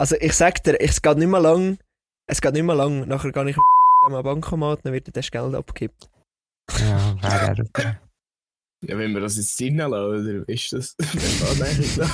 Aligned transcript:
Also 0.00 0.16
ich 0.18 0.32
sag 0.32 0.62
dir, 0.64 0.80
es 0.80 1.02
geht 1.02 1.18
nicht 1.18 1.28
mehr 1.28 1.40
lang, 1.40 1.76
es 2.26 2.40
geht 2.40 2.54
nicht 2.54 2.62
mehr 2.62 2.74
lang, 2.74 3.06
nachher 3.06 3.32
gehe 3.32 3.50
ich 3.50 3.56
am 4.06 4.12
Bankomat, 4.22 4.80
dann 4.82 4.94
wird 4.94 5.14
das 5.14 5.30
Geld 5.30 5.54
abgekippt. 5.54 6.08
Ja, 6.78 7.16
wäre 7.22 7.62
okay. 7.68 7.92
Ja, 8.82 8.96
wenn 8.96 9.12
wir 9.12 9.20
das 9.20 9.36
jetzt 9.36 9.60
reinlassen, 9.60 9.92
oder 9.92 10.48
ist 10.48 10.72
das? 10.72 10.96
So. 11.96 12.02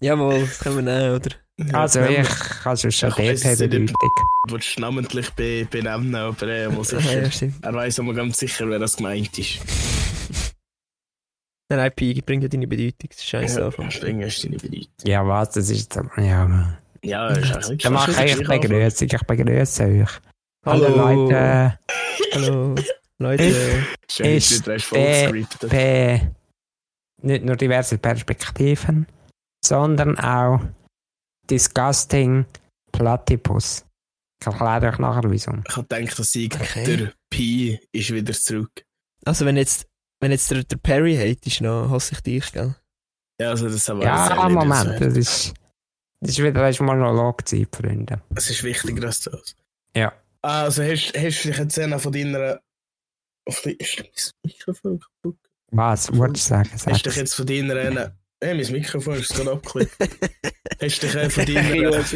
Jawohl, 0.00 0.40
das 0.42 0.58
können 0.60 0.76
wir 0.76 0.82
nehmen, 0.98 1.14
oder? 1.16 1.30
Also 1.76 2.00
ich, 2.02 2.28
also 2.64 2.90
schon 2.90 3.08
Ich 3.10 3.14
dort 3.16 3.28
es 3.28 3.44
nicht, 3.44 3.58
bedeutung. 3.70 3.96
willst 4.48 4.76
du 4.76 4.80
namentlich 4.82 5.30
be 5.30 5.66
benennen, 5.68 6.14
aber 6.14 6.46
er 6.46 6.70
muss 6.70 6.90
Ja, 6.92 7.00
sicher. 7.00 7.46
ja. 7.46 7.52
Er 7.62 7.74
weiß 7.74 7.98
aber 8.00 8.14
ganz 8.14 8.38
sicher, 8.38 8.68
wer 8.68 8.78
das 8.78 8.96
gemeint 8.96 9.36
ist. 9.38 9.58
Nein, 11.70 11.78
nein, 11.78 11.92
Pi, 11.96 12.20
bring 12.22 12.42
ja 12.42 12.48
deine 12.48 12.66
Bedeutung, 12.66 13.08
das 13.08 13.18
ist 13.18 13.26
scheiße 13.26 13.60
Ja. 13.60 13.70
Deswegen 13.70 14.20
ist 14.20 14.44
deine 14.44 14.56
Bedeutung. 14.58 14.88
Ja, 15.04 15.26
was, 15.26 15.50
das 15.50 15.70
ist 15.70 15.94
jetzt, 15.94 15.96
ja. 16.18 16.78
Ja, 17.02 17.28
ist 17.28 17.52
eigentlich 17.52 17.68
nicht 17.68 17.84
Dann 17.84 17.92
mache 17.94 18.12
schlecht, 18.12 18.34
ich 18.34 18.40
ist 18.40 18.44
gleich 18.46 18.60
Begrüßung, 18.60 19.08
ich 19.12 19.22
begrüße 19.26 19.84
euch. 19.84 20.10
Hallo. 20.66 20.84
Hallo 20.88 21.26
Leute, 21.26 21.78
Hallo, 22.32 22.74
Leute. 23.18 23.44
Ist 23.44 24.18
ja 24.18 24.26
Ist 24.26 24.64
vollgescriptet. 24.84 25.70
bei 25.70 26.30
nicht 27.22 27.44
nur 27.44 27.56
diverse 27.56 27.98
Perspektiven, 27.98 29.06
sondern 29.64 30.18
auch 30.18 30.60
Disgusting 31.50 32.44
Platypus. 32.92 33.84
Ich 34.40 34.46
erkläre 34.46 34.88
euch 34.92 34.98
nachher 34.98 35.30
wieso. 35.30 35.52
Ich 35.68 35.76
habe 35.76 35.86
gedacht, 35.86 36.18
dass 36.18 36.34
ich 36.34 36.54
Okay. 36.54 36.96
der 36.96 37.12
Pi 37.30 37.78
ist 37.92 38.10
wieder 38.12 38.32
zurück. 38.32 38.84
Also 39.24 39.44
wenn 39.46 39.56
jetzt, 39.56 39.86
wenn 40.24 40.32
jetzt 40.32 40.50
der, 40.50 40.64
der 40.64 40.76
Perry 40.78 41.14
hat, 41.16 41.46
ist 41.46 41.60
noch, 41.60 41.90
hasse 41.90 42.14
ich 42.14 42.20
dich, 42.22 42.50
gell? 42.52 42.74
Ja, 43.40 43.50
also 43.50 43.68
das 43.68 43.88
aber 43.90 44.02
Ja, 44.04 44.48
Moment, 44.48 45.00
das 45.00 45.16
ist, 45.16 45.54
das 46.20 46.30
ist 46.30 46.38
wieder 46.42 46.62
eine 46.64 46.76
Monologzeit, 46.80 47.68
Freunde. 47.74 48.22
Es 48.34 48.48
ist 48.48 48.62
wichtiger 48.64 49.06
als 49.06 49.20
das. 49.20 49.54
Ja. 49.96 50.12
Ah, 50.42 50.62
Also 50.64 50.82
hast, 50.82 51.12
hast 51.16 51.44
du 51.44 51.48
dich 51.48 51.58
jetzt 51.58 51.78
einer 51.78 51.98
von 51.98 52.12
deiner. 52.12 52.60
Auf 53.46 53.60
die, 53.62 53.72
ist 53.72 53.98
mein 53.98 54.10
Mikrofon 54.44 55.00
kaputt? 55.00 55.38
Was, 55.72 56.14
wolltest 56.16 56.46
du 56.46 56.50
sagen? 56.50 56.70
Hast 56.72 56.86
du 56.86 56.90
dich 56.92 57.02
Sag's. 57.02 57.16
jetzt 57.16 57.34
von 57.34 57.46
deiner. 57.46 57.76
einer- 57.76 58.16
Hey, 58.42 58.54
mein 58.62 58.72
Mikrofon 58.72 59.14
ist 59.14 59.34
gerade 59.34 59.52
abgeklickt. 59.52 59.96
hast 60.80 61.02
du 61.02 61.06
dich 61.06 61.14
äh, 61.14 61.30
von 61.30 61.46
deiner. 61.46 61.98
Jetzt 61.98 62.12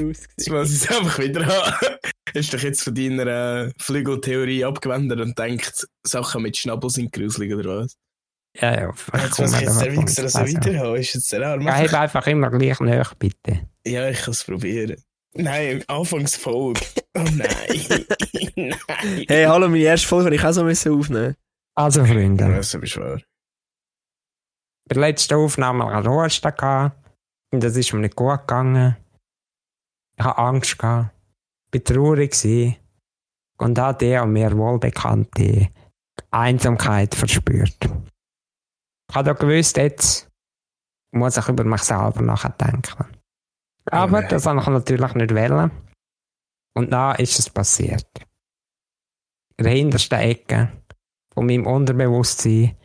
muss 0.51 0.71
ich 0.71 0.83
es 0.83 0.89
einfach 0.91 1.19
wieder 1.19 1.47
haben. 1.47 1.97
Hast 2.35 2.53
du 2.53 2.57
dich 2.57 2.63
jetzt 2.65 2.83
von 2.83 2.95
deiner 2.95 3.27
äh, 3.67 3.73
Flügeltheorie 3.79 4.65
abgewendet 4.65 5.21
und 5.21 5.39
denkt, 5.39 5.87
Sachen 6.07 6.43
mit 6.43 6.57
Schnabel 6.57 6.91
sind 6.91 7.13
gruselig 7.13 7.55
oder 7.55 7.79
was? 7.81 7.97
Ja, 8.57 8.75
ja, 8.81 8.93
Jetzt 9.23 9.39
muss 9.39 9.53
ich 9.55 9.61
jetzt 9.61 9.81
der 9.81 9.93
Wichser 9.97 10.29
so 10.29 10.39
weiterhaben. 10.41 10.97
Ist 10.97 11.15
jetzt 11.15 11.33
der 11.33 11.47
Arm? 11.47 11.61
Bleib 11.61 11.93
einfach 11.95 12.27
immer 12.27 12.51
gleich 12.51 12.81
nach, 12.81 13.15
bitte. 13.15 13.69
Ja, 13.87 14.09
ich 14.09 14.21
kann 14.21 14.33
es 14.33 14.43
probieren. 14.45 14.97
Nein, 15.35 15.85
Anfangsfolge. 15.87 16.81
Oh 17.15 17.25
nein. 17.35 17.37
nein. 18.57 18.75
Hey, 19.29 19.45
hallo, 19.45 19.69
meine 19.69 19.85
erste 19.85 20.09
Folge 20.09 20.25
habe 20.27 20.35
ich 20.35 20.45
auch 20.45 20.53
so 20.53 20.65
müssen 20.65 20.93
aufnehmen. 20.99 21.37
Also, 21.77 22.05
Freunde, 22.05 22.49
Das 22.57 22.75
ist 22.75 22.97
wahr. 22.97 23.21
bei 24.89 24.95
der 24.95 25.01
letzten 25.03 25.35
Aufnahme 25.35 25.85
an 25.85 26.07
Ruhestand 26.07 26.59
gehabt. 26.59 26.97
Und 27.53 27.63
das 27.63 27.77
ist 27.77 27.93
mir 27.93 28.01
nicht 28.01 28.17
gut 28.17 28.41
gegangen. 28.41 28.97
Ich 30.19 30.25
hatte 30.25 30.39
Angst 30.39 30.79
gehabt. 30.79 31.11
Ich 31.73 31.81
war 31.81 31.95
traurig 31.95 32.33
gewesen. 32.33 32.77
Und 33.59 33.79
habe 33.79 33.99
die 34.05 34.15
an 34.17 34.33
mir 34.33 34.57
wohlbekannte 34.57 35.69
Einsamkeit 36.31 37.15
verspürt. 37.15 37.77
Ich 39.11 39.17
habe 39.17 39.31
doch 39.31 39.39
gewusst, 39.39 39.77
jetzt 39.77 40.29
muss 41.13 41.37
ich 41.37 41.49
über 41.49 41.65
mich 41.65 41.83
selber 41.83 42.23
nachdenken. 42.23 43.07
Aber 43.91 44.21
nein. 44.21 44.29
das 44.31 44.47
habe 44.47 44.61
ich 44.61 44.67
natürlich 44.67 45.15
nicht 45.15 45.35
wollen. 45.35 45.71
Und 46.75 46.91
dann 46.93 47.17
ist 47.17 47.39
es 47.39 47.51
passiert. 47.51 48.07
In 49.57 49.65
der 49.65 49.73
hintersten 49.73 50.19
Ecke 50.21 50.73
von 51.35 51.47
meinem 51.47 51.67
Unterbewusstsein 51.67 52.77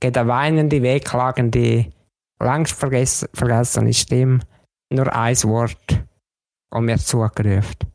geht 0.00 0.16
eine 0.16 0.28
weinende, 0.28 0.80
wehklagende, 0.82 1.92
längst 2.40 2.72
vergess 2.72 3.28
vergessene 3.34 3.92
Stimme 3.92 4.40
nur 4.90 5.12
ein 5.14 5.42
Wort 5.44 6.04
und 6.70 6.84
mir 6.84 6.98
zugerufen. 6.98 7.92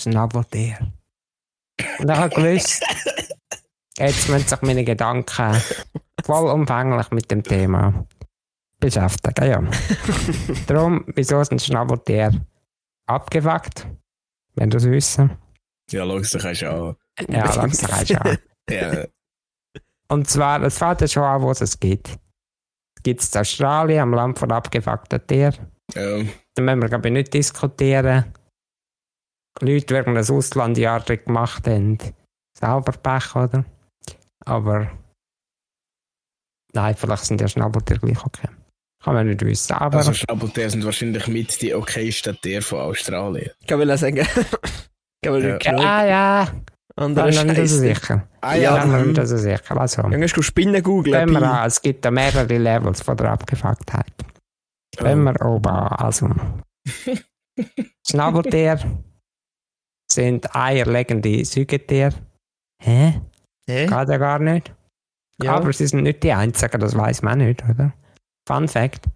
Schnabeltier. 0.00 0.92
Und 1.98 2.10
ich 2.10 2.16
habe 2.16 2.34
gewusst, 2.34 2.84
jetzt 3.98 4.28
müssen 4.28 4.48
sich 4.48 4.62
meine 4.62 4.84
Gedanken 4.84 5.60
vollumfänglich 6.24 7.10
mit 7.10 7.30
dem 7.30 7.42
Thema 7.42 8.06
beschäftigen. 8.80 9.46
Ja. 9.46 9.62
Darum, 10.66 11.04
wieso 11.14 11.40
ist 11.40 11.52
ein 11.52 11.58
Schnabeltier 11.58 12.32
abgefuckt? 13.06 13.86
Wenn 14.56 14.70
du 14.70 14.76
es 14.76 14.84
wissen. 14.84 15.36
Ja, 15.90 16.04
logisch, 16.04 16.30
das 16.30 16.42
kannst 16.42 16.62
du 16.62 16.72
auch. 16.72 16.96
Ja, 17.28 17.54
langsam 17.54 17.90
kannst 17.90 18.10
du 18.10 18.20
auch. 18.20 18.36
Ja, 18.70 19.04
Und 20.08 20.26
zwar, 20.30 20.62
es 20.62 20.78
fängt 20.78 21.02
ja 21.02 21.06
schon 21.08 21.22
an, 21.22 21.42
wo 21.42 21.50
es 21.50 21.60
es 21.60 21.78
gibt. 21.78 22.08
Es 22.96 23.02
gibt 23.02 23.20
es 23.20 23.34
in 23.34 23.40
Australien, 23.42 24.00
am 24.00 24.14
Land 24.14 24.38
von 24.38 24.50
abgefuckten 24.50 25.26
Tieren. 25.26 25.54
ja. 25.94 26.22
Da 26.54 26.62
müssen 26.62 26.80
wir, 26.80 26.88
glaube 26.88 27.08
ich, 27.08 27.12
nicht 27.12 27.34
diskutieren. 27.34 28.32
Die 29.60 29.66
Leute, 29.66 29.86
die 29.86 29.94
irgendein 29.94 30.30
Auslandjahr 30.30 31.00
gemacht 31.00 31.66
haben, 31.66 31.98
selber 32.58 32.92
Pech, 32.92 33.34
oder? 33.36 33.64
Aber 34.44 34.90
nein, 36.72 36.94
vielleicht 36.96 37.24
sind 37.24 37.40
ja 37.40 37.48
Schnabeltiere 37.48 38.00
gleich 38.00 38.24
okay. 38.24 38.48
Kann 39.02 39.14
man 39.14 39.26
nicht 39.26 39.44
wissen. 39.44 39.72
Aber 39.74 39.98
Also 39.98 40.14
Schnabeltiere 40.14 40.70
sind 40.70 40.84
wahrscheinlich 40.84 41.26
mit 41.28 41.60
die 41.60 41.74
okaysten 41.74 42.38
Tiere 42.40 42.62
von 42.62 42.80
Australien. 42.80 43.50
Ich 43.60 43.70
will 43.70 43.96
sagen. 43.98 44.26
Ich 45.24 45.30
will 45.30 45.42
Ja. 45.42 45.52
nicht 45.54 45.64
ja, 45.64 46.04
ja, 46.04 46.52
andere 46.96 47.30
ich 47.30 47.36
bin 47.38 47.46
mir 47.46 47.52
nicht 47.54 47.70
so 47.70 47.76
Scheiße. 47.82 47.94
sicher. 47.94 48.28
Ah 48.42 48.56
Ja, 48.56 48.76
Ich 48.76 48.82
bin 48.82 48.92
mir 48.92 48.98
hm. 49.00 49.12
nicht 49.12 49.26
so 49.26 49.36
sicher. 49.38 49.80
Also, 49.80 50.02
Dann 50.02 50.20
du 50.20 50.42
Spinnen 50.42 50.82
googeln. 50.82 51.14
wenn 51.14 51.30
wir 51.30 51.50
an, 51.50 51.66
es 51.66 51.80
gibt 51.80 52.04
da 52.04 52.10
mehrere 52.10 52.58
Levels 52.58 53.00
von 53.00 53.16
der 53.16 53.30
Abgefucktheit. 53.32 54.12
Wenn 54.98 55.22
wir 55.22 55.40
oben 55.40 55.66
an, 55.66 55.88
also. 55.96 56.28
Schnabeltiere 58.06 58.80
sind 60.10 60.54
eierlegende 60.54 61.44
Säugetiere. 61.44 62.12
Hä? 62.82 63.20
Hä? 63.68 63.86
Geht 63.86 64.08
ja 64.08 64.16
gar 64.18 64.38
nicht. 64.38 64.74
Ja. 65.42 65.54
Aber 65.56 65.72
sie 65.72 65.86
sind 65.86 66.02
nicht 66.02 66.22
die 66.22 66.32
einzigen, 66.32 66.80
das 66.80 66.96
weiß 66.96 67.22
man 67.22 67.38
nicht, 67.38 67.64
oder? 67.68 67.92
Fun 68.46 68.68
Fact: 68.68 69.06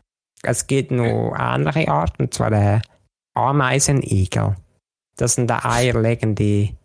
Es 0.42 0.66
gibt 0.66 0.90
noch 0.90 1.34
ähnliche 1.38 1.88
Arten, 1.90 2.24
und 2.24 2.34
zwar 2.34 2.50
der 2.50 2.82
Ameisenigel. 3.34 4.56
Das 5.16 5.34
sind 5.34 5.48
der 5.48 5.64
eierlegende 5.64 6.76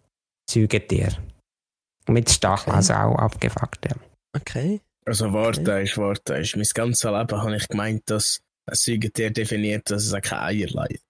Säugetiere. 0.50 1.18
Mit 2.08 2.30
Stacheln, 2.30 2.76
also 2.76 2.94
auch 2.94 3.16
abgefuckt. 3.16 3.86
Ja. 3.86 3.96
Okay. 4.36 4.82
Also 5.06 5.32
warte, 5.34 5.80
ist, 5.82 5.98
warte, 5.98 6.36
ist. 6.36 6.56
Mein 6.56 6.66
ganzes 6.74 7.04
Leben 7.04 7.42
habe 7.42 7.56
ich 7.56 7.68
gemeint, 7.68 8.10
dass 8.10 8.42
ein 8.70 8.76
Säugetier 8.76 9.32
definiert, 9.32 9.90
dass 9.90 10.06
es 10.06 10.14
auch 10.14 10.22
keine 10.22 10.42
Eier 10.44 10.68
leidet. 10.70 11.02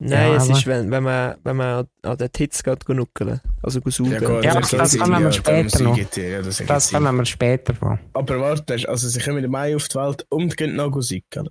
Nein, 0.00 0.32
Ja, 0.32 0.36
es 0.36 0.48
ist, 0.48 0.66
wenn, 0.66 0.90
wenn 0.90 1.02
man, 1.02 1.36
wenn 1.44 1.56
man 1.56 1.86
an 2.02 2.18
den 2.18 2.32
Tits 2.32 2.62
geht, 2.62 2.88
nuckeln. 2.88 3.40
Also 3.62 3.80
saugen. 3.86 4.18
gut, 4.18 4.44
Ja, 4.44 4.60
das 4.60 4.70
das 4.70 4.98
kommen 4.98 5.12
wir 5.12 5.20
ja 5.20 5.32
später 5.32 5.82
noch. 5.82 5.96
Ja, 5.96 6.42
das 6.42 6.62
Das 6.66 6.90
kommen 6.92 7.16
wir 7.16 7.24
später 7.24 7.74
vor. 7.74 7.98
Aber 8.12 8.40
warte, 8.40 8.74
also 8.88 9.08
sie 9.08 9.20
kommen 9.20 9.44
im 9.44 9.50
Mai 9.50 9.74
auf 9.76 9.88
die 9.88 9.94
Welt 9.96 10.26
und 10.30 10.56
gehen 10.56 10.76
noch 10.76 11.00
säugeln. 11.00 11.48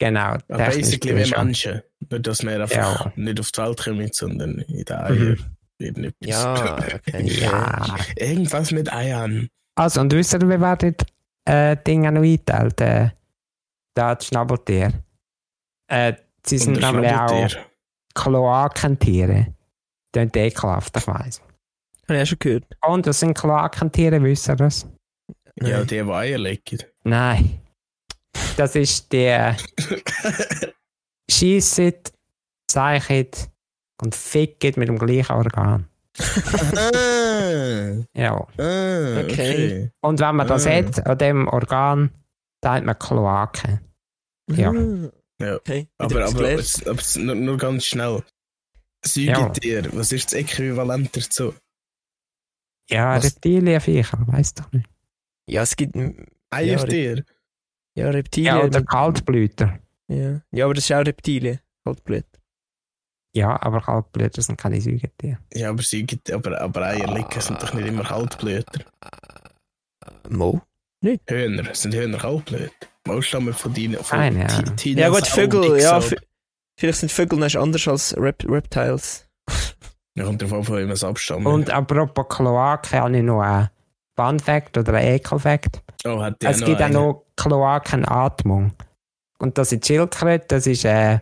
Genau. 0.00 0.36
Ja, 0.48 0.56
basically 0.56 1.24
wie. 1.24 1.30
Menschen. 1.30 1.82
Nur, 2.10 2.20
dass 2.20 2.42
wir 2.42 2.60
einfach 2.62 3.04
Ja. 3.06 3.12
nicht 3.16 3.38
auf 3.40 3.52
die 3.52 3.60
Welt 3.62 3.84
kommen, 3.84 4.08
sondern 4.12 4.58
in 4.60 4.84
den 4.84 4.96
Eier 4.96 5.10
Mhm. 5.10 6.12
Ja, 6.20 6.76
okay. 6.76 7.26
Ja. 7.40 7.96
Irgendwas 8.16 8.70
mit 8.72 8.92
Eiern. 8.92 9.48
Also, 9.76 10.00
und 10.00 10.12
wisst 10.12 10.32
ihr, 10.32 10.40
wie 10.42 10.60
werden 10.60 10.94
äh, 11.46 11.76
Dinge 11.86 12.10
noch 12.12 12.22
eingeteilt? 12.22 12.80
Äh, 12.80 13.10
da 13.94 14.14
die 14.14 14.24
Schnabeltiere. 14.24 14.92
Äh, 15.88 16.14
sie 16.46 16.58
sind 16.58 16.80
nämlich 16.80 17.12
auch. 17.12 17.48
Kloakentiere. 18.14 19.54
Klingt 20.12 20.36
ekelhaft, 20.36 20.96
ich 20.96 21.06
weiss. 21.06 21.40
Habe 22.08 22.16
ich 22.18 22.22
auch 22.22 22.26
schon 22.26 22.38
gehört. 22.38 22.64
Und 22.86 23.06
was 23.06 23.20
sind 23.20 23.34
Kloakentiere, 23.36 24.22
wisst 24.22 24.48
ihr 24.48 24.56
das? 24.56 24.86
Ja, 25.60 25.78
Nein. 25.78 25.86
die, 25.86 26.02
die 26.02 26.10
Eier 26.10 26.38
legen. 26.38 26.78
Nein. 27.04 27.60
Das 28.56 28.74
ist 28.76 29.12
der 29.12 29.56
Schiessen, 31.30 31.94
Zeichen 32.68 33.28
und 34.02 34.14
Ficken 34.14 34.74
mit 34.76 34.88
dem 34.88 34.98
gleichen 34.98 35.32
Organ. 35.32 35.88
ah, 36.76 38.04
Ja. 38.14 38.34
ah, 38.34 39.20
Okay. 39.20 39.22
okay. 39.24 39.90
Und 40.00 40.20
wenn 40.20 40.36
man 40.36 40.46
das 40.46 40.66
Ah. 40.66 40.70
hat, 40.74 41.06
an 41.06 41.18
dem 41.18 41.48
Organ, 41.48 42.10
dann 42.60 42.72
hat 42.74 42.84
man 42.84 42.98
Kloaken. 42.98 43.80
Ja. 44.50 44.72
Ah, 45.44 45.48
Ja. 45.50 45.56
Okay. 45.56 45.88
Aber, 45.98 46.24
aber, 46.26 46.50
jetzt- 46.50 47.16
nur, 47.18 47.34
nur 47.34 47.56
ganz 47.56 47.84
schnell. 47.84 48.22
Säugetier, 49.04 49.90
was 49.92 50.12
ist 50.12 50.26
das 50.32 50.40
Äquivalent 50.40 51.14
dazu? 51.16 51.54
Ja, 52.88 53.16
Was? 53.16 53.24
Reptilienviecher, 53.24 54.18
weißt 54.26 54.60
doch 54.60 54.72
nicht. 54.72 54.88
Ja, 55.46 55.62
es 55.62 55.76
gibt. 55.76 55.94
Eiertier? 56.50 57.24
Ja, 57.96 58.10
Reptilien. 58.10 58.56
Ja, 58.56 58.62
oder 58.64 58.82
Kaltblüter. 58.82 59.78
Ja. 60.08 60.40
ja, 60.50 60.64
aber 60.64 60.74
das 60.74 60.84
ist 60.84 60.92
auch 60.92 61.04
Reptilien. 61.04 61.60
Kaltblüter. 61.84 62.38
Ja, 63.36 63.60
aber 63.60 63.80
Kaltblüter 63.80 64.42
sind 64.42 64.56
keine 64.58 64.80
Säugetiere. 64.80 65.38
Ja, 65.52 65.70
aber, 65.70 65.82
Säuge, 65.82 66.18
aber, 66.32 66.60
aber 66.60 66.82
Eierlicker 66.86 67.40
sind 67.40 67.62
doch 67.62 67.74
nicht 67.74 67.88
immer 67.88 68.04
Kaltblüter. 68.04 68.84
Mo? 70.30 70.62
Hühner, 71.02 71.74
sind 71.74 71.94
Hühner 71.94 72.18
Kaltblüter? 72.18 72.70
Mal 73.06 73.22
stammen 73.22 73.52
von 73.52 73.74
deinen. 73.74 73.96
Von 73.96 74.18
Ahnung. 74.18 74.76
Tinas 74.76 75.00
Ja 75.00 75.08
gut, 75.10 75.26
Vögel, 75.26 75.80
ja. 75.80 76.00
Vielleicht 76.78 76.98
sind 76.98 77.12
Vögel 77.12 77.38
noch 77.38 77.54
anders 77.54 77.86
als 77.86 78.16
Rep 78.16 78.44
Reptiles. 78.48 79.26
Ja, 80.16 80.24
kommt 80.24 80.42
davon, 80.42 80.64
von 80.64 80.76
wem 80.76 80.90
es 80.90 81.02
abstammen. 81.04 81.46
Und 81.46 81.70
apropos 81.70 82.26
Kloaken 82.28 83.00
habe 83.00 83.16
ich 83.16 83.22
noch 83.22 83.40
einen 83.40 83.68
Fun 84.16 84.38
Fact 84.38 84.78
oder 84.78 84.94
einen 84.94 85.14
Ekel-Fact. 85.16 85.82
oh, 86.06 86.22
hat 86.22 86.40
die 86.40 86.46
Es 86.46 86.60
noch 86.60 86.66
gibt 86.66 86.82
auch 86.82 86.88
noch 86.88 87.24
Kloakenatmung. 87.36 88.72
Und 89.38 89.58
das 89.58 89.72
ist 89.72 89.86
Schildkröte, 89.86 90.46
das 90.48 90.66
ist 90.66 90.84
äh, 90.84 91.18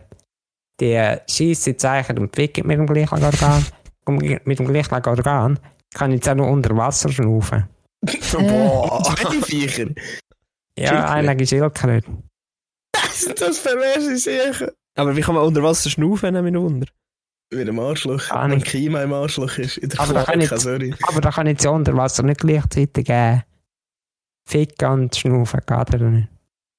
die 0.79 1.17
scheisse 1.29 1.75
Zeichen 1.75 2.19
und 2.19 2.35
ficken 2.35 2.67
mit 2.67 2.77
dem 2.77 2.87
gleichen 2.87 3.23
Organ. 3.23 3.65
Mit 4.05 4.59
dem 4.59 4.67
gleichen 4.67 4.93
Organ 4.93 5.57
kann 5.93 6.11
ich 6.11 6.15
jetzt 6.15 6.27
auch 6.27 6.35
noch 6.35 6.49
unter 6.49 6.75
Wasser 6.75 7.09
schnaufen. 7.09 7.69
Boah. 8.31 9.01
Zwei 9.15 9.41
Viecher. 9.41 9.87
Ja, 10.77 10.87
Schildkröte. 10.87 11.11
einige 11.13 11.47
Schildkröte. 11.47 12.11
Sind 13.11 13.41
das 13.41 13.59
perverse 13.61 14.17
Sachen? 14.17 14.69
Aber 14.95 15.15
wie 15.15 15.21
kann 15.21 15.35
man 15.35 15.43
unter 15.45 15.63
Wasser 15.63 15.89
schnaufen, 15.89 16.33
nehme 16.33 16.49
ich 16.49 16.55
Wunder. 16.55 16.87
Wie 17.51 17.61
im 17.61 17.79
Arschloch. 17.79 18.29
Ah, 18.31 18.43
Wenn 18.49 18.55
nicht. 18.57 18.65
Klima 18.67 19.01
im 19.03 19.13
Arschloch 19.13 19.57
ist. 19.59 19.77
In 19.77 19.89
der 19.89 19.99
Aber 19.99 20.13
da 20.13 20.23
kann 20.23 20.41
ich- 20.41 20.49
sorry. 20.49 20.93
Aber 21.03 21.21
da 21.21 21.29
kann 21.31 21.45
ich 21.47 21.51
jetzt 21.53 21.65
unter 21.67 21.95
Wasser 21.95 22.23
nicht 22.23 22.39
gleichzeitig 22.41 23.07
äh, 23.09 23.41
ficken 24.47 24.89
und 24.89 25.15
schnaufen, 25.15 25.59
geht 25.65 25.93
oder 25.93 26.09
nicht? 26.09 26.29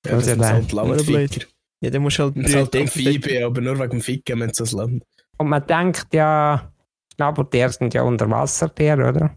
Ja, 0.06 0.12
Das 0.12 0.26
das 0.26 0.34
ist 0.36 0.40
ja 0.40 0.48
halt 0.48 0.72
der- 0.72 0.84
Landficker. 0.84 1.46
Ja, 1.80 1.90
dann 1.90 2.02
musst 2.02 2.18
du 2.18 2.22
halt 2.24 2.36
Das 2.36 2.50
sind 2.50 2.60
halt 2.60 2.76
Amphibien, 2.76 3.44
aber 3.44 3.60
nur 3.60 3.78
wegen 3.78 3.90
dem 3.90 4.00
Ficken 4.00 4.40
haben 4.42 4.48
sie 4.52 4.62
das 4.62 4.72
Land. 4.72 5.04
Und 5.38 5.48
man 5.48 5.66
denkt 5.66 6.06
ja, 6.14 6.72
Schnabeltiere 7.14 7.70
sind 7.70 7.94
ja 7.94 8.02
Unterwassertiere, 8.02 9.08
oder? 9.08 9.36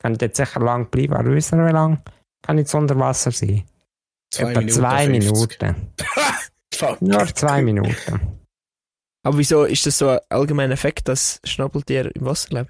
Kann 0.00 0.16
jetzt 0.20 0.36
sicher 0.36 0.60
lang 0.60 0.88
bleiben, 0.90 1.14
aber 1.14 1.34
wissen 1.34 1.58
wir, 1.58 1.66
wie 1.68 1.72
lang 1.72 2.02
kann 2.42 2.56
jetzt 2.58 2.74
unter 2.74 2.98
Wasser 2.98 3.30
sein? 3.32 3.64
Etwa 4.36 4.66
zwei 4.68 5.06
50. 5.06 5.10
Minuten. 5.10 5.92
Fuck. 6.74 7.02
Nur 7.02 7.26
zwei 7.34 7.62
Minuten. 7.62 8.38
Aber 9.24 9.38
wieso 9.38 9.64
ist 9.64 9.84
das 9.86 9.98
so 9.98 10.08
ein 10.10 10.18
allgemeiner 10.28 10.74
Effekt, 10.74 11.08
dass 11.08 11.40
Schnabeltiere 11.44 12.08
im 12.10 12.24
Wasser 12.24 12.48
leben? 12.54 12.68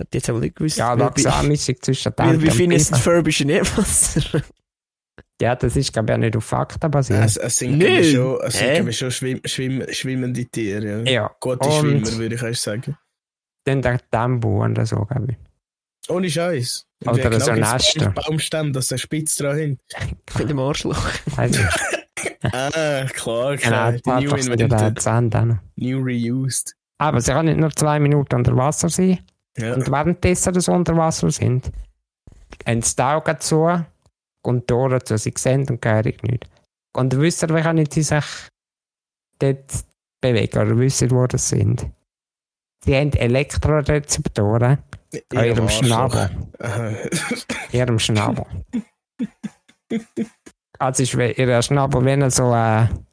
Hat 0.00 0.12
die 0.12 0.16
jetzt 0.18 0.30
aber 0.30 0.40
nicht 0.40 0.56
gewusst. 0.56 0.78
Ja, 0.78 0.94
Laxamischung 0.94 1.76
zwischen 1.82 2.12
bei- 2.14 2.26
Weil 2.28 2.40
wie 2.42 2.48
Biber. 2.66 2.74
und 2.74 2.96
Ferb 2.98 3.28
ist 3.28 3.40
in 3.42 3.50
Wasser. 3.50 4.42
Ja, 5.42 5.56
das 5.56 5.76
ist, 5.76 5.92
glaube 5.92 6.10
ich, 6.10 6.14
auch 6.14 6.18
nicht 6.18 6.36
auf 6.36 6.44
Fakten 6.44 6.90
basiert. 6.90 7.24
Es, 7.24 7.36
es 7.36 7.56
sind, 7.56 7.78
glaube 7.80 7.98
ich, 8.00 8.12
schon, 8.14 8.40
es 8.42 8.58
sind, 8.58 8.88
ich, 8.88 8.98
schon 8.98 9.10
schwimm, 9.10 9.40
schwimm, 9.44 9.84
schwimmende 9.90 10.46
Tiere. 10.46 11.02
Ja. 11.04 11.10
ja, 11.10 11.36
Gute 11.40 11.68
Und- 11.68 11.74
Schwimmer, 12.06 12.18
würde 12.18 12.34
ich 12.36 12.42
erst 12.42 12.62
sagen. 12.62 12.96
dann 13.64 13.82
der 13.82 14.00
Dambu 14.10 14.62
und 14.62 14.86
so, 14.86 15.04
glaube 15.04 15.32
ich. 15.32 15.36
Ohne 16.10 16.30
Scheiß. 16.30 16.86
Oder 17.06 17.40
so 17.40 17.52
Nester. 17.52 18.10
Baumstämme, 18.10 18.72
dass 18.72 18.90
er 18.90 18.98
spitz 18.98 19.36
dran 19.36 19.56
hin. 19.56 19.78
In 20.38 20.48
dem 20.48 20.58
Arschloch. 20.58 21.02
Nicht. 21.38 21.60
Ah, 22.42 23.06
klar, 23.14 23.56
Genau, 23.56 23.92
klar. 23.92 23.92
hat 23.94 24.22
New 24.22 24.34
invented. 24.34 25.60
New 25.76 26.02
reused. 26.02 26.74
Aber 26.98 27.20
sie 27.20 27.32
kann 27.32 27.46
nicht 27.46 27.58
nur 27.58 27.70
zwei 27.70 27.98
Minuten 27.98 28.34
unter 28.34 28.54
Wasser 28.56 28.90
sein. 28.90 29.20
Ja. 29.56 29.74
Und 29.74 29.90
währenddessen 29.90 30.52
das 30.52 30.68
unter 30.68 30.96
Wasser 30.96 31.30
sind, 31.30 31.70
haben 32.66 32.82
sie 32.82 32.96
die 32.96 33.02
Augen 33.02 33.40
zu 33.40 33.84
und 34.42 34.68
die 34.68 34.74
Ohren 34.74 35.00
zu. 35.04 35.16
Sie 35.16 35.32
sehen 35.36 35.66
und 35.70 35.84
hören 35.84 36.12
nicht. 36.22 36.48
Und 36.94 37.18
wisst 37.18 37.42
ihr, 37.42 37.48
wie 37.54 37.62
können 37.62 37.88
sie 37.90 38.02
sich 38.02 38.24
dort 39.38 39.84
bewegen? 40.20 40.58
Oder 40.58 40.78
wisst 40.78 41.00
ihr, 41.02 41.10
wo 41.10 41.26
das 41.26 41.48
sind? 41.48 41.86
Sie 42.84 42.94
haben 42.96 43.12
Elektrorezeptoren 43.12 44.78
Ja, 45.32 45.44
ihrem. 45.44 45.68
Schnabel. 45.68 46.30
Ihrem 47.72 47.98
Schnabel. 47.98 48.44
also 50.78 51.02
ist 51.02 51.14
ihr 51.14 51.62
Schnabel 51.62 52.04
wie 52.04 52.30
so 52.30 52.52
ein 52.52 53.06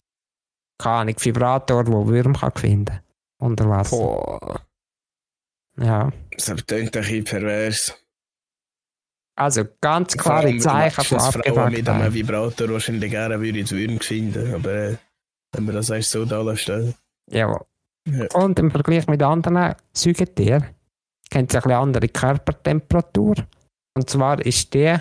keine 0.77 0.95
Ahnung, 0.95 1.15
Vibrator, 1.19 1.83
der 1.83 2.07
Würm 2.07 2.33
kann 2.33 2.51
finden 2.55 2.99
unter 3.39 3.67
Wasser. 3.69 3.97
Boah. 3.97 4.61
Ja. 5.79 6.11
Das 6.31 6.65
klingt 6.65 6.95
ein 6.95 7.01
bisschen 7.01 7.23
pervers. 7.23 7.95
Also 9.35 9.65
ganz 9.81 10.17
klare 10.17 10.57
Zeichen 10.57 11.03
von 11.03 11.19
Frauen 11.19 11.71
mit 11.71 11.87
einem. 11.87 12.13
Vibrator 12.13 12.69
wahrscheinlich 12.69 13.11
gerne 13.11 13.39
würde 13.39 13.59
ins 13.59 13.71
Würm 13.71 13.99
finden. 13.99 14.53
Aber 14.55 14.71
äh, 14.73 14.97
wenn 15.53 15.65
man 15.65 15.75
das 15.75 15.89
erst 15.89 16.11
so 16.11 16.25
da 16.25 16.41
lässt. 16.41 16.69
äh, 16.69 16.93
Ja. 17.29 17.59
Ja. 18.07 18.25
Und 18.33 18.57
im 18.57 18.71
Vergleich 18.71 19.05
mit 19.07 19.21
anderen 19.21 19.75
Säugetieren 19.93 20.65
kennt 21.29 21.51
sie 21.51 21.63
eine 21.63 21.77
andere 21.77 22.07
Körpertemperatur. 22.07 23.35
Und 23.95 24.09
zwar 24.09 24.43
ist 24.45 24.73
die 24.73 24.95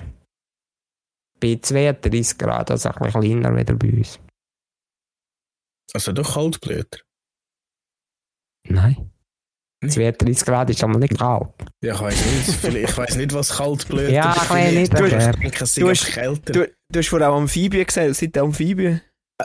bei 1.41 1.59
32 1.61 2.39
Grad, 2.39 2.71
also 2.71 2.89
ein 2.89 2.99
bisschen 3.03 3.21
kleiner 3.43 3.57
wieder 3.57 3.75
bei 3.75 3.93
uns. 3.93 4.19
Also 5.93 6.13
doch 6.13 6.35
Kaltblüter. 6.35 6.99
Nein. 8.69 9.11
Nicht? 9.83 9.95
32 9.95 10.45
Grad 10.47 10.71
ist 10.71 10.83
einmal 10.83 10.99
nicht 11.01 11.19
kalt. 11.19 11.51
Ja, 11.85 11.95
ich 11.95 12.01
weiß 12.01 12.27
nicht. 12.65 12.65
Ich 12.77 12.97
weiß 12.99 13.17
nicht, 13.17 13.33
was 13.35 13.51
Kaltblüter 13.57 14.09
Ja, 14.09 14.35
ich 14.35 14.51
weiß 14.51 14.73
nicht, 14.73 14.93
Du, 14.93 14.97
aber- 14.99 15.09
Du 15.11 15.91
hast- 15.91 16.07
kälter. 16.07 16.53
Du, 16.53 16.73
du 16.91 16.99
hast 16.99 17.09
vorhin 17.09 17.29
auch 17.29 17.37
Amphibien 17.37 17.85
gesagt. 17.87 18.15
Sind 18.17 18.35
die 18.35 18.41
Amphibien? 18.41 19.03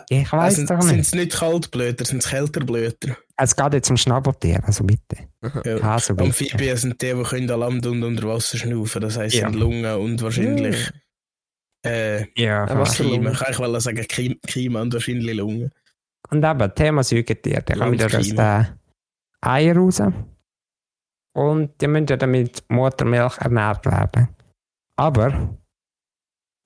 Ich 0.10 0.32
weiß 0.32 0.60
also, 0.60 0.74
doch 0.74 0.82
sind 0.82 0.98
nicht. 0.98 1.08
es 1.08 1.16
nicht 1.16 1.32
Kaltblüter, 1.34 2.06
sind 2.06 2.24
es 2.24 2.30
Kälterblüter. 2.30 3.18
Es 3.36 3.56
geht 3.56 3.74
jetzt 3.74 3.90
um 3.90 3.98
Schnabeltier, 3.98 4.62
also 4.66 4.84
bitte. 4.86 5.28
Ja. 5.66 5.78
Also 5.96 6.14
bitte. 6.14 6.28
Amphibien 6.30 6.78
sind 6.78 7.02
die, 7.02 7.14
die 7.14 7.24
können 7.24 7.52
an 7.52 7.60
Land 7.60 7.86
und 7.88 8.02
unter 8.04 8.28
Wasser 8.28 8.58
schnaufen. 8.58 9.02
Das 9.02 9.18
heisst, 9.18 9.36
Ja. 9.36 9.50
sind 9.50 9.60
Lungen 9.60 9.94
und 9.96 10.22
wahrscheinlich 10.22 10.92
äh, 11.86 12.26
Ja, 12.42 12.64
Aber 12.66 12.82
was- 12.82 12.96
Kiemen. 12.96 13.12
Lungen. 13.24 13.34
Ich 13.34 13.40
kann 13.40 13.66
eigentlich 13.66 13.84
sagen 13.84 13.98
Kiem- 14.08 14.40
Kiemen 14.48 14.82
und 14.82 14.94
wahrscheinlich 14.94 15.36
Lungen. 15.36 15.72
Und 16.30 16.44
eben, 16.46 16.76
Thema 16.76 17.04
Säugetier, 17.04 17.62
da 17.62 17.74
kommen 17.76 17.92
wieder 17.94 18.06
aus 18.06 18.30
den 18.30 18.68
Eier 19.42 19.76
raus. 19.76 20.02
Und 21.34 21.82
die 21.82 21.88
müssen 21.88 22.08
ja 22.08 22.16
dann 22.18 22.32
mit 22.32 22.64
Muttermilch 22.70 23.38
ernährt 23.40 23.86
werden. 23.86 24.30
Aber 24.96 25.58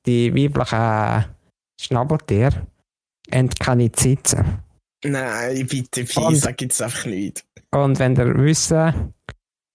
die 0.06 0.32
weiblichen 0.36 1.26
Schnabeltiere 1.80 2.68
haben 3.34 3.50
keine 3.50 3.92
Zitzen. 3.92 4.60
Nein, 5.04 5.68
bitte, 5.68 6.04
bitte, 6.04 6.20
Und- 6.22 6.36
sag 6.36 6.62
jetzt 6.62 6.82
einfach 6.82 7.06
nicht. 7.06 7.44
Und 7.72 8.00
wenn 8.00 8.16
ihr 8.16 8.34
wissen, 8.38 9.14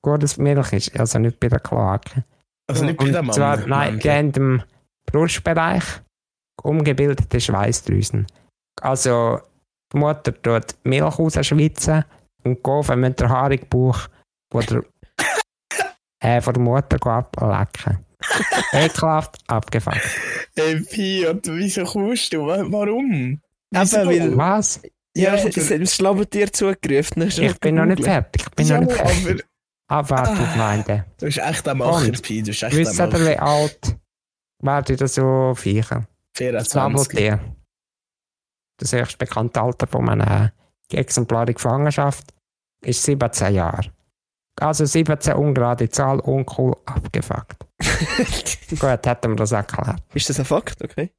gutes 0.02 0.36
Milch 0.38 0.72
ist, 0.72 0.98
also 0.98 1.18
nicht 1.18 1.38
bei 1.40 1.48
der 1.48 1.60
Kloake. 1.60 2.24
Also 2.68 2.84
nicht 2.84 2.96
bei 2.98 3.04
Und 3.06 3.12
der 3.12 3.22
Mann. 3.22 3.34
zwar, 3.34 3.56
nein, 3.66 3.98
die 3.98 4.10
haben 4.10 4.30
im 4.32 4.62
Brustbereich 5.06 5.84
umgebildete 6.62 7.40
Schweißdrüsen. 7.40 8.26
Also 8.80 9.40
die 9.92 9.98
Mutter 9.98 10.40
tut 10.40 10.74
Milch 10.84 11.18
rausschwitzen 11.18 12.04
und 12.44 12.58
die 12.58 12.62
Gaufe 12.62 12.96
mit 12.96 13.20
der 13.20 13.28
haarigen 13.28 13.68
Bauch 13.68 14.08
von 14.52 14.64
der, 14.66 14.84
äh, 16.20 16.40
von 16.40 16.54
der 16.54 16.62
Mutter 16.62 17.04
ablecken. 17.06 17.98
Ekelhaft 18.72 19.38
abgefuckt. 19.46 20.00
Ey, 20.54 20.80
Piot, 20.80 21.46
wieso 21.48 21.84
kommst 21.84 22.32
du? 22.32 22.46
Wa- 22.46 22.64
Warum? 22.68 23.40
Eben, 23.72 24.36
Was? 24.36 24.80
Ja, 25.16 25.34
Ja, 25.34 25.34
es 25.34 25.56
es 25.56 25.70
hat 25.70 25.80
das 25.80 25.94
Schlabbertier 25.94 26.52
zugerufen. 26.52 27.20
du 27.20 27.42
Ich 27.42 27.58
bin 27.60 27.74
noch 27.76 27.86
nicht 27.86 28.02
fertig. 28.04 28.42
Ich 28.42 28.50
bin 28.50 28.64
Wieso? 28.66 28.74
noch 28.74 28.80
nicht 28.82 28.96
fertig. 28.96 29.44
Aber 29.88 30.18
Abwarten, 30.18 30.38
Ah. 30.44 30.52
Gemeinde. 30.52 31.04
du 31.18 31.26
bist 31.26 31.38
echt 31.38 31.66
am 31.66 31.78
Machen, 31.78 32.10
Und? 32.10 32.22
Pi. 32.22 32.42
Du 32.42 32.46
bist 32.48 32.62
echt 32.62 32.76
Wisst 32.76 33.00
am 33.00 33.10
ihr, 33.10 33.26
wie 33.26 33.38
alt 33.38 33.96
werden 34.62 34.96
da 34.96 35.08
so 35.08 35.54
Viecher? 35.56 36.06
24. 36.36 36.72
Schnabeltier. 36.72 37.40
Das 38.76 38.92
höchst 38.92 39.18
bekannte 39.18 39.60
Alter 39.60 39.86
von 39.86 40.08
einer 40.08 40.52
exemplaren 40.92 41.54
Gefangenschaft 41.54 42.32
ist 42.84 43.02
17 43.02 43.54
Jahre. 43.54 43.90
Also 44.58 44.84
17 44.84 45.34
ungerade 45.34 45.88
Zahl, 45.88 46.20
uncool, 46.20 46.76
abgefuckt. 46.86 47.66
Gut, 48.78 49.06
hätten 49.06 49.30
wir 49.30 49.36
das 49.36 49.52
erklärt. 49.52 50.02
Ist 50.14 50.28
das 50.28 50.38
ein 50.38 50.44
Fakt? 50.44 50.82
Okay. 50.82 51.12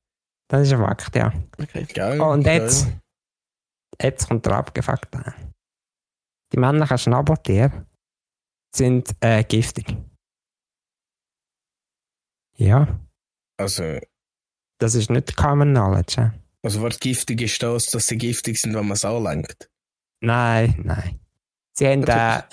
Das 0.47 0.61
ist 0.67 0.73
ein 0.73 0.79
Fakt, 0.79 1.15
ja. 1.15 1.31
okay. 1.59 1.85
Geil, 1.85 2.19
Oh, 2.21 2.31
und 2.31 2.43
geil. 2.43 2.61
jetzt, 2.61 2.87
jetzt 4.01 4.27
kommt 4.27 4.45
der 4.45 4.53
abgefuckte. 4.57 5.33
Die 6.53 6.57
männlichen 6.59 6.97
Schnabeltiere 6.97 7.87
sind 8.75 9.09
äh, 9.21 9.43
giftig. 9.43 9.95
Ja, 12.57 12.99
Also, 13.57 13.99
das 14.79 14.95
ist 14.95 15.09
nicht 15.09 15.35
common 15.35 15.71
knowledge. 15.71 16.21
hä? 16.21 16.31
also 16.63 16.81
was 16.83 16.99
giftig 16.99 17.41
ist 17.41 17.63
das, 17.63 17.87
dass 17.87 18.07
sie 18.07 18.17
giftig 18.17 18.59
sind, 18.61 18.73
wenn 18.75 18.85
man 18.85 18.93
es 18.93 19.05
anlenkt? 19.05 19.69
Nein, 20.21 20.79
nein. 20.83 21.19
Sie 21.73 21.87
haben 21.87 22.03
äh, 22.03 22.43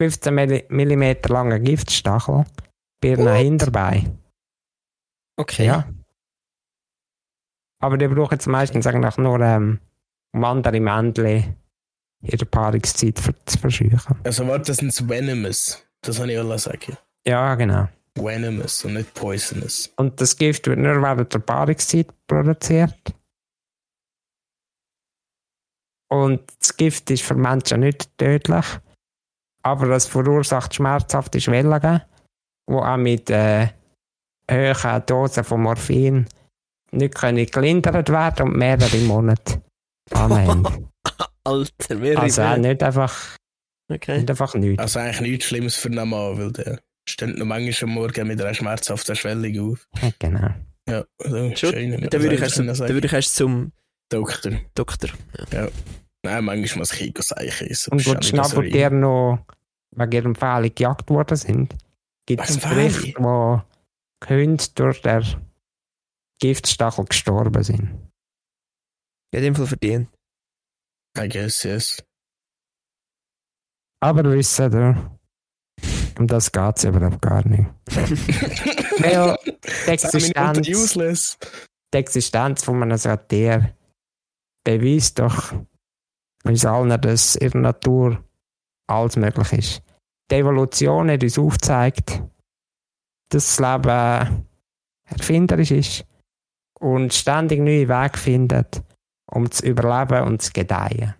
15 0.00 0.34
mm 0.68 1.14
langen 1.28 1.64
Giftstachel 1.64 2.44
bei 3.00 3.08
ihren 3.08 3.26
What? 3.26 3.36
Hinterbeinen. 3.36 4.18
Okay. 5.36 5.66
Ja. 5.66 5.88
Aber 7.80 7.96
die 7.96 8.08
brauchen 8.08 8.34
jetzt 8.34 8.46
meistens 8.46 8.86
eigentlich 8.86 9.16
nur 9.18 9.40
ähm, 9.40 9.80
um 10.32 10.44
andere 10.44 10.80
Männchen 10.80 11.56
ihre 12.22 12.46
Paarungszeit 12.46 13.18
für, 13.18 13.34
zu 13.44 13.58
verscheuchen. 13.58 14.16
Also 14.24 14.46
warte, 14.46 14.72
das 14.72 14.78
sind 14.78 15.08
Venomous. 15.08 15.84
Das 16.00 16.18
habe 16.18 16.32
ich 16.32 16.38
alles 16.38 16.64
sagen. 16.64 16.96
Ja, 17.26 17.54
genau. 17.54 17.88
Venomous 18.14 18.84
und 18.84 18.94
nicht 18.94 19.14
Poisonous. 19.14 19.92
Und 19.96 20.20
das 20.20 20.36
Gift 20.36 20.66
wird 20.66 20.78
nur 20.78 21.00
während 21.00 21.32
der 21.32 21.38
Paarungszeit 21.38 22.08
produziert. 22.26 23.14
Und 26.10 26.40
das 26.58 26.76
Gift 26.76 27.10
ist 27.10 27.22
für 27.22 27.34
Menschen 27.34 27.80
nicht 27.80 28.16
tödlich, 28.16 28.64
aber 29.62 29.88
es 29.90 30.06
verursacht 30.06 30.74
schmerzhafte 30.74 31.40
Schwellungen, 31.40 32.02
die 32.68 32.74
auch 32.74 32.96
mit 32.96 33.30
äh, 33.30 33.68
hohen 34.50 35.02
Dosen 35.06 35.44
von 35.44 35.62
Morphin 35.62 36.26
nicht 36.92 37.14
können 37.14 37.46
gelindert 37.46 38.08
werden 38.08 38.48
und 38.48 38.56
mehrere 38.56 38.96
Monate 38.98 39.62
anhängen. 40.12 40.88
Alter, 41.44 41.94
mehrere 41.96 42.22
Also 42.22 42.42
auch 42.42 42.56
nicht 42.56 42.82
einfach, 42.82 43.36
Okay. 43.90 44.18
nicht 44.18 44.30
einfach 44.30 44.54
nichts. 44.54 44.82
Also 44.82 44.98
eigentlich 44.98 45.20
nichts 45.20 45.46
Schlimmes 45.46 45.76
für 45.76 45.88
einen 45.88 46.08
Mann, 46.08 46.38
weil 46.38 46.52
der 46.52 46.80
steht 47.08 47.38
noch 47.38 47.46
manchmal 47.46 47.90
am 47.90 47.94
Morgen 47.94 48.26
mit 48.26 48.40
einer 48.40 48.54
schmerzhaften 48.54 49.16
Schwellung 49.16 49.72
auf. 49.72 49.88
Genau. 50.18 50.50
Ja, 50.88 51.04
also, 51.22 51.36
Schon, 51.56 51.72
schön. 51.72 51.90
dann 52.08 52.22
würde 52.22 52.34
ich, 52.34 52.40
erst 52.40 52.58
dann 52.58 52.66
würde 52.78 53.06
ich 53.06 53.12
erst 53.12 53.34
zum 53.34 53.72
Doktor. 54.10 54.52
Doktor. 54.74 55.10
Nein, 56.24 56.44
manchmal 56.44 56.80
muss 56.80 57.00
ich 57.00 57.16
Seichen 57.18 57.68
essen. 57.68 57.92
Und 57.92 58.06
wo 58.06 58.14
die 58.14 58.26
Schnabeltiere 58.26 58.94
noch 58.94 59.44
wegen 59.92 60.12
ihrem 60.12 60.34
Fehler 60.34 60.68
gejagt 60.70 61.10
worden 61.10 61.36
sind, 61.36 61.76
gibt 62.26 62.48
es 62.48 62.58
Berichte, 62.58 63.14
wo 63.18 63.62
die 64.24 64.34
Hunde 64.34 64.64
durch 64.74 65.00
den 65.02 65.24
Giftstachel 66.40 67.04
gestorben 67.04 67.62
sind. 67.62 68.10
Ja, 69.32 69.38
in 69.38 69.42
dem 69.44 69.54
Fall 69.54 69.66
verdient. 69.66 70.08
I 71.16 71.28
guess, 71.28 71.62
yes. 71.62 72.02
Aber 74.00 74.24
wisst 74.24 74.60
ihr, 74.60 75.18
um 76.18 76.26
das 76.26 76.52
geht 76.52 76.76
es 76.76 76.84
überhaupt 76.84 77.20
gar 77.22 77.46
nicht. 77.46 77.68
Weil 78.98 79.36
die 79.44 79.90
Existenz, 79.90 81.38
die 81.92 81.98
Existenz 81.98 82.64
von 82.64 82.82
einem 82.82 82.96
solchen 82.96 83.28
Tier 83.28 83.76
beweist 84.64 85.18
doch 85.18 85.54
uns 86.44 86.64
allen, 86.64 87.00
dass 87.00 87.36
in 87.36 87.50
der 87.50 87.60
Natur 87.60 88.24
alles 88.86 89.16
möglich 89.16 89.52
ist. 89.52 89.82
Die 90.30 90.36
Evolution 90.36 91.10
hat 91.10 91.22
uns 91.22 91.38
aufgezeigt, 91.38 92.22
dass 93.30 93.56
das 93.56 93.58
Leben 93.58 94.46
erfinderisch 95.06 95.70
ist 95.70 96.04
und 96.80 97.12
ständig 97.12 97.60
neue 97.60 97.88
Wege 97.88 98.18
findet, 98.18 98.82
um 99.30 99.50
zu 99.50 99.66
überleben 99.66 100.26
und 100.26 100.42
zu 100.42 100.52
gedeihen. 100.52 101.14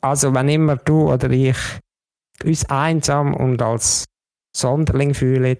Also, 0.00 0.34
wenn 0.34 0.48
immer 0.48 0.76
du 0.76 1.12
oder 1.12 1.30
ich 1.30 1.56
uns 2.44 2.64
einsam 2.66 3.34
und 3.34 3.62
als 3.62 4.04
Sonderling 4.54 5.14
fühlen, 5.14 5.58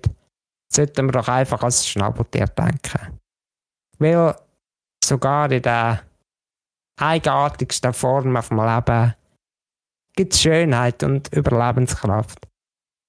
sollten 0.72 1.06
wir 1.06 1.12
doch 1.12 1.28
einfach 1.28 1.62
als 1.62 1.86
Schnabeltier 1.86 2.46
denken. 2.46 3.20
Weil 3.98 4.34
sogar 5.04 5.50
in 5.52 5.62
der 5.62 6.02
eigenartigsten 7.02 7.92
Form 7.92 8.36
auf 8.36 8.48
dem 8.48 8.58
Leben 8.58 9.14
gibt 10.14 10.36
Schönheit 10.36 11.02
und 11.02 11.32
Überlebenskraft. 11.32 12.46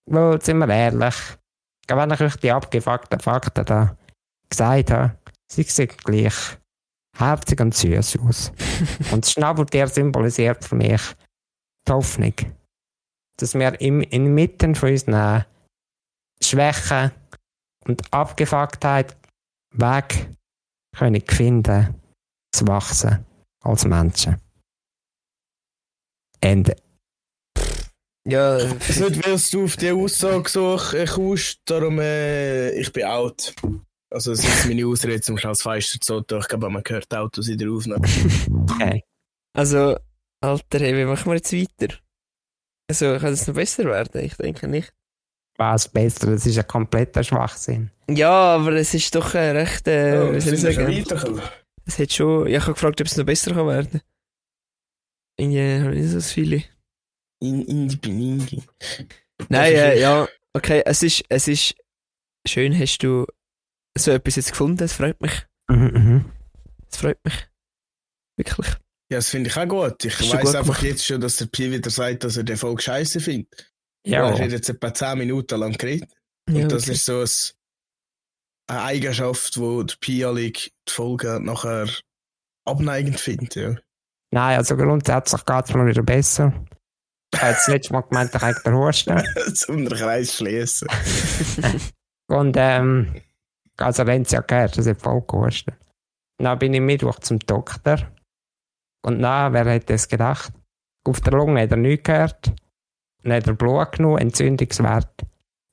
Weil, 0.09 0.41
sind 0.41 0.57
wir 0.57 0.69
ehrlich, 0.69 1.15
wenn 1.87 2.11
ich 2.11 2.21
euch 2.21 2.35
die 2.37 2.51
abgefuckten 2.51 3.19
Fakten 3.19 3.65
da 3.65 3.95
gesagt 4.49 4.91
habe, 4.91 5.17
sie 5.51 5.63
sehen 5.63 5.91
gleich 6.03 6.33
herzig 7.17 7.61
und 7.61 7.75
süß 7.75 8.19
aus. 8.19 8.51
und 9.11 9.23
das 9.23 9.31
Schnabeltier 9.31 9.87
symbolisiert 9.87 10.65
für 10.65 10.75
mich 10.75 11.01
die 11.87 11.91
Hoffnung, 11.91 12.33
dass 13.37 13.53
wir 13.53 13.79
im, 13.79 14.01
inmitten 14.01 14.75
von 14.75 14.89
unseren 14.89 15.45
Schwächen 16.41 17.11
und 17.85 18.13
Abgefucktheit 18.13 19.15
Weg 19.75 20.29
können 20.95 21.21
finden, 21.27 22.01
zu 22.51 22.67
wachsen 22.67 23.25
als 23.63 23.85
Menschen. 23.85 24.37
Ende. 26.41 26.75
Ja, 28.25 28.55
Es 28.57 28.89
ist 28.89 28.99
nicht, 29.01 29.27
weil 29.27 29.37
du 29.51 29.65
auf 29.65 29.75
die 29.75 29.91
Aussage 29.91 30.49
so 30.49 30.79
kommst, 31.13 31.59
darum 31.65 31.99
äh, 31.99 32.71
ich 32.71 32.91
bin 32.93 33.03
out. 33.03 33.53
Also 34.09 34.31
das 34.31 34.43
ist 34.43 34.65
meine 34.67 34.85
Ausrede 34.85 35.19
zum 35.21 35.37
schnell 35.37 35.51
das 35.53 35.61
Fenster 35.61 35.99
zu 35.99 36.21
tun. 36.21 36.39
Ich 36.39 36.47
glaube, 36.47 36.69
man 36.69 36.83
hört 36.87 37.13
Autos 37.13 37.47
in 37.49 37.57
der 37.57 37.69
Aufnahme. 37.71 38.07
Okay. 38.63 39.03
also, 39.57 39.97
Alter, 40.41 40.79
hey, 40.79 40.95
wie 40.95 41.05
machen 41.05 41.25
wir 41.31 41.35
jetzt 41.35 41.51
weiter? 41.51 41.95
Also, 42.89 43.17
kann 43.17 43.33
es 43.33 43.47
noch 43.47 43.55
besser 43.55 43.85
werden? 43.85 44.23
Ich 44.23 44.35
denke 44.35 44.67
nicht. 44.67 44.93
Was 45.57 45.87
besser, 45.87 46.27
das 46.27 46.45
ist 46.45 46.57
ein 46.57 46.67
kompletter 46.67 47.23
Schwachsinn. 47.23 47.91
Ja, 48.09 48.55
aber 48.55 48.73
es 48.73 48.93
ist 48.93 49.13
doch 49.15 49.33
äh, 49.35 49.51
recht, 49.51 49.87
äh, 49.87 50.19
Oh, 50.19 50.33
wie 50.33 50.39
soll 50.39 50.53
ich 50.53 50.61
sind 50.61 50.77
wir 50.77 51.13
schon 51.13 51.35
sagen? 51.35 51.41
Es 51.85 51.99
hat 51.99 52.11
schon, 52.11 52.47
ich 52.47 52.59
habe 52.61 52.73
gefragt, 52.73 53.01
ob 53.01 53.07
es 53.07 53.17
noch 53.17 53.25
besser 53.25 53.53
kann 53.53 53.67
werden. 53.67 54.01
Irgendwie 55.37 55.79
habe 55.83 55.95
ich 55.95 56.01
nicht 56.01 56.09
so 56.11 56.15
das 56.17 56.31
Feeling. 56.31 56.63
In, 57.41 57.61
in, 57.65 57.99
bin 57.99 58.19
Indi. 58.19 58.63
Nein, 59.49 59.73
äh, 59.73 59.99
ja, 59.99 60.27
okay, 60.53 60.81
es 60.85 61.03
ist, 61.03 61.23
es 61.27 61.47
ist 61.47 61.75
schön, 62.47 62.77
hast 62.77 62.99
du 62.99 63.25
so 63.97 64.11
etwas 64.11 64.35
jetzt 64.37 64.51
gefunden, 64.51 64.83
es 64.83 64.93
freut 64.93 65.19
mich. 65.21 65.45
Mhm, 65.69 65.91
mhm. 65.93 66.25
Es 66.89 66.97
freut 66.97 67.19
mich. 67.25 67.47
Wirklich. 68.37 68.67
Ja, 69.11 69.17
das 69.17 69.29
finde 69.29 69.49
ich 69.49 69.57
auch 69.57 69.67
gut. 69.67 70.05
Ich 70.05 70.19
weiß 70.19 70.55
einfach 70.55 70.61
gemacht. 70.63 70.83
jetzt 70.83 71.05
schon, 71.05 71.21
dass 71.21 71.37
der 71.37 71.47
Pi 71.47 71.71
wieder 71.71 71.89
sagt, 71.89 72.23
dass 72.23 72.37
er 72.37 72.43
den 72.43 72.57
Folge 72.57 72.81
scheiße 72.81 73.19
findet. 73.19 73.71
Ja, 74.05 74.29
Er 74.29 74.39
hat 74.39 74.51
jetzt 74.51 74.69
etwa 74.69 74.93
10 74.93 75.17
Minuten 75.17 75.59
lang 75.59 75.73
geredet. 75.73 76.09
Und 76.47 76.55
Ja, 76.55 76.67
das 76.67 76.83
okay. 76.83 76.93
ist 76.93 77.05
so 77.05 77.19
ein, 77.21 77.29
eine 78.67 78.81
Eigenschaft, 78.81 79.57
wo 79.59 79.83
der 79.83 79.95
Pi-Allig 79.99 80.73
die 80.87 80.91
Folge 80.91 81.39
nachher 81.41 81.87
abneigend 82.65 83.19
findet. 83.19 83.55
Ja. 83.55 83.75
nein, 84.31 84.57
also 84.57 84.75
grundsätzlich 84.77 85.45
geht 85.45 85.65
es 85.65 85.73
mir 85.73 85.85
wieder 85.85 86.03
besser. 86.03 86.53
Ich 87.33 87.41
habe 87.41 87.53
das 87.53 87.67
letzte 87.67 87.93
Mal 87.93 88.01
gemeint, 88.01 88.33
ich 88.33 88.41
habe 88.41 88.61
den 88.65 88.75
Husten. 88.75 89.23
Zum 89.55 89.87
Kreis 89.89 90.35
schließen. 90.35 90.87
Und 92.27 92.55
ähm, 92.57 93.21
also 93.77 94.05
wenn 94.05 94.23
sie 94.23 94.35
ja 94.35 94.41
gehört, 94.41 94.77
das 94.77 94.87
hat 94.87 95.01
voll 95.01 95.21
gehustet. 95.27 95.75
Dann 96.37 96.59
bin 96.59 96.73
ich 96.73 96.81
Mittwoch 96.81 97.19
zum 97.19 97.39
Doktor. 97.39 98.11
Und 99.03 99.19
na, 99.19 99.51
wer 99.51 99.65
hätte 99.65 99.93
das 99.93 100.07
gedacht? 100.07 100.53
Auf 101.05 101.21
der 101.21 101.33
Lunge 101.33 101.61
hat 101.61 101.71
er 101.71 101.77
nichts 101.77 102.03
gehört. 102.03 102.53
Dann 103.23 103.33
hat 103.33 103.47
er 103.47 103.53
Blut 103.53 103.93
genommen, 103.93 104.19
Entzündungswert 104.19 105.25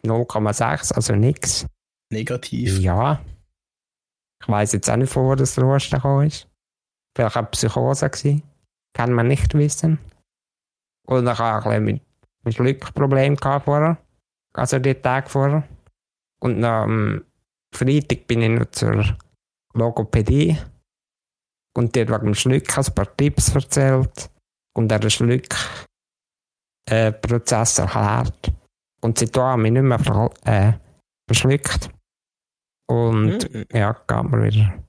0,6, 0.05 0.95
also 0.95 1.15
nichts. 1.15 1.67
Negativ. 2.13 2.79
Ja. 2.79 3.21
Ich 4.43 4.49
weiß 4.49 4.73
jetzt 4.73 4.91
auch 4.91 4.97
nicht, 4.97 5.13
von 5.13 5.27
wo 5.27 5.35
das 5.35 5.55
der 5.55 5.65
Husten 5.65 5.97
gekommen 5.97 6.27
ist. 6.27 6.49
Vielleicht 7.17 7.37
eine 7.37 7.47
Psychose 7.49 8.09
gewesen. 8.09 8.43
Kann 8.95 9.13
man 9.13 9.29
nicht 9.29 9.55
wissen. 9.55 9.99
Und 11.07 11.29
ich 11.29 11.41
ein 11.41 11.63
bisschen 11.63 11.85
mit, 11.85 12.57
Glückproblem 12.57 13.37
vorher. 13.37 13.99
Also 14.55 14.79
die 14.79 14.95
Tage 14.95 15.29
vorher. 15.29 15.69
Und 16.43 16.65
am 16.65 17.25
Freitag 17.75 18.27
bin 18.27 18.43
ich 18.43 18.49
noch 18.49 18.71
zur 18.71 19.05
Logopädie. 19.75 20.57
Und 21.77 21.97
hat 21.97 22.09
wegen 22.09 22.25
dem 22.25 22.35
Schluck 22.35 22.79
ein 22.79 22.95
paar 22.95 23.17
Tipps 23.17 23.55
erzählt. 23.55 24.31
Und 24.75 24.91
er 24.91 25.11
Schluck 25.11 25.55
äh, 26.89 27.13
Prozess 27.13 27.79
erklärt. 27.79 28.53
Und 29.03 29.19
seitdem 29.19 29.43
habe 29.43 29.61
ich 29.61 29.71
mich 29.71 29.83
nicht 29.83 30.07
mehr 30.07 30.31
äh, 30.45 30.73
verschluckt. 31.29 31.91
Und 32.91 33.53
Mhm. 33.55 33.67
ja, 33.73 33.93
geht 33.93 34.25
mir 34.31 34.43
wieder 34.45 34.85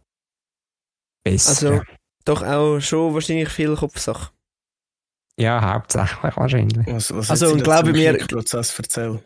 besser. 1.23 1.49
Also, 1.71 1.81
doch 2.25 2.41
auch 2.41 2.79
schon 2.79 3.13
wahrscheinlich 3.13 3.49
viel 3.49 3.75
Kopfsache. 3.75 4.31
ja, 5.37 5.61
hauptsächlich 5.73 6.35
wahrscheinlich. 6.37 6.87
Was, 6.87 7.13
was 7.15 7.29
Also, 7.31 7.51
und 7.51 7.63
glaube 7.63 7.91
mir- 7.93 8.17
Prozess 8.27 8.77
erzählen? 8.77 9.19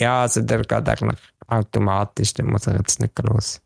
Ja, 0.00 0.22
also 0.22 0.40
der 0.40 0.58
geht 0.62 0.88
eigentlich 0.88 1.20
automatisch, 1.46 2.32
den 2.34 2.46
muss 2.46 2.66
ich 2.66 2.74
jetzt 2.74 3.00
nicht 3.00 3.14
groß. 3.14 3.60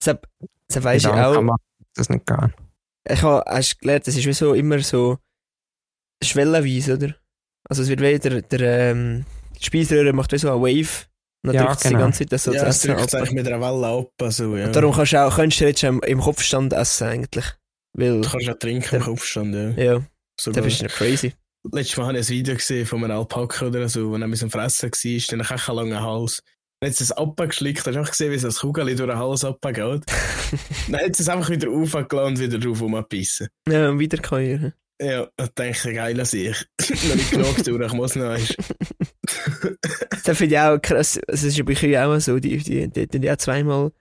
Deshalb, 0.00 0.26
deshalb 0.68 0.84
weisst 0.84 1.04
du 1.04 1.10
auch, 1.12 1.56
das 1.94 2.08
nicht 2.08 2.26
gehen. 2.26 2.54
ich 3.08 3.22
habe, 3.22 3.44
hast 3.46 3.74
du 3.74 3.78
gelernt, 3.80 4.08
es 4.08 4.16
ist 4.16 4.26
wie 4.26 4.32
so 4.32 4.54
immer 4.54 4.78
so 4.80 5.18
schwellenweise, 6.22 6.94
oder? 6.94 7.14
Also 7.68 7.82
es 7.82 7.88
wird 7.88 8.00
wieder, 8.00 8.40
der, 8.42 8.90
ähm, 8.90 9.26
die 9.58 9.64
Speiseröhre 9.64 10.12
macht 10.12 10.32
wie 10.32 10.38
so 10.38 10.50
eine 10.50 10.60
Wave. 10.60 11.06
Dann 11.44 11.54
Ja, 11.54 11.66
drückt 11.66 11.82
genau. 11.82 11.98
die 11.98 12.02
ganze 12.02 12.18
Zeit 12.20 12.32
das 12.32 12.44
so 12.44 12.52
ja, 12.52 12.64
essen 12.64 12.94
drückt 12.94 13.10
sich 13.10 13.18
eigentlich 13.18 13.32
mit 13.32 13.46
einer 13.48 13.60
Welle 13.60 13.86
ab. 13.86 14.10
Also, 14.20 14.56
ja. 14.56 14.66
Und 14.66 14.76
darum 14.76 14.94
kannst 14.94 15.12
du 15.12 15.26
auch, 15.26 15.34
könntest 15.34 15.60
du 15.60 15.64
jetzt 15.66 15.82
im, 15.82 16.20
Kopfstand 16.20 16.72
essen, 16.72 17.08
eigentlich. 17.08 17.44
Weil, 17.94 18.20
du 18.20 18.28
kannst 18.28 18.46
ja 18.46 18.54
trinken 18.54 18.96
im 18.96 19.02
Kopfstand. 19.02 19.54
Ja. 19.54 19.70
ja, 19.70 19.98
da 19.98 20.04
Sogar. 20.40 20.62
bist 20.62 20.80
du 20.80 20.84
nicht 20.84 20.94
crazy. 20.94 21.32
Letztes 21.72 21.96
Mal 21.96 22.06
habe 22.08 22.18
ich 22.18 22.26
ein 22.26 22.28
Video 22.28 22.54
gesehen 22.54 22.86
von 22.86 23.04
einem 23.04 23.16
Alpaka 23.18 23.66
oder 23.66 23.88
so, 23.88 24.10
wo 24.10 24.16
er 24.16 24.26
mit 24.26 24.40
dem 24.40 24.50
Fressen 24.50 24.90
war, 24.90 25.20
dann 25.30 25.48
hat 25.48 25.60
er 25.60 25.68
einen 25.68 25.76
langen 25.76 26.00
Hals. 26.00 26.42
Dann 26.80 26.90
hat 26.90 27.00
es 27.00 27.12
ein 27.12 27.18
Appa 27.18 27.46
geschlickt, 27.46 27.86
hast 27.86 27.94
du 27.94 27.98
einfach 27.98 28.10
gesehen, 28.10 28.32
wie 28.32 28.38
so 28.38 28.48
ein 28.48 28.54
Kugel 28.54 28.96
durch 28.96 29.08
den 29.08 29.16
Hals 29.16 29.44
abgeht. 29.44 29.76
dann 30.88 31.00
hat 31.00 31.20
es 31.20 31.28
einfach 31.28 31.50
wieder 31.50 31.70
aufgelassen 31.70 32.34
und 32.34 32.40
wieder 32.40 32.58
drauf 32.58 32.80
rumgebissen. 32.80 33.48
Ja, 33.68 33.90
und 33.90 34.00
wiederkäuern. 34.00 34.72
Ja, 35.00 35.28
da 35.36 35.46
denke 35.46 35.90
ich, 35.90 35.96
geil 35.96 36.20
an 36.20 36.26
ich. 36.32 36.66
noch 37.08 37.14
nicht 37.14 37.30
genug 37.30 37.64
durch, 37.64 37.86
ich 37.86 37.92
muss 37.92 38.16
noch 38.16 38.30
eins. 38.30 38.54
Das 40.24 40.36
finde 40.38 40.54
ich 40.54 40.60
auch 40.60 40.78
krass. 40.80 41.18
Also, 41.28 41.46
es 41.48 41.58
ist 41.58 41.64
bei 41.64 41.74
Kühen 41.74 41.96
auch 41.96 42.18
so, 42.20 42.38
die, 42.38 42.58
die, 42.58 42.88
die, 43.08 43.30
auch 43.30 43.36
zweimal, 43.36 43.92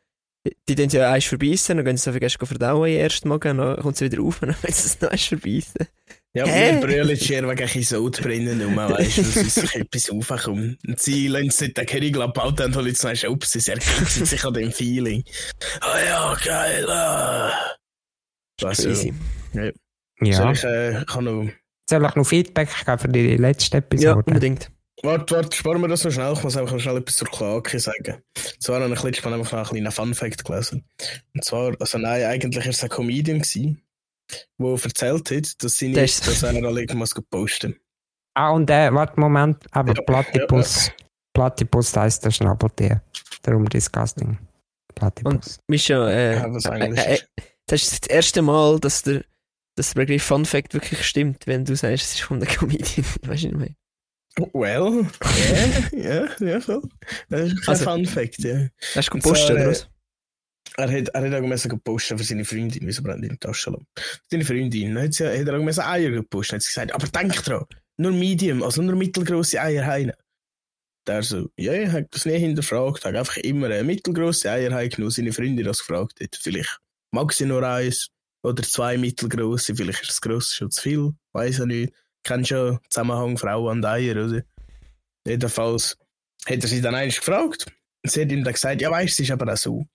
die, 0.67 0.75
tun 0.75 0.89
ja 0.89 1.11
eins 1.11 1.25
verbeissen, 1.25 1.77
dann 1.77 1.85
gehen 1.85 1.97
sie 1.97 2.09
einfach 2.09 2.21
erst 2.21 2.37
verdauen 2.43 2.89
im 2.89 2.97
ersten 2.97 3.29
Mal, 3.29 3.39
dann 3.39 3.77
kommt 3.81 3.97
sie 3.97 4.05
wieder 4.11 4.21
auf 4.23 4.41
und 4.41 4.49
dann 4.49 4.57
wollen 4.63 4.73
sie 4.73 4.87
es 4.87 5.01
noch 5.01 5.09
eins 5.11 5.25
verbeissen. 5.25 5.87
Ja, 6.33 6.45
Hä? 6.45 6.75
wir 6.75 6.79
brüllen 6.81 7.17
schon 7.17 7.49
wegen 7.49 7.69
ein 7.69 7.83
Sod 7.83 8.21
brennen 8.21 8.65
um, 8.65 8.75
weißt 8.77 9.17
du, 9.17 9.21
dass 9.23 9.55
sich 9.55 9.75
etwas 9.75 10.09
aufkommt. 10.09 10.77
Und 10.87 10.99
sie 10.99 11.27
lassen 11.27 11.47
es 11.49 11.59
nicht 11.59 11.77
den 11.77 11.85
Kerigel 11.85 12.21
abbauen, 12.21 12.55
dann 12.55 12.73
holen 12.73 12.95
sie 12.95 13.05
noch 13.07 13.23
ups, 13.31 13.51
sie 13.51 13.69
erkennen 13.71 14.05
sich 14.05 14.45
an 14.45 14.53
dem 14.53 14.71
Feeling. 14.71 15.23
Ah 15.81 15.99
ja, 16.05 16.37
geil, 16.43 16.89
ah. 16.89 17.51
Was 18.61 18.77
Crazy. 18.81 19.13
Soll 19.53 19.73
Ja. 20.21 20.51
ich, 20.53 20.63
äh, 20.63 21.03
kann 21.05 21.25
noch... 21.25 21.49
Soll 21.89 22.05
ich 22.05 22.15
noch 22.15 22.25
Feedback 22.25 22.69
geben 22.85 22.99
für 22.99 23.07
die 23.09 23.35
letzte 23.35 23.77
Ja, 23.77 23.79
Episode? 23.79 24.23
unbedingt. 24.25 24.71
Warte, 25.03 25.35
warte, 25.35 25.55
sparen 25.57 25.81
wir 25.81 25.87
das 25.87 26.03
noch 26.03 26.11
schnell. 26.11 26.33
Ich 26.33 26.43
muss 26.43 26.55
einfach 26.57 26.73
noch 26.73 26.79
schnell 26.79 26.97
etwas 26.97 27.15
zur 27.15 27.27
Klage 27.27 27.79
sagen. 27.79 28.21
Zwar 28.59 28.81
habe 28.81 28.93
ich 28.93 29.03
letztes 29.03 29.25
Mal 29.25 29.33
einfach 29.33 29.51
noch 29.53 29.71
einen 29.71 29.81
kleinen 29.83 29.91
Fun-Fact 29.91 30.45
gelesen. 30.45 30.83
Und 31.33 31.43
zwar, 31.43 31.75
also 31.79 31.97
nein, 31.97 32.23
eigentlich 32.25 32.63
war 32.63 32.69
es 32.71 32.83
ein 32.83 32.89
Comedian, 32.89 33.39
gewesen, 33.39 33.81
der 34.59 34.69
erzählt 34.83 35.31
hat, 35.31 35.63
dass, 35.63 35.77
seine, 35.77 35.93
Das- 35.93 36.21
dass 36.21 36.43
er 36.43 36.49
alle 36.63 36.85
muss 36.95 37.13
posten 37.29 37.79
Ah, 38.33 38.51
und 38.51 38.69
äh, 38.69 38.93
warte, 38.93 39.19
Moment, 39.19 39.57
aber 39.71 39.93
Ja, 39.93 40.01
Platypus. 40.03 40.91
Platypus 41.33 41.95
heisst 41.97 42.23
der 42.23 42.31
Schnabeltier. 42.31 43.01
Darum 43.41 43.67
disgusting. 43.67 44.37
Platypus. 44.95 45.59
Mischa, 45.67 46.09
äh, 46.09 46.35
Ja, 46.35 46.53
was 46.53 46.65
äh, 46.65 47.15
äh, 47.15 47.19
das 47.65 47.81
ist 47.83 48.03
das 48.03 48.09
erste 48.09 48.41
Mal, 48.41 48.79
dass 48.79 49.01
der, 49.03 49.23
dass 49.75 49.93
der 49.93 50.01
Begriff 50.01 50.23
Fun 50.23 50.45
Fact 50.45 50.73
wirklich 50.73 51.03
stimmt, 51.05 51.47
wenn 51.47 51.65
du 51.65 51.75
sagst, 51.75 52.03
es 52.05 52.13
ist 52.15 52.21
von 52.21 52.39
der 52.39 52.47
Comedian. 52.49 53.05
Weißt 53.23 53.43
du 53.43 53.47
nicht 53.47 53.57
mehr? 53.57 53.69
Well, 54.53 55.05
ja, 55.91 56.25
ja, 56.39 56.47
ja, 56.47 56.59
voll. 56.61 56.81
Das 57.29 57.51
ist 57.51 57.65
kein 57.65 57.69
Also- 57.75 57.83
Fun-Fact, 57.85 58.39
ja. 58.39 58.67
Hast 58.95 59.09
du 59.09 59.13
Und 59.15 59.23
gepostet, 59.23 59.47
zwar, 59.47 59.55
oder 59.55 59.65
äh, 59.65 59.67
was? 59.71 59.87
Er 60.77 60.89
hat, 60.91 61.09
er 61.09 61.21
hat 61.31 61.33
auch 61.43 61.47
müssen 61.47 61.69
gepostet 61.69 62.17
für 62.17 62.23
seine 62.23 62.45
Freundin, 62.45 62.87
wieso 62.87 63.03
brennt 63.03 63.23
in 63.23 63.31
die 63.31 63.37
Tasche 63.37 63.71
lassen. 63.71 63.85
Seine 64.29 64.45
Freundin, 64.45 64.95
dann 64.95 65.03
hat, 65.03 65.13
sie, 65.13 65.25
hat 65.27 65.47
er 65.47 65.59
auch 65.59 65.63
müssen 65.63 65.81
Eier 65.81 66.11
gepostet, 66.11 66.55
hat 66.55 66.61
sie 66.61 66.69
gesagt, 66.69 66.93
aber 66.93 67.07
denk 67.07 67.33
dran, 67.43 67.65
nur 67.97 68.11
Medium, 68.13 68.63
also 68.63 68.81
nur 68.81 68.95
mittelgroße 68.95 69.59
Eier 69.61 69.85
heine. 69.85 70.15
Der 71.07 71.23
so, 71.23 71.49
ja, 71.57 71.73
ich 71.73 71.91
hab 71.91 72.09
das 72.11 72.25
nie 72.25 72.37
hinterfragt, 72.37 73.03
hat 73.03 73.15
einfach 73.15 73.37
immer 73.37 73.65
eine 73.67 73.83
mittelgroße 73.83 74.49
Eier 74.49 74.73
heim 74.73 74.89
genommen, 74.89 75.11
seine 75.11 75.33
Freundin 75.33 75.65
das 75.65 75.79
gefragt 75.79 76.19
hat. 76.21 76.37
Vielleicht 76.41 76.79
mag 77.11 77.33
sie 77.33 77.45
nur 77.45 77.63
eins 77.63 78.09
oder 78.43 78.63
zwei 78.63 78.97
mittelgroße, 78.97 79.75
vielleicht 79.75 80.01
ist 80.03 80.09
das 80.11 80.21
grosse 80.21 80.55
schon 80.55 80.71
zu 80.71 80.81
viel, 80.81 81.11
weiß 81.33 81.59
ich 81.59 81.65
nicht. 81.65 81.93
Kennst 82.23 82.49
schon 82.49 82.79
Zusammenhang 82.89 83.37
Frau 83.37 83.69
und 83.69 83.85
Eier, 83.85 84.25
oder? 84.25 84.43
Jedenfalls 85.27 85.97
hat 86.45 86.61
er 86.63 86.67
sie 86.67 86.81
dann 86.81 86.95
eigentlich 86.95 87.17
gefragt. 87.17 87.65
Und 88.03 88.11
sie 88.11 88.21
hat 88.21 88.31
ihm 88.31 88.43
dann 88.43 88.53
gesagt, 88.53 88.81
ja 88.81 88.89
weißt, 88.91 89.13
es 89.13 89.19
ist 89.19 89.31
aber 89.31 89.51
auch 89.51 89.57
so. 89.57 89.85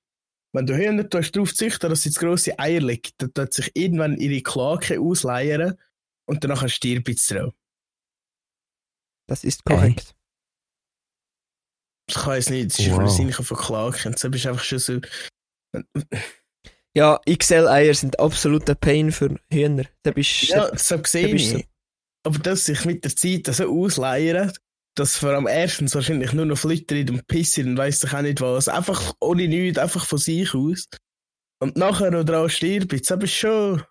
Wenn 0.53 0.67
du 0.67 0.77
Hühner 0.77 1.09
tust, 1.09 1.35
darauf 1.37 1.53
züchten, 1.55 1.91
dass 1.91 2.03
sie 2.03 2.11
zu 2.11 2.21
grosse 2.21 2.59
Eier 2.59 2.81
legt, 2.81 3.15
dann 3.19 3.33
tut 3.35 3.53
sich 3.53 3.71
irgendwann 3.75 4.17
ihre 4.17 4.41
Klake 4.43 5.01
ausleiern 5.01 5.75
und 6.27 6.43
danach 6.45 6.67
stirbt 6.69 7.09
es 7.09 7.27
drauf. 7.27 7.53
Das 9.29 9.45
ist 9.45 9.65
korrekt. 9.65 10.15
Ich 12.09 12.17
weiß 12.25 12.51
nicht, 12.51 12.71
das 12.71 12.79
ist 12.79 12.91
Wow. 12.93 13.11
Sinn 13.11 13.33
von 13.33 13.57
Klaken. 13.57 14.13
Und 14.13 14.19
so 14.19 14.31
bist 14.31 14.45
du 14.45 14.51
einfach 14.51 14.63
schon 14.65 14.79
so. 14.79 15.01
Ja, 16.95 17.21
XL-Eier 17.29 17.93
sind 17.95 18.19
absoluter 18.21 18.75
Pain 18.77 19.11
für 19.13 19.39
Hühner. 19.53 19.85
Da 20.05 20.13
bist 20.13 20.43
Ja, 20.45 20.77
so 20.79 20.99
gesehen. 20.99 21.33
bist 21.33 21.55
ich. 21.55 21.67
Aber 22.27 22.41
dass 22.41 22.65
sich 22.65 22.85
mit 22.85 23.05
der 23.05 23.15
Zeit 23.15 23.47
so 23.47 23.65
ausleiern, 23.73 24.53
dass 24.97 25.17
vor 25.17 25.31
allem 25.31 25.47
erstens 25.47 25.95
wahrscheinlich 25.95 26.33
nur 26.33 26.47
noch 26.47 26.59
flittert 26.59 27.09
und 27.11 27.27
pissert 27.29 27.67
und 27.67 27.77
weiss 27.77 28.03
ich 28.03 28.13
auch 28.13 28.23
nicht 28.23 28.41
was. 28.41 28.67
Einfach 28.67 29.15
ohne 29.21 29.47
nichts, 29.47 29.79
einfach 29.79 30.05
von 30.05 30.19
sich 30.19 30.53
aus. 30.53 30.89
Und 31.61 31.77
nachher 31.77 32.11
noch 32.11 32.25
dran 32.25 32.51
stirbt, 32.51 32.93
jetzt 32.93 33.13
aber 33.13 33.29
schon. 33.29 33.83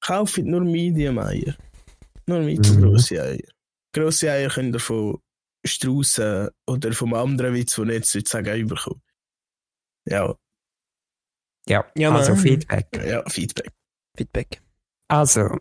Kauft 0.00 0.36
nur 0.38 0.60
Medium-Eier. 0.60 1.56
Nur 2.26 2.40
mittelgroße 2.40 3.22
Eier. 3.22 3.48
Grosse 3.94 4.30
Eier 4.30 4.50
können 4.50 4.74
ihr 4.74 4.80
von 4.80 5.18
Straussen 5.64 6.50
oder 6.66 6.92
vom 6.92 7.14
anderen 7.14 7.54
Witz, 7.54 7.76
den 7.76 7.88
ich 7.88 7.94
jetzt 7.94 8.14
nicht 8.14 8.28
sagen, 8.28 8.60
überkommen. 8.60 9.00
Ja, 10.06 10.36
Ja, 11.68 11.90
Ja, 11.96 12.14
also. 12.14 12.36
Feedback. 12.36 12.86
ja, 13.04 13.24
Feedback. 13.28 13.72
Feedback. 14.16 14.60
Also, 15.08 15.58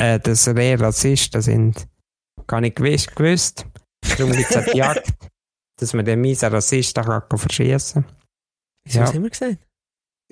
äh, 0.00 0.18
dass 0.20 0.46
wir 0.54 0.80
Rassisten 0.80 1.42
sind, 1.42 1.86
gar 2.46 2.60
nicht 2.60 2.76
gewusst. 2.76 3.14
gewusst. 3.14 3.66
Darum 4.16 4.32
gibt 4.32 4.50
es 4.50 4.56
auch 4.56 4.64
die 4.72 4.78
Jagd, 4.78 5.12
dass 5.78 5.92
man 5.92 6.04
den 6.04 6.20
miesen 6.20 6.48
Rassisten 6.52 7.04
kann 7.04 7.22
verschießen 7.38 8.02
kann. 8.04 8.16
Wieso 8.84 8.98
Ja. 8.98 9.04
was 9.06 9.14
haben 9.14 9.22
wir 9.22 9.30
gesagt? 9.30 9.58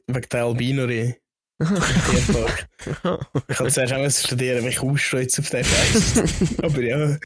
Wegen 0.06 0.28
der 0.30 0.44
Albinorie. 0.44 1.14
Tierpark. 1.60 2.68
Ich 3.48 3.58
habe 3.58 3.70
zuerst 3.70 3.92
auch 3.92 4.10
studieren, 4.26 4.64
mich 4.64 4.80
ausstreizen 4.80 5.44
auf 5.44 5.50
den 5.50 5.64
Scheiß. 5.64 6.58
Aber 6.62 6.80
ja. 6.80 7.18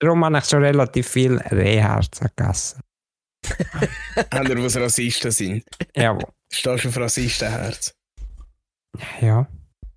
Darum 0.00 0.24
habe 0.24 0.38
ich 0.38 0.44
schon 0.44 0.62
relativ 0.64 1.08
viel 1.08 1.36
Rehherzen 1.38 2.28
gegessen. 2.36 2.80
Haben 4.32 4.48
wir, 4.48 4.62
was 4.62 4.76
Rassisten 4.76 5.30
sind? 5.30 5.64
Ja, 5.96 6.18
Stehst 6.52 6.84
du 6.84 6.88
auf 6.88 6.96
Rassistenherz? 6.96 7.94
ja. 9.20 9.46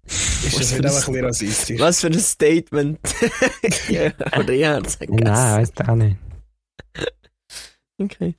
Ist 0.08 0.60
das 0.60 0.72
nicht 0.72 0.74
ein- 0.76 0.86
einfach 0.86 1.08
ein 1.08 1.14
bisschen 1.14 1.26
rassistisch? 1.26 1.80
Was 1.80 2.02
für 2.02 2.08
ein 2.08 2.20
Statement. 2.20 3.00
ja, 3.90 4.12
oder 4.38 4.54
ja, 4.54 4.80
Nein, 4.80 5.26
weiss 5.58 5.72
ich 5.78 5.88
auch 5.88 5.96
nicht. 5.96 6.18
Okay. 8.02 8.36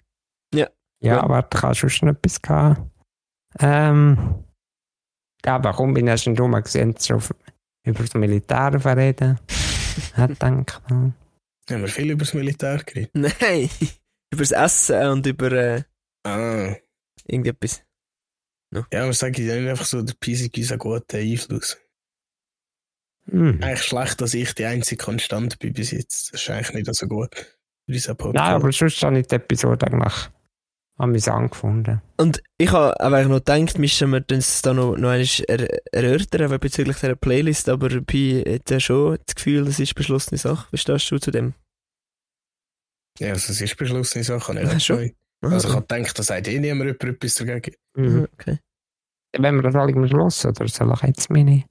Ja, 0.54 0.68
Ja. 1.00 1.20
aber 1.22 1.42
du 1.42 1.58
kannst 1.58 1.80
schon 1.80 1.90
schon 1.90 2.08
etwas 2.10 2.40
gehabt. 2.40 2.82
Ähm, 3.58 4.44
aber 5.44 5.72
komm, 5.72 5.94
bin 5.94 6.06
erst 6.06 6.26
in 6.26 6.36
Roma 6.38 6.60
gesehen, 6.60 6.94
schon 7.00 7.22
über 7.86 8.02
das 8.02 8.14
Militär 8.14 8.72
reden. 8.96 9.38
Hat 10.14 10.28
gedacht, 10.30 10.82
hm. 10.88 11.14
Haben 11.70 11.80
wir 11.80 11.88
viel 11.88 12.10
über 12.10 12.24
das 12.24 12.34
Militär 12.34 12.78
geredet? 12.84 13.10
Nein. 13.14 13.70
über 14.32 14.42
das 14.42 14.50
Essen 14.52 15.08
und 15.08 15.26
über 15.26 15.50
äh, 15.52 15.82
Ah. 16.24 16.74
irgendetwas. 17.24 17.82
Ja, 18.92 19.12
sagen 19.12 19.46
ja 19.46 19.56
nicht 19.56 19.68
einfach 19.68 19.86
so, 19.86 20.02
der 20.02 20.14
Pisi 20.14 20.48
gibt 20.48 20.70
einen 20.70 20.78
guten 20.78 21.16
Einfluss. 21.16 21.78
Hm. 23.30 23.60
Eigentlich 23.62 23.82
schlecht, 23.82 24.20
dass 24.20 24.34
ich 24.34 24.54
die 24.54 24.64
einzige 24.64 25.02
Konstant 25.02 25.58
bin 25.58 25.72
bis 25.72 25.90
jetzt. 25.90 26.32
Das 26.32 26.42
ist 26.42 26.50
eigentlich 26.50 26.86
nicht 26.86 26.94
so 26.94 27.06
gut. 27.06 27.30
Nein, 27.88 28.36
aber 28.36 28.72
sonst 28.72 29.02
habe 29.02 29.18
ich 29.18 29.26
die 29.26 29.36
Episode 29.36 29.86
eigentlich 29.86 30.28
amüsant 30.98 31.52
gefunden. 31.52 32.02
Und 32.16 32.42
ich 32.58 32.72
habe 32.72 32.98
aber 33.00 33.22
noch 33.24 33.44
gedacht, 33.44 33.78
müssen 33.78 34.10
wir 34.10 34.20
das 34.20 34.62
da 34.62 34.72
noch, 34.72 34.96
noch 34.96 35.10
einmal 35.10 35.26
er 35.46 35.82
erörtern, 35.92 36.58
bezüglich 36.58 36.96
dieser 36.96 37.16
Playlist, 37.16 37.68
aber 37.68 38.00
Pi 38.00 38.42
hat 38.46 38.70
ja 38.70 38.80
schon 38.80 39.18
das 39.24 39.34
Gefühl, 39.34 39.66
das 39.66 39.78
ist 39.78 39.94
beschlossene 39.94 40.38
Sache. 40.38 40.66
Wie 40.72 40.78
stehst 40.78 41.10
du 41.10 41.18
zu 41.18 41.30
dem? 41.30 41.54
Ja, 43.18 43.30
also 43.30 43.52
es 43.52 43.60
ist 43.60 43.76
beschlossene 43.76 44.24
Sache. 44.24 44.54
Ja, 44.54 44.62
Nicht 44.74 44.86
schon. 44.86 45.12
schon. 45.42 45.52
Also 45.52 45.68
ich 45.68 45.74
habe 45.74 45.86
gedacht, 45.86 46.18
da 46.18 46.22
sagt 46.22 46.48
eh 46.48 46.58
niemand 46.58 47.02
etwas 47.02 47.34
dagegen. 47.34 47.74
Mhm, 47.94 48.28
okay. 48.32 48.58
Wenn 49.36 49.54
wir 49.56 49.62
das 49.62 49.74
alle 49.74 49.92
am 49.94 50.06
Schluss, 50.08 50.44
oder 50.44 50.66
soll 50.68 50.92
ich 50.94 51.02
jetzt 51.02 51.30
meine 51.30 51.64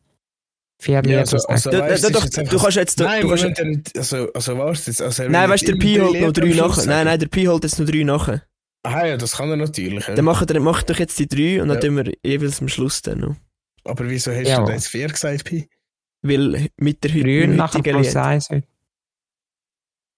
vier 0.82 1.02
Lieder 1.02 1.20
also- 1.20 1.38
also- 1.48 1.72
Du, 1.72 1.80
weißt, 1.80 2.04
du, 2.04 2.18
es 2.18 2.30
du, 2.32 2.44
du, 2.44 2.58
kannst 2.60 2.78
jetzt... 2.78 3.00
Du, 3.00 3.04
Nein, 3.06 3.22
du 3.22 3.30
kannst, 3.30 3.44
ja 3.58 3.64
nicht, 3.64 3.98
also, 3.98 4.32
also 4.34 4.58
was 4.58 4.86
jetzt? 4.88 5.02
Also, 5.02 5.24
nein, 5.28 5.50
weißt 5.50 5.68
du, 5.68 5.72
der 5.74 5.80
Pi 5.80 5.96
drei 5.96 6.04
holt 6.06 6.22
noch 6.22 6.32
drei 6.34 6.48
nachher. 6.54 6.86
Nein, 6.86 7.06
nein, 7.06 7.20
der 7.20 7.28
Pi 7.28 7.46
holt 7.46 7.64
jetzt 7.64 7.80
noch 7.80 7.88
drei 7.88 8.04
nachher. 8.04 8.44
Aha, 8.84 9.06
ja, 9.08 9.18
das 9.18 9.38
kann 9.38 9.50
er 9.50 9.56
natürlich. 9.58 10.08
Ja. 10.08 10.14
Dann 10.14 10.26
macht, 10.26 10.50
er, 10.52 10.60
macht 10.60 10.90
doch 10.90 11.00
jetzt 11.00 11.18
die 11.18 11.28
drei 11.28 11.62
und 11.62 11.70
dann 11.70 11.78
Ja. 11.78 11.82
tun 11.82 11.96
wir 11.98 12.14
jeweils 12.24 12.62
am 12.62 12.68
Schluss 12.68 13.02
dann 13.02 13.20
noch. 13.20 13.36
Aber 13.84 14.08
wieso 14.10 14.32
hast 14.32 14.48
Ja. 14.48 14.64
du 14.64 14.72
jetzt 14.72 14.88
vier 14.90 15.08
gesagt, 15.08 15.46
Pi? 15.46 15.68
Weil 16.22 16.70
mit 16.78 17.04
der 17.04 17.12
heutigen 17.12 17.56
nachher 17.56 17.82
plus 17.82 18.08
Lied. 18.08 18.16
eins. 18.18 18.50
heute. 18.50 18.68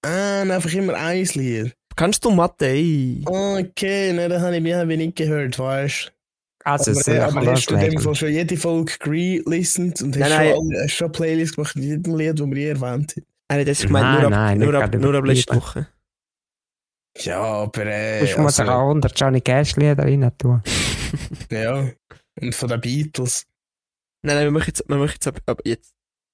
Ah, 0.03 0.41
einfach 0.41 0.73
immer 0.73 0.95
ein 0.95 1.23
Lied. 1.33 1.73
Kannst 1.95 2.23
du 2.25 2.31
Mathe, 2.31 2.67
ey? 2.67 3.21
Okay, 3.25 4.13
ne, 4.13 4.29
das 4.29 4.41
habe 4.41 4.55
ich 4.57 4.61
mir 4.63 4.85
nicht 4.85 5.15
gehört, 5.15 5.57
weißt 5.57 6.07
du. 6.07 6.16
Also, 6.67 6.91
Aber, 6.91 7.27
auch 7.29 7.35
aber 7.37 7.51
hast 7.53 7.71
du 7.71 7.75
in 7.75 7.91
dem. 7.91 7.99
Fall 8.01 8.15
schon 8.15 8.29
jede 8.29 8.57
Folge 8.57 8.91
re-listened 9.05 10.01
und 10.01 10.19
hast, 10.19 10.29
Nein, 10.29 10.53
schon, 10.53 10.67
nein. 10.67 10.83
hast 10.83 10.91
schon 10.91 11.05
eine 11.05 11.11
Playlist 11.13 11.55
gemacht 11.55 11.75
mit 11.77 11.85
jedem 11.85 12.15
Lied, 12.17 12.39
das 12.39 12.45
wir 12.47 12.57
je 12.57 12.67
erwähnt 12.67 13.15
haben? 13.15 13.25
Er 13.47 13.59
hat 13.61 13.67
jetzt 13.67 13.81
gemeint, 13.83 14.05
Nein, 14.05 14.19
nur 14.21 14.25
ab, 14.25 14.31
nein, 14.31 14.57
nur 14.59 14.73
nicht 14.73 14.83
ab, 14.83 14.95
nur 14.95 15.15
ab 15.15 15.25
letzter. 15.25 15.55
Woche. 15.55 15.87
Ja, 17.19 17.39
aber 17.41 17.85
äh, 17.85 18.19
Du 18.33 18.41
musst 18.41 18.59
also, 18.59 18.69
auch 18.71 18.81
100 18.89 19.17
Johnny 19.17 19.39
Cash 19.39 19.77
Lieder 19.77 20.03
rein 20.03 20.29
tun. 20.37 20.61
ja. 21.51 21.89
Und 22.41 22.53
von 22.53 22.67
den 22.69 22.81
Beatles. 22.81 23.45
Nein, 24.25 24.35
nein, 24.35 24.43
wir 24.45 24.51
machen 24.51 24.67
jetzt, 24.67 24.83
wir 24.89 24.97
machen 24.97 25.11
jetzt 25.13 25.27
ab, 25.27 25.39
ab 25.45 25.61
jetzt. 25.63 25.93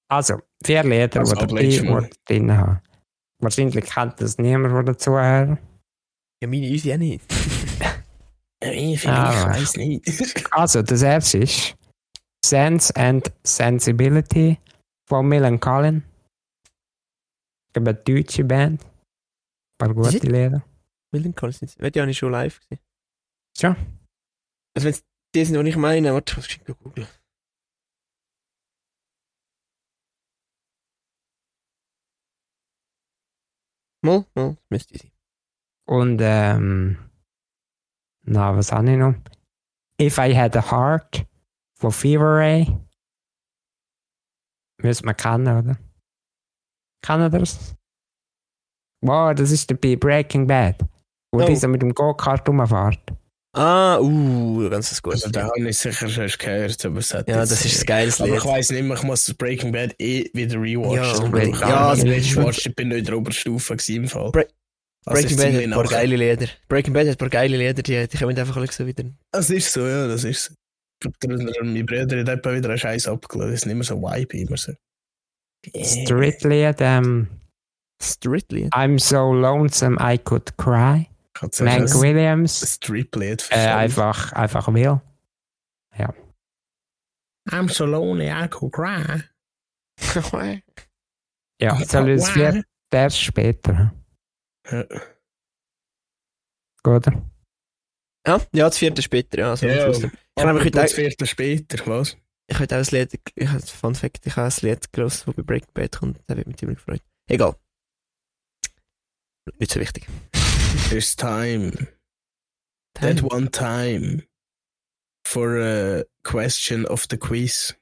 Also, 0.09 0.39
vier 0.65 0.83
Lieder, 0.83 1.19
Also, 1.19 1.35
die 1.35 1.87
ab. 1.87 2.09
Pi 2.09 2.09
drin 2.25 2.57
haben. 2.57 2.81
Wahrscheinlich 3.39 3.85
kennt 3.85 4.19
das 4.19 4.39
niemand, 4.39 4.73
der 4.73 4.83
dazuhört. 4.93 5.59
Ja, 6.41 6.47
meine 6.47 6.71
uns 6.71 6.83
ja 6.83 6.97
nicht. 6.97 7.23
Ja, 8.63 8.71
ich 8.71 9.07
Ah. 9.07 9.47
weiß 9.49 9.75
nicht. 9.77 10.05
Also, 10.51 10.81
das 10.81 11.01
erste 11.01 11.39
ist 11.39 11.75
Sense 12.45 12.95
and 12.95 13.31
Sensibility 13.43 14.57
von 15.09 15.27
Milan 15.27 15.59
Collin. 15.59 16.03
Ich 17.67 17.73
glaube, 17.73 17.89
eine 17.91 17.99
deutsche 17.99 18.43
Band. 18.43 18.83
Ein 18.83 18.87
paar 19.79 19.93
gute 19.93 20.17
ist- 20.17 20.23
Lieder. 20.23 20.63
Milden 21.11 21.35
Collins 21.35 21.59
sind 21.59 21.69
sie. 21.71 21.91
Ja, 21.99 22.05
nicht 22.05 22.17
schon 22.17 22.31
live 22.31 22.59
gesehen. 22.59 22.79
Schon? 23.57 23.75
Also, 24.75 24.85
wenn 24.85 24.93
es 24.93 25.03
die 25.35 25.45
sind, 25.45 25.63
die 25.63 25.69
ich 25.69 25.75
meine, 25.75 26.13
warte, 26.13 26.37
was 26.37 26.47
ich 26.47 26.63
googeln. 26.63 27.07
Mal, 34.03 34.25
mal, 34.35 34.55
das 34.55 34.69
müsste 34.69 34.97
sein. 34.97 35.11
Und, 35.87 36.19
ähm, 36.21 36.97
na, 38.25 38.55
was 38.55 38.71
habe 38.71 38.91
ich 38.91 38.97
noch? 38.97 39.15
If 40.01 40.17
I 40.17 40.33
Had 40.35 40.55
a 40.55 40.71
Heart 40.71 41.25
von 41.79 41.91
Fever 41.91 42.37
Ray. 42.37 42.67
Müssen 44.81 45.05
wir 45.05 45.13
kennen, 45.13 45.47
oder? 45.47 45.77
Kennen 47.05 47.31
das? 47.31 47.75
Wow, 49.01 49.33
das 49.35 49.51
ist 49.51 49.69
der 49.69 49.75
bei 49.75 49.95
Breaking 49.95 50.47
Bad. 50.47 50.77
Wo 51.31 51.41
Oh. 51.41 51.45
dieser 51.45 51.67
mit 51.67 51.81
dem 51.81 51.93
Go-Kart 51.93 52.47
rumfährt. 52.47 52.99
Ah, 53.55 53.99
uh, 53.99 54.67
ganz 54.69 54.99
gut. 55.01 55.13
Also, 55.13 55.29
da 55.29 55.43
habe 55.43 55.69
ich 55.69 55.77
sicher 55.77 56.07
schon 56.09 56.27
gehört, 56.27 56.83
aber 56.85 56.97
es 56.99 57.13
hat 57.13 57.27
Ja, 57.27 57.37
das 57.37 57.63
ist 57.65 57.81
ein 57.81 57.85
geiles 57.85 58.19
Aber 58.19 58.29
Lied. 58.31 58.39
ich 58.39 58.45
weiss 58.45 58.69
nicht 58.71 58.83
mehr, 58.83 58.97
ich 58.97 59.03
muss 59.03 59.25
das 59.25 59.35
Breaking 59.35 59.71
Bad 59.71 59.93
eh 59.99 60.29
wieder 60.33 60.55
Ja, 60.55 60.81
rewatchen. 60.81 61.35
ich 61.37 61.59
Ja, 61.59 61.69
ja, 61.69 61.87
also- 61.89 62.01
also, 62.03 62.07
ich 62.07 62.35
watch, 62.35 62.65
ich 62.65 62.75
bin 62.75 62.87
nicht 62.87 62.99
in 62.99 63.05
der 63.05 63.17
Oberstufe 63.17 63.75
gewesen 63.75 63.95
im 64.03 64.07
Fall. 64.09 64.29
Bre- 64.31 64.47
Breaking 65.05 65.37
Bad 65.37 65.53
hat 65.53 65.63
ein 65.63 65.71
paar 65.71 65.83
geile 65.83 66.15
Lieder. 66.15 66.47
Breaking 66.67 66.93
Bad 66.93 67.07
hat 67.07 67.15
ein 67.15 67.17
paar 67.17 67.29
geile 67.29 67.57
Lieder, 67.57 67.81
die, 67.83 68.07
die 68.07 68.17
kommen 68.17 68.37
einfach 68.37 68.55
alle 68.57 68.71
so 68.71 68.85
wieder. 68.87 69.03
Das 69.31 69.49
ist 69.49 69.71
so, 69.73 69.85
ja, 69.85 70.07
das 70.07 70.23
ist 70.23 70.45
so. 70.45 70.53
Ich 71.03 71.19
glaube, 71.19 71.37
der- 71.37 71.51
der- 71.53 71.63
mein 71.65 71.85
Bruder 71.85 72.19
hat 72.19 72.29
etwa 72.29 72.53
wieder 72.53 72.69
einen 72.69 72.77
Scheiß 72.77 73.07
abgeladen. 73.07 73.51
Das 73.51 73.61
ist 73.61 73.65
nicht 73.65 73.75
mehr 73.75 73.83
so 73.83 74.01
Vibe, 74.01 74.37
immer 74.37 74.57
so. 74.57 74.71
Street-Lied, 75.65 76.77
ähm, 76.79 77.27
Strictly. 78.01 78.67
I'm 78.73 78.99
so 78.99 79.33
lonesome 79.33 79.97
I 79.99 80.17
could 80.17 80.57
cry. 80.57 81.07
Ein 81.59 81.87
Williams. 82.01 82.75
Strip-Lied 82.75 83.47
Äh, 83.51 83.55
einfach, 83.67 84.31
einfach 84.33 84.67
will. 84.73 84.99
I'm 87.49 87.69
so 87.69 87.85
lonely, 87.85 88.29
I 88.29 88.47
could 88.47 88.71
cry. 88.71 89.23
Ja, 91.61 91.75
soll 91.85 92.09
ich 92.09 92.35
Lied 92.35 92.65
erst 92.91 93.21
später? 93.21 93.93
Ja. 94.71 94.85
Gut. 96.83 97.05
Ja, 98.25 98.41
ja, 98.53 98.65
das 98.65 98.77
vierte 98.77 99.01
später, 99.01 99.39
ja. 99.39 99.49
Also 99.51 99.67
Ja. 99.67 99.89
Ich 99.89 100.43
habe 100.43 100.63
heute 100.63 100.81
ein 100.81 100.87
Viertel 100.87 101.27
später, 101.27 101.85
was? 101.87 102.17
ich 102.47 102.59
habe 102.59 102.75
auch 102.75 102.79
ein 102.79 102.85
Lied, 102.91 103.19
ich 103.35 103.47
habe, 103.47 103.61
Fun 103.61 103.95
Fact, 103.95 104.25
ich 104.25 104.35
habe 104.35 104.47
ein 104.47 104.69
Lied 104.69 104.91
gelesen, 104.91 105.23
das 105.25 105.35
bei 105.35 105.43
Breaking 105.43 105.73
Bad 105.73 105.97
kommt, 105.99 106.19
da 106.27 106.35
wird 106.35 106.47
mich 106.47 106.57
ziemlich 106.57 106.77
gefreut. 106.77 107.01
Egal. 107.27 107.55
Nicht 109.59 109.71
so 109.71 109.79
wichtig. 109.79 110.07
There's 110.89 111.15
time. 111.15 111.87
That 112.95 113.21
one 113.23 113.49
time. 113.51 114.23
For 115.25 115.57
a 115.57 116.03
question 116.23 116.85
of 116.85 117.07
the 117.09 117.17
quiz. 117.17 117.75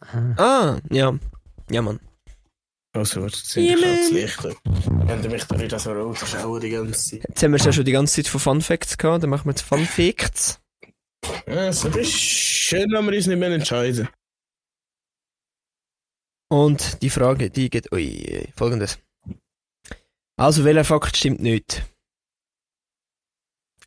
Ah. 0.00 0.34
Ah, 0.36 0.80
ja. 0.90 1.18
Ja, 1.70 1.82
Mann. 1.82 2.00
Also, 2.94 3.24
jetzt 3.26 3.50
sind 3.50 3.64
Ja, 3.64 3.74
ich 3.74 3.80
Mann. 3.80 3.96
das 3.96 4.10
Licht. 4.12 4.44
Wenn 5.08 5.22
du 5.22 5.28
mich 5.28 5.44
da 5.44 5.58
wieder 5.58 5.78
so 5.80 5.92
rausschauen 5.92 6.60
die 6.60 6.70
ganze 6.70 6.92
Zeit. 7.10 7.28
Jetzt 7.28 7.42
haben 7.42 7.52
wir 7.52 7.58
ja 7.58 7.72
schon 7.72 7.84
die 7.84 7.92
ganze 7.92 8.14
Zeit 8.16 8.28
von 8.28 8.40
Fun 8.40 8.60
Facts 8.62 8.96
gehabt, 8.96 9.22
dann 9.22 9.30
machen 9.30 9.46
wir 9.46 9.50
jetzt 9.50 9.62
Fun 9.62 9.84
Facts. 9.84 10.60
Ja, 11.46 11.72
so 11.72 11.88
ist 11.88 12.12
schön, 12.12 12.92
wenn 12.92 13.04
wir 13.06 13.16
uns 13.16 13.26
nicht 13.26 13.38
mehr 13.38 13.50
entscheiden. 13.50 14.08
Und 16.48 17.02
die 17.02 17.10
Frage, 17.10 17.50
die 17.50 17.68
geht, 17.68 17.90
ui, 17.92 18.48
folgendes. 18.54 18.98
Also, 20.36 20.64
welcher 20.64 20.84
Fakt 20.84 21.16
stimmt 21.16 21.40
nicht? 21.40 21.82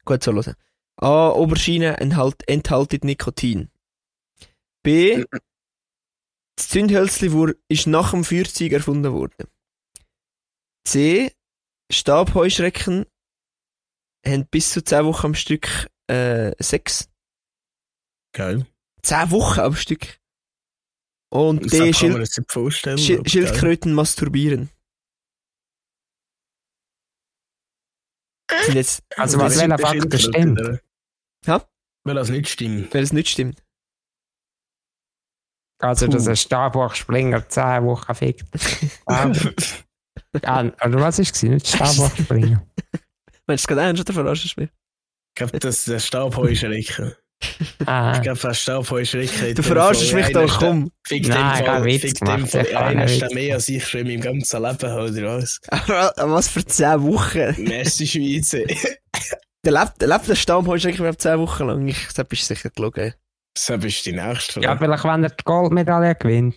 Gut 0.03 0.21
so 0.23 0.33
hören. 0.33 0.55
A. 0.97 1.29
Oberschiene 1.29 1.97
enthalt, 1.97 2.47
enthaltet 2.47 3.03
Nikotin. 3.05 3.69
B. 4.83 5.23
Das 6.57 6.69
Zündhölzli 6.69 7.31
wur- 7.31 7.55
ist 7.69 7.87
nach 7.87 8.11
dem 8.11 8.23
Feuerzeug 8.23 8.71
erfunden 8.71 9.13
worden. 9.13 9.47
C. 10.87 11.31
Stabheuschrecken 11.91 13.05
haben 14.25 14.47
bis 14.47 14.71
zu 14.71 14.83
10 14.83 15.05
Wochen 15.05 15.27
am 15.27 15.35
Stück 15.35 15.67
äh, 16.09 16.51
Sex. 16.61 17.09
Geil. 18.33 18.65
10 19.03 19.31
Wochen 19.31 19.59
am 19.59 19.75
Stück. 19.75 20.19
Und 21.29 21.65
Das 21.65 21.71
D. 21.71 21.93
Schild 21.93 22.13
man 22.13 22.25
sich 22.25 22.37
nicht 22.37 22.51
vorstellen. 22.51 22.97
Schil 22.97 23.15
aber 23.15 23.23
geil. 23.23 23.31
Schildkröten 23.31 23.93
masturbieren. 23.93 24.69
Sind 28.65 28.75
jetzt, 28.75 29.03
Also, 29.15 29.37
Das 29.37 29.45
was 29.45 29.53
sind 29.57 29.69
welcher 29.69 29.75
die 29.77 29.81
Fakt 29.83 30.13
Schildkröten, 30.13 30.57
stimmt? 30.57 30.81
Ja? 31.45 31.69
Weil 32.05 32.15
das 32.15 32.29
nicht 32.29 32.49
stimmt. 32.49 32.93
weil 32.93 33.03
es 33.03 33.13
nicht 33.13 33.29
stimmt. 33.29 33.61
Also, 35.79 36.07
Puh. 36.07 36.13
dass 36.13 36.27
ein 36.27 36.35
Stabhochspringer 36.35 37.47
10 37.49 37.83
Wochen 37.85 38.15
fickt. 38.15 38.45
Ah, 39.05 39.31
ah, 40.43 40.85
oder 40.85 40.99
was 40.99 41.19
ist 41.19 41.35
es? 41.35 41.43
Nicht 41.43 41.67
Stabhochspringer. 41.67 42.61
Meinst 43.47 43.47
du, 43.47 43.53
es 43.53 43.67
geht 43.67 43.77
einen 43.77 43.95
schon 43.95 44.05
der 44.05 44.15
Verarschst 44.15 44.57
mir? 44.57 44.65
Ich 44.65 45.35
glaube, 45.35 45.59
das 45.59 45.77
ist 45.79 45.87
der 45.87 45.99
Stabheuschrecken. 45.99 47.13
Ah, 47.85 48.15
Ich 48.15 48.21
glaube, 48.23 48.39
der 48.39 48.53
Stabheuschrecken. 48.53 49.55
Du 49.55 49.63
verarschst 49.63 50.13
mich 50.13 50.31
doch, 50.33 50.59
komm. 50.59 50.91
Fick 51.07 51.27
Nein, 51.27 51.37
ich 51.61 51.67
hab 51.67 51.77
Fall, 51.77 51.85
Witz 51.85 52.19
gemacht, 52.19 52.49
Fall. 52.49 52.65
ich 52.65 52.75
hab 52.75 52.81
Einer 52.83 53.01
einen 53.01 53.09
ist 53.09 53.21
Witz 53.21 53.29
der 53.29 53.33
mehr 53.35 53.55
als 53.55 53.69
ich 53.69 53.87
schon 53.87 54.01
in 54.01 54.07
meinem 54.07 54.21
ganzen 54.21 54.61
Leben 54.63 54.91
oder 54.91 55.37
was? 55.37 55.59
Was 56.17 56.47
für 56.49 56.65
10 56.65 57.03
Wochen? 57.03 57.55
Merci, 57.63 58.07
Schweizer. 58.07 58.65
Der 59.63 59.71
lebt, 59.71 60.01
der 60.01 60.07
lebt 60.07 60.27
der 60.27 60.35
Stammheuschrecken 60.35 60.99
überhaupt 60.99 61.21
10 61.21 61.39
Wochen 61.39 61.67
lang. 61.67 61.87
Ich, 61.87 62.07
das 62.13 62.27
ist 62.31 62.47
sicher 62.47 62.69
gelogen. 62.71 63.13
So 63.57 63.77
bist 63.77 64.05
du 64.05 64.11
die 64.11 64.15
Nächste. 64.17 64.59
ja, 64.61 64.77
vielleicht, 64.77 65.03
wenn 65.03 65.23
er 65.23 65.29
die 65.29 65.43
Goldmedaille 65.43 66.15
gewinnt. 66.15 66.55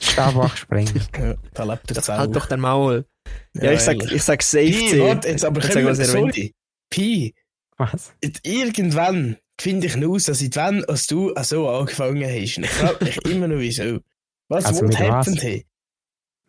Stabhochspringer. 0.00 0.90
Ja, 1.18 1.34
da 1.54 1.64
lebt 1.64 1.90
er 1.90 1.94
selber. 2.02 2.20
halt 2.20 2.36
doch 2.36 2.46
der 2.46 2.56
Maul. 2.58 3.06
Ja, 3.54 3.72
ich 3.72 3.80
sag, 3.80 3.96
ich 4.10 4.22
sag 4.22 4.42
safe 4.42 4.64
Pi, 4.66 5.00
warte, 5.00 5.28
jetzt 5.28 5.44
aber 5.44 5.62
wir 5.62 5.90
es 5.92 6.10
sorry. 6.10 6.54
Pi, 6.90 7.34
Was? 7.76 8.12
irgendwann 8.42 9.36
finde 9.60 9.86
ich 9.86 10.04
aus, 10.04 10.24
dass 10.24 10.40
seit 10.40 10.56
wann 10.56 10.84
als 10.86 11.06
du 11.06 11.32
auch 11.34 11.44
so 11.44 11.68
angefangen 11.68 12.24
hast. 12.24 12.58
Ich 12.58 12.68
frage 12.70 13.04
mich 13.04 13.16
immer 13.26 13.46
noch, 13.48 13.58
wieso. 13.58 14.00
Was, 14.48 14.64
Also 14.64 14.80
what 14.82 14.88
mit 14.88 15.00
was? 15.00 15.08
happened 15.08 15.42
hey? 15.42 15.66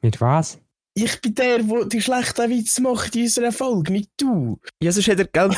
Mit 0.01 0.19
was? 0.19 0.59
Ich 0.95 1.21
bin 1.21 1.33
der, 1.33 1.57
der 1.57 1.85
die 1.85 2.01
schlechten 2.01 2.51
Witze 2.51 2.81
macht 2.83 3.15
in 3.15 3.23
unserer 3.23 3.51
Folge, 3.51 3.91
nicht 3.93 4.11
du. 4.17 4.59
Ja, 4.81 4.91
sonst 4.91 5.07
hat 5.07 5.17
er, 5.17 5.25
gell, 5.25 5.49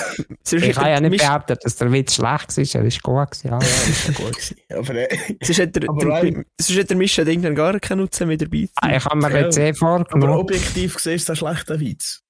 Ich 0.50 0.78
habe 0.78 0.90
ja 0.90 1.00
nicht 1.02 1.22
behauptet, 1.22 1.60
dass 1.66 1.76
der 1.76 1.92
Witz 1.92 2.16
schlecht 2.16 2.56
war. 2.58 2.82
Er 2.82 2.88
ist 2.88 3.04
gut. 3.04 3.32
Gewesen, 3.32 3.48
Ja, 3.50 3.60
ja. 3.60 3.68
ist 3.68 4.08
ja 4.08 4.14
gut 4.14 4.34
gewesen. 4.34 4.58
Aber 4.72 4.96
äh, 4.96 5.36
sonst 5.44 5.60
hat 5.60 5.76
er, 5.78 5.90
Aber 5.90 6.22
der, 6.22 6.46
sonst 6.62 6.80
hat 6.80 6.90
der 6.90 6.96
Mischa 6.98 7.24
irgendwann 7.24 7.54
gar 7.56 7.78
keinen 7.82 8.00
Nutzen 8.00 8.30
mehr 8.30 8.38
dabei. 8.38 8.70
Ah, 8.78 8.96
Ich 8.96 9.04
habe 9.04 9.18
mir 9.18 9.30
Ja. 9.30 9.38
jetzt 9.40 9.58
eh 9.58 9.68
aber 9.70 9.78
vorgenommen. 9.78 10.34
objektiv 10.40 10.96
gesehen 10.96 11.16
ist 11.16 11.28
das 11.28 11.44
ein 11.44 11.54
schlechter 11.54 11.80
Witz. 11.82 12.22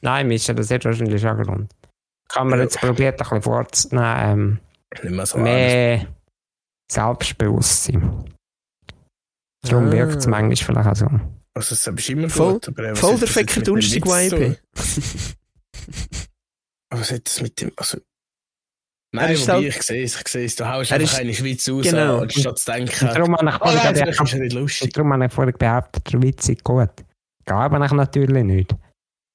Nein, 0.00 0.26
Mischa, 0.26 0.52
das 0.52 0.70
hat 0.72 0.84
wahrscheinlich 0.84 1.20
schon 1.22 1.40
Grund. 1.42 1.72
Ich 2.28 2.36
habe 2.36 2.50
mir 2.50 2.56
Ja. 2.56 2.62
jetzt 2.64 2.80
probiert, 2.80 3.14
ein 3.14 3.18
bisschen 3.18 3.42
vorzunehmen. 3.42 4.60
Nicht 5.04 5.14
mehr 5.14 5.26
so 5.26 5.38
Ähm, 5.38 5.46
ernst. 5.46 5.74
mehr 5.74 6.06
Selbstbewusstsein. 6.90 8.24
Darum 9.62 9.86
Ah. 9.88 9.92
wirkt 9.92 10.16
es 10.16 10.26
manchmal 10.26 10.56
vielleicht 10.56 10.88
auch 10.88 10.96
so. 10.96 11.20
Also, 11.60 11.74
das 11.74 11.86
ist 11.86 12.08
immer 12.10 12.28
Voll- 12.30 12.54
gut. 12.54 12.68
Aber, 12.68 12.96
Voll 12.96 13.18
der 13.18 13.28
Fecker 13.28 13.60
Dunstig 13.60 14.02
tun? 14.04 14.56
Aber 16.90 17.00
Was 17.00 17.12
hat 17.12 17.26
das 17.26 17.40
mit 17.42 17.60
dem. 17.60 17.70
Also, 17.76 17.98
Nein, 19.12 19.36
wobei 19.40 19.52
halt- 19.54 19.64
ich 19.66 19.82
sehe 19.82 20.04
es, 20.04 20.20
ich 20.20 20.28
sehe 20.28 20.44
es. 20.44 20.56
Du 20.56 20.66
haust 20.68 20.92
einfach 20.92 21.12
ist- 21.12 21.18
eine 21.18 21.34
Schweiz 21.34 21.68
raus, 21.68 21.82
Genau. 21.84 22.20
anstatt 22.20 22.58
zu 22.58 22.70
denken, 22.72 23.06
Und 23.08 23.14
darum 23.16 23.36
habe 23.36 23.48
ich 23.48 23.54
oh 23.56 23.58
vorhin 23.58 23.76
nein, 23.82 23.94
das 24.06 24.20
ist 24.20 24.34
nicht 24.38 24.52
lustig. 24.52 24.92
darum 24.92 25.12
habe 25.12 25.26
ich 25.26 25.32
vorhin 25.32 25.54
behauptet, 25.58 26.12
der 26.12 26.22
Witz 26.22 26.48
ist 26.48 26.64
gut. 26.64 26.90
Glaube 27.44 27.84
ich 27.84 27.92
natürlich 27.92 28.44
nicht. 28.44 28.74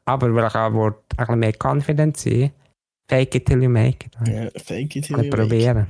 Aber 0.06 0.34
weil 0.34 0.48
ich 0.48 0.56
auch 0.56 0.72
ein 0.74 0.94
bisschen 1.18 1.40
mehr 1.40 1.54
confident 1.54 2.18
sein 2.18 2.52
fake 3.10 3.36
it 3.36 3.46
till 3.46 3.62
you 3.62 3.70
make 3.70 4.06
it. 4.08 4.16
Ja, 4.28 4.50
fake 4.62 4.96
it 4.96 5.06
till 5.06 5.12
you 5.12 5.18
make 5.18 5.28
it. 5.28 5.34
probieren. 5.36 5.88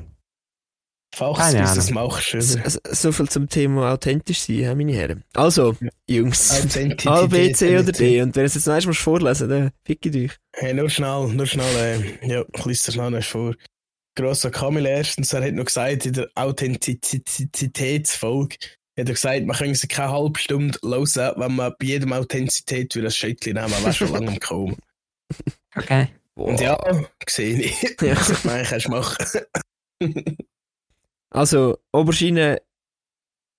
Fachs, 1.16 1.40
Keine 1.40 1.62
bis 1.62 1.70
Ahnung. 1.70 1.76
das 1.76 1.92
machst 1.92 2.34
du. 2.34 2.42
So, 2.42 2.60
so- 2.92 3.12
viel 3.12 3.30
zum 3.30 3.48
Thema 3.50 3.94
authentisch 3.94 4.40
sein, 4.42 4.60
ja, 4.60 4.76
meine 4.76 4.94
Herren. 4.94 5.24
Also, 5.34 5.76
Ja. 5.80 5.90
Jungs. 6.08 6.52
A, 7.06 7.26
B, 7.28 7.52
C 7.54 7.78
oder 7.80 7.92
D. 7.92 8.22
Und 8.22 8.36
wenn 8.36 8.44
ihr 8.44 8.48
es 8.48 8.56
jetzt 8.56 8.68
noch 8.68 8.74
einmal 8.76 8.94
vorlesen 8.94 9.50
dann 9.50 9.72
fick 9.86 10.06
ich 10.06 10.16
euch. 10.32 10.38
Hey, 10.54 10.74
nur 10.74 10.90
schnell, 10.90 11.28
nur 11.30 11.46
schnell, 11.46 12.18
äh, 12.22 12.28
ja, 12.28 12.44
ich 12.54 12.66
lese 12.66 12.84
das 12.88 12.96
noch 12.98 13.24
vor. 13.24 13.54
Grosser 14.18 14.50
Kamil 14.52 14.86
erstens, 14.86 15.32
er 15.34 15.44
hat 15.46 15.54
noch 15.54 15.66
gesagt, 15.66 16.06
in 16.06 16.14
der 16.14 16.28
Authentizitätsfolge, 16.36 18.56
hat 18.98 19.08
er 19.10 19.14
gesagt, 19.14 19.46
man 19.46 19.56
könnte 19.58 19.76
sie 19.76 19.88
keine 19.88 20.12
halbe 20.12 20.40
Stunde 20.40 20.78
hören, 20.84 21.34
wenn 21.38 21.56
man 21.56 21.74
bei 21.80 21.86
jedem 21.86 22.14
Authentizität 22.14 22.94
für 22.94 23.02
das 23.02 23.16
Schöttchen 23.18 23.54
nehmen, 23.56 23.70
man 23.72 23.84
wäre 23.84 23.94
schon 23.94 24.12
lange 24.14 24.30
am 24.30 24.40
Kommen. 24.40 24.78
Okay. 25.76 26.08
Und 26.36 26.60
ja, 26.62 26.78
sehe 27.28 27.60
ich. 27.62 27.96
Ja. 28.02 28.16
Nein, 28.44 28.66
kannst 28.66 28.86
du 28.88 28.92
machen. 28.92 29.26
Also, 31.36 31.78
Aubergine 31.92 32.62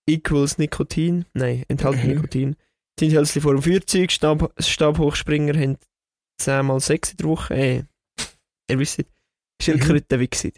equals 0.09 0.57
Nikotin. 0.59 1.27
Nein, 1.35 1.65
enthalten 1.69 2.03
Mhm. 2.07 2.15
Nikotin. 2.15 2.57
Zündhölzli 2.99 3.43
vor 3.43 3.53
dem 3.53 3.63
Feuerzeug, 3.63 4.11
Stab, 4.11 4.55
Stabhochspringer 4.59 5.59
haben 5.59 5.77
10 6.41 6.65
mal 6.65 6.81
6 6.81 7.11
in 7.11 7.17
der 7.19 7.27
Woche. 7.27 7.55
Äh, 7.55 7.85
ihr 8.71 8.79
wisst, 8.79 9.05
Schildkröten 9.61 10.21
wichsen. 10.21 10.53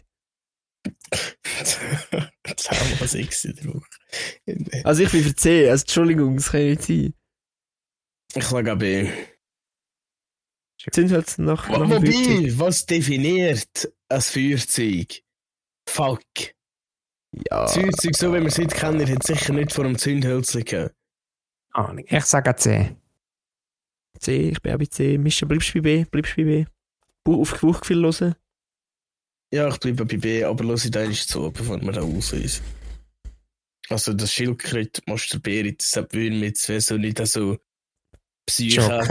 Zusammen 2.55 2.99
was 2.99 3.13
ich 3.13 3.43
in 3.43 3.55
der 3.55 3.65
Woche. 3.73 4.81
Also 4.85 5.03
ich 5.03 5.11
bin 5.11 5.23
für 5.23 5.35
10, 5.35 5.69
also 5.69 5.83
Entschuldigung, 5.83 6.37
das 6.37 6.51
kann 6.51 6.65
nicht 6.65 6.83
sein. 6.83 7.13
Ich 8.35 8.43
sage 8.45 8.75
B. 8.77 9.11
Zündhölzli 10.91 11.43
nach, 11.43 11.67
nach. 11.67 11.79
Wobei, 11.89 12.57
was 12.57 12.85
definiert 12.85 13.91
ein 14.07 14.21
Feuerzeug? 14.21 15.21
Fuck. 15.89 16.23
Ja, 17.31 17.67
Feuerzeug, 17.67 18.15
so 18.15 18.33
wie 18.33 18.39
wir 18.39 18.47
es 18.47 18.57
heute 18.57 18.75
kennen, 18.75 19.07
hat 19.07 19.23
sicher 19.23 19.53
nicht 19.53 19.71
vor 19.71 19.83
dem 19.83 19.97
Zündhölzchen 19.97 20.65
gehabt. 20.65 20.95
Ahnung. 21.71 22.03
Ich 22.07 22.25
sage 22.25 22.55
C. 22.55 22.95
C, 24.17 24.49
ich 24.49 24.61
bin 24.61 24.73
auch 24.73 24.79
bei 24.79 24.85
C. 24.85 25.17
Mischa, 25.17 25.45
bleibst 25.45 25.69
du 25.69 25.81
bei 25.81 26.03
B? 26.03 26.05
Bleibst 26.09 26.33
du 26.37 26.43
bei 26.43 26.43
B? 26.43 26.65
Bu 27.23 27.41
auf 27.41 27.59
Bauchgefühl 27.61 28.03
hören. 28.03 28.35
Ja, 29.53 29.67
ich 29.67 29.79
bleibe 29.79 30.05
bei 30.05 30.17
B, 30.17 30.43
aber 30.43 30.63
lass 30.63 30.85
ich 30.85 30.91
da 30.91 31.03
erst 31.03 31.29
zu, 31.29 31.51
bevor 31.51 31.81
wir 31.81 31.91
da 31.91 32.01
auslösen. 32.01 32.63
Also 33.89 34.13
das 34.13 34.33
Schildkröte 34.33 35.01
masturbieren, 35.07 35.75
das 35.77 35.95
würde 35.95 36.35
mir 36.35 36.47
jetzt 36.47 36.65
so 36.65 36.97
nicht 36.97 37.25
so 37.27 37.57
Psyche. 38.45 39.07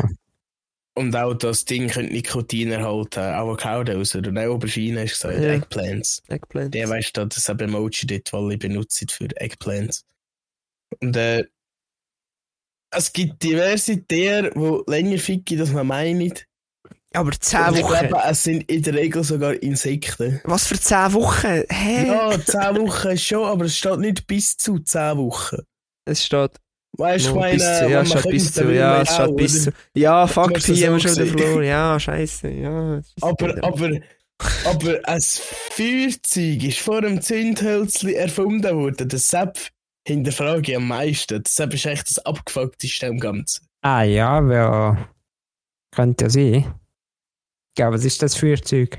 Und 0.98 1.14
auch 1.16 1.34
das 1.34 1.64
Ding 1.64 1.88
könnte 1.88 2.12
Nikotin 2.12 2.70
erhalten, 2.72 3.20
Avocados 3.20 4.14
oder 4.16 4.30
nein, 4.32 4.48
Aubergine 4.48 5.02
hast 5.02 5.22
du 5.24 5.28
gesagt, 5.28 5.44
Ja. 5.44 5.52
Eggplants. 5.54 6.22
Eggplant. 6.28 6.74
Der 6.74 6.88
weißt 6.88 7.16
du, 7.16 7.26
das 7.26 7.48
habe 7.48 7.64
Emoji 7.64 8.06
dort, 8.06 8.32
weil 8.32 8.52
ich 8.52 8.58
benutze 8.58 9.06
für 9.10 9.28
Eggplants. 9.40 10.04
Und 11.00 11.16
äh, 11.16 11.44
es 12.90 13.12
gibt 13.12 13.42
diverse 13.42 14.02
Tiere, 14.06 14.50
die 14.54 14.90
länger 14.90 15.18
ficken, 15.18 15.60
als 15.60 15.70
man 15.70 15.86
meint. 15.86 16.46
Aber 17.14 17.32
10 17.32 17.60
Und 17.60 17.76
ich 17.76 17.82
Wochen. 17.84 18.08
glaube, 18.08 18.22
es 18.28 18.42
sind 18.44 18.70
in 18.70 18.82
der 18.82 18.94
Regel 18.94 19.24
sogar 19.24 19.54
Insekten. 19.62 20.40
Was 20.44 20.66
für 20.66 20.78
10 20.78 21.12
Wochen? 21.14 21.62
Hä? 21.70 22.06
Ja, 22.06 22.30
10 22.38 22.76
Wochen 22.86 23.16
schon, 23.16 23.44
aber 23.46 23.64
es 23.64 23.76
steht 23.78 23.98
nicht 23.98 24.26
bis 24.26 24.56
zu 24.56 24.78
10 24.78 25.16
Wochen. 25.16 25.58
Es 26.06 26.24
steht. 26.24 26.52
Weißt 26.96 27.26
du, 27.26 27.28
ich 27.28 27.34
No, 27.34 27.40
meine, 27.40 27.54
bis 27.54 27.78
zu, 27.78 27.88
ja, 27.90 28.04
kommt, 28.04 28.30
bis 28.30 28.52
zu. 28.52 28.72
Ja, 28.72 29.06
steht 29.06 29.36
bis 29.36 29.64
zu. 29.64 29.72
Ja, 29.94 30.26
fuck, 30.26 30.54
du 30.54 30.60
haben 30.60 30.92
wir 30.92 31.00
schon 31.00 31.16
wieder 31.16 31.26
verloren. 31.26 31.64
Ja, 31.64 32.00
scheiße. 32.00 32.48
Ja. 32.48 33.00
Aber, 33.20 33.62
aber, 33.62 33.90
aber 34.64 35.00
ein 35.04 35.20
Feuerzeug 35.20 36.64
ist 36.64 36.80
vor 36.80 37.02
dem 37.02 37.20
Zündhölzli 37.20 38.14
erfunden 38.14 38.76
worden. 38.76 39.08
Das 39.08 39.28
Sepp 39.28 39.58
hinterfrage 40.06 40.72
ich 40.72 40.76
am 40.76 40.88
meisten. 40.88 41.42
Das 41.42 41.54
Sepp 41.54 41.74
ist 41.74 41.86
echt 41.86 42.08
das 42.08 42.18
abgefuckteste 42.24 43.06
am 43.06 43.20
Ganzen. 43.20 43.66
Ah 43.82 44.02
ja, 44.02 44.46
wer 44.48 45.08
könnte 45.94 46.24
ja 46.24 46.30
sein. 46.30 46.74
Ja, 47.78 47.92
was 47.92 48.04
ist 48.04 48.22
das 48.22 48.34
Feuerzeug? 48.34 48.98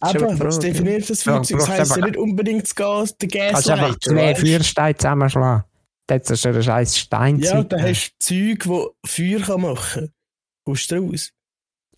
aber 0.00 0.34
die 0.34 0.40
was 0.40 0.58
definiert 0.58 1.08
das 1.08 1.24
Ja, 1.24 1.32
Feuerzeug? 1.32 1.58
Das 1.58 1.68
heisst 1.68 1.96
ja 1.96 2.04
nicht 2.04 2.16
unbedingt 2.16 2.64
das 2.64 2.74
Gas, 2.74 3.16
der 3.16 3.28
Kannst 3.28 3.70
einfach 3.70 3.98
zwei? 3.98 4.34
Feuersteine 4.34 4.96
zusammenschlagen. 4.96 5.64
Das 6.08 6.30
ist 6.30 6.42
schon 6.42 6.54
ein 6.54 6.62
scheiß 6.62 6.98
Stein. 6.98 7.38
Ja, 7.40 7.62
da 7.64 7.80
hast 7.80 8.10
du 8.10 8.14
Zeug, 8.18 8.66
wo 8.66 8.94
Feuer 9.04 9.40
kann 9.40 9.60
machen 9.62 10.02
kann. 10.02 10.12
Kommst 10.64 10.90
du 10.90 10.96
raus? 10.98 11.30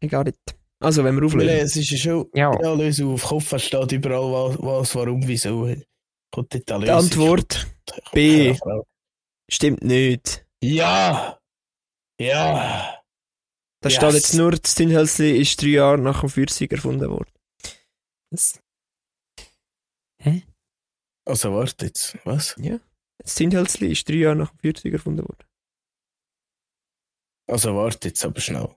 Egal 0.00 0.24
nicht. 0.24 0.38
Also, 0.80 1.02
wenn 1.04 1.16
wir 1.16 1.26
auflösen. 1.26 1.48
es 1.48 1.76
ist 1.76 1.90
ja 1.90 1.98
schon... 1.98 2.30
Ja, 2.34 2.52
Ja, 2.62 2.72
löse 2.72 3.04
auf. 3.06 3.22
Kopf 3.24 3.58
steht 3.60 3.92
überall 3.92 4.30
was, 4.32 4.58
was 4.60 4.94
warum, 4.94 5.26
wieso. 5.26 5.74
Kommt 6.32 6.52
Die. 6.54 6.72
Antwort 6.90 7.66
B. 8.12 8.56
stimmt 9.50 9.82
nicht. 9.82 10.46
Ja! 10.62 11.38
Ja! 12.20 12.94
Da 13.80 13.88
Yes. 13.88 13.94
steht 13.96 14.12
jetzt 14.14 14.34
nur, 14.34 14.52
das 14.52 14.74
Zündhölzli 14.74 15.36
ist 15.40 15.60
drei 15.62 15.68
Jahre 15.68 15.98
nach 15.98 16.20
dem 16.20 16.28
Feuerzeug 16.28 16.72
erfunden 16.72 17.08
worden. 17.10 17.30
das- 18.30 18.60
Also 21.24 21.52
warte 21.54 21.86
jetzt, 21.86 22.16
was? 22.24 22.56
Das 23.28 23.34
Zündhölzli 23.34 23.92
ist 23.92 24.08
drei 24.08 24.14
Jahre 24.14 24.36
nach 24.36 24.50
dem 24.52 24.58
Feuerzeug 24.58 24.94
erfunden 24.94 25.28
worden. 25.28 25.44
Also 27.46 27.76
warte 27.76 28.08
jetzt 28.08 28.24
aber 28.24 28.40
schnell. 28.40 28.74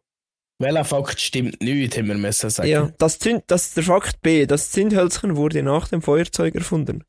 Welcher 0.59 0.83
Fakt 0.83 1.21
stimmt 1.21 1.61
nicht, 1.61 1.97
haben 1.97 2.09
wir 2.09 2.15
müssen 2.15 2.49
sagen. 2.49 2.67
Ja, 2.67 2.91
das, 2.97 3.17
Zünd, 3.17 3.45
das 3.47 3.67
ist 3.67 3.77
der 3.77 3.85
Fakt 3.85 4.21
B. 4.21 4.45
Das 4.45 4.69
Zündhölzchen 4.71 5.37
wurde 5.37 5.63
nach 5.63 5.87
dem 5.87 6.01
Feuerzeug 6.01 6.53
erfunden. 6.55 7.05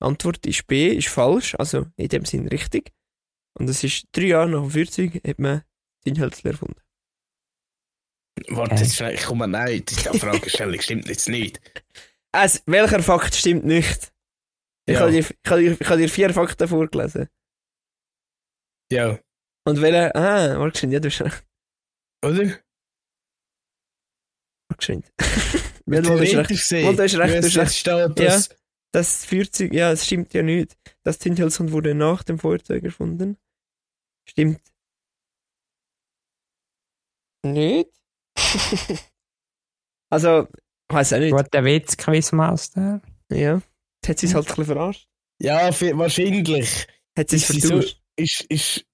Antwort 0.00 0.44
ist 0.46 0.66
B, 0.66 0.88
ist 0.88 1.06
falsch, 1.06 1.54
also 1.54 1.86
in 1.94 2.08
dem 2.08 2.24
Sinn 2.24 2.48
richtig. 2.48 2.90
Und 3.56 3.70
es 3.70 3.84
ist 3.84 4.08
drei 4.10 4.24
Jahre 4.24 4.48
nach 4.48 4.62
dem 4.62 4.70
Feuerzeug 4.72 5.22
hat 5.24 5.38
man 5.38 5.62
Zündhölzchen 6.02 6.50
erfunden. 6.50 6.80
Warte 8.48 8.82
jetzt 8.82 8.96
schnell, 8.96 9.14
ich 9.14 9.22
komme 9.22 9.46
nein, 9.46 9.84
die 9.84 10.18
Fragestellung 10.18 10.80
stimmt 10.80 11.06
jetzt 11.08 11.28
nicht. 11.28 11.60
Also, 12.32 12.58
welcher 12.66 13.00
Fakt 13.00 13.36
stimmt 13.36 13.64
nicht? 13.64 14.12
Ich 14.86 14.94
Ja. 14.94 15.00
habe 15.00 15.12
dir, 15.12 15.18
ich 15.20 15.50
habe 15.50 15.60
dir, 15.62 15.72
ich 15.80 15.88
habe 15.88 15.98
dir 16.00 16.08
vier 16.08 16.32
Fakten 16.34 16.68
vorgelesen. 16.68 17.28
Ja, 18.92 19.18
Und 19.66 19.80
welcher, 19.80 20.14
ah, 20.14 20.58
warte 20.58 20.72
geschwind, 20.72 20.92
ja, 20.94 21.00
du 21.00 21.08
hast 21.08 21.20
recht. 21.22 21.44
oder? 22.24 22.58
Warte 24.68 24.76
geschwind. 24.76 25.12
Ja, 25.86 26.00
du 26.02 26.10
hast 26.10 26.34
recht. 26.34 26.48
Gesehen, 26.48 26.84
Mal, 26.86 26.96
du 26.96 27.02
hast 27.02 27.16
recht, 27.16 27.34
du 27.34 27.46
hast 27.46 27.54
jetzt 27.54 27.78
steht, 27.78 28.18
dass... 28.18 28.48
Das 28.92 29.24
Feuerzeug, 29.24 29.72
ja, 29.72 29.90
es 29.90 30.06
stimmt 30.06 30.32
ja 30.34 30.42
nicht. 30.44 30.76
Das 31.02 31.18
Zündhölzchen 31.18 31.72
wurde 31.72 31.96
nach 31.96 32.22
dem 32.22 32.38
Feuerzeug 32.38 32.84
erfunden. 32.84 33.36
Stimmt. 34.28 34.60
Nicht? 37.44 37.90
also, 40.10 40.46
ich 40.88 40.94
weiß 40.94 41.12
auch 41.14 41.18
nicht. 41.18 41.32
guter 41.34 41.64
Witz, 41.64 41.96
Quizmaster. 41.96 43.00
Ja. 43.32 43.60
Hat 44.06 44.18
sie 44.18 44.26
es 44.26 44.34
halt 44.34 44.46
ein 44.46 44.48
bisschen 44.48 44.64
verarscht. 44.66 45.08
Ja, 45.40 45.70
wahrscheinlich 45.98 46.86
Hat 47.16 47.30
sie 47.30 47.36
es 47.36 47.48
ist, 47.50 47.52
sie 47.52 47.60
so, 47.60 47.68
vertauscht. 47.68 48.02
ist, 48.16 48.40
ist 48.42 48.86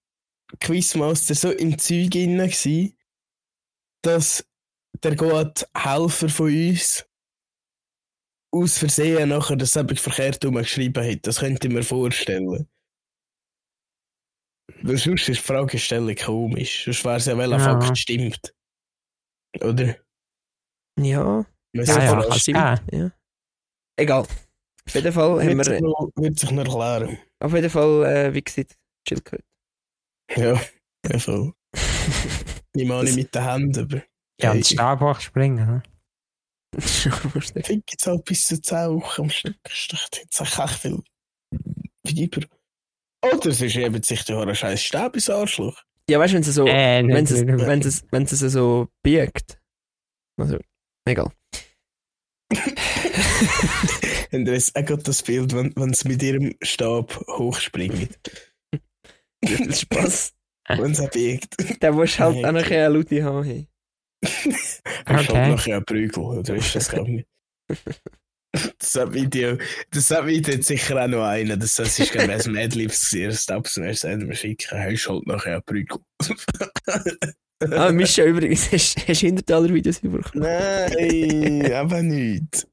Quizmaster 0.60 1.34
so 1.34 1.50
im 1.50 1.78
Zeug 1.78 2.14
inne 2.14 2.48
gsi, 2.48 2.96
dass 4.02 4.46
der 5.02 5.16
gute 5.16 5.66
Helfer 5.76 6.28
von 6.28 6.46
uns 6.46 7.06
aus 8.52 8.78
Versehen 8.78 9.28
nachher 9.28 9.56
das 9.56 9.76
eben 9.76 9.96
verkehrt 9.96 10.40
geschrieben 10.40 11.04
hat. 11.04 11.26
Das 11.26 11.38
könnte 11.38 11.68
ich 11.68 11.72
mir 11.74 11.82
vorstellen. 11.84 12.68
Weil 14.82 14.96
sonst 14.96 15.28
ist 15.28 15.40
die 15.40 15.46
Fragestellung 15.46 16.14
komisch. 16.16 16.84
Sonst 16.84 17.04
wäre 17.04 17.16
es 17.16 17.26
ja, 17.26 17.36
welcher 17.36 17.58
Ja. 17.58 17.80
Fakt 17.80 17.98
stimmt. 17.98 18.54
Oder? 19.60 19.96
Ja, 20.98 21.46
Ja, 21.72 22.24
ja, 22.48 22.80
ja. 22.92 23.10
Egal. 23.96 24.26
Auf 24.86 24.94
jeden 24.94 25.12
Fall 25.12 25.30
haben 25.42 25.56
Wird 25.58 25.64
sich 25.64 25.74
wir, 25.74 25.80
noch- 25.82 26.10
wird 26.16 26.38
sich 26.38 26.50
noch 26.50 26.64
erklären. 26.64 27.18
auf 27.40 27.52
jeden 27.54 27.70
Fall, 27.70 28.04
äh, 28.06 28.34
wie 28.34 28.42
gesagt, 28.42 28.76
Schildkröte. 29.08 29.44
Ja, 30.36 30.60
ja 31.08 31.18
voll. 31.18 31.52
Ich 32.74 32.86
meine 32.86 33.10
mit 33.12 33.34
den 33.34 33.42
Händen, 33.44 33.78
aber. 33.80 33.96
Ja, 34.40 34.50
Hey. 34.50 34.58
und 34.58 34.66
Stab 34.66 35.00
hochspringen. 35.00 35.66
ne? 35.66 35.82
Fick 36.80 37.82
jetzt 37.90 38.06
halt 38.06 38.24
bis 38.24 38.46
zu 38.46 38.60
10 38.60 38.90
Wochen 39.00 39.22
am 39.22 39.30
Stück. 39.30 39.56
Das 39.64 39.72
ist 39.72 39.92
doch 39.92 39.98
jetzt 40.18 40.40
echt 40.40 40.80
viel 40.80 41.02
Weiber. 42.04 42.46
Oder 43.22 43.46
es 43.50 43.60
ist 43.60 43.76
eben 43.76 44.02
sich 44.02 44.24
durch 44.24 44.40
einen 44.40 44.54
scheiß 44.54 44.80
Stab 44.82 45.14
ins 45.14 45.28
Arschloch. 45.28 45.82
ja, 46.08 46.18
weißt 46.18 46.32
du, 46.32 46.36
wenn 46.36 46.42
sie 46.44 46.52
so, 46.52 46.66
Äh, 46.66 47.06
wenn 47.06 47.26
sie, 47.26 47.46
wenn 47.46 47.82
sie, 47.82 48.00
wenn 48.10 48.26
sie 48.26 48.48
so 48.48 48.88
biegt. 49.02 49.58
Also, 50.40 50.58
egal. 51.06 51.30
Und 54.32 54.46
er 54.48 54.54
ist 54.54 54.76
auch 54.76 54.84
gerade 54.84 55.02
das 55.02 55.22
Bild, 55.22 55.54
wenn, 55.54 55.72
wenn 55.76 55.92
sie 55.94 56.08
mit 56.08 56.22
ihrem 56.22 56.54
Stab 56.62 57.16
hochspringen. 57.28 58.08
Das 59.42 59.60
ist 59.60 59.80
Spaß. 59.82 60.32
wenn 60.68 60.94
sie 60.94 61.08
biegt. 61.08 61.56
Der 61.82 61.92
muss 61.92 62.18
halt 62.18 62.36
Nee, 62.36 62.44
auch 62.44 62.52
noch 62.52 62.70
eine 62.70 62.88
Laute 62.88 63.24
haben. 63.24 63.42
Hey. 63.44 63.66
Er 65.06 65.20
ist 65.20 65.30
Okay. 65.30 65.38
halt 65.38 65.50
nachher 65.56 65.76
ein 65.78 65.84
Prügel, 65.84 66.22
oder 66.22 66.54
ist 66.54 66.74
das 66.74 66.88
gegangen? 66.90 67.24
Das 68.78 68.96
hat 68.96 69.14
Video, 69.14 69.58
das 69.92 70.10
hat 70.10 70.26
Video 70.26 70.54
hat 70.54 70.64
sicher 70.64 71.00
auch 71.02 71.06
noch 71.06 71.22
einen. 71.24 71.58
Das, 71.60 71.76
das 71.76 71.96
ist 72.00 72.12
ich 72.14 72.20
ein 72.20 72.52
Madlibs. 72.52 73.10
Das 73.12 73.46
mir 73.76 73.94
sagen, 73.94 74.28
wir 74.28 74.34
schicken. 74.34 74.76
Er 74.76 74.90
ist 74.90 75.08
halt 75.08 75.24
nachher 75.28 75.56
ein 75.58 75.62
Prügel. 75.62 75.98
Ah, 77.70 77.92
Mischa, 77.92 78.24
übrigens, 78.24 78.72
hast 78.72 78.96
hast 79.06 79.22
du 79.22 79.26
Hintertaler 79.26 79.72
Videos 79.72 80.00
bekommen? 80.00 80.24
Nein, 80.34 81.72
aber 81.72 82.02
nicht. 82.02 82.66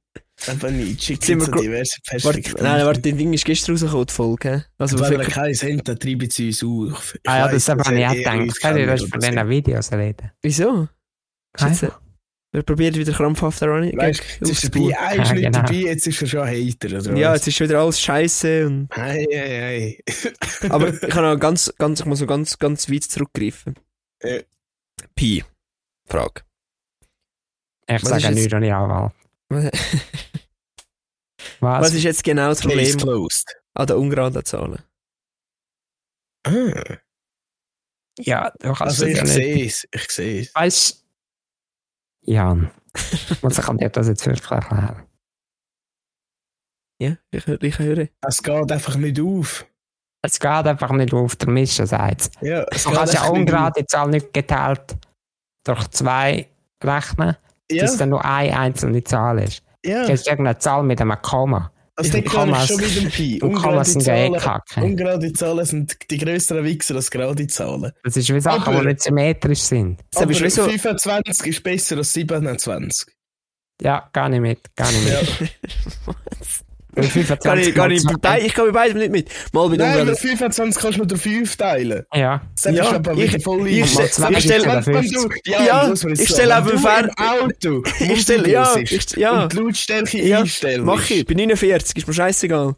Aber 0.46 0.70
nicht, 0.70 1.04
schick 1.04 1.24
Sind 1.24 1.40
so 1.42 1.48
wir 1.48 1.52
gro- 1.52 1.62
diverse 1.62 1.98
Warte, 1.98 2.10
Perspektiven. 2.12 2.64
nein, 2.64 2.86
warte, 2.86 3.02
das 3.02 3.18
Ding 3.18 3.34
ist 3.34 3.44
gestern 3.44 3.72
rausgekommen, 3.74 4.06
die 4.06 4.14
Folge. 4.14 4.66
Also, 4.78 5.00
Wenn 5.00 5.12
wir 5.20 5.26
keinen 5.26 5.56
haben, 5.56 5.84
dann 5.84 5.98
treiben 6.00 6.30
sie 6.30 6.48
uns 6.48 6.64
auf. 6.64 7.16
Ich 7.16 7.22
Ah 7.30 7.38
ja, 7.40 7.46
weiss, 7.46 7.66
das 7.66 7.70
habe 7.70 8.00
ich 8.00 8.06
auch 8.06 8.14
gedacht. 8.14 8.40
uns 8.40 8.60
Kann 8.60 8.78
ich 8.78 9.10
von 9.10 9.20
diesen 9.20 9.50
Videos 9.50 9.92
reden? 9.92 10.32
wieso? 10.44 10.88
Einfach. 11.60 12.00
er 12.54 12.62
probiert 12.64 12.96
wieder 12.96 13.14
krampfhaft 13.14 13.62
daran 13.64 13.92
Weißt 13.98 14.20
du, 14.40 14.46
jetzt 14.46 14.52
ist 14.52 14.64
er 14.66 14.70
dabei, 14.70 14.92
er 14.92 15.22
ist 15.24 15.28
Ja, 15.30 15.34
nicht 15.34 15.44
genau. 15.46 15.58
dabei, 15.60 15.74
jetzt 15.74 16.08
ist 16.08 16.22
er 16.22 16.28
schon 16.28 16.48
Hater, 16.48 17.00
oder 17.00 17.18
Ja, 17.18 17.32
was? 17.32 17.38
jetzt 17.40 17.48
ist 17.48 17.60
wieder 17.60 17.80
alles 17.80 18.00
scheiße. 18.00 18.68
Und, 18.68 18.88
Hey, 18.96 19.28
hey, 19.32 20.04
hey. 20.10 20.70
aber 20.70 20.94
ich 20.94 21.00
kann 21.10 21.26
auch 21.26 21.40
ganz, 21.40 21.74
ganz, 21.80 22.00
ich 22.02 22.06
muss 22.06 22.20
so 22.20 22.28
ganz, 22.28 22.58
ganz 22.60 22.90
weit 22.92 23.04
zurückgreifen. 23.06 23.74
Ja. 24.24 24.40
Pi. 25.16 25.44
Frage. 26.08 26.42
Ich 27.90 28.02
Was 28.04 28.10
sage 28.10 28.24
jetzt- 28.24 28.36
nichts 28.36 28.54
ohne 28.54 28.76
Anwalt. 28.76 29.14
Was? 29.50 29.72
Was 31.60 31.94
ist 31.94 32.04
jetzt 32.04 32.24
genau 32.24 32.50
das 32.50 32.62
Problem 32.62 32.98
closed. 32.98 33.56
an 33.74 33.88
den 33.88 33.98
ungeraden 33.98 34.44
Zahlen? 34.46 34.84
Ah, 36.46 36.98
ja, 38.20 38.52
du 38.60 38.74
kannst 38.74 39.02
also 39.02 39.06
das 39.06 39.22
ich 39.22 39.30
sehe 39.30 39.66
es, 39.66 39.88
ich 39.92 40.12
sehe 40.12 40.42
es. 40.42 40.56
Weißt 40.56 41.06
Jan, 42.22 42.72
muss 43.42 43.58
ich 43.58 43.66
dir 43.66 43.90
das 43.90 44.08
jetzt 44.08 44.26
wirklich 44.26 44.52
erklären? 44.52 45.08
Ja, 47.02 47.16
ich, 47.32 47.48
ich 47.48 47.80
höre. 47.80 48.08
Es 48.28 48.42
geht 48.42 48.72
einfach 48.72 48.96
nicht 48.96 49.20
auf. 49.20 49.66
Es 50.24 50.40
geht 50.40 50.50
einfach 50.50 50.92
nicht 50.92 51.14
auf 51.14 51.36
der 51.36 51.50
Mischerseite. 51.50 52.30
Ja, 52.42 52.66
es 52.72 52.84
Du 52.84 52.92
kannst 52.92 53.14
ja 53.14 53.28
ungerade 53.28 53.86
Zahl 53.86 54.10
nicht 54.10 54.34
geteilt 54.34 54.98
durch 55.64 55.88
zwei 55.90 56.50
rechnen. 56.84 57.38
Ja, 57.72 57.84
dass 57.84 57.98
dann 57.98 58.10
nur 58.10 58.24
eine 58.24 58.58
einzelne 58.58 59.04
Zahl 59.04 59.40
ist. 59.40 59.62
ja. 59.86 60.02
Das 60.08 60.22
ist 60.22 60.28
irgendeine 60.28 60.58
Zahl 60.58 60.84
mit 60.84 61.02
einem 61.02 61.22
Komma. 61.22 61.72
Also 62.00 62.12
den 62.12 62.26
kann 62.26 62.50
ich 62.52 62.58
schon 62.68 62.78
mit 62.80 62.96
dem 62.96 63.10
Pi. 63.10 63.42
Und 63.42 63.56
Kommas 63.56 63.92
sind 63.94 64.06
ja 64.06 64.14
eh 64.16 64.32
kacke. 64.32 64.82
ungerade 64.84 65.34
Zahlen 65.34 65.66
sind 65.66 65.98
die 66.12 66.18
größeren 66.20 66.64
Wichser 66.64 66.96
als 66.96 67.10
gerade 67.10 67.48
Zahlen. 67.48 67.92
Das 68.04 68.16
ist 68.16 68.32
wie 68.32 68.40
Sachen, 68.40 68.72
Aber- 68.72 68.82
die 68.82 68.88
nicht 68.90 69.02
symmetrisch 69.02 69.62
sind. 69.62 70.00
Das 70.12 70.22
Aber 70.22 70.32
ist 70.32 70.56
so. 70.56 70.64
25 70.66 71.48
ist 71.48 71.64
besser 71.64 71.98
als 71.98 72.14
27. 72.14 73.08
Ja, 73.82 74.10
gar 74.14 74.30
nicht 74.30 74.42
mit. 74.42 74.76
Gar 74.76 74.92
nicht 74.92 75.04
mit. 75.06 75.50
Ja. 75.50 76.14
Weil 76.98 77.04
25 77.06 77.44
Kann 77.44 77.60
ich, 77.60 77.76
kann 77.76 77.92
ich, 77.92 78.04
mal 78.04 78.18
bei 78.20 78.42
ich 78.42 78.54
kann 78.54 78.66
bei 78.66 78.72
beidem 78.72 78.98
nicht 78.98 79.12
mit. 79.12 79.30
Mal 79.54 79.70
bei 79.70 79.76
Nein, 79.78 80.02
aber 80.02 80.16
25 80.16 80.82
kannst 80.82 80.96
du 80.96 81.02
nur 81.02 81.08
durch 81.08 81.22
5 81.22 81.56
teilen. 81.56 82.04
Ja, 82.14 82.42
Das 82.56 82.74
Ja, 82.76 82.84
ist 82.86 82.94
aber 82.94 83.14
ich- 83.14 83.34
wieder 83.34 83.40
voll 83.40 83.68
ich 83.68 83.80
ich 83.80 83.92
stell- 83.92 84.04
Minuten 84.30 84.86
Wenn, 84.86 84.86
wenn 84.86 85.04
50. 85.04 85.12
du, 85.44 85.52
ja, 85.52 85.64
Ja, 85.64 85.92
ich 85.94 86.00
sagen, 86.00 86.16
stell 86.26 86.46
wenn 86.48 86.52
auf 86.54 86.68
dem 86.68 86.82
du 86.82 86.88
Fer- 86.88 87.04
im 87.04 87.12
Auto 87.18 87.84
Ich 88.14 88.22
stell- 88.22 88.48
ja, 88.50 88.76
ich- 88.78 89.12
ja. 89.16 89.44
und 89.44 89.54
die 89.54 89.58
Lautstärke 89.58 90.22
Ja, 90.26 90.40
einstellen 90.40 90.84
Mach 90.86 91.10
ich, 91.10 91.26
bei 91.26 91.34
49, 91.36 91.98
ist 91.98 92.08
mir 92.08 92.14
scheißegal. 92.14 92.76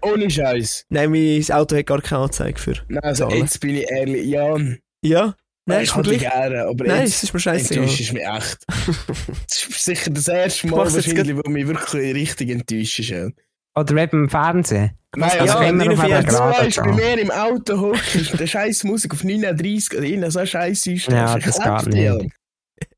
Ohne 0.00 0.30
Scheiß. 0.30 0.84
Nein, 0.90 1.10
mein 1.10 1.44
Auto 1.50 1.76
hat 1.76 1.86
gar 1.86 2.00
keine 2.00 2.22
Anzeige 2.22 2.58
für. 2.58 2.74
Nein, 2.88 3.02
also 3.02 3.28
jetzt 3.30 3.60
bin 3.60 3.76
ich 3.76 3.90
ehrlich, 3.90 4.26
Jan. 4.26 4.78
Ja? 5.02 5.34
Nein, 5.66 5.82
ich 5.82 5.90
ist 5.90 5.96
mir 5.96 6.02
gleich. 6.04 6.18
gerne, 6.20 6.62
aber 6.64 6.84
Nein, 6.86 7.00
jetzt 7.02 7.16
es 7.16 7.22
ist 7.24 7.34
mir 7.34 7.40
scheißegal. 7.40 7.82
enttäuscht 7.84 8.12
mich 8.14 8.22
echt. 8.24 8.58
Das 9.48 9.64
ist 9.68 9.84
sicher 9.84 10.10
das 10.10 10.28
erste 10.28 10.66
Ich 10.66 10.70
Mal 10.72 10.90
wahrscheinlich, 10.92 11.36
wo 11.36 11.50
mich 11.50 11.66
wirklich 11.66 12.14
richtig 12.14 12.48
enttäuscht 12.50 13.00
ist. 13.00 13.32
Ja. 13.78 13.92
oder 13.94 14.02
eben 14.02 14.24
im 14.24 14.28
Fernsehen. 14.28 14.98
Nein, 15.16 15.30
Also 15.40 15.54
ja, 15.54 15.68
immer 15.68 15.92
auf 15.92 16.00
einer 16.00 16.26
wenn 16.26 16.34
weißt, 16.34 16.76
bei 16.76 16.92
mir 16.92 17.18
im 17.18 17.30
Auto 17.30 17.80
hockst 17.80 18.32
und 18.32 18.40
der 18.40 18.46
scheiß 18.46 18.84
Musik 18.84 19.14
auf 19.14 19.24
39 19.24 19.96
oder 19.96 20.06
irgendeine 20.06 20.30
so 20.30 20.44
scheiß 20.44 20.86
einstellst. 20.86 21.08
Ja, 21.08 21.36
ich 21.36 21.44
das 21.44 21.58
glaub 21.58 21.84
geht 21.84 21.94
nicht. 21.94 22.04
Jan. 22.04 22.32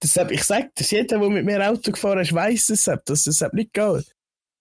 Deshalb, 0.03 0.31
ich 0.33 0.45
sag 0.45 0.75
das, 0.75 0.91
jeder, 0.91 1.19
der 1.19 1.31
mit 1.31 1.45
mir 1.45 1.69
Auto 1.69 1.93
gefahren 1.93 2.19
ist, 2.19 2.35
weiss 2.35 2.69
es, 2.69 2.85
dass 2.85 3.05
das 3.05 3.23
deshalb 3.25 3.55
nicht 3.55 3.73
geht. 3.73 4.13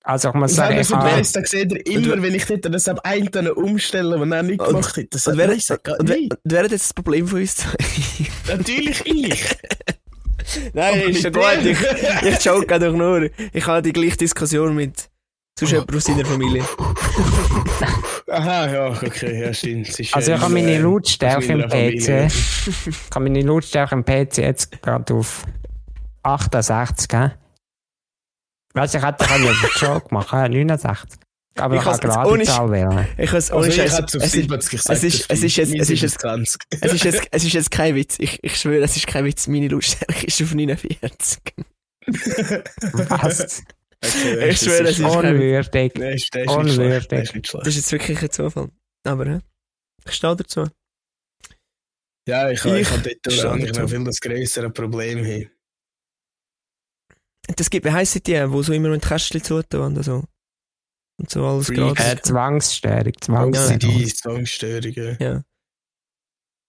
Also 0.04 0.30
ich 0.30 0.36
muss 0.36 0.56
sagen, 0.56 0.76
wenn 0.76 0.82
ich 0.82 0.92
habe... 0.92 1.12
weiss, 1.12 1.32
dann 1.34 1.46
sieht 1.46 1.74
er 1.74 1.86
immer, 1.86 2.22
wenn 2.22 2.34
ich 2.34 2.46
dort 2.46 2.74
deshalb 2.74 3.00
einen 3.04 3.30
dann 3.32 3.50
umstelle, 3.50 4.18
den 4.18 4.32
er 4.32 4.44
nicht 4.44 4.60
gemacht 4.60 4.96
hat. 4.96 5.06
Das 5.10 5.28
Und 5.28 5.38
wer, 5.38 5.48
das 5.48 5.68
geht 5.68 6.00
und, 6.00 6.08
wer, 6.08 6.16
nicht. 6.18 6.32
und 6.32 6.40
wer 6.44 6.64
hat 6.64 6.72
jetzt 6.72 6.86
das 6.86 6.94
Problem 6.94 7.28
von 7.28 7.40
uns? 7.40 7.66
Natürlich 8.48 9.06
ich. 9.06 9.46
Nein, 10.74 11.02
ist 11.02 11.24
ja 11.24 11.30
gut. 11.30 11.44
Ich, 11.64 11.78
ich 12.28 12.46
joke 12.46 12.80
doch 12.80 12.94
nur. 12.94 13.30
Ich 13.52 13.68
habe 13.68 13.82
die 13.82 13.94
gleiche 13.94 14.18
Diskussion 14.18 14.76
mit 14.76 15.10
sonst 15.60 15.72
jemand 15.72 15.96
aus 15.96 16.04
seiner 16.04 16.26
Familie. 16.26 16.64
Aha, 18.32 18.70
ja, 18.72 18.88
okay, 18.90 19.42
ja, 19.42 19.54
stimmt. 19.54 19.90
Es 19.90 20.00
ist, 20.00 20.14
Also 20.14 20.32
ich 20.34 20.38
äh, 20.38 20.42
habe 20.42 20.54
meine 20.54 20.80
Lautstärke 20.80 21.46
im. 21.46 21.62
PC. 21.68 22.32
Ich 22.88 23.16
habe 23.16 23.24
meine 23.24 23.42
Lautstärke 23.42 23.96
im 23.96 24.06
PC 24.06 24.38
jetzt 24.40 24.82
gerade 24.82 25.14
auf 25.14 25.44
68, 26.24 27.08
gell? 27.08 27.36
Weißt 28.74 28.94
du, 28.94 28.98
ich 29.00 29.04
hätte 29.04 29.30
einen 29.30 29.56
Joke 29.80 30.14
machen, 30.14 30.40
äh, 30.40 30.50
69. 30.50 31.20
Aber 31.58 31.74
Ich 31.76 31.82
ich 31.82 31.88
kann 31.88 32.00
gerade 32.00 32.30
ohne 32.30 32.40
die 32.44 32.46
Zahl 32.46 32.72
wählen. 32.72 33.08
Ich 33.18 33.32
has, 33.32 33.52
Also 33.52 33.56
ohne 33.58 33.68
ich 33.70 33.76
Scheiß. 33.76 33.94
es 33.94 34.00
auf 34.00 34.06
Es 34.16 34.26
ist, 34.28 34.32
70 34.34 34.70
gesagt. 34.70 34.90
es 34.98 35.04
ist- 35.04 35.26
es 35.30 35.44
ist 35.44 35.56
jetzt- 35.58 35.74
es 35.76 35.90
ist 35.90 36.02
jetzt- 36.02 36.20
20. 36.22 36.62
es, 36.82 36.94
ist 36.94 37.04
jetzt, 37.04 37.22
es 37.32 37.44
ist 37.44 37.54
jetzt 37.54 37.72
kein 37.72 37.96
Witz. 37.96 38.16
Ich, 38.20 38.40
ich 38.44 38.56
schwöre, 38.58 38.84
es 38.84 38.96
ist 38.96 39.08
kein 39.08 39.26
Witz. 39.26 39.48
Meine 39.48 39.68
Lautstärke 39.68 40.26
ist 40.28 40.42
auf 40.42 40.54
49. 40.54 41.40
Was? 43.10 43.64
Okay, 44.04 44.50
Ich 44.50 44.60
schwöre, 44.60 44.84
es 44.84 45.00
ist 45.00 45.04
kein. 45.06 45.34
Unwürdig. 45.34 45.94
Nein, 45.96 46.14
ist, 46.14 46.24
ist 46.24 46.36
nicht 46.36 46.50
Unwürdig. 46.50 47.32
Das 47.52 47.68
ist 47.68 47.76
jetzt 47.76 47.92
wirklich 47.92 48.22
ein 48.22 48.32
Zufall. 48.32 48.70
Aber, 49.06 49.26
hä? 49.26 49.40
Ich 50.06 50.14
stehe 50.14 50.36
dazu. 50.36 50.68
Ja, 52.28 52.50
ich, 52.50 52.64
ich, 52.64 52.74
Ich 52.82 52.92
habe 52.92 53.16
dort 53.24 53.46
eigentlich 53.46 53.74
noch 53.74 53.90
viel 53.90 54.04
das 54.04 54.20
größere 54.22 54.70
Problem 54.70 55.24
hier. 55.26 55.50
Das 57.56 57.70
gibt, 57.70 57.86
wie 57.86 57.92
heisst 57.92 58.28
die, 58.28 58.52
wo 58.52 58.62
so 58.62 58.74
immer 58.74 58.90
mit 58.90 59.04
Kästchen 59.04 59.44
zutun 59.44 59.98
und 59.98 60.04
so. 60.04 60.24
Und 61.20 61.30
so 61.30 61.46
alles 61.46 61.68
gratis. 61.68 62.06
Äh, 62.06 62.22
Zwangsstörung. 62.22 63.08
OCD, 63.08 63.20
Zwangsstörung. 63.26 64.06
Zwangsstörungen. 64.08 65.18
Ja. 65.20 65.44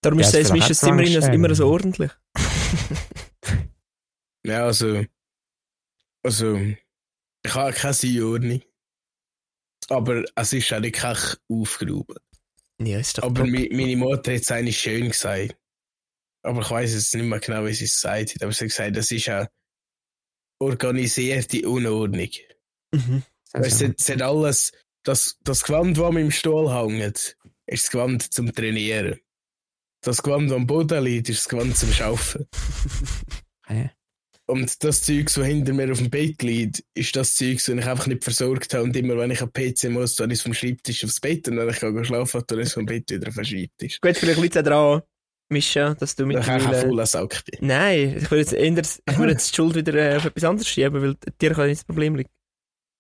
Darum 0.02 0.18
Ja, 0.18 0.26
ist 0.26 0.34
es 0.34 0.50
auch 0.50 0.88
immer, 0.88 1.02
immer 1.02 1.14
Zwangsstörung. 1.14 1.54
so 1.54 1.68
ordentlich. 1.70 2.10
Ja, 4.44 4.64
also. 4.64 5.04
Also. 6.24 6.58
Ich 7.42 7.54
habe 7.54 7.72
keine 7.72 7.96
Einordnung. 8.02 8.62
Aber 9.88 10.24
es 10.36 10.52
ist 10.52 10.72
auch 10.72 10.80
nicht 10.80 11.02
aufgehoben. 11.48 12.16
Ja, 12.80 12.98
ist 12.98 13.18
doch 13.18 13.24
Aber 13.24 13.44
mi, 13.44 13.68
meine 13.72 13.96
Mutter 13.96 14.32
hat 14.32 14.42
es 14.42 14.50
eigentlich 14.50 14.78
schön 14.78 15.08
gesagt. 15.08 15.56
Aber 16.42 16.62
ich 16.62 16.70
weiß 16.70 16.94
jetzt 16.94 17.14
nicht 17.14 17.24
mehr 17.24 17.40
genau, 17.40 17.66
wie 17.66 17.74
sie 17.74 17.84
es 17.84 18.00
gesagt 18.00 18.34
hat. 18.34 18.42
Aber 18.42 18.52
sie 18.52 18.64
hat 18.64 18.70
gesagt, 18.70 18.96
das 18.96 19.10
ist 19.10 19.28
eine 19.28 19.50
organisierte 20.58 21.68
Unordnung. 21.68 22.30
Mhm. 22.92 23.22
Weißt, 23.52 23.80
du, 23.80 23.94
es 23.98 24.08
hat 24.08 24.22
alles, 24.22 24.72
das, 25.02 25.38
das 25.42 25.64
Gewand, 25.64 25.98
das 25.98 26.04
am 26.04 26.30
Stuhl 26.30 26.72
hängt, 26.72 27.36
ist 27.66 27.84
das 27.84 27.90
Gewand 27.90 28.32
zum 28.32 28.54
Trainieren. 28.54 29.20
Das 30.02 30.22
Gewand, 30.22 30.50
das 30.50 30.56
am 30.56 30.66
Boden 30.66 31.04
liegt, 31.04 31.28
ist 31.28 31.40
das 31.40 31.48
Gewand 31.48 31.76
zum 31.76 31.92
Schaufen. 31.92 32.46
Und 34.50 34.82
das 34.84 35.02
Zeug, 35.02 35.26
das 35.26 35.44
hinter 35.44 35.72
mir 35.72 35.90
auf 35.90 35.98
dem 35.98 36.10
Bett 36.10 36.42
liegt, 36.42 36.84
ist 36.94 37.14
das 37.16 37.34
Zeug, 37.34 37.56
das 37.56 37.68
ich 37.68 37.86
einfach 37.86 38.06
nicht 38.06 38.24
versorgt 38.24 38.74
habe. 38.74 38.84
Und 38.84 38.96
immer, 38.96 39.16
wenn 39.16 39.30
ich 39.30 39.42
am 39.42 39.52
PC 39.52 39.90
muss, 39.90 40.16
dann 40.16 40.30
ist 40.30 40.38
es 40.38 40.42
vom 40.42 40.54
Schreibtisch 40.54 41.04
aufs 41.04 41.20
Bett 41.20 41.48
und 41.48 41.56
wenn 41.56 41.68
ich 41.68 41.80
gehe 41.80 42.04
schlafen, 42.04 42.42
dann 42.46 42.58
ist 42.58 42.68
es 42.68 42.74
vom 42.74 42.86
Bett 42.86 43.10
wieder 43.10 43.30
den 43.30 43.44
Schreibtisch. 43.44 44.00
Gut, 44.00 44.16
vielleicht 44.16 44.40
liegt 44.40 44.56
es 44.56 44.60
auch 44.60 44.64
daran, 44.64 45.02
Mischa, 45.48 45.94
dass 45.94 46.14
du 46.14 46.26
Dann 46.26 46.42
kann 46.42 46.58
ich 46.58 46.64
mittlerweile... 46.64 46.88
fauler 46.88 47.06
Sack 47.06 47.44
bin. 47.44 47.66
Nein, 47.66 48.16
ich 48.18 48.30
würde 48.30 48.40
jetzt, 48.42 48.52
eher, 48.52 48.78
ich 48.78 49.18
würde 49.18 49.32
jetzt 49.32 49.50
die 49.50 49.56
Schuld 49.56 49.74
wieder 49.74 49.94
äh, 49.94 50.16
auf 50.16 50.24
etwas 50.24 50.44
anderes 50.44 50.68
schieben, 50.68 51.02
weil 51.02 51.16
dir 51.40 51.54
kann 51.54 51.66
nicht 51.66 51.80
das 51.80 51.84
Problem 51.84 52.14
liegen. 52.14 52.30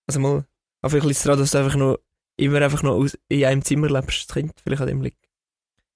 Also 0.08 0.20
mal, 0.20 0.44
aber 0.82 0.90
vielleicht 0.90 1.06
liegt 1.06 1.18
es 1.18 1.22
daran, 1.22 1.38
dass 1.38 1.52
du 1.52 1.58
einfach 1.58 1.76
noch 1.76 1.98
immer 2.36 2.62
einfach 2.62 2.82
noch 2.82 2.94
aus, 2.94 3.16
in 3.28 3.44
einem 3.44 3.62
Zimmer 3.62 3.88
lebst. 3.88 4.28
Das 4.28 4.34
könnte 4.34 4.54
vielleicht 4.62 4.82
an 4.82 4.88
dem 4.88 5.02
liegen. 5.02 5.16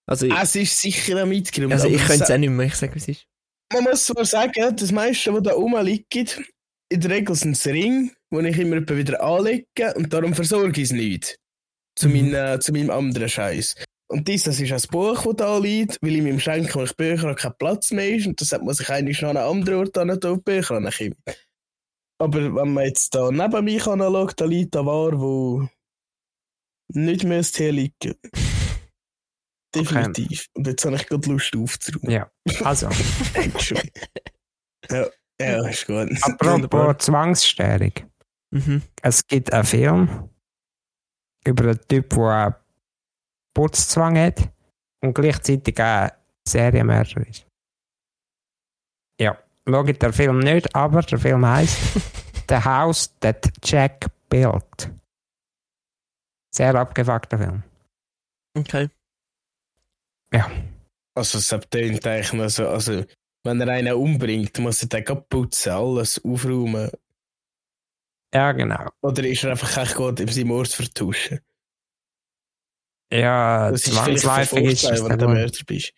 Also, 0.07 0.27
ich, 0.27 0.35
Es 0.35 0.55
ist 0.55 0.81
sicher 0.81 1.23
ein 1.23 1.29
Mitgrund. 1.29 1.73
also 1.73 1.89
ich 1.89 2.05
könnte 2.05 2.25
es 2.25 2.31
auch 2.31 2.37
nicht 2.37 2.51
mehr, 2.51 2.67
ich 2.67 2.75
sage, 2.75 2.95
wie 2.95 2.99
es 2.99 3.09
ist. 3.09 3.27
Man 3.75 3.83
muss 3.85 4.07
zwar 4.07 4.25
sagen, 4.25 4.77
das 4.77 4.93
meiste, 4.93 5.35
was 5.35 5.43
da 5.43 5.53
rumliegt, 5.53 6.41
in 6.89 7.01
der 7.01 7.11
Regel 7.11 7.35
sind 7.35 7.57
es 7.57 7.67
Ringe, 7.67 8.13
die 8.31 8.49
ich 8.49 8.59
immer 8.59 8.81
wieder 8.89 9.21
anlege 9.21 9.93
und 9.97 10.13
darum 10.13 10.33
versorge 10.33 10.81
ich 10.81 10.91
es 10.91 10.93
nicht. 10.93 11.41
Zu, 11.99 12.09
Mhm. 12.09 12.31
meinen, 12.31 12.61
zu 12.61 12.73
meinem 12.73 12.91
anderen 12.91 13.29
Scheiß. 13.29 13.75
Und 14.09 14.29
dies, 14.29 14.45
das 14.45 14.61
ist 14.61 14.71
ein 14.73 14.91
Buch, 14.93 15.25
das 15.25 15.37
da 15.37 15.59
liegt, 15.59 15.99
weil 16.03 16.15
in 16.15 16.23
meinem 16.23 16.39
Schenk, 16.39 16.73
wo 16.77 16.85
ich 16.85 16.95
Bücher 16.97 17.23
habe, 17.23 17.35
kein 17.35 17.53
Platz 17.59 17.91
mehr 17.91 18.11
ist 18.15 18.29
und 18.29 18.41
deshalb 18.41 18.63
muss 18.63 18.79
ich 18.79 18.89
eigentlich 18.91 19.21
noch 19.23 19.31
an 19.31 19.39
einen 19.39 19.49
anderen 19.49 19.79
Ort 19.81 19.99
an 19.99 20.21
die 20.21 20.37
Bücher 20.37 20.77
ankommen. 20.77 21.17
Aber 22.19 22.55
wenn 22.55 22.73
man 22.75 22.85
jetzt 22.85 23.13
da 23.15 23.33
neben 23.33 23.65
mich 23.65 23.87
anschaut, 23.89 24.35
da 24.37 24.45
liegt 24.45 24.77
eine 24.77 24.87
Ware, 24.87 25.19
wo 25.21 25.69
nicht 26.93 27.25
müsste 27.25 27.65
hier 27.65 27.73
liegen. 27.73 28.15
Definitiv. 29.75 30.49
Und 30.55 30.67
jetzt 30.67 30.85
habe 30.85 30.97
ich 30.97 31.07
gerade 31.07 31.31
Lust 31.31 31.57
aufzuräumen. 31.57 32.11
Ja, 32.11 32.31
also, 32.63 32.89
Entschuldigung. 33.35 34.03
ja, 34.91 35.07
ja, 35.41 35.69
ist 35.69 35.87
gut. 35.87 36.11
Apropos 36.23 36.99
Zwangsstörung. 36.99 37.93
Mhm. 38.51 38.83
Es 39.03 39.27
gibt 39.27 39.53
einen 39.53 39.65
Film 39.65 40.29
über 41.47 41.65
einen 41.65 41.81
Typ, 41.89 42.11
der 42.11 42.29
einen 42.29 42.55
Putzzwang 43.55 44.19
hat 44.19 44.49
und 45.03 45.15
gleichzeitig 45.15 45.81
auch 45.81 46.11
Serienmörder 46.47 47.27
ist. 47.27 47.47
Ja, 49.21 49.39
schaut 49.69 50.03
der 50.03 50.13
Film 50.13 50.39
nicht, 50.41 50.75
aber 50.75 51.03
der 51.03 51.19
Film 51.19 51.47
heisst 51.47 51.79
The 52.49 52.57
House 52.57 53.13
That 53.21 53.51
Jack 53.63 54.07
Built. 54.29 54.91
Sehr 56.55 56.75
abgefuckter 56.75 57.39
Film. 57.39 57.63
Okay. 58.57 58.89
Ja. 60.35 60.51
Also, 61.17 61.39
es 61.39 61.49
tönt 61.71 62.07
eigentlich 62.07 62.33
noch 62.33 62.49
so, 62.49 62.69
also, 62.69 63.05
wenn 63.45 63.61
er 63.61 63.69
einen 63.69 63.95
umbringt, 63.95 64.59
muss 64.59 64.83
er 64.83 64.89
den 64.89 65.05
grad 65.05 65.29
putzen, 65.29 65.71
alles 65.73 66.23
aufräumen. 66.25 66.91
Ja, 68.35 68.51
genau. 68.53 68.89
Oder 69.01 69.25
ist 69.25 69.45
er 69.45 69.53
einfach 69.53 69.77
echt 69.77 69.95
gut, 69.95 70.19
in 70.19 70.27
seinem 70.29 70.51
Ort 70.51 70.69
zu 70.71 70.83
vertuschen? 70.83 71.39
Ja, 73.13 73.71
Das 73.71 73.87
ist 73.87 73.95
zwangsläufig 73.95 74.65
ist 74.73 74.85
es 74.85 75.03
wenn 75.03 75.11
dann 75.11 75.19
du. 75.21 75.29
Mörder 75.29 75.65
bist. 75.67 75.93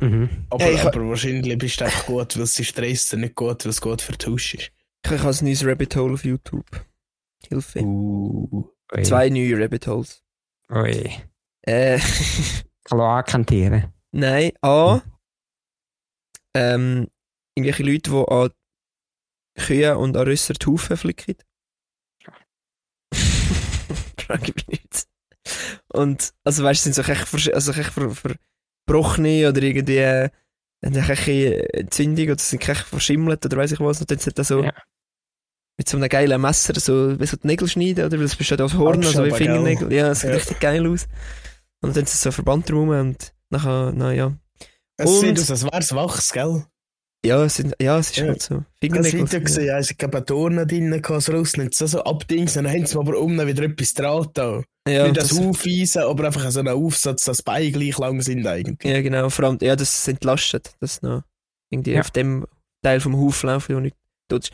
Mhm. 0.00 0.46
Aber, 0.50 0.62
Hey, 0.62 0.74
ich- 0.74 0.82
aber 0.82 1.08
wahrscheinlich 1.08 1.56
bist 1.56 1.80
du 1.80 1.84
einfach 1.86 2.04
gut, 2.06 2.36
weil 2.36 2.42
es 2.42 2.66
stresst, 2.66 3.14
und 3.14 3.20
nicht 3.20 3.34
gut, 3.34 3.64
weil 3.64 3.70
es 3.70 3.80
gut 3.80 4.02
vertuscht 4.02 4.54
ist. 4.54 4.72
Ich 5.06 5.10
habe 5.10 5.26
ein 5.30 5.44
neues 5.44 5.64
Rabbit 5.64 5.96
Hole 5.96 6.12
auf 6.14 6.24
YouTube. 6.24 6.84
Hilfe. 7.48 7.80
Uh. 7.80 8.68
Zwei 9.04 9.30
neue 9.30 9.58
Rabbit 9.58 9.86
Holes. 9.86 10.22
Ui. 10.70 11.10
Äh, 11.62 11.98
Kloakentiere. 12.88 13.92
nein, 14.12 14.52
A. 14.62 15.00
Ähm, 16.54 17.08
irgendwelche 17.54 17.82
Leute, 17.82 18.10
die 18.10 18.32
an 18.32 18.50
Kühe 19.58 19.96
und 19.98 20.16
an 20.16 20.24
Rösser 20.26 20.54
die 20.54 20.66
Hufe 20.66 20.96
flicken. 20.96 21.34
Frage 24.18 24.52
ich 24.54 24.54
mich 24.56 24.66
nicht. 24.68 25.06
Und, 25.88 26.32
also 26.44 26.64
weißt 26.64 26.80
du, 26.86 26.92
sind 26.92 26.94
so 26.94 27.02
echt, 27.12 27.26
versch- 27.28 27.52
also 27.52 27.72
echt 27.72 27.90
ver, 27.90 28.10
verbrochene 28.86 29.48
oder 29.48 29.62
irgendwie, 29.62 29.98
äh, 29.98 30.30
eine 30.82 31.72
Entzündung 31.74 32.26
oder 32.30 32.38
sind 32.38 32.68
echt 32.68 32.82
verschimmelt 32.86 33.44
oder 33.44 33.56
weiss 33.56 33.72
ich 33.72 33.80
was. 33.80 34.00
Und 34.00 34.10
dann 34.10 34.18
sind 34.18 34.38
da 34.38 34.44
so, 34.44 34.62
Ja. 34.64 34.72
mit 35.78 35.88
so 35.88 35.96
einem 35.96 36.08
geilen 36.08 36.40
Messer 36.40 36.78
so, 36.80 37.18
wie 37.20 37.26
so 37.26 37.36
die 37.36 37.46
Nägel 37.46 37.68
schneiden, 37.68 38.04
oder? 38.06 38.18
Weil 38.18 38.24
es 38.24 38.36
besteht 38.36 38.60
aus 38.60 38.74
Horn, 38.74 39.04
also 39.04 39.24
wie 39.24 39.30
Fingernägel. 39.30 39.92
Ja, 39.92 40.10
es 40.10 40.20
sieht 40.20 40.30
Ja. 40.30 40.36
richtig 40.36 40.60
geil 40.60 40.86
aus. 40.86 41.06
Und 41.82 41.96
dann 41.96 42.04
ist 42.04 42.14
es 42.14 42.22
so 42.22 42.30
Verband 42.32 42.68
drum 42.70 42.88
und 42.88 43.32
nachher, 43.50 43.92
na 43.94 44.12
ja. 44.12 44.36
Es 44.96 45.10
Und- 45.10 45.20
sieht 45.20 45.38
aus, 45.40 45.50
als 45.50 45.64
wäre 45.64 45.78
es 45.78 45.94
wachs, 45.94 46.32
gell? 46.32 46.64
Ja, 47.24 47.42
es, 47.44 47.56
sind, 47.56 47.74
ja, 47.80 47.98
es 47.98 48.10
ist 48.10 48.16
Ja. 48.18 48.26
halt 48.28 48.42
so. 48.42 48.64
Ich 48.80 48.90
habe 48.90 48.98
das 49.02 49.08
Fingernägel. 49.10 49.26
Video 49.26 49.40
gesehen, 49.40 49.66
ja, 49.66 49.78
ich 49.80 49.96
habe 50.00 50.16
eine 50.16 50.24
Turne 50.26 50.66
drin, 50.66 51.02
so 51.18 51.32
rausnimmt, 51.32 51.74
so, 51.74 51.86
so 51.86 52.04
abdings, 52.04 52.56
und 52.56 52.64
dann 52.64 52.72
haben 52.72 52.86
sie 52.86 52.98
aber 52.98 53.18
unten 53.18 53.44
wieder 53.46 53.64
etwas 53.64 53.94
dran 53.94 54.28
da. 54.34 54.62
Ja, 54.88 55.04
Nicht 55.04 55.16
das, 55.16 55.28
das 55.30 55.38
Aufeisen, 55.38 56.02
aber 56.02 56.24
einfach 56.26 56.48
so 56.50 56.60
einen 56.60 56.68
Aufsatz, 56.74 57.24
dass 57.24 57.38
die 57.38 57.42
Beine 57.44 57.72
gleich 57.72 57.98
lang 57.98 58.20
sind 58.22 58.46
eigentlich. 58.46 58.90
ja, 58.90 59.02
genau. 59.02 59.28
Vor 59.30 59.44
allem, 59.46 59.58
ja, 59.60 59.74
das 59.74 60.06
entlastet. 60.06 60.74
Das 60.80 61.02
noch 61.02 61.22
irgendwie 61.70 61.92
Ja. 61.94 62.00
auf 62.00 62.10
dem 62.12 62.46
Teil 62.82 63.00
vom 63.00 63.16
Haufen 63.16 63.48
laufen, 63.48 63.74
wo 63.74 63.80
nicht 63.80 63.96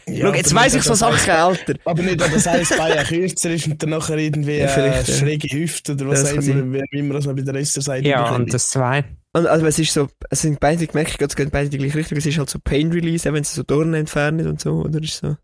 Ja, 0.06 0.26
Schau, 0.26 0.34
jetzt 0.34 0.54
weiss 0.54 0.74
ich 0.74 0.84
dass 0.84 0.86
so 0.86 0.94
Sachen, 0.94 1.30
Alter. 1.30 1.74
Aber 1.84 2.02
nicht, 2.02 2.20
dass 2.20 2.30
das 2.30 2.46
eine 2.46 2.64
Bein 2.64 3.04
kürzer 3.06 3.50
ist 3.50 3.66
und 3.66 3.82
dann 3.82 3.90
nachher 3.90 4.18
irgendwie 4.18 4.58
Ja, 4.58 4.66
äh, 4.66 5.04
schräge 5.04 5.48
Hüfte 5.48 5.92
oder 5.92 6.08
was 6.08 6.24
auch 6.26 6.42
immer, 6.42 6.82
wie, 6.90 7.02
man 7.02 7.16
das 7.16 7.26
noch 7.26 7.34
bei 7.34 7.42
der 7.42 7.54
Rester-Seite 7.54 8.06
Ja, 8.06 8.34
und 8.34 8.52
das 8.52 8.68
zwei. 8.68 9.04
Und, 9.34 9.46
also, 9.46 9.64
es 9.64 9.78
ist 9.78 9.94
so, 9.94 10.08
es 10.28 10.42
sind 10.42 10.60
beide, 10.60 10.84
ich 10.84 10.92
merke, 10.92 11.24
es 11.24 11.36
gehen 11.36 11.50
beide 11.50 11.70
die 11.70 11.78
gleiche 11.78 11.98
Richtung. 11.98 12.18
Es 12.18 12.26
ist 12.26 12.36
halt 12.38 12.50
so 12.50 12.58
Pain 12.58 12.92
Release, 12.92 13.32
wenn 13.32 13.44
sie 13.44 13.54
so 13.54 13.62
Dornen 13.62 13.94
entfernen 13.94 14.46
und 14.46 14.60
so, 14.60 14.82
oder? 14.82 15.02
Ist 15.02 15.18
so. 15.18 15.36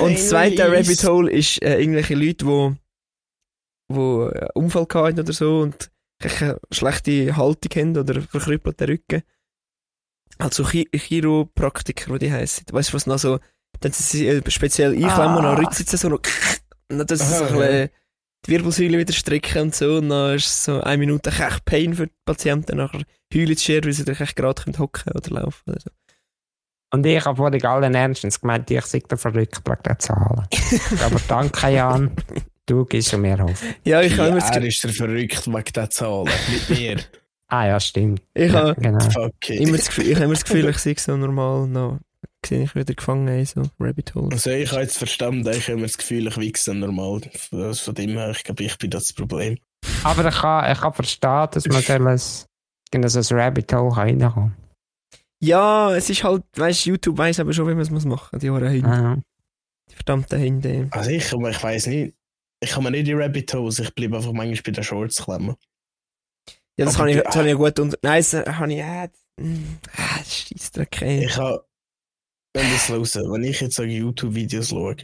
Und 0.00 0.14
das 0.14 0.28
zweite 0.28 0.70
Rabbit 0.70 1.04
Hole 1.04 1.30
ist 1.30 1.62
äh, 1.62 1.78
irgendwelche 1.80 2.14
Leute, 2.14 2.46
wo, 2.46 2.76
wo 3.88 4.26
einen 4.26 4.48
Unfall 4.54 4.86
hatten 4.92 5.20
oder 5.20 5.32
so 5.32 5.60
und 5.60 5.90
eine 6.20 6.58
schlechte 6.70 7.36
Haltung 7.36 7.70
haben 7.76 7.96
oder 7.96 8.22
verkrüppelten 8.22 8.86
Rücken. 8.86 9.22
Also 10.38 10.64
Chi 10.64 10.88
Chiropraktiker, 10.94 12.18
die 12.18 12.32
heißen. 12.32 12.66
Weißt 12.70 12.90
du, 12.90 12.94
was 12.94 13.06
noch 13.06 13.18
so, 13.18 13.38
dann 13.80 13.92
sie 13.92 14.02
sich, 14.02 14.22
äh, 14.26 14.42
speziell 14.50 14.92
einklemmen 14.92 15.36
und 15.38 15.44
Ah. 15.44 15.54
dann 15.54 15.64
rützen 15.64 15.86
sie 15.86 15.96
so 15.96 16.08
noch, 16.08 16.20
und 16.90 16.98
dann 16.98 17.06
sie 17.18 17.24
so 17.24 17.44
ein 17.44 17.52
bisschen 17.52 17.90
die 18.46 18.50
Wirbelsäule 18.50 18.98
wieder 18.98 19.12
strecken 19.14 19.62
und 19.62 19.74
so, 19.74 19.96
und 19.96 20.08
dann 20.10 20.36
ist 20.36 20.46
es 20.46 20.64
so 20.64 20.80
eine 20.82 20.98
Minute 20.98 21.30
echt 21.30 21.64
Pain 21.64 21.94
für 21.94 22.06
die 22.08 22.12
Patienten, 22.26 22.76
nachher 22.76 23.02
heulen 23.32 23.56
sie 23.56 23.82
weil 23.84 23.92
sie 23.92 24.04
dann 24.04 24.16
echt 24.16 24.36
gerade 24.36 24.62
können 24.62 24.78
hocken 24.78 25.12
oder 25.14 25.30
laufen 25.30 25.62
oder 25.70 25.80
so. 25.80 25.90
Und 26.92 27.04
ich 27.06 27.24
habe 27.24 27.36
vorhin 27.36 27.64
allen 27.64 27.94
Ernstens 27.94 28.40
gemeint, 28.40 28.70
ich 28.70 28.84
sei 28.84 29.00
der 29.00 29.18
verrückt 29.18 29.60
wegen 29.66 29.82
der 29.84 29.98
Zahlen. 29.98 30.46
Aber 31.04 31.20
danke, 31.28 31.68
Jan. 31.68 32.10
Du 32.66 32.86
gibst 32.86 33.14
mir 33.18 33.38
Hoffnung. 33.38 33.74
Ja, 33.84 34.00
ich 34.00 34.16
habe 34.16 34.30
das 34.36 34.48
er 34.50 34.62
ist 34.64 34.82
der 34.82 34.90
verrückt 34.94 35.46
wegen 35.46 35.72
der 35.74 35.90
Zahlen, 35.90 36.30
nicht 36.50 36.70
mir. 36.70 36.96
Ah 37.48 37.66
ja, 37.66 37.80
stimmt. 37.80 38.22
ich 38.34 38.52
Ja, 38.52 38.68
habe 38.68 38.80
genau. 38.80 39.26
It. 39.26 39.50
immer 39.50 39.76
das 39.76 39.86
Gefühl, 39.88 40.06
ich 40.08 40.14
habe 40.14 40.24
immer 40.24 40.34
das 40.34 40.44
Gefühl, 40.44 40.68
ich 40.68 40.78
sehe 40.78 40.94
so 40.98 41.16
normal, 41.16 41.66
noch 41.66 41.98
sehe 42.46 42.64
ich 42.64 42.74
wieder 42.74 42.94
gefangen 42.94 43.28
in 43.28 43.44
so 43.46 43.62
Rabbit 43.80 44.14
Hole. 44.14 44.28
Also 44.32 44.50
ich 44.50 44.70
habe 44.70 44.82
jetzt 44.82 44.98
verstanden, 44.98 45.48
ich 45.48 45.64
habe 45.64 45.72
immer 45.72 45.86
das 45.86 45.98
Gefühl, 45.98 46.26
ich 46.26 46.36
wichse 46.36 46.74
normal. 46.74 47.20
Also 47.52 47.84
von 47.84 47.94
dem 47.94 48.10
her, 48.10 48.30
ich 48.30 48.44
glaube, 48.44 48.64
ich 48.64 48.76
bin 48.78 48.90
das 48.90 49.12
Problem. 49.12 49.58
Aber 50.02 50.26
ich 50.28 50.34
kann, 50.34 50.72
ich 50.72 50.80
kann 50.80 50.92
verstehen, 50.92 51.48
dass 51.52 51.66
man 51.66 51.82
dann 51.86 52.06
ein, 52.08 52.20
in 52.92 53.08
so 53.08 53.34
ein 53.34 53.40
Rabbit 53.40 53.72
Hole 53.72 53.96
reinkommen 53.96 54.32
kann. 54.32 54.56
Ja, 55.40 55.94
es 55.94 56.08
ist 56.08 56.24
halt, 56.24 56.44
weißt 56.56 56.86
YouTube 56.86 57.18
weiß 57.18 57.40
aber 57.40 57.52
schon, 57.52 57.66
wie 57.68 57.74
man 57.74 57.82
es 57.82 57.90
muss 57.90 58.04
machen, 58.06 58.38
die 58.38 58.46
Jahre 58.46 58.70
hin, 58.70 58.84
Ah, 58.86 59.18
die 59.90 59.94
verdammten 59.94 60.38
Hände. 60.38 60.88
Also 60.90 61.10
ich, 61.10 61.32
aber 61.32 61.50
ich 61.50 61.62
weiß 61.62 61.86
nicht. 61.88 62.14
Ich 62.60 62.70
kann 62.70 62.84
mir 62.84 62.90
nicht 62.92 63.08
in 63.08 63.20
Rabbit 63.20 63.52
Holes, 63.52 63.78
ich 63.78 63.94
bleibe 63.94 64.16
einfach 64.16 64.32
manchmal 64.32 64.62
bei 64.64 64.72
den 64.72 64.84
Shorts 64.84 65.22
klemmen. 65.22 65.54
Ja, 66.76 66.86
das 66.86 66.96
kann 66.96 67.08
ich, 67.08 67.20
das 67.20 67.36
habe 67.36 67.44
ich 67.46 67.52
ja 67.52 67.56
gut 67.56 67.78
unter... 67.78 67.98
Nein, 68.02 68.18
das 68.18 68.34
habe 68.34 68.72
ich... 68.72 68.78
Äh, 68.78 69.08
ah, 69.96 70.24
Scheissdreck, 70.24 71.02
ey. 71.02 71.24
Ich 71.26 71.36
habe, 71.36 71.64
wenn 72.54 72.70
das 72.70 72.88
hören, 72.88 73.32
wenn 73.32 73.44
ich 73.44 73.60
jetzt 73.60 73.76
so 73.76 73.84
YouTube-Videos 73.84 74.70
schaue, 74.70 74.96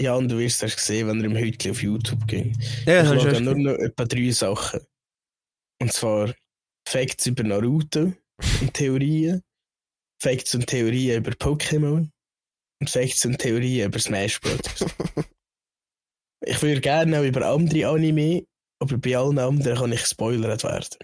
ja, 0.00 0.14
und 0.16 0.28
du 0.28 0.38
wirst 0.38 0.62
es 0.62 0.74
gesehen, 0.74 1.06
wenn 1.06 1.20
er 1.20 1.26
im 1.26 1.36
Hütli 1.36 1.70
auf 1.70 1.82
YouTube 1.82 2.26
ging. 2.26 2.56
Ja, 2.84 3.02
ich 3.02 3.08
habe 3.08 3.20
schaue 3.20 3.40
nur 3.40 3.54
noch 3.54 3.78
etwa 3.78 4.04
drei 4.04 4.30
Sachen. 4.30 4.80
Und 5.80 5.92
zwar 5.92 6.34
Facts 6.88 7.26
über 7.26 7.44
Naruto 7.44 8.12
und 8.60 8.74
Theorien, 8.74 9.42
Facts 10.20 10.54
und 10.54 10.66
Theorien 10.66 11.18
über 11.18 11.30
Pokémon 11.32 12.10
und 12.80 12.90
Facts 12.90 13.24
und 13.24 13.38
Theorien 13.38 13.88
über 13.88 13.98
Smash 13.98 14.40
Bros. 14.40 14.58
ich 16.44 16.60
würde 16.60 16.80
gerne 16.80 17.20
auch 17.20 17.24
über 17.24 17.46
andere 17.46 17.88
Anime, 17.88 18.46
aber 18.84 18.98
bei 18.98 19.16
allen 19.16 19.38
anderen 19.38 19.76
kann 19.76 19.92
ich 19.92 20.02
gespoilert 20.02 20.64
werden. 20.64 20.98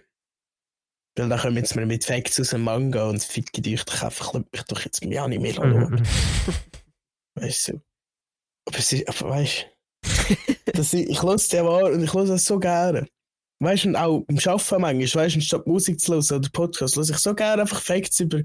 Weil 1.16 1.28
dann 1.28 1.40
kommen 1.40 1.56
jetzt 1.56 1.74
mal 1.74 1.86
mit 1.86 2.04
Facts 2.04 2.40
aus 2.40 2.50
dem 2.50 2.62
Manga 2.62 3.08
und 3.08 3.22
fickt 3.22 3.66
euch 3.66 3.84
doch 3.84 4.02
einfach, 4.02 4.34
mich 4.34 4.62
doch 4.68 4.80
jetzt 4.84 5.04
mein 5.04 5.18
Anime 5.18 5.52
schauen. 5.52 5.90
mhm. 5.90 6.02
Weißt 7.34 7.68
du? 7.68 7.80
Aber 8.66 8.78
ist, 8.78 9.08
aber 9.08 9.30
weißt 9.30 9.66
du, 10.02 10.72
das 10.72 10.92
ich 10.92 11.22
höre 11.22 11.36
dir 11.36 11.64
wahr 11.64 11.90
und 11.90 12.02
ich 12.02 12.14
höre 12.14 12.30
es 12.30 12.44
so 12.44 12.58
gerne. 12.58 13.08
Weißt 13.62 13.84
du, 13.84 13.88
und 13.88 13.96
auch 13.96 14.24
im 14.28 14.38
Arbeiten 14.38 14.80
manchmal, 14.80 15.24
weißt 15.24 15.36
du, 15.36 15.40
statt 15.40 15.66
Musik 15.66 16.00
zu 16.00 16.14
hören 16.14 16.38
oder 16.38 16.48
Podcast, 16.50 16.96
höre 16.96 17.10
ich 17.10 17.18
so 17.18 17.34
gerne 17.34 17.62
einfach 17.62 17.80
Facts 17.80 18.20
über 18.20 18.42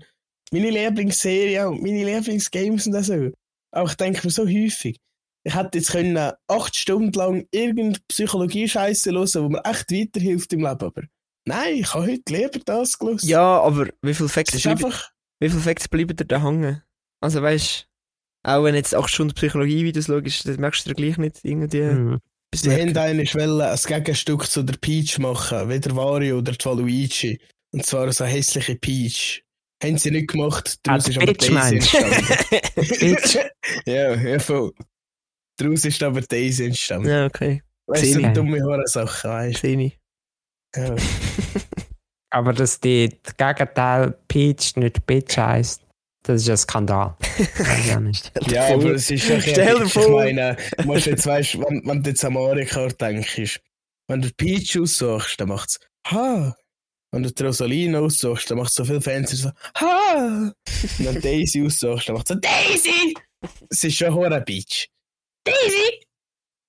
meine 0.51 0.69
Lieblingsserie 0.69 1.67
und 1.67 1.81
meine 1.81 2.03
Lieblingsgames 2.03 2.87
und 2.87 3.03
so. 3.03 3.31
Auch 3.71 3.89
ich 3.89 3.95
denke 3.95 4.25
mir 4.25 4.31
so 4.31 4.43
häufig, 4.43 4.97
ich 5.45 5.53
hätte 5.55 5.77
jetzt 5.77 5.91
können 5.91 6.31
acht 6.47 6.75
Stunden 6.75 7.13
lang 7.13 7.47
irgendeine 7.51 7.97
Psychologie-Scheiße 8.07 9.11
hören, 9.11 9.29
wo 9.35 9.49
mir 9.49 9.63
echt 9.63 9.91
weiterhilft 9.91 10.51
im 10.53 10.59
Leben, 10.61 10.81
aber 10.81 11.03
nein, 11.45 11.75
ich 11.75 11.93
habe 11.93 12.07
heute 12.07 12.23
lieber 12.29 12.59
das 12.65 12.97
gelesen. 12.97 13.27
Ja, 13.27 13.61
aber 13.61 13.87
wie 14.01 14.13
viele 14.13 14.27
Facts 14.27 14.59
bleiben, 14.61 14.83
einfach, 14.83 15.11
wie 15.39 15.49
viele 15.49 15.61
Facts 15.61 15.87
bleiben 15.87 16.15
dir 16.15 16.25
da 16.25 16.41
hängen? 16.41 16.81
Also 17.21 17.41
weißt 17.41 17.87
auch 18.43 18.63
wenn 18.63 18.75
jetzt 18.75 18.93
acht 18.93 19.09
Stunden 19.09 19.33
Psychologie-Videos 19.33 20.05
schaust, 20.05 20.47
dann 20.47 20.59
merkst 20.59 20.85
du 20.85 20.89
dir 20.89 20.95
gleich 20.95 21.17
nicht 21.17 21.39
irgendwie... 21.43 21.81
Mhm. 21.81 22.19
Sie 22.53 22.71
haben 22.71 22.95
wollen 22.95 23.61
ein 23.61 23.77
Gegenstück 23.85 24.45
zu 24.45 24.63
der 24.63 24.77
Peach 24.77 25.17
machen, 25.19 25.67
wie 25.69 25.79
der 25.79 25.95
Wario 25.95 26.37
oder 26.37 26.53
die 26.53 26.63
Waluigi. 26.63 27.39
Und 27.71 27.85
zwar 27.85 28.11
so 28.13 28.23
eine 28.23 28.33
hässliche 28.33 28.75
Peach. 28.75 29.43
Haben 29.83 29.97
sie 29.97 30.11
nicht 30.11 30.29
gemacht, 30.29 30.79
daraus 30.83 31.05
Ah, 31.05 31.09
ist 31.09 31.17
aber 31.17 31.33
Peach 31.33 31.49
Daisy 31.49 31.69
du? 31.69 31.75
entstanden. 31.75 32.25
Peach? 32.99 33.39
ja, 33.85 34.15
ja, 34.15 34.39
voll. 34.39 34.71
Daraus 35.57 35.85
ist 35.85 36.03
aber 36.03 36.21
Daisy 36.21 36.65
entstanden. 36.65 37.09
ja, 37.09 37.25
okay. 37.25 37.61
Weißt 37.87 38.15
du, 38.15 38.19
ich. 38.19 38.27
dumme 38.33 38.61
Horrorsachen, 38.63 39.29
weißt 39.29 39.63
ich. 39.63 39.99
du? 40.73 40.81
Ja. 40.81 40.95
Aber 42.31 42.51
dass 42.51 42.81
die 42.81 43.17
das 43.23 43.37
Gegenteil 43.37 44.17
Peach 44.27 44.75
nicht 44.75 45.05
Bitch 45.05 45.37
heisst, 45.37 45.81
das 46.23 46.41
ist 46.41 46.49
ein 46.49 46.57
Skandal. 46.57 47.15
Ich 47.37 47.95
nicht. 47.99 48.31
ja, 48.51 48.73
aber 48.73 48.91
es 48.95 49.09
ist 49.09 49.29
ja 49.29 49.39
Stell 49.39 49.77
dir 49.77 49.85
ich 49.85 49.93
vor. 49.93 50.09
meine, 50.09 50.57
du 50.77 50.83
musst 50.85 51.05
jetzt, 51.05 51.25
weißt, 51.25 51.59
wenn, 51.59 51.81
wenn 51.85 52.03
du 52.03 52.09
jetzt 52.09 52.25
an 52.25 52.33
Mario 52.33 52.65
Kart 52.65 52.99
denkst, 52.99 53.61
wenn 54.09 54.21
du 54.21 54.29
Peach 54.33 54.77
aussuchst, 54.77 55.39
dann 55.39 55.47
macht's 55.47 55.79
Ha! 56.07 56.53
Wenn 57.11 57.23
du 57.23 57.31
die 57.31 57.43
Rosalina 57.43 57.99
aussuchst, 57.99 58.51
dann 58.51 58.57
macht 58.57 58.73
so 58.73 58.83
viel 58.83 58.99
Fans 58.99 59.31
so 59.31 59.51
Ha! 59.79 60.53
Und 60.97 61.05
wenn 61.05 61.15
du 61.15 61.21
Daisy 61.21 61.65
aussuchst, 61.65 62.09
dann 62.09 62.15
macht 62.15 62.27
so 62.27 62.35
Daisy! 62.35 63.13
Es 63.69 63.83
ist 63.83 63.95
schon 63.95 64.13
Horror 64.13 64.41
Peach. 64.41 64.89
Daisy! 65.45 66.05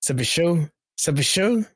Das 0.06 0.16
bist 0.16 0.30
schon, 0.32 0.70
bist 1.14 1.30
schon, 1.32 1.66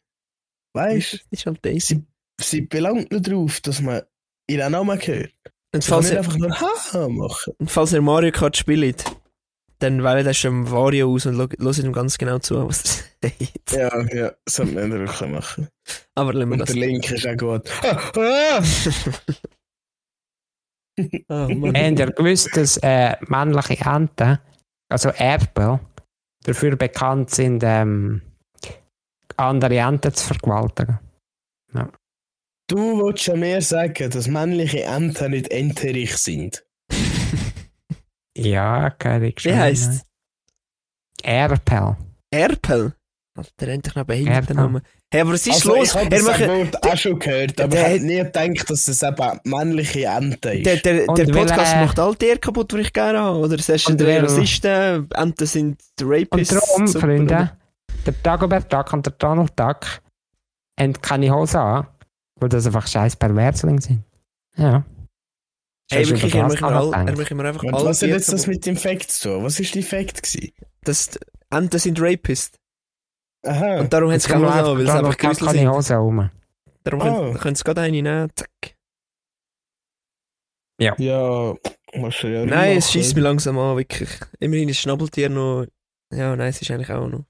weißt 0.74 1.12
du, 1.14 1.16
Das 1.18 1.26
ist 1.30 1.46
halt 1.46 1.64
Daisy. 1.64 2.04
sie 2.40 2.60
belangt 2.62 3.10
nur 3.10 3.20
darauf, 3.20 3.60
dass 3.60 3.80
man 3.80 4.02
ihren 4.48 4.72
Namen 4.72 4.98
hört. 5.00 5.32
Und 5.74 5.82
Sie 5.84 5.88
falls 5.90 6.04
nicht 6.06 6.14
ihr, 6.14 6.18
einfach 6.18 6.36
nur 6.36 6.60
Ha 6.60 7.08
machen. 7.08 7.54
und 7.58 7.70
falls 7.70 7.92
ihr 7.92 8.02
Mario 8.02 8.32
Kart 8.32 8.56
spielt, 8.56 9.04
dann 9.78 10.02
wähle 10.04 10.22
das 10.24 10.36
schon 10.36 10.70
Vario 10.70 11.10
aus 11.12 11.26
und 11.26 11.36
höre 11.36 11.78
ihm 11.78 11.92
ganz 11.92 12.18
genau 12.18 12.38
zu, 12.38 12.66
was 12.68 13.04
er 13.22 13.30
sagt. 13.30 13.72
Ja, 13.72 14.02
ja, 14.14 14.32
das 14.44 14.54
sollte 14.56 14.72
man 14.74 14.90
wirklich 14.92 15.30
machen. 15.30 15.68
Aber 16.14 16.32
lassen 16.34 16.48
wir 16.50 16.52
Und 16.54 16.58
das. 16.60 16.68
der 16.68 16.76
Link 16.76 17.10
ist 17.10 17.26
auch 17.26 17.36
gut. 17.36 17.70
Ah, 17.82 18.12
ah! 18.16 18.62
Oh, 21.28 21.48
Mann. 21.54 21.74
Habt 21.76 21.98
ihr 21.98 22.12
gewusst, 22.12 22.50
dass 22.56 22.76
äh, 22.78 23.16
männliche 23.28 23.78
Enten, 23.86 24.38
also 24.90 25.08
Erpel, 25.10 25.80
dafür 26.44 26.76
bekannt 26.76 27.30
sind, 27.30 27.62
ähm, 27.64 28.22
andere 29.36 29.78
Enten 29.78 30.12
zu 30.12 30.26
vergewaltigen? 30.26 30.98
Du 32.68 32.98
willst 32.98 33.26
ja 33.26 33.34
mehr 33.34 33.60
sagen, 33.62 34.10
dass 34.10 34.28
männliche 34.28 34.84
Enten 34.84 35.32
nicht 35.32 35.50
enterig 35.50 36.16
sind. 36.16 36.64
Ja, 38.36 38.90
keine 38.90 39.34
Wie 39.36 39.54
heisst 39.54 39.90
es? 39.90 40.04
Erpel. 41.22 41.96
Erpel? 42.30 42.94
Alter, 43.34 43.68
endlich 43.68 43.94
noch 43.94 44.04
behinderten 44.04 44.58
Erpel. 44.58 44.82
Hey, 45.12 45.22
aber 45.22 45.32
was 45.32 45.44
ist 45.44 45.54
Also, 45.54 45.74
los? 45.74 45.88
Ich 45.88 45.94
habe 45.96 46.08
das 46.08 46.22
macht, 46.22 46.46
Wort 46.46 46.86
auch 46.86 46.96
schon 46.96 47.18
gehört, 47.18 47.60
aber 47.60 47.68
der- 47.70 47.80
ich 47.88 47.92
hätte 47.94 48.04
nie 48.06 48.16
gedacht, 48.18 48.70
dass 48.70 48.84
das 48.84 49.02
eben 49.02 49.40
männliche 49.44 50.04
Ente 50.04 50.50
ist. 50.52 50.66
der, 50.66 50.76
der, 50.76 51.06
der 51.14 51.32
Podcast 51.32 51.74
äh, 51.74 51.84
macht 51.84 51.98
all 51.98 52.14
die 52.14 52.36
kaputt, 52.38 52.70
die 52.72 52.78
ich 52.78 52.92
gerne 52.92 53.18
habe. 53.18 53.38
Oder 53.38 53.56
es 53.56 53.68
ist 53.68 53.88
Und 53.88 54.00
der 54.00 54.22
Rassisten, 54.22 55.10
Enten 55.12 55.46
sind 55.46 55.80
die 55.98 56.04
Und 56.04 56.12
Rapists. 56.32 56.54
darum, 56.54 56.86
super, 56.86 57.06
Freunde, 57.06 57.50
der 58.06 58.14
Dagobert 58.22 58.72
Duck 58.72 58.92
und 58.92 59.04
der 59.04 59.12
Donald 59.14 59.52
Duck 59.58 60.00
haben 60.78 60.92
keine 61.02 61.34
Hose 61.34 61.58
an, 61.58 61.86
weil 62.38 62.48
das 62.48 62.66
einfach 62.66 62.86
scheiß 62.86 63.16
Perverslinge 63.16 63.82
sind. 63.82 64.04
Ja. 64.56 64.84
Hey, 65.90 66.08
wirklich, 66.08 66.32
er 66.36 66.46
macht 66.46 66.60
mir 66.60 67.44
einfach 67.44 67.64
Und 67.64 67.74
all 67.74 67.84
was 67.86 68.00
hat 68.00 68.10
jetzt 68.10 68.32
das 68.32 68.46
mit 68.46 68.64
dem 68.64 68.76
Fact 68.76 69.10
zu 69.10 69.28
tun? 69.28 69.42
Was 69.44 69.58
war 69.58 69.66
die 69.66 69.82
Fact? 69.82 70.22
Gewesen? 70.22 70.52
Das 70.84 71.10
Enten 71.50 71.78
sind 71.80 72.00
Rapists. 72.00 72.56
Aha. 73.42 73.80
Und 73.80 73.92
darum 73.92 74.10
sie 74.18 74.28
Darum 74.28 74.44
keine 74.44 74.54
Hose 74.54 74.70
an, 74.70 74.78
weil 74.78 74.84
Donald 74.86 75.04
einfach 75.06 75.16
keine 75.16 75.34
sind. 75.58 75.68
Hose 75.70 75.94
rum. 75.96 76.30
Darum 76.84 77.00
Oh. 77.00 77.04
können, 77.04 77.38
können 77.38 77.54
sie 77.56 77.64
gerade 77.64 77.80
eine 77.82 78.02
nehmen. 78.02 78.30
Zack. 78.34 78.50
Ja, 80.98 81.54
musst 81.94 82.22
du 82.22 82.28
ja 82.28 82.46
Nein, 82.46 82.78
es 82.78 82.90
schießt 82.90 83.14
mich 83.14 83.22
langsam 83.22 83.58
an, 83.58 83.76
wirklich. 83.76 84.08
Immerhin 84.38 84.68
ist 84.70 84.78
Schnabeltier 84.78 85.28
noch. 85.28 85.66
Ja, 86.10 86.34
nein, 86.36 86.48
es 86.48 86.62
ist 86.62 86.70
eigentlich 86.70 86.90
auch 86.90 87.06
noch. 87.06 87.24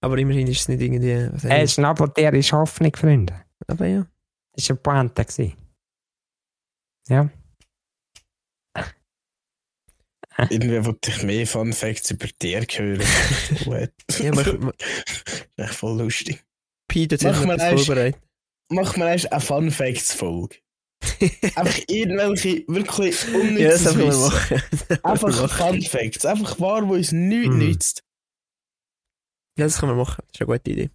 Aber 0.00 0.16
immerhin 0.18 0.46
ist 0.46 0.60
es 0.60 0.68
nicht 0.68 0.80
irgendwie. 0.80 1.28
Was 1.32 1.44
Hey, 1.44 1.64
ich- 1.64 1.72
Schnabeltier 1.72 2.32
ist 2.32 2.52
Hoffnung, 2.52 2.94
Freunde. 2.96 3.34
Aber 3.66 3.86
ja. 3.86 4.06
Das 4.52 4.68
war 4.70 4.94
eine 4.94 5.10
Pointe. 5.10 5.52
Ja. 7.08 7.28
Irgendwie 10.50 10.84
wollte 10.84 11.10
ich 11.10 11.22
mehr 11.22 11.46
Fun 11.46 11.72
Facts 11.72 12.10
über 12.10 12.26
Tiere 12.38 12.66
hören. 12.70 13.00
Ja 14.22 14.34
mach, 14.34 14.46
mach, 14.58 14.72
Echt 15.56 15.74
voll 15.74 15.98
lustig. 15.98 16.44
Pi, 16.88 17.08
dort 17.08 17.22
Mach 17.22 17.44
mal 17.44 17.58
vorbereitet. 17.58 18.20
Mach 18.70 18.96
mal 18.96 19.08
erst 19.12 19.32
eine 19.32 19.40
Fun 19.40 19.70
Facts 19.70 20.12
Folge. 20.12 20.56
Einfach 21.54 21.78
irgendwelche 21.88 22.64
wirklich 22.68 23.22
ja, 23.58 23.68
das 23.70 23.84
können 23.84 23.98
wir 24.00 24.08
Wissen. 24.08 25.02
Einfach 25.02 25.56
Fun 25.56 25.82
Facts. 25.82 26.24
Einfach 26.24 26.58
wahr, 26.60 26.86
wo 26.88 26.94
uns 26.94 27.12
nichts 27.12 27.48
Mhm. 27.48 27.58
nützt. 27.58 28.02
Ja, 29.58 29.64
das 29.66 29.78
können 29.78 29.92
wir 29.92 30.04
machen. 30.04 30.22
Das 30.28 30.34
ist 30.34 30.40
eine 30.48 30.58
gute 30.58 30.70
Idee. 30.70 30.90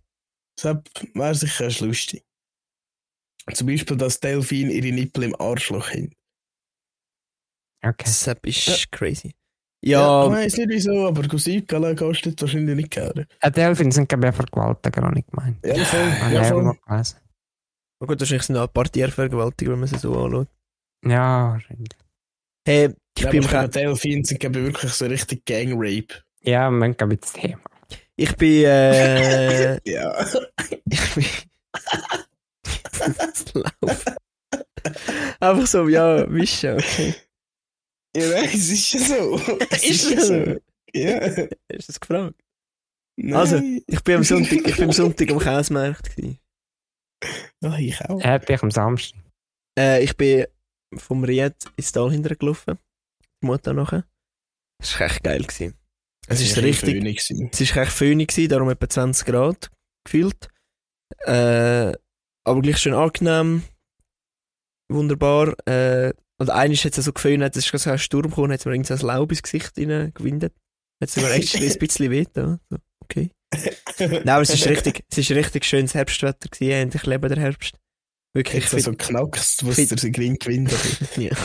Das 0.62 0.76
wäre 1.14 1.36
sicher 1.36 1.86
lustig. 1.86 2.24
Zum 3.54 3.68
Beispiel, 3.68 3.98
dass 3.98 4.20
Delfin 4.20 4.70
ihre 4.70 4.92
Nippel 4.94 5.24
im 5.24 5.36
Arschloch 5.40 5.90
haben. 5.90 6.14
Okay. 7.84 8.04
Das 8.06 8.28
ist 8.28 8.68
Ja. 8.68 8.76
crazy. 8.92 9.34
Ja, 9.84 10.00
Ja, 10.00 10.26
ich 10.28 10.32
weiß 10.34 10.58
nicht 10.58 10.70
wieso, 10.70 11.08
aber 11.08 11.24
Gusikala 11.28 11.96
kannst 11.96 12.26
du 12.26 12.32
das 12.32 12.42
wahrscheinlich 12.44 12.76
nicht 12.76 12.96
hören. 12.96 13.26
Ein 13.40 13.52
Delfin 13.54 13.92
sind 13.92 14.08
glaube 14.08 14.30
ich 14.30 14.36
Vergewaltiger, 14.36 15.02
habe 15.02 15.20
ich 15.20 15.26
gemeint. 15.26 15.58
Ja, 15.66 15.84
voll. 15.86 16.08
Ja, 16.32 16.44
voll. 16.44 16.76
gelesen. 16.88 17.18
oh 18.00 18.06
gut, 18.06 18.20
wahrscheinlich 18.20 18.44
sind 18.44 18.58
auch 18.58 18.68
ein 18.68 18.74
paar 18.74 18.86
Tiervergewaltiger, 18.92 19.72
wenn 19.72 19.80
man 19.80 19.88
sie 19.88 19.98
so 19.98 20.14
anschaut. 20.24 20.48
Ja, 21.04 21.54
wahrscheinlich. 21.54 21.90
Hey, 22.68 22.94
ich 23.18 23.24
Ja, 23.24 23.32
bin 23.32 23.44
aber 23.46 23.64
im 23.64 23.72
Ke- 23.72 23.80
Delfin 23.80 24.24
sind 24.24 24.40
glaube 24.40 24.60
ich 24.60 24.66
wirklich 24.66 24.92
so 24.94 25.06
richtig 25.08 25.46
Gang-Rape. 25.46 26.14
Ja, 26.44 26.70
man 26.70 26.96
kann 26.96 27.10
das 27.20 27.34
Thema. 27.34 27.60
Ich 28.16 28.36
bin, 28.36 28.64
äh, 28.66 29.80
Ja. 29.90 30.24
ich 30.92 31.16
bin, 31.16 31.26
das 33.18 33.54
läuft. 33.56 34.08
Einfach 35.40 35.66
so, 35.68 35.88
ja, 35.88 36.28
mischen, 36.28 36.76
okay. 36.76 37.16
Ja, 38.16 38.30
nein, 38.30 38.50
es 38.54 38.70
ist 38.72 38.94
ja 38.94 39.00
so. 39.00 39.40
Es 39.70 39.84
Ist 39.90 40.10
ja 40.10 40.16
das 40.16 40.28
so? 40.28 40.34
Ja. 40.94 41.22
Hast 41.22 41.38
du 41.70 41.78
das 41.88 42.00
gefragt? 42.00 42.36
Nein. 43.18 43.34
Also, 43.36 43.62
Ich 43.88 44.04
bin 44.04 44.16
am 44.16 44.24
Sonntag, 44.24 44.68
ich 44.68 44.76
bin 44.76 44.86
am 44.86 44.92
Sonntag 44.92 45.30
am 45.32 45.40
Käsemarkt 45.40 46.16
gewesen. 46.16 46.40
Ja, 47.64 47.78
ich 47.78 48.02
auch. 48.02 48.20
Er 48.20 48.34
hat 48.34 48.50
dich 48.50 48.62
am 48.64 48.72
Samstag. 48.72 49.20
Äh, 49.78 50.04
ich 50.04 50.18
bin 50.18 50.46
vom 50.96 51.24
Ried 51.24 51.56
ins 51.78 51.92
Tal 51.92 52.12
hinterher 52.12 52.38
gelaufen. 52.38 52.78
Die 53.42 53.46
Mutter 53.46 53.74
nachher. 53.74 54.06
Das 54.80 55.00
war 55.00 55.08
echt 55.08 55.24
geil. 55.24 55.44
Gewesen. 55.44 55.76
Es 56.28 56.42
ist 56.42 56.56
war 56.56 56.64
richtig, 56.64 57.04
es 57.18 57.76
war 57.76 57.84
echt 57.84 57.92
föhnig 57.92 58.30
gewesen, 58.30 58.50
darum 58.50 58.70
etwa 58.70 58.88
20 58.90 59.26
Grad 59.26 59.70
gefühlt. 60.04 60.50
Äh, 61.26 61.94
aber 62.44 62.62
gleich 62.62 62.78
schön 62.78 62.94
angenehm. 62.94 63.64
Wunderbar. 64.90 65.56
Äh, 65.68 66.14
und 66.42 66.50
eines 66.50 66.84
hat 66.86 66.98
es 66.98 67.06
so 67.06 67.14
geföhnt, 67.14 67.44
es 67.44 67.66
ist 67.66 67.72
gerade 67.72 67.84
so 67.84 67.90
ein 67.92 68.00
Sturm 68.00 68.24
gekommen, 68.30 68.52
hat 68.52 68.66
mir 68.66 68.74
irgendwie 68.74 68.94
so 68.96 69.06
ein 69.06 69.08
Laub 69.08 69.32
ins 69.32 69.44
Gesicht 69.44 69.78
reingewindet. 69.78 70.54
Hat 71.02 71.10
es 71.10 71.16
mir 71.18 71.30
echt 71.32 71.56
ein 71.56 71.78
bisschen 71.80 72.12
weh 72.12 72.26
da. 72.34 72.60
So, 72.70 72.78
okay. 73.04 73.32
Nein, 74.00 74.30
aber 74.30 74.42
es 74.42 74.50
ist 74.50 74.68
richtig, 74.68 75.04
es 75.10 75.18
ist 75.18 75.32
richtig 75.32 75.66
schönes 75.66 75.94
Herbstwetter 75.94 76.48
gewesen, 76.50 76.86
und 76.88 76.96
ich 76.96 77.06
lebe 77.06 77.28
den 77.30 77.40
Herbst. 77.40 77.76
Wirklich, 78.34 78.66
Ich 78.66 78.74
ich 78.74 78.84
so 78.84 78.94
knackst, 78.94 79.62
find- 79.62 79.92
der 79.92 79.98
so 79.98 80.10
Green 80.12 80.36
gewinnt 80.38 80.72
hat. 80.72 81.18
Ja. 81.18 81.36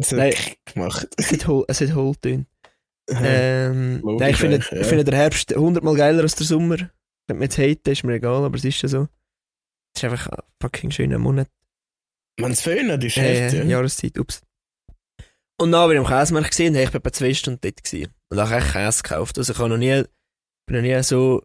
So 0.00 0.16
Nein. 0.16 0.34
gemacht. 0.66 1.08
es 1.16 1.32
hat 1.32 1.46
Hol- 1.46 1.64
es 1.68 1.80
hat 1.80 1.94
Hohltöne. 1.94 2.44
Ähm, 3.10 4.00
Logisch, 4.02 4.20
nein, 4.20 4.30
ich 4.30 4.36
finde, 4.36 4.56
eigentlich, 4.56 4.70
ja. 4.72 4.80
ich 4.80 4.86
finde 4.86 5.04
den 5.04 5.14
Herbst 5.14 5.54
hundertmal 5.56 5.96
geiler 5.96 6.22
als 6.22 6.34
der 6.34 6.46
Sommer. 6.46 6.76
Wenn 7.26 7.38
man 7.38 7.42
jetzt 7.44 7.56
haten, 7.58 7.90
ist 7.90 8.04
mir 8.04 8.14
egal, 8.14 8.44
aber 8.44 8.56
es 8.56 8.64
ist 8.64 8.82
ja 8.82 8.88
so. 8.88 9.08
Es 9.96 10.02
ist 10.02 10.04
einfach 10.04 10.28
ein 10.28 10.42
fucking 10.60 10.90
schöner 10.90 11.18
Monat. 11.18 11.48
Wenn 12.38 12.52
es 12.52 12.60
föhnt, 12.60 13.02
ist 13.04 13.16
Äh, 13.16 13.46
echt, 13.46 13.54
ja. 13.54 13.62
Jahreszeit, 13.64 14.18
ups. 14.18 14.42
Und 15.60 15.72
dann 15.72 15.88
bin 15.88 16.00
ich 16.00 16.06
am 16.06 16.12
Käsemarkt 16.18 16.50
gesehen, 16.50 16.74
habe 16.74 16.84
ich 16.84 16.94
etwa 16.94 17.12
zwei 17.12 17.34
Stunden 17.34 17.60
dort 17.60 17.82
gewesen. 17.82 18.14
Und 18.30 18.38
habe 18.38 18.54
echt 18.56 18.72
Käse 18.72 19.02
gekauft. 19.02 19.38
Also 19.38 19.52
ich 19.52 19.58
habe 19.58 19.68
noch 19.68 19.76
nie, 19.76 20.04
bin 20.66 20.76
noch 20.76 20.82
nie 20.82 21.02
so 21.02 21.42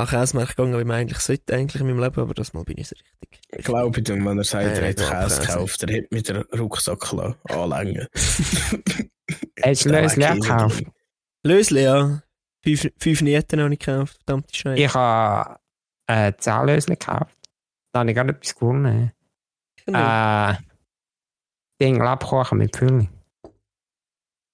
an 0.00 0.06
Käsemarkt 0.06 0.56
gegangen, 0.56 0.78
wie 0.78 0.84
man 0.84 0.96
eigentlich 0.96 1.18
sollte, 1.18 1.54
eigentlich 1.54 1.80
in 1.82 1.88
meinem 1.88 2.00
Leben, 2.00 2.20
aber 2.20 2.32
das 2.32 2.52
Mal 2.54 2.64
bin 2.64 2.78
ich 2.78 2.88
so 2.88 2.94
richtig. 2.94 3.40
Ich 3.50 3.64
glaube 3.64 4.00
dem, 4.00 4.24
wenn 4.24 4.38
er 4.38 4.44
sagt, 4.44 4.64
Ja, 4.64 4.70
er 4.82 4.88
hat 4.90 5.00
ich 5.00 5.06
Käse 5.08 5.40
gekauft, 5.40 5.82
er 5.82 5.96
hat 5.96 6.12
mit 6.12 6.28
der 6.28 6.46
Rucksack 6.58 7.12
anlängen. 7.50 8.06
Hast 9.62 9.84
du 9.84 9.90
Lösli 9.90 10.24
auch 10.24 10.34
gekauft? 10.34 10.84
Lösli, 11.44 11.82
ja. 11.82 12.22
Fünf, 12.64 12.88
fünf 12.98 13.20
Nieten 13.22 13.60
habe 13.60 13.72
ich 13.74 13.80
gekauft, 13.80 14.18
verdammte 14.24 14.54
Scheiße. 14.54 14.82
Ich 14.82 14.94
habe 14.94 15.58
äh, 16.06 16.32
10 16.36 16.66
Lösli 16.66 16.94
gekauft. 16.96 17.36
Da 17.92 18.00
habe 18.00 18.10
ich 18.10 18.16
gerade 18.16 18.30
etwas 18.30 18.54
gewonnen. 18.54 19.12
Äh, 19.94 20.56
Ding 21.80 21.96
Labkuchen 21.96 22.58
mit 22.58 22.76
Füllung. 22.76 23.08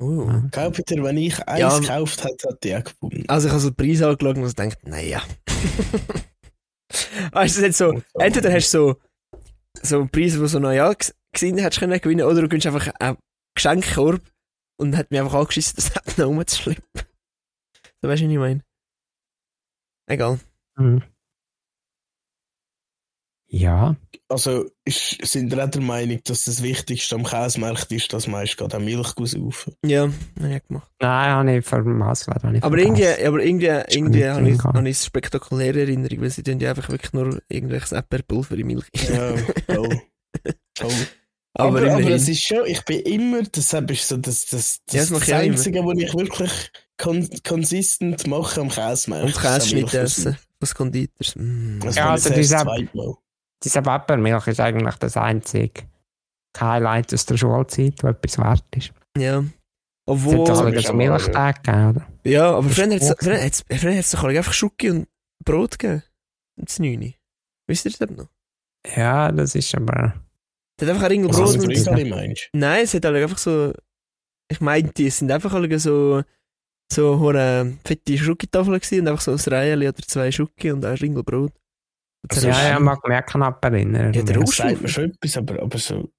Uh. 0.01 0.43
Glaubt 0.51 0.91
ihr, 0.91 1.03
wenn 1.05 1.16
ich 1.16 1.39
eins 1.49 1.61
Ja. 1.61 1.78
gekauft 1.78 2.24
hätte, 2.24 2.49
hätte 2.49 2.68
ich 2.68 2.76
auch 2.76 2.85
gewonnen. 2.85 3.24
Also 3.28 3.47
ich 3.47 3.53
habe 3.53 3.61
so 3.62 3.70
den 3.70 3.76
Preis 3.76 4.03
angeschaut 4.03 4.37
und 4.37 4.45
gedacht, 4.45 4.78
naja. 4.87 5.22
weißt 7.32 7.57
du, 7.57 7.61
es 7.61 7.66
hat 7.66 7.74
so, 7.74 8.03
entweder 8.18 8.53
hast 8.53 8.72
du 8.74 8.78
so, 8.95 9.01
so 9.82 9.99
einen 10.01 10.11
Preis, 10.11 10.39
wo 10.39 10.47
so 10.47 10.59
noch 10.59 10.72
ja 10.72 10.91
ges- 10.91 11.14
gesehen 11.32 11.59
hättest 11.59 11.80
können 11.80 12.01
gewinnen, 12.01 12.26
oder 12.26 12.43
du 12.43 12.49
gönnst 12.49 12.66
einfach 12.66 12.89
einen 12.99 13.16
Geschenkkorb 13.57 14.20
und 14.78 14.97
hat 14.97 15.11
mich 15.11 15.20
einfach 15.20 15.35
angeschissen, 15.35 15.74
das 15.76 15.95
hat 15.95 16.18
noch 16.18 16.26
rumzuschleppen. 16.26 16.85
So 18.03 18.09
weißt 18.09 18.22
du, 18.22 18.26
was 18.26 18.32
ich 18.32 18.39
meine? 18.39 18.62
Egal. 20.11 20.41
Mhm. 20.76 21.03
Ja, 23.57 23.96
Also 24.28 24.66
ist, 24.84 25.18
sind 25.26 25.50
wir 25.55 25.64
auch 25.64 25.70
der 25.70 25.82
Meinung, 25.82 26.20
dass 26.24 26.44
das 26.44 26.62
Wichtigste 26.62 27.14
am 27.14 27.24
Käsemarkt 27.24 27.92
ist, 27.92 28.12
dass 28.12 28.26
man 28.26 28.40
erst 28.42 28.57
gerade 28.57 28.80
Milch 28.80 29.09
saufen 29.16 29.74
Ja, 29.86 30.02
habe 30.40 30.57
ich 30.57 30.66
gemacht. 30.66 30.90
nein, 31.00 31.30
habe 31.34 31.50
ich 31.59 31.66
ich 32.57 32.64
Aber 32.64 32.78
irgendwie, 32.78 33.07
aber 33.24 33.42
irgendwie, 33.44 33.66
irgendwie 33.66 34.18
nicht 34.18 34.28
habe 34.28 34.50
ich, 34.50 34.59
drin, 34.59 34.64
habe 34.64 34.78
ich 34.78 34.78
eine 34.80 34.94
spektakuläre 34.94 35.80
Erinnerung, 35.80 36.20
weil 36.22 36.30
sie 36.30 36.42
tun 36.42 36.59
ja 36.61 36.70
einfach 36.70 36.88
wirklich 36.88 37.12
nur 37.12 37.40
irgendwelches 37.48 37.92
Erdbeerpulver 37.92 38.57
in 38.57 38.66
Milch. 38.66 38.86
Ja, 39.09 39.34
toll. 39.68 40.00
toll. 40.74 40.90
aber, 41.55 41.82
Aber, 41.82 41.92
aber, 41.92 42.11
es 42.11 42.28
ist 42.28 42.42
schon, 42.42 42.66
ich 42.66 42.84
bin 42.84 43.00
immer, 43.00 43.42
deshalb 43.42 43.90
ist 43.90 44.09
so 44.09 44.16
das, 44.16 44.46
das, 44.46 44.80
das, 44.86 44.94
Ja, 44.94 45.00
das 45.02 45.11
das 45.11 45.28
immer. 45.28 45.38
Einzige, 45.38 45.84
was 45.84 45.98
ich 45.98 46.14
wirklich 46.14 46.72
kon 46.96 47.28
konsistent 47.46 48.26
mache 48.26 48.61
am 48.61 48.68
Käsemarkt. 48.70 49.26
und 49.36 49.44
ist 49.44 49.72
Milch 49.72 49.94
essen. 49.94 50.36
Was 50.61 50.74
Konditors. 50.74 51.36
Mm. 51.36 51.80
Das 51.80 51.96
Ja, 51.96 52.11
also 52.11 52.30
also 52.30 53.18
diese- 53.62 53.80
das 53.80 53.84
Peppermilch 53.84 54.46
ist 54.48 54.61
eigentlich 54.61 54.94
das 54.96 55.16
einzige 55.16 55.82
Highlight 56.59 57.12
aus 57.12 57.26
der 57.26 57.36
Schulzeit, 57.36 58.02
wo 58.02 58.09
etwas 58.09 58.38
wert 58.38 58.64
ist. 58.76 58.92
Ja. 59.16 59.44
Obwohl, 60.07 60.34
es 60.34 60.50
hat 60.50 60.66
doch 60.66 60.72
ist 60.72 60.82
so 60.82 60.88
aber- 60.90 60.96
Milchtag 60.98 61.62
gegeben, 61.64 61.90
oder? 61.90 62.07
ja, 62.24 62.50
aber 62.57 62.68
früher 62.68 62.84
hat 62.86 62.92
es 63.00 63.05
Sport. 63.07 63.24
früher 63.24 63.42
hat's- 63.42 63.64
früher 63.70 63.96
hat's 63.96 64.11
doch 64.11 64.24
einfach 64.24 64.52
Schoki 64.52 64.90
und 64.90 65.09
Brot 65.44 65.78
gegeben. 65.78 66.02
Das 66.57 66.78
9. 66.78 67.14
Wisst 67.66 67.86
ihr 67.86 67.92
das 67.92 68.11
noch? 68.16 68.28
Ja, 68.94 69.32
das 69.32 69.55
ist 69.55 69.74
aber... 69.74 70.14
Es 70.78 70.82
hat 70.86 70.90
einfach 70.90 71.05
ein 71.05 71.11
Ringel 71.12 71.30
Brot 71.30 71.55
und... 71.57 71.64
Brügeli 71.64 72.05
meinst 72.11 72.50
Nein, 72.52 72.84
es 72.84 72.94
hat 72.94 73.05
halt 73.05 73.16
einfach 73.16 73.38
so... 73.38 73.72
Ich 74.50 74.61
meinte, 74.61 75.05
es 75.07 75.18
sind 75.18 75.30
einfach 75.32 75.52
alle 75.55 75.78
so... 75.78 76.22
So 76.92 77.18
hure 77.18 77.78
fette 77.84 78.18
Schokitafeln 78.18 78.78
gewesen 78.78 79.00
und 79.00 79.09
einfach 79.09 79.22
so 79.22 79.32
ein 79.32 79.38
Reihe 79.52 79.76
oder 79.88 80.02
zwei 80.07 80.30
Schoki 80.30 80.70
und 80.70 80.84
ein 80.84 80.96
Ringel 80.98 81.24
Brot. 81.24 81.52
Also, 82.29 82.49
Ja, 82.49 82.68
ja, 82.70 82.81
mag 82.81 82.99
auch 83.05 83.27
knapp 83.27 83.64
erinnern. 83.64 84.12
Ja, 84.12 84.22
der 84.22 84.47
sagt 84.47 84.81
mir 84.83 84.89
schon 84.89 85.11
etwas, 85.11 85.37
aber, 85.37 85.61
aber 85.62 85.79
so... 85.79 86.11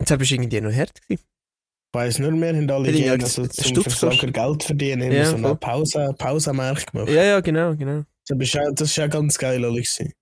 Jetzt 0.00 0.18
bist 0.18 0.30
du 0.30 0.34
irgendwie 0.34 0.60
noch 0.60 0.72
hart 0.72 1.00
gewesen. 1.02 1.24
Ich 1.24 1.98
weiss 1.98 2.18
nur, 2.18 2.32
wir 2.32 2.48
haben 2.48 2.70
alle 2.70 2.86
Ja, 2.88 2.92
die 2.92 3.02
gerne 3.02 3.22
haben 3.22 3.30
so 3.30 3.42
einen 3.42 3.50
zum 3.50 3.82
Versager 3.82 4.30
Geld 4.30 4.62
verdienen, 4.64 5.10
Ja, 5.12 5.18
ja, 5.18 5.24
so 5.26 5.36
eine 5.36 5.54
Pause, 5.56 6.14
Pausenmarkt 6.18 6.92
gemacht. 6.92 7.08
Ja, 7.08 7.22
ja, 7.22 7.40
genau, 7.40 7.74
genau. 7.74 8.04
Das 8.28 8.38
ist 8.38 8.52
ja, 8.52 8.70
das 8.70 8.90
ist 8.90 8.96
ja 8.96 9.06
ganz 9.06 9.38
geil, 9.38 9.64
alles. 9.64 9.96
gewesen. 9.96 10.12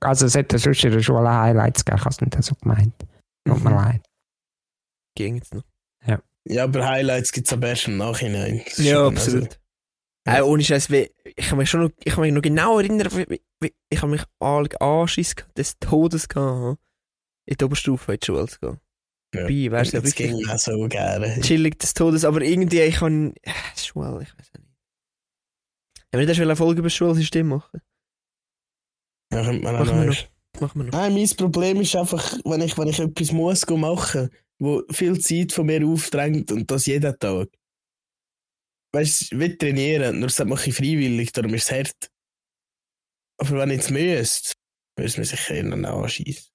Also 0.00 0.26
es 0.26 0.34
hätte 0.34 0.58
sonst 0.58 0.84
in 0.84 0.92
der 0.92 1.00
Schule 1.00 1.28
Highlights 1.32 1.84
gegeben, 1.84 1.98
ich 2.00 2.04
habe 2.04 2.14
es 2.14 2.20
nicht 2.20 2.42
so 2.44 2.54
gemeint. 2.56 2.94
Tut 3.46 3.64
mir 3.64 3.70
Mhm. 3.70 3.76
leid. 3.76 4.06
Ging 5.16 5.36
jetzt 5.36 5.54
noch. 5.54 5.62
Ja, 6.50 6.64
aber 6.64 6.86
Highlights 6.88 7.30
gibt 7.32 7.46
es 7.46 7.52
am 7.52 7.60
besten 7.60 7.92
im 7.92 7.96
Nachhinein. 7.98 8.62
Ja, 8.76 8.94
schon- 8.94 9.14
absolut. 9.16 9.60
Äh, 10.28 10.42
ohne 10.42 10.62
Scheiß, 10.62 10.90
ich 10.90 11.10
kann 11.36 11.58
mich 11.58 11.70
schon 11.70 11.84
noch, 11.84 11.90
ich 12.04 12.12
kann 12.12 12.22
mich 12.22 12.32
noch 12.32 12.42
genau 12.42 12.78
erinnern, 12.78 13.08
wie, 13.12 13.40
wie, 13.60 13.74
ich 13.88 14.02
habe 14.02 14.12
mich 14.12 14.22
an 14.40 14.68
Anschiss 14.78 15.34
des 15.56 15.78
Todes 15.78 16.28
gehabt, 16.28 16.78
in 17.46 17.56
die 17.56 17.64
Oberstufe 17.64 18.12
in 18.12 18.20
die 18.20 18.26
Schule 18.26 18.46
zu 18.46 18.58
gehen. 18.60 18.80
Ja. 19.34 19.42
Dabei 19.42 19.70
wär's 19.70 19.92
ja 19.92 20.00
das 20.00 20.14
ging 20.14 20.36
mir 20.36 20.58
so 20.58 20.86
gerne. 20.88 21.40
chillig 21.40 21.78
des 21.78 21.94
Todes, 21.94 22.24
aber 22.24 22.42
irgendwie, 22.42 22.80
ich 22.80 22.96
kann, 22.96 23.32
äh, 23.42 23.52
Schule, 23.76 24.22
ich 24.22 24.38
weiß 24.38 24.50
auch 24.54 24.60
nicht. 24.60 24.68
Haben 26.12 26.20
wir 26.20 26.26
nicht 26.26 26.40
eine 26.40 26.56
Folge 26.56 26.80
über 26.80 26.86
das 26.86 26.94
Schulsystem 26.94 27.48
machen? 27.48 27.80
Ja, 29.32 29.44
könnte 29.44 29.62
man 29.62 29.76
auch 29.76 29.80
Machen 29.80 30.00
wir 30.00 30.06
noch. 30.06 30.60
Machen 30.60 30.80
wir 30.80 30.84
noch. 30.84 30.92
Nein, 30.92 31.14
mein 31.14 31.28
Problem 31.36 31.80
ist 31.80 31.96
einfach, 31.96 32.38
wenn 32.44 32.60
ich, 32.62 32.76
wenn 32.76 32.88
ich 32.88 32.98
etwas 32.98 33.32
muss 33.32 33.66
machen, 33.68 34.30
wo 34.58 34.82
viel 34.90 35.18
Zeit 35.20 35.52
von 35.52 35.66
mir 35.66 35.86
aufdrängt 35.86 36.50
und 36.52 36.70
das 36.70 36.86
jeden 36.86 37.18
Tag. 37.18 37.48
Weißt 38.94 39.32
du, 39.32 39.38
wie 39.40 39.56
trainieren, 39.56 40.18
nur 40.18 40.28
das 40.28 40.38
mache 40.46 40.70
ich 40.70 40.76
freiwillig, 40.76 41.32
darum 41.32 41.54
ist 41.54 41.70
es 41.70 41.72
hart. 41.72 42.10
Aber 43.40 43.58
wenn 43.58 43.70
ich 43.70 43.76
jetzt 43.76 43.90
müsste, 43.90 44.54
würde 44.96 45.08
es 45.08 45.16
mir 45.18 45.24
sicher 45.24 45.54
eher 45.54 45.72
anschießen. 45.72 46.50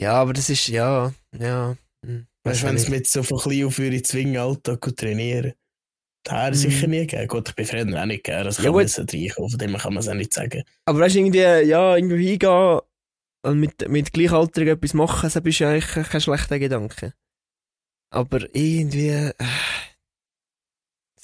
Ja, 0.00 0.14
aber 0.14 0.32
das 0.32 0.50
ist, 0.50 0.68
ja, 0.68 1.12
ja. 1.38 1.76
hm, 2.04 2.26
Weißt 2.44 2.62
du, 2.62 2.66
wenn 2.66 2.76
es 2.76 2.82
nicht. 2.88 2.90
mit 2.90 3.06
so 3.06 3.22
von 3.22 3.38
klein 3.38 3.64
auf 3.64 3.78
würde 3.78 4.02
zwingen, 4.02 4.36
Alltag 4.36 4.84
zu 4.84 4.90
trainieren. 4.94 5.54
Hätte 6.26 6.50
Mhm. 6.50 6.54
sicher 6.54 6.86
nie 6.86 7.06
gegeben. 7.06 7.28
Gut, 7.28 7.48
ich 7.50 7.54
bin 7.54 7.66
früher 7.66 8.02
auch 8.02 8.06
nicht 8.06 8.24
gegeben, 8.24 8.44
das 8.44 8.58
Ja, 8.58 8.64
kann 8.64 8.72
gut. 8.72 8.82
man 8.82 8.88
so 8.88 9.02
reinkommen, 9.02 9.50
von 9.50 9.58
dem 9.58 9.76
kann 9.76 9.94
man 9.94 10.02
es 10.02 10.08
auch 10.08 10.14
nicht 10.14 10.32
sagen. 10.34 10.62
Aber 10.86 10.98
weißt 11.00 11.14
du, 11.14 11.18
irgendwie, 11.20 11.38
ja, 11.38 11.96
irgendwo 11.96 12.16
hingehen 12.16 12.80
und 13.46 13.60
mit, 13.60 13.88
mit 13.88 14.12
Gleichaltrigen 14.12 14.74
etwas 14.76 14.94
machen, 14.94 15.30
das 15.32 15.36
ist 15.36 15.58
ja 15.58 15.70
eigentlich 15.70 16.08
kein 16.08 16.20
schlechter 16.20 16.58
Gedanke. 16.58 17.14
Aber 18.10 18.40
irgendwie, 18.54 19.08
äh, 19.08 19.32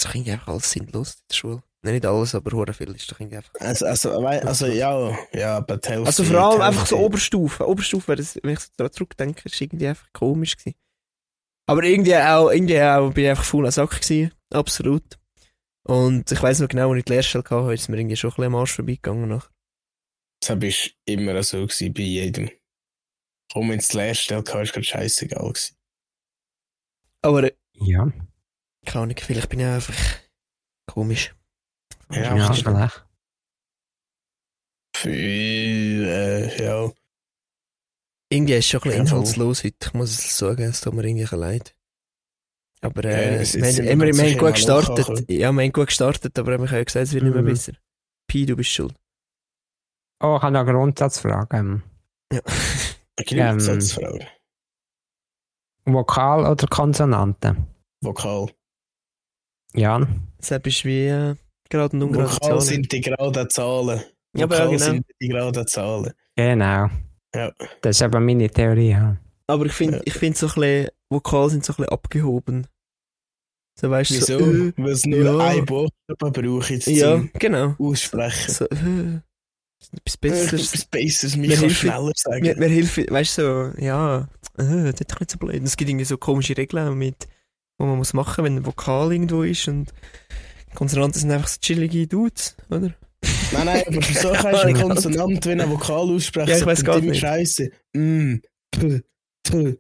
das 0.01 0.09
ist 0.11 0.15
irgendwie 0.15 0.33
einfach 0.33 0.49
alles 0.49 0.71
sinnlos 0.71 1.15
in 1.15 1.23
der 1.31 1.35
Schule. 1.35 1.63
Nein, 1.83 1.95
nicht 1.95 2.07
alles, 2.07 2.35
aber 2.35 2.53
hure 2.53 2.75
viel 2.75 2.95
ist 2.95 3.11
doch 3.11 3.21
irgendwie 3.21 3.39
einfach. 3.39 3.53
Also, 3.59 3.87
also, 3.87 4.11
also 4.27 4.67
ja, 4.67 5.17
ja, 5.33 5.57
aber 5.57 5.79
die 5.79 5.89
Hälfte. 5.89 6.07
Also 6.07 6.25
vor 6.25 6.39
allem 6.39 6.59
die 6.59 6.65
einfach 6.65 6.87
so 6.87 6.99
Oberstufe. 6.99 7.67
Oberstufe, 7.67 8.17
das, 8.17 8.39
wenn 8.43 8.53
ich 8.53 8.61
so 8.61 8.69
daran 8.77 8.93
zurückdenke, 8.93 9.49
ist 9.49 9.61
irgendwie 9.61 9.89
einfach 9.89 10.07
komisch 10.13 10.57
gewesen. 10.57 10.77
Aber 11.67 11.83
irgendwie 11.85 12.17
auch, 12.17 12.51
irgendwie 12.51 12.81
auch, 12.81 13.13
bin 13.13 13.25
ich 13.25 13.31
einfach 13.31 13.45
faul 13.45 13.65
an 13.65 13.73
Sack 13.73 14.01
gewesen. 14.03 14.33
Absolut. 14.53 15.19
Und 15.85 16.31
ich 16.31 16.43
weiss 16.43 16.61
noch 16.61 16.69
genau, 16.69 16.91
als 16.91 16.99
ich 16.99 17.05
die 17.05 17.13
Lehrstelle 17.13 17.45
hatte, 17.49 17.73
ist 17.75 17.89
mir 17.89 17.99
irgendwie 17.99 18.17
schon 18.17 18.31
ein 18.31 18.35
bisschen 18.35 18.45
am 18.45 18.57
Arsch 18.57 18.73
vorbeigegangen 18.75 19.29
nach. 19.29 19.51
Das 20.41 20.51
war 20.51 20.69
immer 21.07 21.43
so 21.43 21.59
gewesen, 21.63 21.95
bei 21.95 22.03
jedem. 22.03 22.51
Komm 23.53 23.73
ins 23.73 23.93
Lehrstelle, 23.95 24.47
war 24.47 24.63
es 24.63 24.73
gerade 24.73 24.85
scheißegal. 24.85 25.49
Gewesen. 25.49 25.77
Aber, 27.23 27.45
äh, 27.45 27.53
Ja, 27.73 28.11
keine 28.87 29.03
Ahnung, 29.05 29.17
vielleicht 29.19 29.49
bin 29.49 29.61
ich 29.61 29.67
einfach 29.67 29.95
komisch. 30.87 31.35
Ja, 32.11 32.37
ja, 32.37 32.53
vielleicht. 32.53 33.07
Für, 34.97 35.09
äh, 35.11 36.65
ja. 36.65 36.91
Irgendwie 38.33 38.55
ist 38.55 38.65
es 38.67 38.71
schon 38.71 38.81
ein 38.81 38.85
bisschen 38.91 39.07
Ja, 39.07 39.13
inhaltslos 39.13 39.65
heute. 39.65 39.77
Ich 39.83 39.95
muss 39.95 40.11
es 40.11 40.37
sagen, 40.37 40.63
es 40.63 40.81
tut 40.81 40.95
mir 40.95 41.05
irgendwie 41.05 41.35
leid. 41.37 41.75
Aber 42.83 43.05
Ja, 43.05 43.11
äh, 43.11 43.37
es- 43.43 43.55
wir, 43.55 43.63
haben- 43.65 44.01
wir, 44.01 44.15
wir, 44.17 44.31
haben 44.31 44.39
gut 44.39 44.55
gestartet. 44.55 44.99
nachkommen. 44.99 45.27
Ja, 45.29 45.53
wir 45.53 45.63
haben 45.63 45.73
gut 45.73 45.87
gestartet, 45.89 46.39
aber 46.39 46.53
wir 46.59 46.59
haben 46.69 46.77
ja 46.77 46.85
gesagt, 46.85 47.07
es 47.07 47.13
wird 47.13 47.25
nicht 47.25 47.33
mehr 47.35 47.43
Mhm. 47.43 47.47
besser. 47.47 47.73
Pi, 48.29 48.47
du 48.47 48.57
bist 48.57 48.71
schuld. 48.71 48.95
Oh, 50.23 50.37
ich 50.37 50.43
habe 50.43 50.53
noch 50.53 50.61
eine 50.61 50.73
Grundsatzfrage. 50.73 51.57
Ähm, 51.57 51.83
Ja. 52.33 52.41
Eine 53.17 53.25
Grundsatzfrage. 53.27 54.27
Vokal 55.85 56.47
oder 56.47 56.67
Konsonanten? 56.69 57.67
Vokal. 58.03 58.51
Jan? 59.75 60.23
Deshalb 60.41 60.67
ist 60.67 60.85
wie 60.85 61.07
äh, 61.07 61.35
gerade 61.69 61.97
und 61.97 62.03
ungerade 62.03 62.31
Vokal 62.33 62.49
Zahlen. 62.49 62.61
sind 62.61 62.93
die 62.93 63.01
geraden 63.01 63.51
Zahlen. 63.51 64.01
Ja, 64.37 64.45
aber 64.45 64.67
genau. 64.67 64.79
sind 64.79 65.07
die 65.21 65.29
geraden 65.29 65.67
Zahlen. 65.67 66.13
Genau. 66.37 66.89
Ja. 67.35 67.53
Das 67.83 67.97
ist 67.97 68.03
aber 68.03 68.21
meine 68.21 68.49
Theorie. 68.51 68.91
Ja. 68.91 69.17
Aber 69.47 69.67
ich 69.67 69.73
finde, 69.73 69.99
Ja. 69.99 70.03
ich 70.07 70.15
finde 70.15 70.39
so 70.39 70.47
ein 70.47 70.55
bisschen, 70.55 70.89
Vokal 71.11 71.51
sind 71.51 71.65
so 71.65 71.73
ein 71.73 71.77
bisschen 71.77 71.93
abgehoben. 71.93 72.67
So 73.79 73.91
weißt 73.91 74.11
du, 74.11 74.15
Wieso? 74.17 74.39
so, 74.39 74.45
äh, 74.45 74.73
Weil 74.77 74.91
es 74.93 75.07
nur 75.07 75.19
ja. 75.25 75.39
ein 75.39 75.65
Buchstaben 75.65 76.33
braucht 76.33 76.71
jetzt 76.71 76.87
ja, 76.89 77.17
zum 77.17 77.31
genau. 77.39 77.75
Aussprechen. 77.79 78.51
So, 78.53 78.65
äh, 78.67 79.21
etwas 79.97 80.15
Äh, 80.15 80.19
Besseres. 80.21 80.69
Etwas 80.75 80.85
Besseres, 80.87 81.37
Mir 81.37 81.47
mich 81.49 81.51
kann 81.57 81.65
hilft- 81.69 81.81
schneller 81.81 82.13
sagen. 82.15 82.43
Mir, 82.43 82.57
mir 82.57 82.69
hilft, 82.69 83.11
weißt 83.11 83.39
du, 83.39 83.43
so, 83.77 83.81
ja, 83.83 84.29
äh, 84.59 84.93
das 84.93 85.01
ist 85.01 85.11
doch 85.13 85.21
nicht 85.21 85.31
so 85.31 85.39
blöd. 85.39 85.63
Es 85.65 85.77
gibt 85.77 85.89
irgendwie 85.89 86.05
so 86.05 86.19
komische 86.19 86.57
Regeln, 86.57 86.97
mit, 86.99 87.27
wo 87.81 87.87
man 87.87 87.97
muss 87.97 88.13
machen, 88.13 88.45
wenn 88.45 88.57
ein 88.57 88.67
Vokal 88.67 89.11
irgendwo 89.11 89.43
ist 89.43 89.67
und 89.67 89.95
Konsonanten 90.75 91.19
sind 91.19 91.33
einfach 91.33 91.49
so 91.49 91.59
chillige 91.61 92.07
Dudes, 92.07 92.55
oder? 92.69 92.95
Nein, 93.53 93.65
nein, 93.65 93.85
aber 93.87 94.03
so 94.03 94.33
kannst 94.33 94.45
du 94.45 94.67
eine 94.67 94.79
Konsonant 94.79 95.47
wie 95.47 95.53
ein 95.53 95.71
Vokal 95.71 96.11
aussprechen. 96.11 96.51
Ja, 96.51 96.59
ich 96.59 96.67
weiss 96.67 96.85
gar 96.85 97.01
nicht. 97.01 97.21
Scheiße. 97.21 97.71
Mm, 97.95 98.37
p, 98.71 99.03
t. 99.43 99.79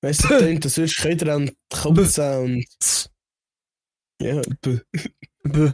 Weißt 0.00 0.24
du, 0.24 0.28
tönt 0.28 0.64
das 0.64 0.76
sonst 0.76 0.96
Köder 0.98 1.34
an 1.34 1.46
die 1.46 1.56
Katze 1.68 2.40
und. 2.40 3.10
Ja, 4.22 4.40
b, 4.62 4.78
Bäh. 5.42 5.72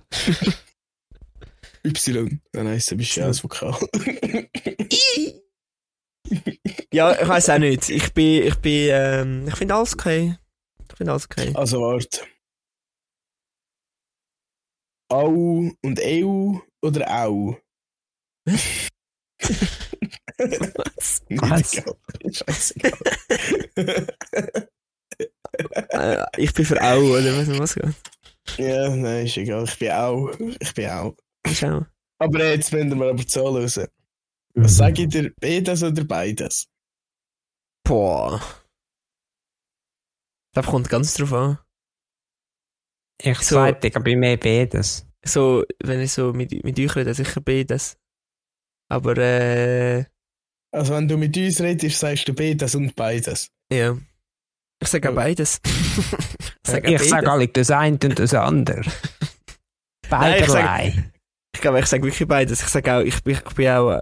y. 1.84 2.40
Dann 2.52 2.68
heisst 2.68 2.92
es, 2.92 2.98
bist 2.98 3.14
du 3.16 3.20
ja 3.20 3.26
als 3.26 3.44
Vokal. 3.44 3.76
ja, 6.92 7.20
ich 7.20 7.28
weiß 7.28 7.50
auch 7.50 7.58
nicht. 7.58 7.90
Ich 7.90 8.14
bin, 8.14 8.46
ich 8.46 8.56
bin, 8.56 8.88
ähm, 8.90 9.48
ich 9.48 9.56
finde 9.56 9.74
alles 9.74 9.92
okay. 9.92 10.38
Finde 11.04 11.12
alles 11.12 11.26
okay. 11.26 11.52
Also, 11.54 11.80
warte. 11.82 12.26
Au 15.12 15.70
und 15.82 16.00
EU 16.00 16.58
oder 16.82 17.24
Au? 17.24 17.58
Was? 18.46 18.90
Was? 21.28 21.74
egal. 21.74 21.96
Scheißegal. 22.32 22.98
Ich 26.38 26.54
bin 26.54 26.64
für 26.64 26.82
Au, 26.82 27.00
oder 27.00 27.36
was, 27.36 27.48
was 27.58 27.74
geht? 27.74 27.94
ja, 28.56 28.88
nein, 28.96 29.26
ist 29.26 29.36
egal. 29.36 29.64
Ich 29.64 29.78
bin 29.78 29.90
Au. 29.92 30.30
Ich 30.58 30.72
bin 30.74 30.88
Au. 30.88 31.14
Schau. 31.52 31.84
Aber 32.18 32.44
jetzt 32.46 32.70
finden 32.70 32.98
wir 32.98 33.10
aber 33.10 33.26
Zahlen 33.26 33.62
raus. 33.62 33.76
Mhm. 33.76 34.64
Was 34.64 34.76
sage 34.78 35.02
ich 35.02 35.08
dir? 35.08 35.32
Beides 35.38 35.82
oder 35.82 36.04
beides? 36.04 36.66
Boah. 37.86 38.40
Das 40.54 40.66
kommt 40.66 40.88
ganz 40.88 41.14
drauf 41.14 41.32
an. 41.32 41.58
Ich 43.22 43.38
So- 43.38 43.56
zweite, 43.56 43.88
ich 43.88 43.94
bin 43.94 44.18
mehr 44.20 44.36
beides. 44.36 45.06
So, 45.24 45.64
wenn 45.82 46.00
ich 46.00 46.12
so 46.12 46.32
mit, 46.32 46.52
mit 46.64 46.78
euch 46.78 46.94
rede, 46.96 47.14
sicher 47.14 47.40
beides. 47.40 47.96
Aber, 48.90 49.16
äh, 49.16 50.04
Also, 50.72 50.94
wenn 50.94 51.08
du 51.08 51.16
mit 51.16 51.36
uns 51.36 51.60
redest, 51.60 51.98
sagst 52.00 52.28
du 52.28 52.34
beides 52.34 52.74
und 52.74 52.94
beides. 52.96 53.50
ja. 53.72 53.96
Ich 54.82 54.88
sage 54.88 55.08
auch 55.10 55.14
beides. 55.14 55.60
ich 55.64 56.70
sage 56.70 56.94
Ich 56.94 57.12
alle 57.14 57.48
das 57.48 57.70
eine 57.70 57.98
und 58.04 58.18
das 58.18 58.34
andere. 58.34 58.82
Nein, 60.10 60.40
ich 60.42 60.46
sag- 60.46 60.62
Beiderlei. 60.64 61.12
Ich 61.54 61.60
glaube, 61.60 61.78
ich 61.80 61.86
sage 61.86 62.02
wirklich 62.02 62.28
beides. 62.28 62.60
Ich 62.60 62.68
sage 62.68 62.92
auch, 62.92 63.00
ich 63.00 63.22
bin, 63.22 63.34
ich 63.36 63.54
bin 63.54 63.68
auch, 63.68 63.92
äh, 63.92 64.00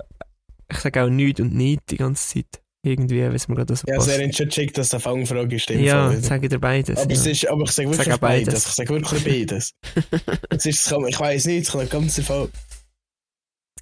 ich 0.71 0.79
sage 0.79 1.05
auch 1.05 1.09
nichts 1.11 1.41
und 1.41 1.55
nicht 1.55 1.83
die 1.91 1.99
ganze 1.99 2.27
Zeit. 2.27 2.62
Irgendwie, 2.85 3.21
es 3.21 3.47
mir 3.47 3.55
gerade 3.55 3.77
so 3.77 3.87
Ja, 3.87 3.95
passt. 3.97 4.09
sehr 4.09 4.33
schon 4.33 4.49
checkt, 4.49 4.77
dass 4.77 4.89
das 4.89 5.07
eine 5.07 5.19
Fangfrage 5.19 5.55
ist. 5.55 5.71
im 5.71 5.81
ja, 5.85 6.11
sage 6.21 6.49
dir 6.49 6.59
beides. 6.59 6.99
aber, 6.99 7.11
ja. 7.13 7.17
es 7.17 7.27
ist, 7.27 7.47
aber 7.49 7.63
ich 7.63 7.71
sage 7.71 7.89
wirklich 7.91 8.09
Sag 8.09 8.21
beides. 8.21 8.47
beides. 8.47 8.67
Ich 8.67 8.73
sage 8.73 8.91
wirklich 8.91 9.25
beides. 9.25 9.75
es 10.51 10.67
ist, 10.67 10.89
kann, 10.89 11.07
ich 11.07 11.21
weiß 11.21 11.45
nicht, 11.47 11.67
es 11.69 11.73
kann 11.73 11.89
ganz 11.89 12.21
Fall. 12.21 12.51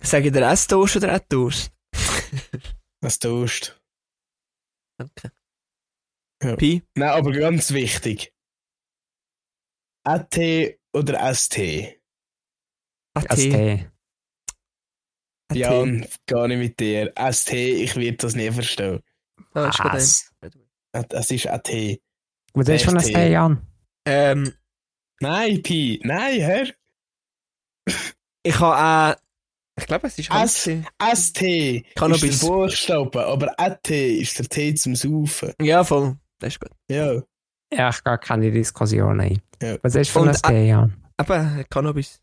Sage 0.03 0.31
dir 0.31 0.43
Esstoast 0.51 0.97
oder 0.97 1.13
Ettoast? 1.15 1.73
Was 3.03 3.19
tust 3.19 3.81
Danke. 4.99 5.33
Pi. 6.59 6.83
Nein, 6.95 7.09
aber 7.11 7.33
ganz 7.33 7.73
wichtig. 7.73 8.35
AT 10.05 10.39
oder 10.95 11.35
ST? 11.35 11.59
AT. 13.15 13.33
ST. 13.39 13.90
AT. 15.51 15.57
Jan, 15.57 16.07
gar 16.27 16.49
nicht 16.49 16.59
mit 16.59 16.81
dir. 16.81 17.13
ST, 17.33 17.53
ich 17.53 17.97
werde 17.97 18.17
das 18.17 18.35
nie 18.35 18.51
verstehen. 18.51 19.01
Ah, 19.55 19.69
ist 19.69 19.79
gut, 19.79 19.93
Was? 19.93 20.33
Es 20.93 21.31
ist 21.31 21.47
AT. 21.49 21.69
Was 22.55 22.69
ist 22.69 22.85
von 22.85 22.99
ST. 23.01 23.09
ST, 23.11 23.17
Jan? 23.31 23.67
ähm, 24.07 24.53
Nein, 25.21 25.63
Pi. 25.63 26.01
Nein, 26.03 26.41
Herr. 26.41 26.67
ich 28.43 28.59
habe 28.61 29.17
äh, 29.17 29.21
ich 29.81 29.87
glaube, 29.87 30.07
es 30.09 30.19
ist. 30.19 30.31
S- 30.31 30.65
gewesen. 30.65 30.87
ST 31.15 31.95
Cannabis. 31.95 32.23
ist 32.23 32.43
der 32.43 32.49
Buchstabe, 32.49 33.27
aber 33.27 33.59
AT 33.59 33.91
ist 33.91 34.39
der 34.39 34.47
T 34.49 34.75
zum 34.75 34.95
Saufen. 34.95 35.53
Ja, 35.61 35.85
voll. 35.85 36.17
Das 36.39 36.55
ist 36.55 36.61
gut. 36.61 36.71
Ja. 36.91 37.23
Ja, 37.73 37.91
ich 37.91 38.03
gar 38.05 38.19
keine 38.19 38.51
Diskussion 38.51 39.21
ein. 39.21 39.41
Ja. 39.63 39.77
Was 39.83 39.95
ist 39.95 40.11
von 40.11 40.33
ST, 40.35 40.49
Jan? 40.51 40.97
Aber 41.17 41.65
Cannabis. 41.71 42.21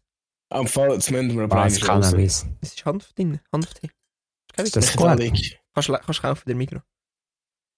Am 0.50 0.68
Fall, 0.68 0.94
jetzt 0.94 1.12
müssen 1.12 1.36
wir 1.36 1.44
aber 1.44 1.56
Was 1.58 1.64
eines 1.78 1.82
Cannabis? 1.82 2.46
Es 2.62 2.70
ist 2.74 2.86
Hanf 2.86 3.12
drin. 3.14 3.40
Hanftee. 3.52 3.90
Ist 4.58 4.76
Das 4.76 4.86
das 4.86 4.90
Ich 4.92 4.96
gut? 4.96 5.08
da 5.08 5.14
lieg, 5.14 5.60
kannst, 5.74 5.90
kannst 6.06 6.22
kaufen, 6.22 6.44
der 6.48 6.56
Migros. 6.56 6.82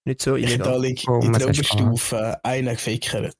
Nicht 0.06 0.22
so 0.22 0.36
ich 0.36 0.46
da 0.46 0.50
illegal. 0.52 0.80
lieg 0.80 1.04
Oh, 1.08 1.20
in 1.20 1.32
der 1.32 1.40
du 1.42 1.48
Oberstufe 1.48 2.40
einer 2.44 2.72
gefickert. 2.72 3.36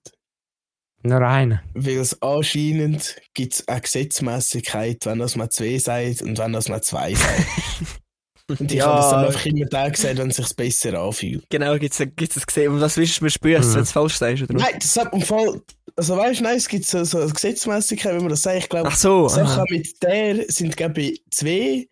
Nur 1.02 1.22
einen. 1.22 1.60
Weil 1.74 1.96
es 1.98 2.20
anscheinend 2.20 3.16
gibt 3.32 3.54
es 3.54 3.68
eine 3.68 3.80
Gesetzmäßigkeit, 3.80 5.06
wenn 5.06 5.18
das 5.20 5.36
mal 5.36 5.48
zwei 5.48 5.78
sagt 5.78 6.20
und 6.22 6.36
wenn 6.36 6.52
das 6.52 6.68
mal 6.68 6.82
zwei 6.82 7.14
sagt. 7.14 7.46
Und 8.58 8.62
ich 8.72 8.78
Ja. 8.78 8.86
habe 8.86 8.96
das 8.96 9.10
dann 9.10 9.24
einfach 9.26 9.46
immer 9.46 9.64
da 9.66 9.88
gesagt, 9.88 10.18
wenn 10.18 10.30
es 10.30 10.34
sich 10.36 10.56
besser 10.56 11.00
anfühlt. 11.00 11.44
Genau, 11.50 11.78
gibt 11.78 11.98
es 12.00 12.28
das 12.34 12.44
gesehen. 12.44 12.72
Und 12.72 12.80
was 12.80 12.96
willst 12.96 13.20
du 13.20 13.24
mir 13.24 13.30
spüren, 13.30 13.62
Mhm. 13.62 13.66
wenn 13.68 13.74
du 13.74 13.80
es 13.82 13.92
falsch 13.92 14.16
sagst? 14.16 14.42
Oder? 14.42 14.54
Nein, 14.54 14.74
das 14.80 14.96
hat 14.96 15.12
im 15.14 15.22
Fall. 15.22 15.62
Also 15.96 16.16
weißt 16.16 16.40
du, 16.40 16.44
nein, 16.44 16.56
es 16.56 16.68
gibt 16.68 16.84
so, 16.86 17.04
so 17.04 17.18
eine 17.18 17.30
Gesetzmäßigkeit, 17.32 18.12
wenn 18.14 18.20
man 18.22 18.30
das 18.30 18.42
sagt. 18.42 18.58
Ich 18.58 18.68
glaube, 18.68 18.88
Ach 18.90 18.96
so. 18.96 19.28
Sachen 19.28 19.46
aha. 19.60 19.64
mit 19.68 20.02
der 20.02 20.50
sind, 20.50 20.76
glaube 20.76 21.00
ich, 21.02 21.22
zwei 21.30 21.88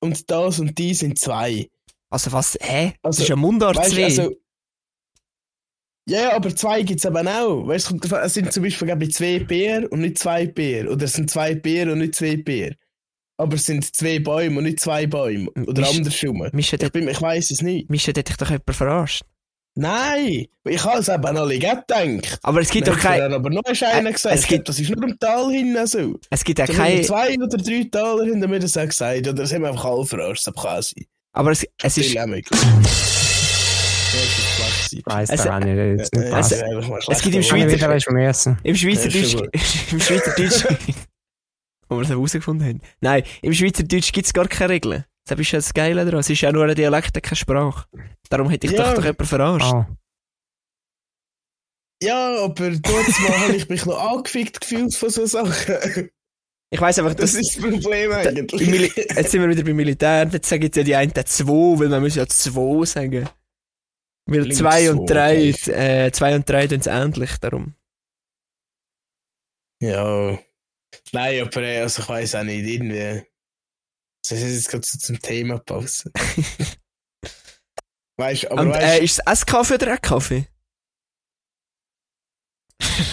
und 0.00 0.30
das 0.30 0.58
und 0.60 0.76
die 0.78 0.94
sind 0.94 1.18
zwei. 1.18 1.68
Also 2.10 2.32
was? 2.32 2.56
Hä? 2.60 2.92
Das 3.02 3.18
Also, 3.18 3.22
ist 3.24 3.30
ein 3.32 3.38
Mundart 3.38 3.76
Weißt 3.76 3.92
2. 3.94 4.04
also. 4.04 4.32
Ja, 6.08 6.34
aber 6.34 6.54
zwei 6.56 6.82
gibt 6.82 7.00
es 7.00 7.04
eben 7.04 7.28
auch. 7.28 7.66
Weißt 7.66 7.90
du, 7.90 8.16
es 8.16 8.32
sind 8.34 8.50
zum 8.52 8.62
Beispiel, 8.62 8.86
glaube 8.86 9.04
ich, 9.04 9.12
zwei 9.12 9.40
Bier 9.40 9.86
und 9.90 10.00
nicht 10.00 10.18
zwei 10.18 10.46
Bier. 10.46 10.90
Oder 10.90 11.04
es 11.04 11.12
sind 11.12 11.30
zwei 11.30 11.54
Bier 11.54 11.92
und 11.92 11.98
nicht 11.98 12.14
zwei 12.14 12.36
Bier. 12.38 12.74
Aber 13.36 13.56
es 13.56 13.66
sind 13.66 13.94
zwei 13.94 14.18
Bäume 14.18 14.58
und 14.58 14.64
nicht 14.64 14.80
zwei 14.80 15.06
Bäume. 15.06 15.50
Oder 15.50 15.82
Misch- 15.82 15.96
andersrum. 15.98 16.48
Mischa, 16.52 16.76
Ich, 16.80 16.94
ich 16.94 17.20
weiß 17.22 17.50
es 17.50 17.60
nicht. 17.62 17.90
Mischa, 17.90 18.08
hat 18.08 18.16
dich 18.28 18.36
doch 18.38 18.48
jemand 18.48 18.74
verarscht. 18.74 19.22
Nein! 19.80 20.46
Ich 20.64 20.84
habe 20.84 20.98
es 20.98 21.08
eben 21.08 21.24
alle 21.24 21.56
gedacht. 21.56 22.38
Aber 22.42 22.60
es 22.60 22.68
gibt 22.68 22.88
doch 22.88 22.98
kein, 22.98 23.20
er 23.20 23.32
aber 23.32 23.48
noch 23.48 23.62
einer 23.64 24.10
Äh, 24.10 24.12
gesagt. 24.12 24.34
es 24.34 24.44
gibt- 24.46 24.68
das 24.68 24.80
ist 24.80 24.90
nur 24.90 25.04
im 25.08 25.16
Tal 25.20 25.52
hin 25.52 25.78
so. 25.86 26.18
es 26.30 26.42
gibt 26.42 26.58
ja 26.58 26.66
So 26.66 26.72
kein, 26.72 27.04
zwei 27.04 27.36
oder 27.36 27.56
drei 27.56 27.86
Taler 27.90 28.24
haben 28.26 28.40
mir 28.40 28.58
das 28.58 28.76
auch 28.76 28.84
gesagt. 28.86 29.28
Oder 29.28 29.44
es 29.44 29.54
haben 29.54 29.64
einfach 29.64 29.84
alle 29.84 30.04
verarscht. 30.04 30.48
Das 30.48 30.54
sein. 30.90 31.04
aber 31.32 31.52
es, 31.52 31.64
es 31.80 31.96
ist, 31.96 32.12
das 32.16 32.18
ist 35.30 35.44
da 35.44 35.56
auch 35.56 35.60
nicht, 35.60 35.76
jetzt 35.76 36.16
das 36.16 36.50
ist 36.52 36.62
es 37.08 37.22
gibt 37.22 37.34
im 37.36 37.42
Schweizer- 37.44 37.94
ist 37.94 38.06
im 38.64 38.74
Schweizerdeutsch, 38.74 39.34
ist 39.54 39.92
im 39.92 40.00
Schweizerdeutsch, 40.00 40.64
wo 41.88 41.96
wir 41.96 42.02
es 42.02 42.08
herausgefunden 42.08 42.66
haben. 42.66 42.80
Nein, 43.00 43.22
im 43.42 43.52
Schweizerdeutsch 43.52 44.12
gibt 44.12 44.26
es 44.26 44.32
gar 44.32 44.48
keine 44.48 44.70
Regeln. 44.70 45.04
Das 45.30 45.38
ist 45.38 45.52
ja 45.52 45.58
das 45.58 45.72
Geile 45.74 46.04
daran. 46.04 46.20
Es 46.20 46.30
ist 46.30 46.40
ja 46.40 46.52
nur 46.52 46.64
ein 46.66 46.74
Dialekt, 46.74 47.22
keine 47.22 47.36
Sprache. 47.36 47.86
Darum 48.28 48.50
hätte 48.50 48.66
ich 48.66 48.72
Ja. 48.72 48.84
doch 48.84 48.94
doch 48.94 49.04
jemand 49.04 49.26
verarscht. 49.28 49.72
Oh. 49.72 49.84
Ja, 52.02 52.44
aber 52.44 52.70
dort 52.70 52.82
mal 52.82 53.40
habe 53.40 53.56
ich 53.56 53.68
mich 53.68 53.84
noch 53.84 53.98
angefickt 53.98 54.60
gefühlt 54.60 54.94
von 54.94 55.10
so 55.10 55.26
Sachen. 55.26 56.10
Ich 56.70 56.80
weiss 56.80 56.98
einfach, 56.98 57.14
Das 57.14 57.32
dass, 57.32 57.40
ist 57.40 57.56
das 57.56 57.62
Problem 57.62 58.12
eigentlich. 58.12 58.94
jetzt 58.96 59.30
sind 59.30 59.40
wir 59.40 59.48
wieder 59.48 59.64
beim 59.64 59.74
Militär, 59.76 60.28
jetzt 60.30 60.48
sagen 60.48 60.70
ja 60.74 60.82
die 60.82 60.94
einen 60.94 61.14
zwei, 61.14 61.78
weil 61.78 61.88
man 61.88 62.02
muss 62.02 62.14
ja 62.14 62.26
zwei 62.26 62.84
sagen. 62.84 63.28
Weil 64.26 64.40
Links 64.42 64.58
zwei 64.58 64.90
und 64.90 65.08
zwei, 65.08 65.14
drei, 65.14 65.50
okay. 65.50 66.06
äh, 66.06 66.12
zwei 66.12 66.34
und 66.36 66.48
drei 66.48 66.66
tun 66.66 66.80
es 66.80 66.86
ähnlich, 66.86 67.36
darum. 67.40 67.74
Ja. 69.80 70.38
Nein, 71.12 71.42
aber 71.42 71.62
äh, 71.62 71.80
also 71.80 72.02
ich 72.02 72.08
weiß 72.08 72.34
auch 72.34 72.44
nicht, 72.44 72.66
irgendwie. 72.66 73.22
Das 74.22 74.32
ist 74.32 74.54
jetzt 74.54 74.68
gerade 74.68 74.86
so 74.86 74.98
zum 74.98 75.18
Thema 75.20 75.58
passen. 75.58 76.12
weißt 78.16 78.44
du, 78.44 78.50
aber 78.50 78.60
und 78.62 78.70
äh, 78.70 78.74
weißt 78.74 79.02
ist 79.02 79.18
es 79.20 79.26
S-Kaffee 79.32 79.74
oder 79.74 79.92
ein 79.92 80.02
Kaffee? 80.02 80.48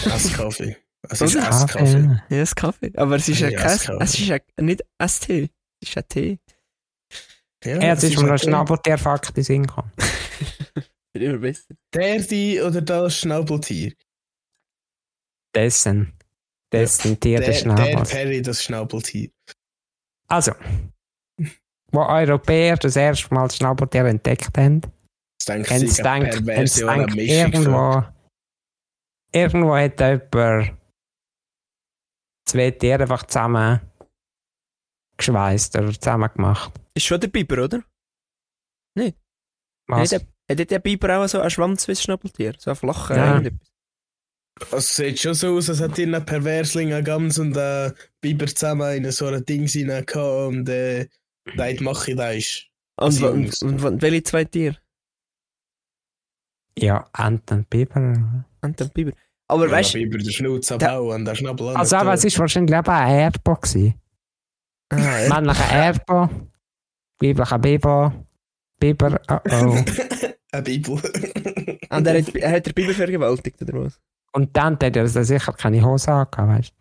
du, 0.04 0.10
Esskaffee. 0.10 0.76
Es 1.08 1.20
ist 1.20 1.36
Oder? 1.36 1.48
Esskaffee. 1.48 2.20
Ja, 2.30 2.42
es 2.42 2.54
Kaffee. 2.54 2.92
Aber 2.96 3.16
es 3.16 3.28
ist 3.28 3.40
ja 3.40 3.48
Ja, 3.48 3.58
kein, 3.60 3.70
Esskaffee. 3.76 4.04
es 4.04 4.14
ist 4.18 4.26
ja 4.26 4.38
nicht 4.60 4.82
ST. 5.06 5.28
Es 5.30 5.48
ist 5.88 5.96
ein 5.96 6.08
Tee. 6.08 6.38
Ja, 7.64 7.80
Jetzt 7.80 8.02
es 8.04 8.10
ist 8.10 8.16
mir 8.16 8.24
noch 8.24 8.34
okay. 8.34 8.44
Schnabeltierfakt 8.44 9.28
in 9.30 9.34
den 9.34 9.44
Sinn 9.44 9.66
gekommen. 9.66 9.92
Wird 11.12 11.14
immer 11.24 11.38
besser. 11.38 11.74
Der, 11.94 12.20
die 12.20 12.60
oder 12.60 12.80
das 12.82 13.16
Schnabeltier? 13.16 13.92
Dessen. 15.54 16.12
Dessen 16.72 17.18
Tier 17.20 17.38
Der, 17.38 17.50
der 17.50 17.58
Schnabels. 17.58 18.10
Perry, 18.10 18.42
das 18.42 18.62
Schnabeltier. 18.62 19.30
Also, 20.28 20.52
wo 21.92 22.00
Europäer 22.00 22.76
das 22.76 22.96
erste 22.96 23.32
Mal 23.34 23.46
das 23.48 23.56
Schnabeltier 23.56 24.04
entdeckt 24.04 24.56
haben, 24.56 24.82
Das 25.38 25.46
denke 25.46 25.76
ich, 25.76 25.82
Mischung 26.42 26.82
von- 26.84 27.26
irgendwo, 27.28 28.04
irgendwo 29.32 29.76
hat 29.76 30.00
jemand 30.00 30.72
zwei 32.48 32.70
Tiere 32.72 33.02
einfach 33.02 33.24
zusammen 33.24 33.80
geschweißt 35.18 35.76
oder 35.78 35.92
zusammen 35.92 36.30
gemacht. 36.34 36.72
Ist 36.94 37.06
schon 37.06 37.20
der 37.20 37.28
Biber, 37.28 37.64
oder? 37.64 37.82
Was? 39.88 40.12
Hat 40.12 40.22
der, 40.48 40.58
hat 40.64 40.70
der 40.70 40.78
Biber 40.80 41.18
auch 41.18 41.28
so 41.28 41.40
einen 41.40 41.50
Schwanz 41.50 41.86
wie 41.86 41.92
ein 41.92 41.96
Schnabeltier? 41.96 42.54
So 42.58 42.70
ein 42.70 42.76
flacher 42.76 43.16
Ja. 43.16 43.50
Es 44.72 44.96
sieht 44.96 45.20
schon 45.20 45.34
so 45.34 45.56
aus, 45.56 45.68
als 45.68 45.80
hätte 45.80 46.02
ihr 46.02 46.08
einen 46.08 46.24
Perversling, 46.26 46.92
einen 46.92 47.04
Gams 47.04 47.38
und 47.38 47.56
einen 47.56 47.94
Biber 48.20 48.46
zusammen 48.46 49.04
in 49.04 49.12
so 49.12 49.26
ein 49.26 49.44
Ding 49.44 49.66
gehabt 49.66 50.16
und 50.16 50.68
äh, 50.68 51.06
nein, 51.54 51.76
mache 51.80 52.10
ich 52.10 52.16
da 52.16 52.30
ist. 52.30 52.66
Und, 52.98 53.22
und, 53.22 53.62
und, 53.62 53.84
und 53.84 54.02
welche 54.02 54.22
zwei 54.22 54.44
Tiere? 54.44 54.76
Ja, 56.78 57.08
Enten 57.16 57.58
und 57.58 57.70
Biber. 57.70 58.44
Und 58.62 58.80
den 58.80 58.90
Biber. 58.90 59.12
Aber 59.48 59.70
weißt 59.70 59.94
du. 59.94 59.98
Biber 59.98 60.18
den 60.18 60.30
Schnauz 60.32 60.66
Da- 60.66 60.74
abhauen 60.76 61.20
und 61.20 61.24
den 61.24 61.36
Schnabel 61.36 61.68
an. 61.68 61.76
Also, 61.76 61.96
aber 61.96 62.14
es 62.14 62.24
ist 62.24 62.38
wahrscheinlich 62.38 62.76
eben 62.76 62.88
ein 62.88 63.14
Erbo 63.14 63.54
gewesen. 63.54 63.94
ah, 64.90 64.96
ja. 65.20 65.28
Männlicher 65.34 65.72
Erbo, 65.72 66.28
weiblicher 67.20 67.58
Biber, 67.58 68.26
Biber, 68.78 69.20
oh 69.30 69.38
oh. 69.50 69.84
Eine 70.52 70.62
Bibel. 70.62 70.94
und 71.90 72.06
er 72.06 72.18
hat, 72.18 72.34
er 72.34 72.50
hat 72.52 72.66
den 72.66 72.74
Biber 72.74 72.92
vergewaltigt, 72.94 73.60
oder 73.62 73.84
was? 73.84 74.00
Und 74.32 74.56
dann 74.56 74.74
hat 74.74 74.96
er 74.96 75.02
also 75.02 75.22
sicher 75.22 75.52
keine 75.52 75.82
Hose 75.84 76.12
angehabt, 76.12 76.36
weißt 76.48 76.74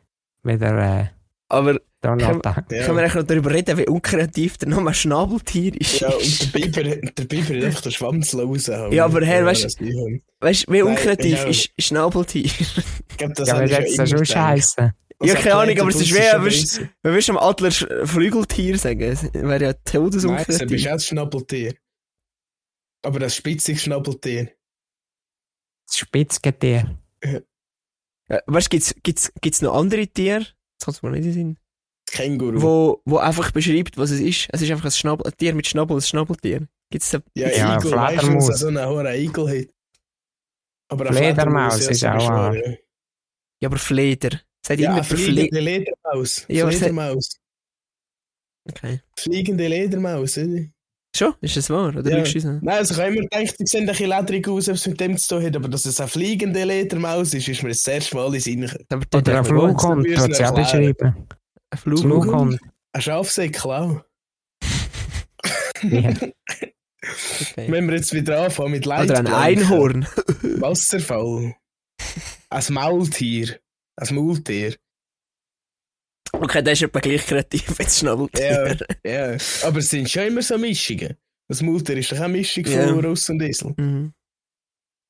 du? 0.43 0.49
Wieder 0.49 0.99
äh, 1.01 1.07
Aber 1.49 1.79
Donald 2.05 2.45
Duck. 2.45 2.55
ja. 2.71 2.83
können 2.85 2.97
wir 2.97 3.03
eigentlich 3.03 3.13
noch 3.15 3.23
darüber 3.23 3.51
reden, 3.51 3.77
wie 3.77 3.87
unkreativ 3.87 4.57
der 4.57 4.69
Name 4.69 4.93
Schnabeltier 4.93 5.79
ist? 5.79 5.99
ja, 5.99 6.09
und 6.09 6.41
der 6.53 6.59
Biber, 6.59 6.83
der 6.83 7.25
Biber 7.25 7.55
hat 7.57 7.63
einfach 7.65 7.81
den 7.81 7.91
Schwanz 7.91 8.35
rausgehauen. 8.35 8.91
Ja, 8.93 9.05
aber 9.05 9.25
Herr, 9.25 9.45
weißt 9.45 9.79
du. 9.79 9.85
Ich 9.85 10.21
Weißt 10.39 10.67
du, 10.67 10.71
wie 10.73 10.79
Nein, 10.79 10.87
unkreativ 10.87 11.33
ja. 11.37 11.43
ist 11.47 11.69
Schnabeltier? 11.79 12.49
glaube, 13.17 13.33
das 13.33 13.47
Ja, 13.49 13.59
wie 13.61 13.63
ich 13.87 13.95
soll 13.95 14.03
es 14.05 14.09
schon? 14.29 14.93
Das 15.17 15.29
Ja, 15.29 15.35
keine 15.35 15.55
Ahnung, 15.55 15.79
aber 15.79 15.89
es 15.89 15.95
ist 16.01 16.13
wirst- 16.13 16.77
besser. 16.77 16.89
Wir 17.01 17.13
willst 17.13 17.29
am 17.29 17.37
Adler 17.37 17.71
Flügeltier 17.71 18.77
sagen. 18.77 19.01
Es 19.01 19.23
wäre 19.33 19.43
ja 19.43 19.57
Nein, 19.71 19.75
das 19.83 19.91
todesunkreativ. 19.93 20.67
bist 20.67 20.87
auch 20.87 20.91
das 20.91 21.05
Schnabeltier. 21.07 21.73
Aber 23.03 23.19
das 23.19 23.35
spitziges 23.35 23.83
Schnabeltier. 23.83 24.51
Das 25.87 25.97
Spitzgetier. 25.99 26.97
Ja, 27.23 28.39
weißt 28.47 28.67
du, 28.67 28.69
gibt's, 28.71 28.95
gibt's, 29.03 29.31
gibt's 29.39 29.61
noch 29.61 29.75
andere 29.75 30.07
Tiere? 30.07 30.39
Das 30.79 30.85
kannst 30.85 31.03
du 31.03 31.07
mir 31.07 31.17
nicht 31.19 31.31
sehen. 31.33 31.55
Das 31.55 31.64
Känguru. 32.11 32.61
Wo, 32.61 33.01
wo 33.05 33.17
einfach 33.17 33.51
beschreibt, 33.51 33.97
was 33.97 34.11
es 34.11 34.19
ist. 34.19 34.47
Es 34.51 34.61
ist 34.61 34.71
einfach 34.71 34.85
ein, 34.85 34.91
Schnabel, 34.91 35.25
ein 35.25 35.37
Tier 35.37 35.53
mit 35.55 35.67
Schnabel, 35.67 35.97
ein 35.97 36.01
Schnabeltier. 36.01 36.67
Gibt's 36.91 37.09
da, 37.11 37.19
Ja, 37.35 37.49
Ja, 37.49 37.77
Igel, 37.77 37.91
weißt 37.91 38.15
du, 38.15 38.19
Fledermaus. 38.27 38.47
dass 38.47 38.55
er 38.55 38.57
so 38.57 38.67
einen 38.67 38.89
hohen 38.89 39.07
Igel 39.07 39.59
hat. 39.61 39.67
Aber 40.91 41.05
eine 41.07 41.15
Fledermaus 41.17 41.73
Fledermaus, 41.75 41.85
ja, 41.85 41.91
ist 41.91 42.05
auch 42.05 42.25
schwör, 42.27 42.49
ein- 42.51 42.55
ja. 42.55 42.77
ja, 43.61 43.69
aber 43.69 43.77
Fleder. 43.77 44.41
Seid 44.65 44.79
ihr 44.79 44.83
Ja, 44.85 44.89
immer 44.91 44.99
bei 44.99 45.03
Fle 45.05 45.17
fliegende 45.17 45.59
Ledermaus. 45.59 46.45
Ja, 46.47 46.67
Fledermaus. 46.69 47.37
Okay. 48.69 49.01
Fliegende 49.17 49.67
Ledermaus, 49.67 50.37
oder? 50.37 50.65
Schon? 51.15 51.33
Ist 51.39 51.55
das 51.55 51.69
wahr? 51.69 51.95
Oder 51.95 52.09
Ja. 52.11 52.17
lügst 52.17 52.35
du? 52.35 52.39
Nein, 52.61 52.67
also 52.69 52.93
ich 52.93 52.99
habe 52.99 53.11
immer 53.15 53.21
gedacht, 53.27 53.55
die 53.59 53.65
sehen 53.65 53.81
ein 53.81 53.85
bisschen 53.87 54.09
ledrig 54.09 54.47
aus, 54.49 54.67
ob 54.67 54.75
es 54.75 54.85
mit 54.87 54.99
dem 54.99 55.17
zu 55.17 55.35
tun 55.35 55.43
hat, 55.45 55.55
aber 55.55 55.69
dass 55.69 55.85
es 55.85 55.99
eine 55.99 56.09
fliegende 56.09 56.63
Ledermaus 56.63 57.33
ist, 57.33 57.47
ist 57.47 57.63
mir 57.63 57.69
das 57.69 57.87
erste 57.87 58.15
Mal 58.17 58.33
in 58.35 58.41
Sinn. 58.41 58.69
Aber 58.89 59.05
Oder 59.15 59.31
ein 59.31 59.37
hat. 59.39 59.47
Flughund, 59.47 60.01
müssen 60.03 60.21
wird 60.23 60.35
sie 60.35 60.45
auch 60.45 60.53
beschrieben. 60.55 61.27
Ein 61.71 61.77
Flug. 61.79 61.99
Flughund. 61.99 62.59
Ein 62.93 63.01
Schafsäckel 63.01 63.71
auch. 63.71 64.03
Ja. 65.83 66.09
Okay. 66.11 67.71
Wenn 67.71 67.87
wir 67.87 67.95
jetzt 67.95 68.13
wieder 68.13 68.43
anfangen 68.45 68.71
mit 68.71 68.85
Leid. 68.85 69.09
Oder 69.11 69.19
ein 69.19 69.27
Einhorn. 69.27 70.03
Wasserfall. 70.41 71.55
Ein 72.49 72.63
Maultier. 72.73 73.59
Ein 73.97 74.15
Maultier. 74.15 74.75
Okay, 76.31 76.63
der 76.63 76.73
ist 76.73 76.81
etwa 76.81 76.99
gleich 76.99 77.25
kreativ, 77.25 77.77
jetzt 77.79 77.99
schnell. 77.99 78.27
Ja, 78.35 78.75
ja. 79.05 79.37
Aber 79.63 79.77
es 79.77 79.89
sind 79.89 80.09
schon 80.09 80.23
immer 80.23 80.41
so 80.41 80.57
Mischungen. 80.57 81.15
Das 81.47 81.61
Maultier 81.61 81.97
ist 81.97 82.11
doch 82.11 82.19
eine 82.19 82.29
Mischung 82.29 82.65
Ja. 82.65 82.87
von 82.87 83.05
Russ 83.05 83.29
und 83.29 83.41
Esel. 83.41 83.73
Mhm. 83.77 84.13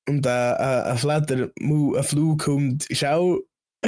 Und 0.07 0.25
äh, 0.25 0.29
äh, 0.29 0.83
ein 0.91 0.97
Fleder, 0.97 1.49
ein 1.59 2.03
Flughund 2.03 2.87
ist 2.89 3.05
auch 3.05 3.39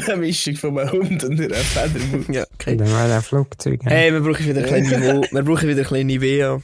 eine 0.08 0.18
Mischung 0.18 0.56
von 0.56 0.78
einem 0.78 0.92
Hund 0.92 1.24
und 1.24 1.40
einer 1.40 1.56
Fledermaus. 1.56 2.26
Ja, 2.30 2.46
okay. 2.54 2.78
Dann 2.78 2.92
war 2.92 3.10
ein 3.10 3.22
Flugzeug. 3.22 3.82
Hey, 3.84 4.12
wir 4.14 4.22
brauchen 4.22 4.46
wieder 4.46 4.62
ein 4.62 4.68
kleines 4.68 4.92
Niveau. 4.92 5.22
Wir 5.32 5.44
brauchen 5.44 5.68
wieder 5.70 5.82
ein 5.82 5.88
kleines 5.88 6.06
Niveau. 6.06 6.62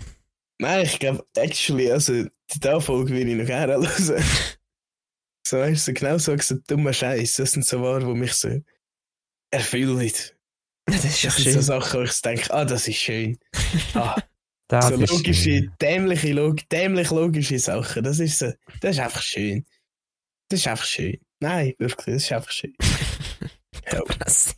Nein, 0.59 0.85
ich 0.85 0.99
glaube, 0.99 1.25
actually, 1.35 1.91
also, 1.91 2.13
die 2.23 2.81
Folge 2.81 3.11
würde 3.11 3.31
ich 3.31 3.37
noch 3.37 3.45
gerne 3.45 3.73
hören. 3.73 3.87
so, 5.47 5.57
weißt 5.57 5.87
du, 5.87 5.91
so 5.91 5.93
genau 5.93 6.17
so 6.17 6.35
gesagt, 6.35 6.69
dummer 6.69 6.93
Scheiß. 6.93 7.35
Das 7.35 7.51
sind 7.51 7.65
so 7.65 7.79
Worte, 7.81 8.05
die 8.05 8.13
mich 8.13 8.33
so 8.33 8.49
erfüllen. 9.51 10.11
Das 10.85 11.05
ist 11.05 11.23
ja 11.23 11.29
Das 11.29 11.37
sind 11.37 11.45
so 11.45 11.51
schön. 11.51 11.61
Sachen, 11.61 11.99
wo 11.99 12.03
ich 12.03 12.11
so 12.11 12.21
denke, 12.23 12.53
ah, 12.53 12.65
das 12.65 12.87
ist 12.87 12.97
schön. 12.97 13.37
Ah, 13.93 14.21
Das 14.67 14.87
so 14.87 14.95
ist 14.95 15.09
logische, 15.09 15.43
schön. 15.43 15.71
dämliche, 15.81 16.33
log 16.33 16.57
dämlich 16.69 17.09
logische 17.09 17.59
Sachen. 17.59 18.03
Das 18.03 18.19
ist 18.19 18.39
so, 18.39 18.51
das 18.81 18.95
ist 18.95 19.01
einfach 19.01 19.21
schön. 19.21 19.65
Das 20.49 20.59
ist 20.59 20.67
einfach 20.67 20.85
schön. 20.85 21.17
Nein, 21.39 21.73
wirklich, 21.77 22.15
das 22.15 22.23
ist 22.23 22.31
einfach 22.31 22.51
schön. 22.51 22.73
Ja, 23.93 24.01
Krass. 24.01 24.55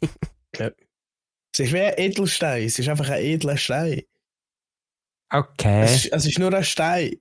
es 0.53 1.59
ist 1.59 1.73
wie 1.73 1.79
ein 1.79 1.93
Edelstein. 1.97 2.65
Es 2.65 2.79
ist 2.79 2.89
einfach 2.89 3.09
ein 3.09 3.23
edler 3.23 3.57
Stein. 3.57 4.01
Okay. 5.31 5.81
Es, 5.83 6.05
ist, 6.05 6.13
es 6.13 6.25
ist 6.27 6.39
nur 6.39 6.53
ein 6.53 6.63
Stein. 6.63 7.15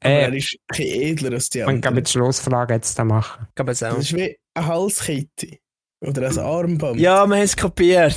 Aber 0.00 0.12
er 0.14 0.32
Äh, 0.32 0.38
ist 0.38 0.56
kein 0.72 0.86
edler 0.86 1.32
als 1.32 1.50
die 1.50 1.58
man 1.58 1.66
kann 1.66 1.74
anderen. 1.76 1.94
mit 1.96 2.08
Schlussfrage 2.08 2.74
jetzt 2.74 2.98
da 2.98 3.04
machen. 3.04 3.46
Es 3.66 3.82
auch. 3.82 3.96
Das 3.96 4.04
ist 4.04 4.14
wie 4.16 4.38
eine 4.54 4.66
Halskette. 4.66 5.58
Oder 6.00 6.28
ein 6.28 6.38
Armband. 6.38 7.00
Ja, 7.00 7.26
wir 7.26 7.34
haben 7.36 7.42
es 7.42 7.56
kapiert. 7.56 8.16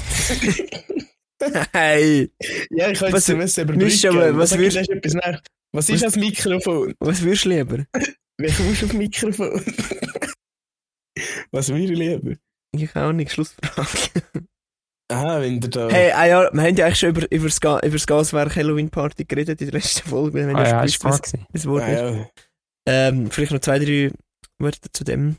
hey, 1.73 2.31
ja 2.69 2.91
ich 2.91 2.99
kann 2.99 3.11
Was- 3.11 3.27
jetzt 3.27 3.39
wissen, 3.39 3.61
aber 3.61 4.37
was 4.37 4.51
nach? 5.15 5.41
Was 5.73 5.89
ist 5.89 5.93
Was- 6.03 6.13
das 6.13 6.15
Mikrofon? 6.17 6.93
was 6.99 7.21
würdest 7.23 7.45
du 7.45 7.49
lieber? 7.49 7.85
Wie 8.37 8.51
kommst 8.51 8.81
du 8.81 8.85
auf 8.85 8.93
Mikrofon? 8.93 9.63
was 11.51 11.69
würde 11.69 11.83
ich 11.83 11.89
lieber? 11.91 12.35
Ich 12.73 12.95
auch 12.95 13.11
nicht, 13.11 13.31
Schlussfrage. 13.31 14.23
Aha, 15.11 15.41
wenn 15.41 15.59
du 15.59 15.67
da. 15.67 15.89
Hey, 15.89 16.11
ah 16.11 16.25
ja, 16.25 16.53
wir 16.53 16.61
haben 16.61 16.75
ja 16.75 16.85
eigentlich 16.85 16.99
schon 16.99 17.09
über, 17.09 17.29
über, 17.29 17.45
das, 17.45 17.59
Ga 17.59 17.79
über 17.79 17.91
das 17.91 18.07
Gaswerk 18.07 18.55
Halloween 18.55 18.89
Party 18.89 19.25
geredet 19.25 19.59
in 19.59 19.69
der 19.69 19.79
letzten 19.79 20.07
Folge. 20.07 20.35
Wir 20.35 20.47
haben 20.47 20.55
Ah 20.55 20.63
ja 20.63 20.69
ja, 20.69 20.83
ist 20.83 20.99
gewesen. 21.01 21.19
was 21.19 21.31
das 21.51 21.65
Wort 21.65 21.83
ah, 21.83 21.87
ist. 21.87 21.99
ja. 21.99 22.29
Ähm, 22.87 23.29
vielleicht 23.29 23.51
noch 23.51 23.59
zwei, 23.59 23.79
drei 23.79 24.11
Wörter 24.57 24.89
zu 24.93 25.03
dem. 25.03 25.35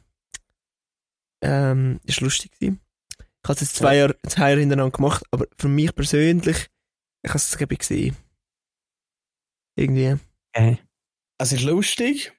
Ähm, 1.42 2.00
ist 2.04 2.20
lustig 2.20 2.52
gewesen. 2.52 2.80
Ich 3.18 3.48
habe 3.48 3.54
es 3.54 3.60
jetzt 3.62 3.76
zwei 3.76 3.96
Jahre, 3.96 4.16
zwei 4.28 4.50
Jahre 4.50 4.60
hintereinander 4.60 4.96
gemacht, 4.96 5.24
aber 5.30 5.46
für 5.56 5.68
mich 5.68 5.94
persönlich, 5.94 6.68
ich 7.22 7.30
habe 7.30 7.38
es 7.38 7.56
glaube 7.56 7.72
ich 7.72 7.80
gesehen. 7.80 8.16
Irgendwie. 9.74 10.16
Okay. 10.54 10.78
Es 11.38 11.50
ist 11.52 11.62
lustig. 11.62 12.32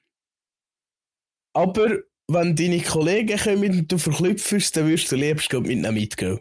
Aber 1.52 1.98
wenn 2.30 2.56
deine 2.56 2.80
Kollegen 2.82 3.38
kommen 3.38 3.78
und 3.80 3.92
du 3.92 3.98
verklüpfst, 3.98 4.72
dann 4.76 4.88
wirst 4.88 5.10
du 5.12 5.16
liebst 5.16 5.52
mit 5.52 5.66
ihnen 5.68 5.94
mitgehen. 5.94 6.40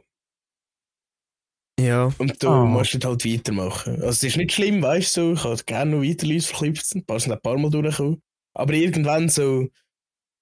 Ja. 1.80 2.12
Und 2.20 2.42
du 2.42 2.48
Ah. 2.50 2.66
musst 2.66 2.94
dann 2.94 3.04
halt 3.04 3.26
weitermachen. 3.26 3.96
Also 3.96 4.08
es 4.10 4.24
ist 4.24 4.38
nicht 4.38 4.52
schlimm, 4.54 4.82
weißt 4.82 5.18
du, 5.18 5.34
ich 5.34 5.44
habe 5.44 5.64
gerne 5.66 5.92
noch 5.98 6.04
weiter 6.04 6.28
Leute 6.28 6.46
verklüpft, 6.46 6.96
ein 6.96 7.06
paar 7.06 7.20
sind 7.20 7.32
ein 7.34 7.42
paar 7.42 7.58
Mal 7.58 7.72
durchgekommen. 7.72 8.22
Aber 8.56 8.74
irgendwann 8.74 9.28
so, 9.30 9.68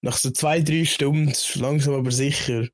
nach 0.03 0.17
so 0.17 0.31
zwei, 0.31 0.61
drei 0.61 0.83
Stunden, 0.85 1.31
langsam 1.55 1.93
aber 1.95 2.11
sicher, 2.11 2.67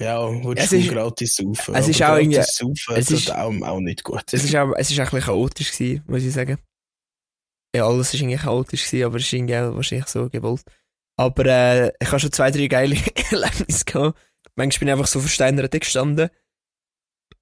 ja, 0.00 0.28
würdest 0.44 0.66
Es 0.66 0.70
du 0.70 0.76
ist- 0.76 0.88
gratis 0.90 1.34
saufen. 1.36 1.74
es 1.74 1.82
Aber 1.82 1.88
ist 1.88 2.02
auch 2.02 2.16
irgendwie- 2.16 2.36
gratis 2.36 2.56
saufen, 2.56 2.94
es 2.96 3.10
ist- 3.10 3.30
auch, 3.32 3.60
auch 3.62 3.80
nicht 3.80 4.04
gut. 4.04 4.24
Es 4.32 4.44
ist 4.44 4.54
auch, 4.54 4.72
es 4.76 4.90
ist 4.90 4.96
auch 5.00 5.04
ein 5.04 5.10
bisschen 5.10 5.20
chaotisch 5.22 5.72
gewesen, 5.72 6.04
muss 6.06 6.22
ich 6.22 6.32
sagen. 6.34 6.58
Ja, 7.74 7.86
alles 7.86 8.12
ist 8.12 8.20
irgendwie 8.20 8.36
chaotisch 8.36 8.84
gewesen, 8.86 9.06
aber 9.06 9.16
es 9.16 9.22
ist 9.24 9.32
irgendwie 9.32 9.56
auch 9.56 9.74
wahrscheinlich 9.74 10.06
so 10.08 10.28
gewollt. 10.28 10.62
Aber 11.16 11.46
äh, 11.46 11.92
ich 12.00 12.08
habe 12.08 12.20
schon 12.20 12.32
zwei, 12.32 12.50
drei 12.50 12.66
geile 12.66 12.96
Erlebnisse 13.30 13.84
gehabt. 13.84 14.18
Manchmal 14.54 14.78
bin 14.78 14.88
ich 14.88 14.92
einfach 14.92 15.06
so 15.06 15.20
versteinert 15.20 15.70
gestanden. 15.72 16.30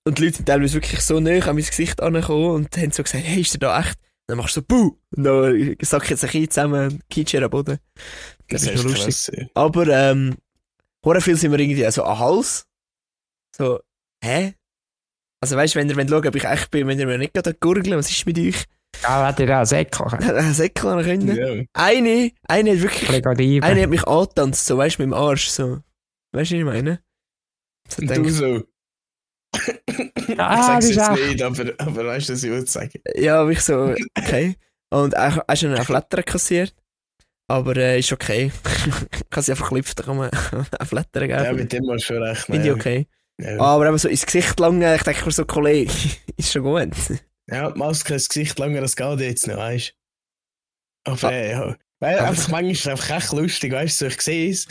Und 0.04 0.18
die 0.18 0.24
Leute 0.24 0.36
sind 0.36 0.46
teilweise 0.46 0.74
wirklich 0.74 1.00
so 1.00 1.18
nah 1.18 1.30
an 1.30 1.56
mein 1.56 1.64
Gesicht 1.64 2.02
angekommen 2.02 2.50
und 2.50 2.76
haben 2.76 2.92
so 2.92 3.02
gesagt, 3.02 3.24
hey, 3.24 3.40
ist 3.40 3.54
der 3.54 3.60
da 3.60 3.80
echt? 3.80 3.96
Und 3.96 4.28
dann 4.28 4.38
machst 4.38 4.56
du 4.56 4.60
so, 4.60 4.66
buh! 4.66 4.96
Und 5.16 5.24
dann 5.24 5.76
sack 5.80 6.10
jetzt 6.10 6.24
ein 6.24 6.30
bisschen 6.30 6.50
zusammen, 6.50 7.02
Kitscher 7.08 7.42
am 7.42 7.50
Boden. 7.50 7.78
Das, 8.48 8.62
ist 8.62 8.76
noch 8.76 8.84
lustig. 8.84 9.04
krass, 9.04 9.30
ja. 9.34 9.46
Aber, 9.54 9.86
ähm, 9.88 10.36
viel 11.20 11.36
sind 11.36 11.52
wir 11.52 11.58
irgendwie 11.58 11.90
so 11.90 12.04
am 12.04 12.18
Hals. 12.18 12.66
So, 13.56 13.80
hä? 14.22 14.54
Also 15.40 15.56
weißt 15.56 15.74
du, 15.74 15.78
wenn 15.78 15.88
ihr 15.88 16.08
schauen, 16.08 16.26
ob 16.26 16.34
ich 16.34 16.44
echt 16.44 16.70
bin, 16.70 16.86
wenn 16.86 16.98
ihr 16.98 17.06
mir 17.06 17.18
nicht 17.18 17.34
gerade 17.34 17.54
gurgeln, 17.54 17.98
was 17.98 18.10
ist 18.10 18.26
mit 18.26 18.38
euch? 18.38 18.64
Ja, 19.04 19.26
hat 19.26 19.38
ihr 19.40 19.50
auch? 19.50 19.60
Ein 19.60 20.54
Säckchen 20.54 20.88
an 20.90 21.04
können. 21.04 21.36
Ja. 21.36 21.64
Eine, 21.74 22.32
eine 22.48 22.72
hat 22.72 22.80
wirklich, 22.82 23.08
Eine 23.10 23.62
eine 23.62 23.82
hat 23.82 23.90
mich 23.90 24.04
angetanzt, 24.06 24.66
so 24.66 24.78
weißt 24.78 24.98
du, 24.98 25.02
mit 25.02 25.12
dem 25.12 25.14
Arsch, 25.14 25.48
so. 25.48 25.80
Weißt 26.32 26.50
du, 26.50 26.56
was 26.56 26.58
ich 26.60 26.64
meine? 26.64 27.00
So 27.88 28.02
Und 28.02 28.16
du 28.16 28.28
so. 28.30 28.62
Ah, 30.38 30.78
ich 30.80 30.84
sag's 30.84 30.88
jetzt 30.88 30.98
auch- 31.00 31.16
nicht, 31.16 31.42
aber, 31.42 31.72
aber 31.78 32.06
weißt 32.06 32.28
du, 32.28 32.32
was 32.32 32.42
ich 32.42 32.50
würde 32.50 32.66
sagen? 32.66 33.00
ja, 33.14 33.40
aber 33.40 33.50
ich 33.50 33.60
so, 33.60 33.94
okay. 34.18 34.56
Und 34.90 35.14
er 35.14 35.36
hat 35.36 35.58
schon 35.58 35.74
einen 35.74 35.84
Flatter 35.84 36.22
kassiert. 36.22 36.74
Aber 37.46 37.76
äh, 37.76 37.98
ist 37.98 38.10
okay. 38.10 38.50
ich 38.86 39.30
kann 39.30 39.42
sie 39.42 39.52
einfach 39.52 39.68
klüpfen, 39.68 39.94
da 39.96 40.02
kann 40.04 40.16
man 40.16 40.30
einen 40.52 40.86
Flatter 40.88 41.26
geben. 41.26 41.44
Ja, 41.44 41.52
mit 41.52 41.72
dem 41.72 41.88
hast 41.90 42.08
du 42.08 42.14
schon 42.14 42.22
recht. 42.22 42.46
Finde 42.46 42.66
ich 42.66 42.72
okay. 42.72 43.06
Ja. 43.38 43.60
Aber 43.60 43.86
eben 43.86 43.98
so 43.98 44.08
ins 44.08 44.24
Gesicht 44.24 44.58
langen, 44.60 44.94
ich 44.94 45.02
denke 45.02 45.24
mir 45.26 45.30
so, 45.32 45.44
Kollege, 45.44 45.92
ist 46.36 46.52
schon 46.52 46.62
gut. 46.62 46.88
Ja, 47.50 47.70
Maske 47.76 48.14
ins 48.14 48.28
Gesicht 48.28 48.58
langer, 48.58 48.80
das 48.80 48.96
geht 48.96 49.20
jetzt 49.20 49.46
noch, 49.46 49.56
weißt 49.56 49.94
du? 51.04 51.10
Aber 51.12 51.28
Ah. 51.28 51.32
ja. 51.32 51.76
Weil 52.00 52.18
Aber 52.18 52.28
einfach 52.28 52.48
manchmal 52.48 52.72
ist 52.72 52.80
es 52.80 52.86
einfach 52.88 53.16
echt 53.16 53.32
lustig, 53.32 53.72
weißt 53.72 54.00
du, 54.00 54.04
so, 54.04 54.14
ich 54.14 54.20
sehe 54.20 54.50
es. 54.50 54.66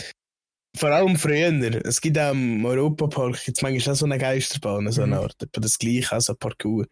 Vor 0.75 0.89
allem 0.89 1.15
früher. 1.17 1.51
Es 1.85 2.01
gibt 2.01 2.17
auch 2.17 2.31
im 2.31 2.65
Europapark 2.65 3.47
jetzt 3.47 3.61
manchmal 3.61 3.93
auch 3.93 3.97
so 3.97 4.05
eine 4.05 4.17
Geisterbahn, 4.17 4.91
so 4.91 5.03
eine 5.03 5.15
Mhm. 5.17 5.21
Art. 5.21 5.41
Etwa 5.43 5.61
das 5.61 5.77
gleiche, 5.77 6.11
also 6.11 6.33
ein 6.33 6.39
Parcours. 6.39 6.87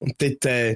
Und 0.00 0.14
dort, 0.20 0.44
äh, 0.46 0.72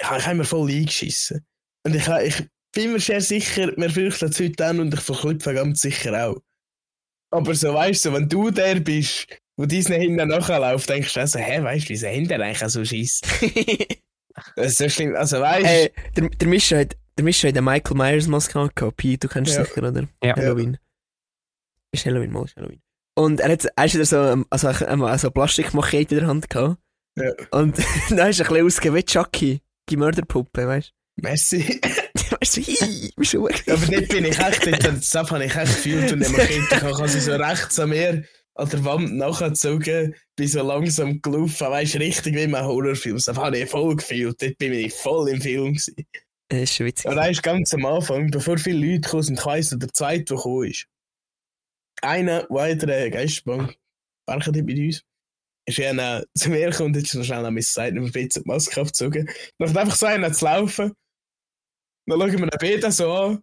ich 0.00 0.06
habe 0.06 0.34
mir 0.34 0.44
voll 0.44 0.70
eingeschissen. 0.70 1.46
Und 1.84 1.94
ich, 1.94 2.06
ich 2.08 2.48
bin 2.74 2.92
mir 2.92 3.00
sehr 3.00 3.20
sicher, 3.20 3.72
wir 3.76 3.90
fürchten 3.90 4.28
es 4.28 4.40
heute 4.40 4.66
an 4.66 4.80
und 4.80 4.92
ich 4.92 5.00
verklüpfe 5.00 5.54
ganz 5.54 5.80
sicher 5.80 6.28
auch. 6.28 6.42
Aber 7.32 7.54
so, 7.54 7.72
weißt 7.72 8.04
du, 8.06 8.12
wenn 8.12 8.28
du 8.28 8.50
der 8.50 8.80
bist, 8.80 9.26
wo 9.56 9.66
diesen 9.66 9.94
hinten 9.96 10.28
nachläuft, 10.28 10.88
denkst 10.88 11.14
du 11.14 11.20
auch 11.22 11.26
so, 11.26 11.38
hä, 11.38 11.62
weißt 11.62 11.86
du, 11.86 11.88
wieso 11.90 12.06
haben 12.06 12.28
der 12.28 12.40
eigentlich 12.40 12.70
so 12.70 12.84
Schiss? 12.84 13.20
Das 14.54 14.66
ist 14.72 14.78
so 14.78 14.88
schlimm. 14.90 15.16
Also, 15.16 15.40
weißt 15.40 15.62
du, 15.64 15.66
Hey, 15.66 15.92
der, 16.14 16.28
der 16.28 16.48
Mischa 16.48 16.76
hat, 16.76 16.94
der 17.16 17.24
Mischa 17.24 17.48
hat 17.48 17.56
eine 17.56 17.62
Michael 17.62 17.96
Myers 17.96 18.26
Maske 18.26 18.58
angehabt. 18.58 18.98
Pi, 18.98 19.16
du 19.16 19.28
kennst 19.28 19.54
Ja. 19.54 19.62
es 19.62 19.68
sicher, 19.68 19.88
oder? 19.88 20.06
Ja. 20.22 20.36
Halloween. 20.36 20.76
Ist 21.90 22.04
Halloween, 22.04 22.32
mal 22.32 22.44
ist 22.44 22.54
Halloween. 22.56 22.82
Und 23.14 23.40
er 23.40 23.52
hat, 23.52 23.64
er 23.64 23.82
hat 23.82 24.06
so, 24.06 24.16
ähm, 24.18 24.44
also, 24.50 24.68
eine, 24.68 25.06
also 25.06 25.28
eine 25.28 25.32
Plastikmachete 25.32 26.16
in 26.16 26.20
der 26.20 26.28
Hand 26.28 26.50
gehabt. 26.50 26.76
Ja. 27.16 27.30
Und 27.50 27.78
dann 28.10 28.28
ist 28.28 28.40
er 28.40 28.46
ein 28.46 28.52
bisschen 28.52 28.66
ausgegeben 28.66 28.96
wie 28.96 29.04
Chucky, 29.04 29.60
die 29.88 29.96
Mörderpuppe, 29.96 30.66
weißt 30.66 30.92
merci. 31.16 31.80
du? 31.80 32.36
weißt 32.38 32.56
du, 32.58 32.60
hi, 32.60 33.12
bist 33.16 33.32
du. 33.32 33.46
Aber 33.48 33.86
dort 33.86 34.08
bin 34.08 34.24
ich 34.26 34.38
echt, 34.38 34.66
das 34.66 35.14
habe 35.14 35.44
ich 35.46 35.56
echt 35.56 35.66
gefühlt 35.76 36.12
und 36.12 36.20
immer 36.20 36.38
Kind, 36.40 36.66
ich 36.70 36.82
habe 36.82 37.08
sie 37.08 37.20
so 37.20 37.32
rechts 37.36 37.78
an 37.78 37.88
mir 37.88 38.22
an 38.56 38.68
der 38.70 38.84
Wand 38.84 39.14
nachgezogen, 39.16 40.14
bin 40.34 40.48
so 40.48 40.62
langsam 40.62 41.20
gelaufen, 41.20 41.68
weißt 41.68 41.94
du, 41.94 41.98
richtig 41.98 42.34
wie 42.34 42.42
in 42.42 42.54
einem 42.54 42.66
Horrorfilm. 42.66 43.16
Das 43.16 43.36
habe 43.36 43.58
ich 43.58 43.68
voll 43.68 43.96
gefühlt, 43.96 44.40
dort 44.40 44.58
bin 44.58 44.72
ich 44.72 44.94
voll 44.94 45.28
im 45.28 45.40
Film 45.40 45.74
gewesen. 45.74 45.94
Das 46.48 46.60
ist 46.60 46.74
schon 46.76 46.86
witzig. 46.86 47.10
Und 47.10 47.16
dann 47.16 47.30
ist 47.30 47.42
ganz 47.42 47.74
am 47.74 47.84
Anfang, 47.84 48.30
bevor 48.30 48.56
viele 48.56 48.86
Leute 48.86 49.00
gekommen 49.00 49.22
sind, 49.22 49.38
ich 49.38 49.46
weiss 49.46 49.72
noch, 49.72 49.78
der 49.78 49.92
zweite, 49.92 50.24
der 50.24 50.36
gekommen 50.36 50.70
ist. 50.70 50.86
Einer, 52.02 52.46
weiterer 52.48 53.10
Geisterbahn, 53.10 53.74
Barker 54.26 54.52
bei 54.52 54.86
uns, 54.86 55.02
ist 55.66 55.80
einer 55.80 56.24
zu 56.36 56.50
mir 56.50 56.70
gekommen 56.70 56.94
und 56.94 57.02
hat 57.02 57.08
schon 57.08 57.24
schnell 57.24 57.44
an 57.44 57.54
meine 57.54 57.62
Seite 57.62 57.96
ein 57.96 58.12
bisschen 58.12 58.42
die 58.44 58.48
Maske 58.48 58.80
abgezogen. 58.80 59.28
Dann 59.58 59.68
hat 59.68 59.76
einfach 59.76 59.96
so 59.96 60.06
einer 60.06 60.32
zu 60.32 60.44
laufen. 60.44 60.92
Dann 62.06 62.20
schauen 62.20 62.32
wir 62.32 62.44
ihn 62.44 62.50
beide 62.60 62.92
so 62.92 63.12
an. 63.12 63.42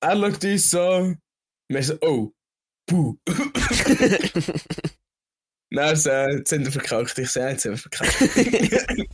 Er 0.00 0.16
schaut 0.16 0.44
uns 0.44 0.70
so 0.70 0.80
an. 0.80 1.04
Und 1.68 1.74
wir 1.74 1.82
so, 1.82 1.98
oh, 2.02 2.32
puh. 2.86 3.16
Dann 5.70 5.96
so, 5.96 6.10
jetzt 6.10 6.48
sind 6.50 6.64
wir 6.64 6.72
verkackt. 6.72 7.18
Ich 7.18 7.30
sage, 7.30 7.50
jetzt 7.52 7.62
sind 7.62 7.72
wir 7.72 7.78
verkackt. 7.78 8.20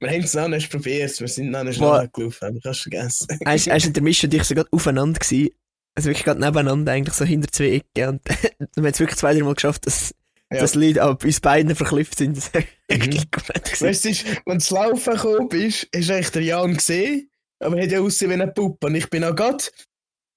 wir 0.00 0.10
haben 0.10 0.22
es 0.22 0.34
noch 0.34 0.48
nicht 0.48 0.70
probiert, 0.70 1.20
wir 1.20 1.28
sind 1.28 1.50
noch 1.50 1.62
nicht 1.64 1.78
Boah. 1.78 1.98
schnell 1.98 2.10
gelaufen, 2.12 2.44
aber 2.46 2.60
kannst 2.60 2.80
du 2.86 2.90
vergessen. 2.90 3.26
Er 3.44 3.54
ist, 3.54 3.66
er 3.66 3.76
ist 3.76 3.94
der 3.94 4.02
Mischa 4.02 4.26
und 4.26 4.34
ich 4.34 4.44
so 4.44 4.54
gerade 4.54 4.68
aufeinander 4.72 5.20
gewesen. 5.20 5.50
Also 5.94 6.08
wirklich 6.08 6.24
gerade 6.24 6.40
nebeneinander, 6.40 6.92
eigentlich 6.92 7.14
so 7.14 7.24
hinter 7.26 7.52
zwei 7.52 7.66
Ecken. 7.72 8.08
Und 8.08 8.20
wir 8.24 8.36
haben 8.78 8.86
es 8.86 8.98
wirklich 8.98 9.18
zwei, 9.18 9.34
drei 9.34 9.42
Mal 9.42 9.54
geschafft, 9.54 9.86
dass, 9.86 10.14
Ja. 10.50 10.60
dass 10.60 10.74
Leute 10.74 11.00
bei 11.00 11.26
uns 11.26 11.40
beiden 11.40 11.76
verklüpft 11.76 12.16
sind. 12.18 12.36
Das 12.38 12.52
war 12.54 12.62
Mhm. 12.62 12.66
wirklich 12.88 13.30
gut. 13.30 13.48
Weißt 13.50 13.82
du, 13.82 13.86
es 13.86 14.04
ist- 14.06 14.24
wenn 14.46 14.58
du 14.58 14.74
laufen 14.74 15.12
gekommen 15.14 15.48
bist, 15.50 15.86
hast 15.94 16.08
du 16.08 16.14
eigentlich 16.14 16.30
den 16.30 16.42
Jan 16.44 16.74
gesehen, 16.76 17.30
aber 17.60 17.76
er 17.76 17.84
hat 17.84 17.92
ja 17.92 18.00
ausgesehen 18.00 18.30
wie 18.30 18.34
eine 18.42 18.50
Puppe. 18.50 18.86
Und 18.86 18.94
ich 18.94 19.08
bin 19.10 19.22
auch 19.22 19.36
gerade, 19.36 19.62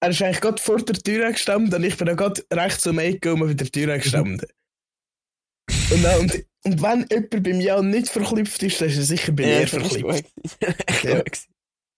er 0.02 0.10
ist 0.10 0.22
eigentlich 0.22 0.42
gerade 0.42 0.62
vor 0.62 0.78
der 0.78 0.96
Tür 0.96 1.32
gestanden 1.32 1.74
und 1.74 1.84
ich 1.84 1.98
bin 1.98 2.10
auch 2.10 2.16
gerade 2.18 2.44
rechts 2.52 2.86
um 2.88 3.00
Ecke 3.00 3.34
um 3.34 3.40
bei 3.42 3.54
der 3.54 3.72
Tür 3.72 3.98
gestanden. 3.98 4.48
und, 5.92 6.04
dann, 6.04 6.20
und, 6.22 6.46
und 6.64 6.82
wenn 6.82 7.06
jemand 7.10 7.44
beim 7.44 7.62
Jan 7.62 7.90
nicht 7.90 8.10
verklüpft 8.10 8.62
ist, 8.64 8.82
dann 8.82 8.90
ist 8.90 8.98
er 8.98 9.04
sicher 9.04 9.32
bei 9.32 9.44
mir 9.46 9.60
war 9.62 9.68
verklüpft. 9.68 10.26
Ja. 11.04 11.24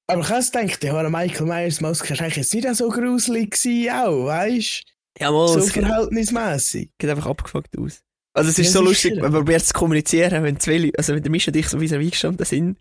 Aber 0.09 0.21
ich 0.21 0.29
habe 0.29 0.45
gedacht, 0.67 0.83
ja, 0.83 1.09
Michael 1.09 1.47
Myers 1.47 1.81
Maske 1.81 2.13
ist 2.13 2.21
eigentlich 2.21 2.37
jetzt 2.37 2.53
nicht 2.53 2.75
so 2.75 2.87
gruselig 2.89 3.51
gewesen, 3.51 3.89
auch, 3.91 4.25
weißt 4.27 4.83
Ja, 5.19 5.31
mal, 5.31 5.47
So 5.49 5.61
verhältnismäßig. 5.61 6.91
geht 6.97 7.09
einfach 7.09 7.25
abgefuckt 7.25 7.77
aus. 7.77 8.01
Also 8.33 8.51
es 8.51 8.59
ist 8.59 8.67
Ja, 8.67 8.71
so 8.71 8.79
sicher. 8.79 8.89
lustig, 8.89 9.13
wenn 9.15 9.21
man 9.23 9.31
probiert 9.33 9.65
zu 9.65 9.73
kommunizieren, 9.73 10.43
wenn 10.43 10.59
zwei 10.61 10.77
Leute, 10.77 10.97
also 10.97 11.13
wenn 11.13 11.23
der 11.23 11.31
Mischa 11.31 11.49
und 11.51 11.57
ich 11.57 11.67
so 11.67 11.77
vis-à-vis 11.79 12.11
gestanden 12.11 12.45
sind, 12.45 12.77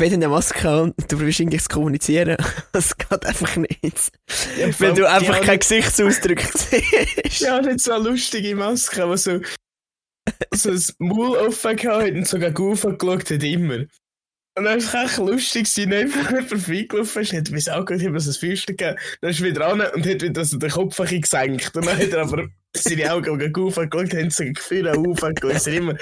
wenn 0.00 0.14
eine 0.14 0.28
Maske 0.28 0.82
und 0.82 0.94
du 0.98 1.16
probierst 1.16 1.40
irgendwie 1.40 1.58
zu 1.58 1.68
kommunizieren, 1.68 2.36
es 2.72 2.96
geht 2.96 3.26
einfach 3.26 3.56
nicht. 3.56 4.12
Ja, 4.58 4.80
Weil 4.80 4.94
du 4.94 5.08
einfach 5.08 5.40
keinen 5.42 5.60
Gesichtsausdruck 5.60 6.40
siehst. 6.54 7.40
Ja, 7.40 7.60
nicht 7.60 7.80
so 7.80 7.92
eine 7.92 8.08
lustige 8.08 8.56
Maske, 8.56 9.06
die 9.08 9.16
so, 9.16 9.40
so 10.54 10.70
das 10.72 10.94
Maul 10.98 11.36
offen 11.36 11.76
gehabt 11.76 12.10
und 12.10 12.26
sogar 12.26 12.50
Goof 12.50 12.82
geschaut 12.82 13.30
hat, 13.30 13.42
immer. 13.42 13.84
Und 14.58 14.64
dann 14.64 14.82
war 14.92 15.04
es 15.04 15.12
echt 15.12 15.18
lustig, 15.18 15.72
gewesen, 15.72 15.92
einfach 15.92 16.30
jemand 16.30 16.48
vorbeigelaufen 16.48 17.22
ist, 17.22 17.32
hat 17.32 17.50
mir 17.50 17.76
auch 17.76 17.86
gut, 17.86 18.02
mir 18.02 18.20
so 18.20 18.30
ein 18.30 18.34
Füßchen 18.34 18.76
gegeben, 18.76 18.98
dann 19.20 19.30
ist 19.30 19.40
er 19.40 19.46
wieder 19.46 19.60
ran 19.60 19.80
und 19.80 20.06
hat 20.06 20.22
wieder 20.22 20.44
so 20.44 20.58
den 20.58 20.70
Kopf 20.70 21.00
ein 21.00 21.20
gesenkt. 21.20 21.76
Und 21.76 21.86
dann 21.86 21.96
hat 21.96 22.08
er 22.10 22.22
aber 22.22 22.48
seine 22.74 23.12
Augen 23.12 23.38
gegen 23.38 23.52
Goof 23.52 23.76
geschaut, 23.76 24.14
haben 24.14 24.30
so 24.30 24.44
Gefühle 24.44 24.92
aufgeschaut. 24.96 25.54
Es 25.54 25.66
hat 25.66 25.74
immer, 25.74 25.96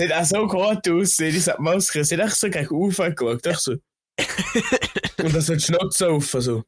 hat 0.00 0.12
auch 0.12 0.24
so 0.24 0.46
gut 0.46 0.88
ausgesehen, 0.88 1.32
diese 1.32 1.54
Maske, 1.58 2.00
es 2.00 2.12
hat 2.12 2.20
echt 2.20 2.36
so 2.36 2.50
gegen 2.50 2.66
Goof 2.66 2.96
geschaut, 2.96 3.46
echt 3.46 3.60
so. 3.60 3.74
Und 5.22 5.42
so 5.42 5.54
die 5.54 5.60
Schnauze 5.60 6.10
offen, 6.10 6.40
so. 6.40 6.64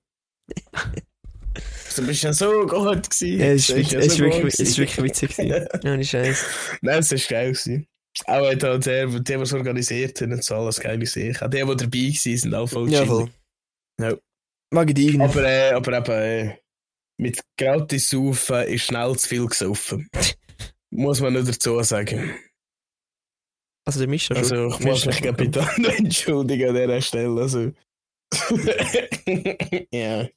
Du 1.96 2.06
bist 2.06 2.22
ja 2.22 2.32
so 2.32 2.66
gut 2.66 3.10
gewesen. 3.10 3.38
Ja, 3.38 3.46
es 3.46 3.68
ist 3.68 3.76
wirklich, 3.76 3.90
ja 3.90 3.98
es 3.98 4.06
ist 4.06 4.16
so 4.16 4.24
wirklich, 4.24 4.54
es 4.54 4.60
ist 4.60 4.76
gewesen. 4.76 5.04
wirklich 5.04 5.22
witzig. 5.22 5.82
Ja, 5.84 5.96
nicht 5.96 6.10
scheiße. 6.10 6.44
Nein, 6.80 6.98
es 7.00 7.10
war 7.10 7.18
geil. 7.18 7.52
Gewesen. 7.52 7.86
Auch 8.26 8.50
hat 8.50 8.62
halt 8.62 8.86
der, 8.86 9.06
die, 9.06 9.24
die 9.24 9.32
es 9.32 9.52
organisiert 9.52 10.20
haben, 10.20 10.40
so 10.42 10.54
alles 10.54 10.80
geil 10.80 10.98
gesehen. 10.98 11.36
Auch 11.40 11.48
die, 11.48 11.58
die 11.58 11.76
dabei 11.76 11.98
waren, 11.98 12.36
sind 12.38 12.54
auch 12.54 12.66
voll 12.66 12.90
Ja, 12.90 13.04
voll. 13.04 13.30
Ja. 14.00 14.16
Mag 14.70 14.88
ich 14.88 14.94
dich 14.94 15.20
Aber, 15.20 15.44
äh, 15.44 15.72
aber 15.72 15.98
eben, 15.98 16.12
äh, 16.12 16.56
mit 17.18 17.40
gratis 17.58 18.08
saufen 18.08 18.62
ist 18.68 18.84
schnell 18.84 19.16
zu 19.16 19.28
viel 19.28 19.46
gesoffen. 19.46 20.08
muss 20.90 21.20
man 21.20 21.34
nur 21.34 21.44
dazu 21.44 21.82
sagen. 21.82 22.34
Also 23.84 23.98
der 24.00 24.08
Mischa 24.08 24.34
schon. 24.34 24.42
Also, 24.44 24.68
ich 24.68 24.80
muss 24.80 25.06
mich 25.06 25.20
gerade 25.20 25.36
bitte 25.44 25.60
entschuldigen 25.98 26.68
an 26.70 26.74
dieser 26.76 27.00
Stelle. 27.02 27.40
Also. 27.40 27.72
ja. 29.92 30.28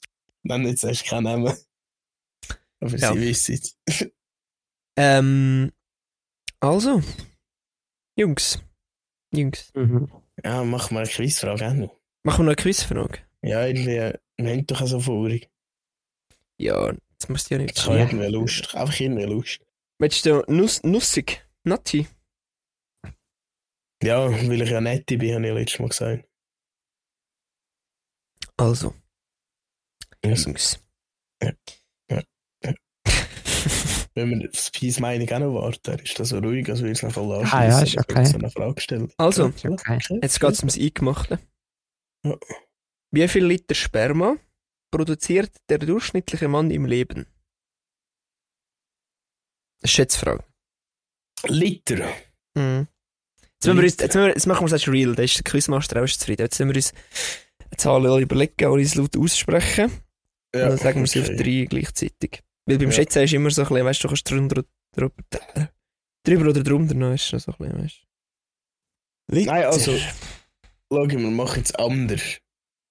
Dann 0.44 0.68
jetzt 0.68 0.84
erst 0.84 1.06
keinen 1.06 1.24
Namen. 1.24 1.54
Aber 2.80 2.96
Ja. 2.98 3.14
sie 3.14 3.22
wissen 3.22 3.56
es. 3.56 4.12
Ähm, 4.98 5.72
also, 6.60 7.02
Jungs, 8.18 8.62
Jungs, 9.34 9.72
Mhm. 9.76 10.10
Ja, 10.44 10.64
mach 10.64 10.92
mal 10.92 11.02
eine 11.02 11.10
Quizfrage 11.10 11.68
auch 11.68 11.74
noch. 11.74 11.96
machen 12.24 12.40
wir 12.40 12.44
noch 12.46 12.52
eine 12.52 12.56
Quizfrage. 12.56 13.20
Ja, 13.42 13.66
irgendwie, 13.66 13.88
wir 13.88 14.20
haben 14.40 14.66
doch 14.68 14.82
auch 14.82 14.88
so 14.88 15.00
vorig. 15.00 15.50
Ja, 16.58 16.92
jetzt 17.12 17.30
musst 17.30 17.50
du 17.50 17.56
ja 17.56 17.62
nicht 17.62 17.78
Ich 17.78 17.86
habe 17.86 18.00
irgendwie 18.00 18.28
Lust. 18.28 18.74
Einfach 18.76 19.00
irgendwie 19.00 19.26
Lust. 19.26 19.60
Willst 20.00 20.26
du 20.26 20.44
Nuss, 20.48 20.82
Nussig? 20.84 21.46
Natti? 21.64 22.08
Ja, 24.06 24.30
weil 24.30 24.62
ich 24.62 24.70
ja 24.70 24.82
nett 24.82 25.08
bin, 25.08 25.34
habe 25.34 25.48
ich 25.48 25.54
letztes 25.54 25.80
Mal 25.80 25.90
gesagt. 25.90 26.30
Also. 28.56 28.94
Ja. 31.42 31.52
Ja. 32.12 32.24
wenn 34.14 34.30
wir 34.30 34.48
das 34.48 34.70
Peace 34.70 35.00
Meinung 35.00 35.28
auch 35.32 35.40
noch 35.40 35.54
warten, 35.56 36.00
ist 36.04 36.20
das 36.20 36.30
so 36.30 36.38
ruhig, 36.38 36.70
als 36.70 36.82
würde 36.82 36.92
ich 36.92 37.00
es 37.00 37.04
noch 37.04 37.14
voll 37.14 37.36
anschließen. 37.36 37.58
Ah, 37.58 37.68
ja, 37.68 37.82
ist 37.82 37.98
okay. 37.98 38.26
So 38.26 38.38
eine 38.38 38.52
Frage 38.52 38.80
stellen. 38.80 39.12
Also, 39.18 39.46
okay. 39.46 40.00
jetzt 40.22 40.40
geht 40.40 40.52
es 40.52 40.60
ums 40.60 40.78
Eingemachte. 40.78 41.40
Ja. 42.24 42.38
Wie 43.12 43.28
viel 43.28 43.46
Liter 43.46 43.74
Sperma 43.74 44.38
produziert 44.92 45.58
der 45.70 45.80
durchschnittliche 45.80 46.48
Mann 46.48 46.70
im 46.70 46.86
Leben? 46.86 47.26
Das 49.82 49.92
ist 49.92 49.98
jetzt 49.98 50.16
die 50.16 50.26
Frage. 50.26 50.44
Liter. 51.48 52.08
Mhm. 52.56 52.88
Jetzt, 53.66 53.76
wir 53.76 53.84
uns, 53.84 53.98
jetzt, 54.00 54.16
wir, 54.16 54.28
jetzt 54.28 54.48
machen 54.48 54.62
wir 54.62 54.66
es 54.68 54.74
als 54.74 54.88
real, 54.88 55.16
da 55.16 55.24
ist 55.24 55.36
der 55.36 55.44
Quizmaster 55.44 56.02
auch 56.02 56.08
schon 56.08 56.20
zufrieden. 56.20 56.44
Jetzt 56.44 56.60
müssen 56.60 56.70
wir 56.70 56.76
uns 56.76 56.94
eine 57.60 57.78
Zahl 57.78 58.22
überlegen 58.22 58.66
und 58.66 58.80
uns 58.80 58.96
laut 58.96 59.18
aussprechen. 59.18 59.86
und 59.86 60.62
dann 60.62 60.78
sagen 60.78 61.02
wir 61.02 61.08
sie 61.08 61.22
auf 61.22 61.30
okay. 61.30 61.38
drei 61.38 61.66
gleichzeitig. 61.70 62.42
Weil 62.66 62.78
beim 62.78 62.90
Ja. 62.90 62.96
Schätzen 62.96 63.24
ist 63.24 63.34
immer 63.34 63.52
so 63.52 63.62
ein 63.62 63.68
bisschen, 63.68 63.86
weißt 63.86 64.00
du, 64.04 64.08
du 64.08 64.08
kannst 64.10 64.32
drunter, 64.32 64.64
drüber, 64.96 65.14
drüber 66.24 66.50
oder 66.50 66.64
drunter 66.64 66.96
noch, 66.96 67.14
ist 67.14 67.28
so 67.28 67.36
ein 67.36 67.40
bisschen, 67.58 67.84
weißt 67.84 68.02
du. 69.28 69.46
Nein, 69.46 69.66
also, 69.66 69.98
schau, 69.98 71.08
wir 71.10 71.20
machen 71.20 71.64
es 71.64 71.74
anders. 71.76 72.22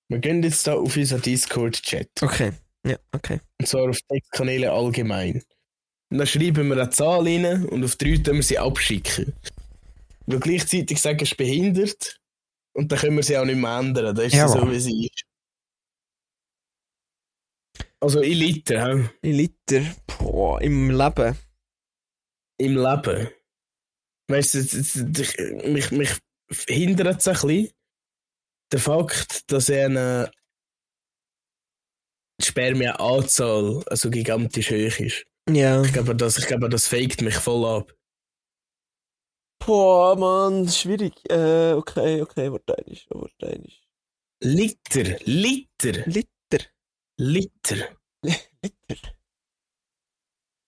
Wir 0.09 0.19
gehen 0.19 0.43
jetzt 0.43 0.67
da 0.67 0.75
auf 0.75 0.97
unseren 0.97 1.23
Discord-Chat. 1.23 2.11
Okay, 2.23 2.53
ja, 2.87 2.97
okay. 3.13 3.41
Und 3.59 3.67
zwar 3.67 3.89
auf 3.89 3.99
Textkanäle 4.09 4.71
allgemein. 4.71 5.43
Und 6.11 6.19
dann 6.19 6.27
schreiben 6.27 6.69
wir 6.69 6.77
eine 6.77 6.91
Zahl 6.91 7.23
rein 7.25 7.65
und 7.67 7.85
auf 7.85 7.97
drei 7.97 8.17
tun 8.17 8.37
wir 8.37 8.43
sie 8.43 8.59
abschicken. 8.59 9.33
Weil 10.27 10.41
gleichzeitig 10.41 11.01
sagen, 11.01 11.19
es 11.21 11.33
ist 11.33 11.37
behindert. 11.37 12.21
Und 12.77 12.91
dann 12.91 12.99
können 12.99 13.17
wir 13.17 13.23
sie 13.23 13.39
auch 13.39 13.45
nicht 13.45 13.57
mehr 13.57 13.79
ändern. 13.79 14.15
Das 14.15 14.27
ist 14.27 14.35
Jawohl. 14.35 14.61
so, 14.61 14.71
wie 14.71 14.81
sie 14.81 15.07
ist. 15.07 15.25
Also 18.01 18.21
in 18.21 18.33
Liter, 18.33 18.85
hä? 18.85 19.09
In 19.23 19.33
Liter, 19.33 19.95
boah, 20.07 20.61
im 20.61 20.91
Leben. 20.91 21.39
im 22.59 22.77
Leben. 22.77 23.31
Weißt 24.29 24.55
du, 24.55 25.69
mich, 25.71 25.91
mich 25.91 26.19
hindert 26.67 27.21
es 27.21 27.29
ein 27.29 27.35
bisschen, 27.35 27.71
der 28.73 28.81
Fakt, 28.81 29.51
dass 29.51 29.69
er 29.69 29.87
eine 29.87 30.31
Spermien-Anzahl 32.43 33.83
also 33.87 34.11
gigantisch 34.11 34.71
hoch 34.71 34.99
ist. 35.01 35.27
Ja. 35.49 35.83
Ich 35.83 35.93
glaube, 35.93 36.15
das, 36.17 36.39
ich 36.39 36.47
glaube, 36.47 36.69
das 36.69 36.89
faked 36.89 37.23
mich 37.23 37.37
voll 37.37 37.65
ab. 37.65 37.95
Boah, 39.67 40.17
Mann, 40.17 40.69
schwierig. 40.69 41.15
Äh, 41.31 41.73
okay, 41.73 42.21
okay, 42.23 42.53
warte 42.53 42.77
einisch. 42.79 43.07
Liter, 44.43 45.05
Liter, 45.25 45.93
Liter. 46.07 46.65
Liter. 47.17 47.77
Liter. 48.23 49.11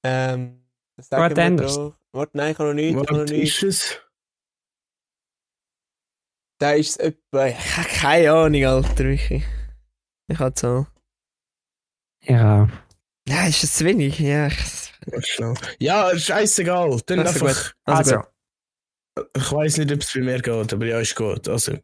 Ähm, 0.04 0.64
das 0.96 1.10
Warte, 1.10 1.34
sagen 1.34 1.36
wir 1.36 1.44
anders. 1.44 1.74
drauf. 1.74 1.94
Warte, 2.12 2.36
nein, 2.36 2.50
ich 2.52 2.56
kann 2.56 2.66
noch 2.68 2.74
nicht, 2.74 2.88
ich 2.90 2.94
noch 2.94 3.10
Was 3.10 3.30
ist 3.30 3.62
es? 3.62 4.00
Da 6.58 6.72
ist 6.72 6.90
es 6.90 6.96
etwa, 6.96 7.46
ich 7.48 7.76
habe 7.76 7.88
keine 7.88 8.32
Ahnung, 8.32 8.64
Alter, 8.64 9.04
wirklich. 9.04 9.44
Ich 10.28 10.38
habe 10.38 10.58
so. 10.58 10.86
Ja. 12.22 12.68
Ja, 13.28 13.46
ist 13.46 13.62
es 13.62 13.74
zu 13.74 13.84
wenig? 13.84 14.18
Ja, 14.20 14.46
ich. 14.46 14.92
Ja, 15.78 16.16
scheißegal. 16.16 17.00
Dann 17.06 17.20
Also 17.20 17.44
einfach. 17.46 17.74
also, 17.84 18.14
Also, 18.16 18.28
Ich 19.34 19.52
weiß 19.52 19.78
nicht, 19.78 19.92
ob 19.92 20.00
es 20.00 20.12
bei 20.12 20.20
mir 20.20 20.40
geht, 20.40 20.72
aber 20.72 20.86
ja, 20.86 21.00
ist 21.00 21.16
gut. 21.16 21.48
Also. 21.48 21.78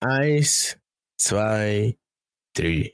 Eins, 0.00 0.76
zwei, 1.20 1.96
drei. 2.54 2.92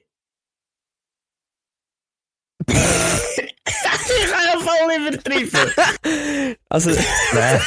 ich 2.68 4.32
habe 4.32 4.44
ja 4.44 4.58
voll 4.60 4.94
übertrieben. 5.00 6.60
also, 6.68 6.90
äh, 7.32 7.60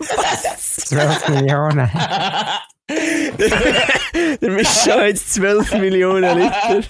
12 0.00 1.28
Millionen. 1.28 1.90
der 2.88 4.50
Michel 4.50 4.92
hat 4.92 5.06
jetzt 5.08 5.34
12 5.34 5.72
Millionen 5.78 6.38
Liter. 6.38 6.82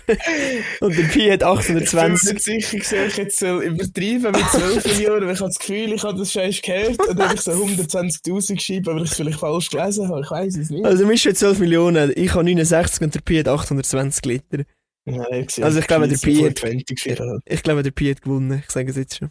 Und 0.80 0.96
der 0.96 1.02
Pi 1.04 1.30
hat 1.30 1.42
Ich 1.60 1.66
bin 1.66 1.74
mir 1.76 1.82
820. 1.82 2.42
sicher, 2.42 3.06
ich 3.06 3.16
jetzt 3.16 3.38
soll 3.38 3.62
übertreiben 3.64 4.32
mit 4.32 4.50
12 4.50 4.84
Millionen, 4.98 5.26
weil 5.26 5.34
ich 5.34 5.40
habe 5.40 5.48
das 5.50 5.58
Gefühl, 5.58 5.92
ich 5.92 6.02
habe 6.02 6.18
das 6.18 6.32
Scheiß 6.32 6.62
gehört 6.62 7.08
und 7.08 7.18
dann 7.18 7.28
habe 7.28 7.34
ich 7.34 7.40
so 7.40 7.52
120.000 7.52 8.54
geschrieben, 8.54 8.88
aber 8.90 9.00
ich 9.02 9.10
es 9.10 9.16
vielleicht 9.16 9.40
falsch 9.40 9.70
gelesen 9.70 10.08
habe. 10.08 10.20
Ich 10.22 10.30
weiß 10.30 10.56
es 10.56 10.70
nicht. 10.70 10.84
Also, 10.84 10.98
der 10.98 11.06
Michel 11.06 11.32
hat 11.32 11.38
12 11.38 11.58
Millionen, 11.60 12.12
ich 12.14 12.34
habe 12.34 12.44
69 12.44 13.00
und 13.02 13.14
der 13.14 13.20
Pi 13.20 13.38
hat 13.38 13.48
820 13.48 14.24
Liter. 14.26 14.64
Nein, 15.08 15.46
ich 15.48 15.62
Also 15.64 15.78
ich 15.78 15.86
glaube, 15.86 16.08
der 16.08 16.16
Pi 16.18 16.36
hat- 16.42 16.58
20 16.58 16.86
geschrieben. 16.88 17.40
Ich 17.44 17.62
glaube, 17.62 17.82
der 17.82 17.90
Pi 17.92 18.10
hat 18.10 18.22
gewonnen, 18.22 18.62
ich 18.64 18.70
sage 18.70 18.90
es 18.90 18.96
jetzt 18.96 19.18
schon. 19.18 19.30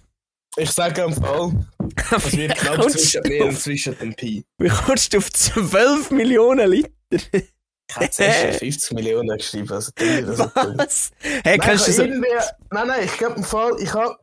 Ich 0.57 0.71
sage 0.71 1.03
am 1.03 1.13
Fall, 1.13 1.65
es 2.11 2.37
wird 2.37 2.55
knapp 2.55 2.89
zwischen 2.91 3.41
auf- 3.41 3.59
zwischen 3.59 3.97
dem 3.99 4.15
Pi. 4.15 4.45
Wie 4.57 4.69
kommst 4.69 5.13
du 5.13 5.17
auf 5.17 5.31
12 5.31 6.11
Millionen 6.11 6.69
Liter? 6.69 6.89
Ich 7.11 7.95
habe 7.95 8.09
zuerst 8.09 8.41
schon 8.41 8.53
50 8.53 8.91
Millionen 8.93 9.37
geschrieben, 9.37 9.71
also 9.71 9.91
das. 9.95 10.39
Was? 10.55 11.11
Hey, 11.19 11.57
Nein, 11.57 11.59
kannst 11.59 11.87
du 11.87 11.91
ich 11.91 11.97
so. 11.97 12.03
nein, 12.05 12.87
nein, 12.87 13.05
ich 13.05 13.17
glaube 13.17 13.35
im 13.35 13.43
Fall, 13.43 13.73
ich 13.79 13.93
habe 13.93 14.17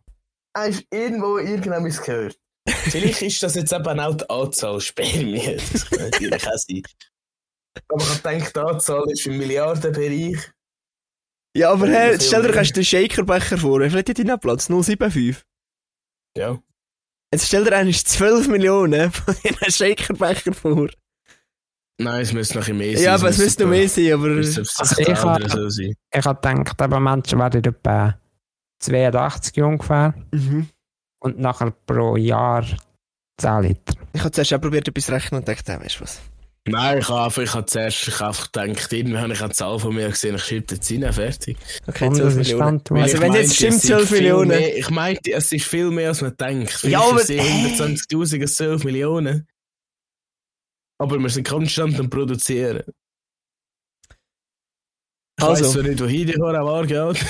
irgendwo 0.91 1.39
irgendetwas 1.39 2.03
gehört. 2.03 2.37
Vielleicht 2.69 3.23
ist 3.23 3.43
das 3.43 3.55
jetzt 3.55 3.73
eben 3.73 4.01
auch 4.01 4.15
die 4.17 4.29
Anzahl 4.31 4.81
Spermien. 4.81 5.61
Das 5.73 5.89
kann 5.91 6.11
natürlich 6.11 6.47
auch 6.47 6.57
sein. 6.59 6.83
Aber 7.89 8.03
ich 8.05 8.19
denke, 8.23 8.53
die 8.53 8.61
Anzahl 8.61 9.05
ist 9.11 9.27
im 9.27 9.39
Milliardenbereich. 9.39 10.37
Ja, 11.57 11.71
aber 11.73 11.87
hey, 11.89 12.19
stell 12.21 12.43
dir 12.43 12.53
kannst 12.53 12.77
den 12.77 12.85
Shakerbecher 12.85 13.59
vor. 13.59 13.81
Wie 13.81 13.91
viel 13.91 13.99
hat 13.99 14.19
dein 14.19 14.41
Platz? 14.41 14.67
075? 14.69 15.37
Ja. 16.37 16.59
Jetzt 17.33 17.47
stell 17.49 17.65
dir 17.65 17.75
eigentlich 17.77 18.05
12 18.05 18.49
Millionen 18.49 19.11
von 19.13 19.35
einem 19.45 19.71
Shakerbecher 19.71 20.53
vor. 20.53 20.89
Nein, 21.99 22.23
es 22.23 22.33
müsste 22.33 22.59
noch 22.59 22.69
ein 22.69 22.77
mehr 22.77 22.95
sein. 22.97 23.05
Ja, 23.05 23.15
aber 23.15 23.29
es 23.29 23.39
müsste 23.39 23.63
noch 23.65 23.71
mehr 23.71 23.89
sein, 23.89 24.13
aber... 24.13 24.29
Es 24.39 24.59
Also 24.79 24.97
ich 25.01 25.09
habe- 25.09 25.49
so 25.49 25.69
sein. 25.69 25.95
Ich 26.13 26.25
habe 26.25 26.41
gedacht, 26.57 26.81
eben 26.81 27.03
Menschen 27.05 27.39
werden 27.39 27.65
etwa 27.65 28.19
82 28.81 29.63
ungefähr 29.63 30.15
Mhm. 30.33 30.69
und 31.23 31.39
nachher 31.39 31.71
pro 31.87 32.17
Jahr 32.17 32.65
10 33.39 33.63
Liter. 33.63 33.95
Ich 34.13 34.21
habe 34.21 34.31
zuerst 34.33 34.53
auch 34.55 34.61
probiert, 34.61 34.89
etwas 34.89 35.05
zu 35.07 35.13
rechnen 35.13 35.41
und 35.41 35.49
dachte, 35.49 35.79
weißt 35.81 36.01
du 36.01 36.03
was? 36.05 36.21
Nein, 36.69 36.99
ich 36.99 37.09
habe 37.09 37.23
einfach, 37.25 37.43
ich 37.43 37.55
habe 37.55 37.67
zuerst 37.67 38.07
ich 38.07 38.21
habe 38.21 38.37
gedacht, 38.37 38.93
irgendwie 38.93 39.19
habe 39.19 39.33
ich 39.33 39.43
eine 39.43 39.53
Zahl 39.53 39.81
von 39.81 39.95
mir 39.97 40.09
gesehen, 40.11 40.37
ich 40.37 40.45
schreibe 40.45 40.75
jetzt 40.75 40.91
rein, 40.93 41.13
fertig. 41.13 41.59
Okay, 41.89 42.07
Und 42.07 42.15
12 42.15 42.25
das 42.25 42.37
ist 42.37 42.39
Millionen. 42.53 42.63
Antwort. 42.69 43.01
Also 43.03 43.15
Ich 43.17 43.21
wenn 43.21 43.33
jetzt 43.33 43.55
stimmt, 43.57 43.73
es 43.75 43.83
sind 43.83 43.89
12 43.97 44.09
viel 44.09 44.19
Millionen. 44.19 44.49
Mehr, 44.49 44.79
ich 44.79 44.91
meinte, 44.91 45.33
es 45.33 45.51
ist 45.53 45.67
viel 45.67 45.91
mehr, 45.91 46.09
als 46.11 46.21
man 46.21 46.37
denkt. 46.37 46.71
Ja, 46.71 46.79
Vielleicht 46.79 47.03
aber- 47.05 47.25
sind 47.25 47.41
120'000 47.41 48.43
als 48.43 48.55
12 48.55 48.85
Millionen. 48.85 49.49
Aber 51.01 51.19
wir 51.19 51.31
sind 51.31 51.49
konstant 51.49 51.99
am 51.99 52.09
Produzieren. 52.09 52.85
Ich 55.37 55.45
Also. 55.45 55.65
weiss 55.65 55.73
zwar 55.73 55.83
nicht, 55.83 56.01
wohin 56.01 56.27
die 56.29 56.37
Horror 56.37 56.65
war, 56.65 56.87
gell? 56.87 57.13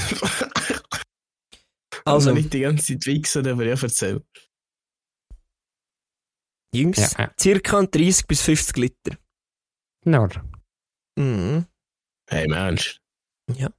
Also 2.05 2.31
Also, 2.31 2.35
nicht 2.35 2.53
die 2.53 2.61
ganze 2.61 2.85
Zeit 2.99 3.07
wichsen, 3.07 3.47
aber 3.47 3.65
ja, 3.65 3.77
erzähl. 3.81 4.23
Jungs, 6.75 6.99
Ja, 6.99 7.11
ja. 7.17 7.33
circa 7.41 7.83
30 7.87 8.27
bis 8.27 8.43
50 8.43 8.77
Liter. 8.77 9.17
Nur. 10.05 10.31
Mhm. 11.17 11.67
Hey, 12.29 12.49
Mensch, 12.49 13.01
nur, 13.47 13.73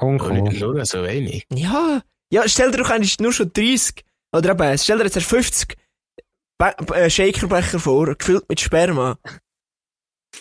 Uncool. 0.00 0.74
nur 0.74 0.84
so 0.86 1.02
wenig. 1.04 1.46
Ja, 1.52 2.02
ja, 2.32 2.48
stell 2.48 2.70
dir 2.70 2.78
doch 2.78 2.90
eigentlich 2.90 3.18
nur 3.20 3.32
schon 3.32 3.52
30, 3.52 4.04
oder 4.34 4.50
eben, 4.50 4.78
stell 4.78 4.98
dir 4.98 5.04
jetzt 5.04 5.16
erst 5.16 5.28
50 5.28 5.76
Be 6.58 6.74
äh, 6.94 7.10
Shakerbecher 7.10 7.80
vor, 7.80 8.14
gefüllt 8.14 8.48
mit 8.48 8.60
Sperma. 8.60 9.18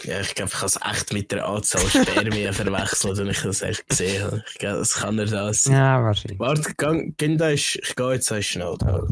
Ja, 0.04 0.20
ich 0.22 0.34
glaube, 0.36 0.52
ich 0.52 0.58
habe 0.58 0.66
es 0.66 0.80
echt 0.82 1.14
mit 1.14 1.32
der 1.32 1.48
Anzahl 1.48 1.82
Spermien 1.88 2.54
verwechselt, 2.54 3.18
wenn 3.18 3.28
ich 3.30 3.42
das 3.42 3.62
erst 3.62 3.88
gesehen 3.88 4.24
habe. 4.24 4.44
Ich 4.48 4.56
glaube, 4.56 4.80
das 4.80 4.94
kann 4.94 5.20
er 5.20 5.26
das 5.26 5.64
sein. 5.64 5.74
Ja, 5.74 6.04
wahrscheinlich. 6.04 6.40
Warte, 6.40 6.74
geh 7.18 7.38
da 7.38 7.50
ist, 7.50 7.76
ich 7.76 7.96
gehe 7.96 8.14
jetzt 8.14 8.32
erst 8.32 8.50
schnell 8.50 8.76
da. 8.80 9.08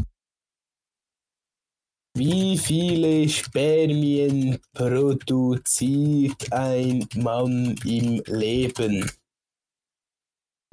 Wie 2.17 2.57
viele 2.57 3.27
Spermien 3.29 4.59
produziert 4.73 6.51
ein 6.51 7.07
Mann 7.15 7.75
im 7.85 8.21
Leben? 8.25 9.09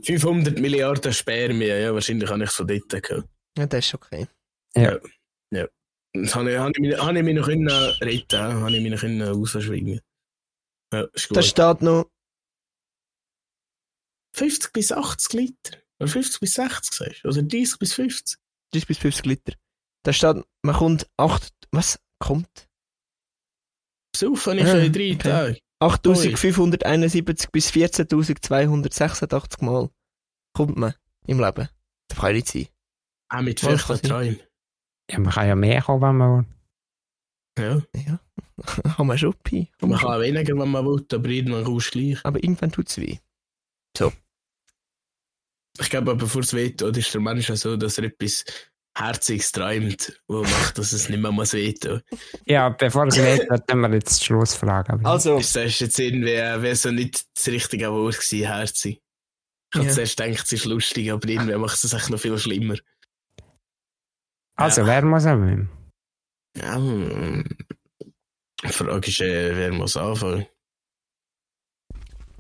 500 0.03 0.59
Milliarden 0.59 1.13
Spermien, 1.13 1.81
ja, 1.83 1.95
wahrscheinlich 1.95 2.29
habe 2.29 2.43
ich 2.45 2.51
es 2.51 2.57
von 2.57 2.67
dort 2.67 2.89
gehört. 3.03 3.29
Ja, 3.57 3.67
das 3.67 3.87
ist 3.87 3.95
okay. 3.95 4.27
Das 4.75 6.35
habe 6.35 6.53
ich, 6.53 6.59
habe 6.59 6.73
ich, 6.75 6.79
mich- 6.81 6.97
habe 6.99 7.19
ich 7.19 7.25
mich 7.25 7.35
noch 7.37 7.47
können 7.47 7.69
retten, 7.69 8.39
habe 8.41 8.75
ich 8.77 8.83
mich 8.83 8.93
noch 8.93 9.01
können 9.01 9.23
rausschwingen. 9.23 10.01
Ja, 10.93 11.03
ist 11.13 11.29
gut. 11.29 11.37
Da 11.37 11.43
steht 11.43 11.83
noch, 11.83 12.11
50 14.37 14.73
bis 14.73 14.91
80 14.93 15.33
Liter. 15.35 15.79
Oder 16.01 16.09
50 16.09 16.41
bis 16.41 16.55
60, 16.55 16.95
sagst 16.97 17.25
du? 17.25 17.29
Oder 17.29 17.43
30 17.43 17.79
bis 17.79 17.93
50. 17.95 18.39
30 18.73 18.87
bis 18.89 18.99
50 18.99 19.27
Liter. 19.27 19.53
Da 20.09 20.15
steht, 20.15 20.43
man 20.63 20.75
kommt 20.75 21.07
8, 21.19 21.53
was? 21.71 22.01
Kommt? 22.19 22.67
Ich 24.17 24.23
Ah, 24.27 24.37
schon 24.37 24.57
in 24.57 24.65
drei 24.91 25.13
okay. 25.13 25.19
Tagen. 25.19 25.59
8571 25.81 27.51
bis 27.51 27.71
14286 27.71 29.61
Mal 29.61 29.91
kommt 30.55 30.79
man 30.79 30.95
im 31.27 31.41
Leben. 31.41 31.69
Das 32.09 32.19
kann 32.19 32.33
nicht 32.33 32.49
sein. 32.49 32.69
Auch 33.29 33.43
mit 33.43 33.61
feuchten 33.61 34.01
Träumen. 34.01 34.41
Ja, 35.11 35.19
man 35.19 35.31
kann 35.31 35.47
ja 35.47 35.55
mehr 35.55 35.83
kommen, 35.83 36.01
wenn 36.01 36.17
man 36.17 36.47
will. 37.59 37.83
Ja. 37.95 38.01
Ja, 38.01 38.19
kann 38.97 39.07
man 39.09 39.19
schon 39.19 39.35
Pi. 39.45 39.71
Man 39.83 39.99
kann 39.99 40.23
weniger, 40.23 40.57
wenn 40.57 40.71
man 40.71 40.87
will, 40.87 41.05
aber 41.13 41.29
irgendwann 41.29 41.65
kommst 41.65 41.95
du 41.95 42.01
gleich. 42.01 42.25
Aber 42.25 42.43
irgendwann 42.43 42.73
tut 42.73 42.89
es 42.89 42.97
weh. 42.97 43.19
Ich 45.81 45.91
glaube, 45.91 46.13
aber 46.13 46.21
bevor 46.21 46.41
es 46.41 46.55
wehtut, 46.55 46.97
ist 46.97 47.13
der 47.13 47.21
Mensch 47.21 47.51
auch 47.51 47.57
so, 47.57 47.77
dass 47.77 47.99
er 47.99 48.05
etwas 48.05 48.47
Herziges 48.99 49.53
träumt, 49.53 50.21
wo 50.27 50.43
macht, 50.43 50.77
dass 50.79 50.93
es 50.93 51.09
nicht 51.09 51.21
mehr 51.21 51.31
muss 51.31 51.53
wehtun. 51.53 52.03
Ja, 52.47 52.69
bevor 52.71 53.07
es 53.07 53.17
weht, 53.17 53.47
dann 53.69 53.81
wir 53.81 53.93
jetzt 53.95 54.21
die 54.21 54.25
Schlussfrage. 54.27 54.99
Also, 55.05 55.39
Ist 55.39 55.55
das 55.57 55.79
jetzt 55.79 55.99
irgendwie, 55.99 56.33
äh, 56.33 56.75
so 56.75 56.91
nicht 56.91 57.25
das 57.37 57.47
richtige 57.49 57.93
Wort 57.93 58.17
gewesen, 58.17 58.47
herzig. 58.47 59.01
Ich 59.73 59.79
habe 59.79 59.87
Ja. 59.89 59.93
zuerst 59.95 60.17
gedacht, 60.17 60.45
es 60.47 60.53
ist 60.53 60.65
lustig, 60.65 61.13
aber 61.13 61.29
irgendwie 61.29 61.55
macht 61.57 61.83
es 61.85 61.93
echt 61.93 62.11
noch 62.11 62.19
viel 62.19 62.39
schlimmer. 62.39 62.77
also, 64.57 64.85
wer 64.87 65.05
muss 65.05 65.27
anfangen? 65.27 65.71
Ja, 66.57 66.75
hm. 66.77 67.45
die 68.65 68.69
Frage 68.69 69.09
ist, 69.09 69.21
äh, 69.21 69.55
wer 69.57 69.73
muss 69.73 69.97
anfangen? 69.97 70.47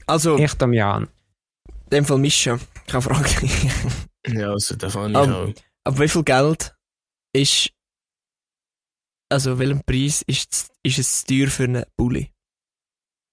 also, 0.06 0.36
Ich, 0.38 0.54
Damian. 0.54 1.04
in 1.84 1.90
dem 1.90 2.04
Fall 2.04 2.18
Mischa. 2.18 2.58
Keine 2.86 3.02
Frage. 3.02 3.28
Ja, 4.26 4.50
also 4.50 4.74
da 4.76 4.90
fange 4.90 5.20
ich 5.20 5.26
Ähm, 5.28 5.34
an. 5.34 5.54
Aber 5.88 6.00
wie 6.00 6.08
viel 6.08 6.22
Geld 6.22 6.76
ist, 7.34 7.70
also 9.32 9.58
welchen 9.58 9.82
Preis 9.84 10.20
ist, 10.26 10.70
ist 10.82 10.98
es 10.98 11.24
zu 11.24 11.26
teuer 11.26 11.48
für 11.48 11.64
einen 11.64 11.84
Bulli? 11.96 12.30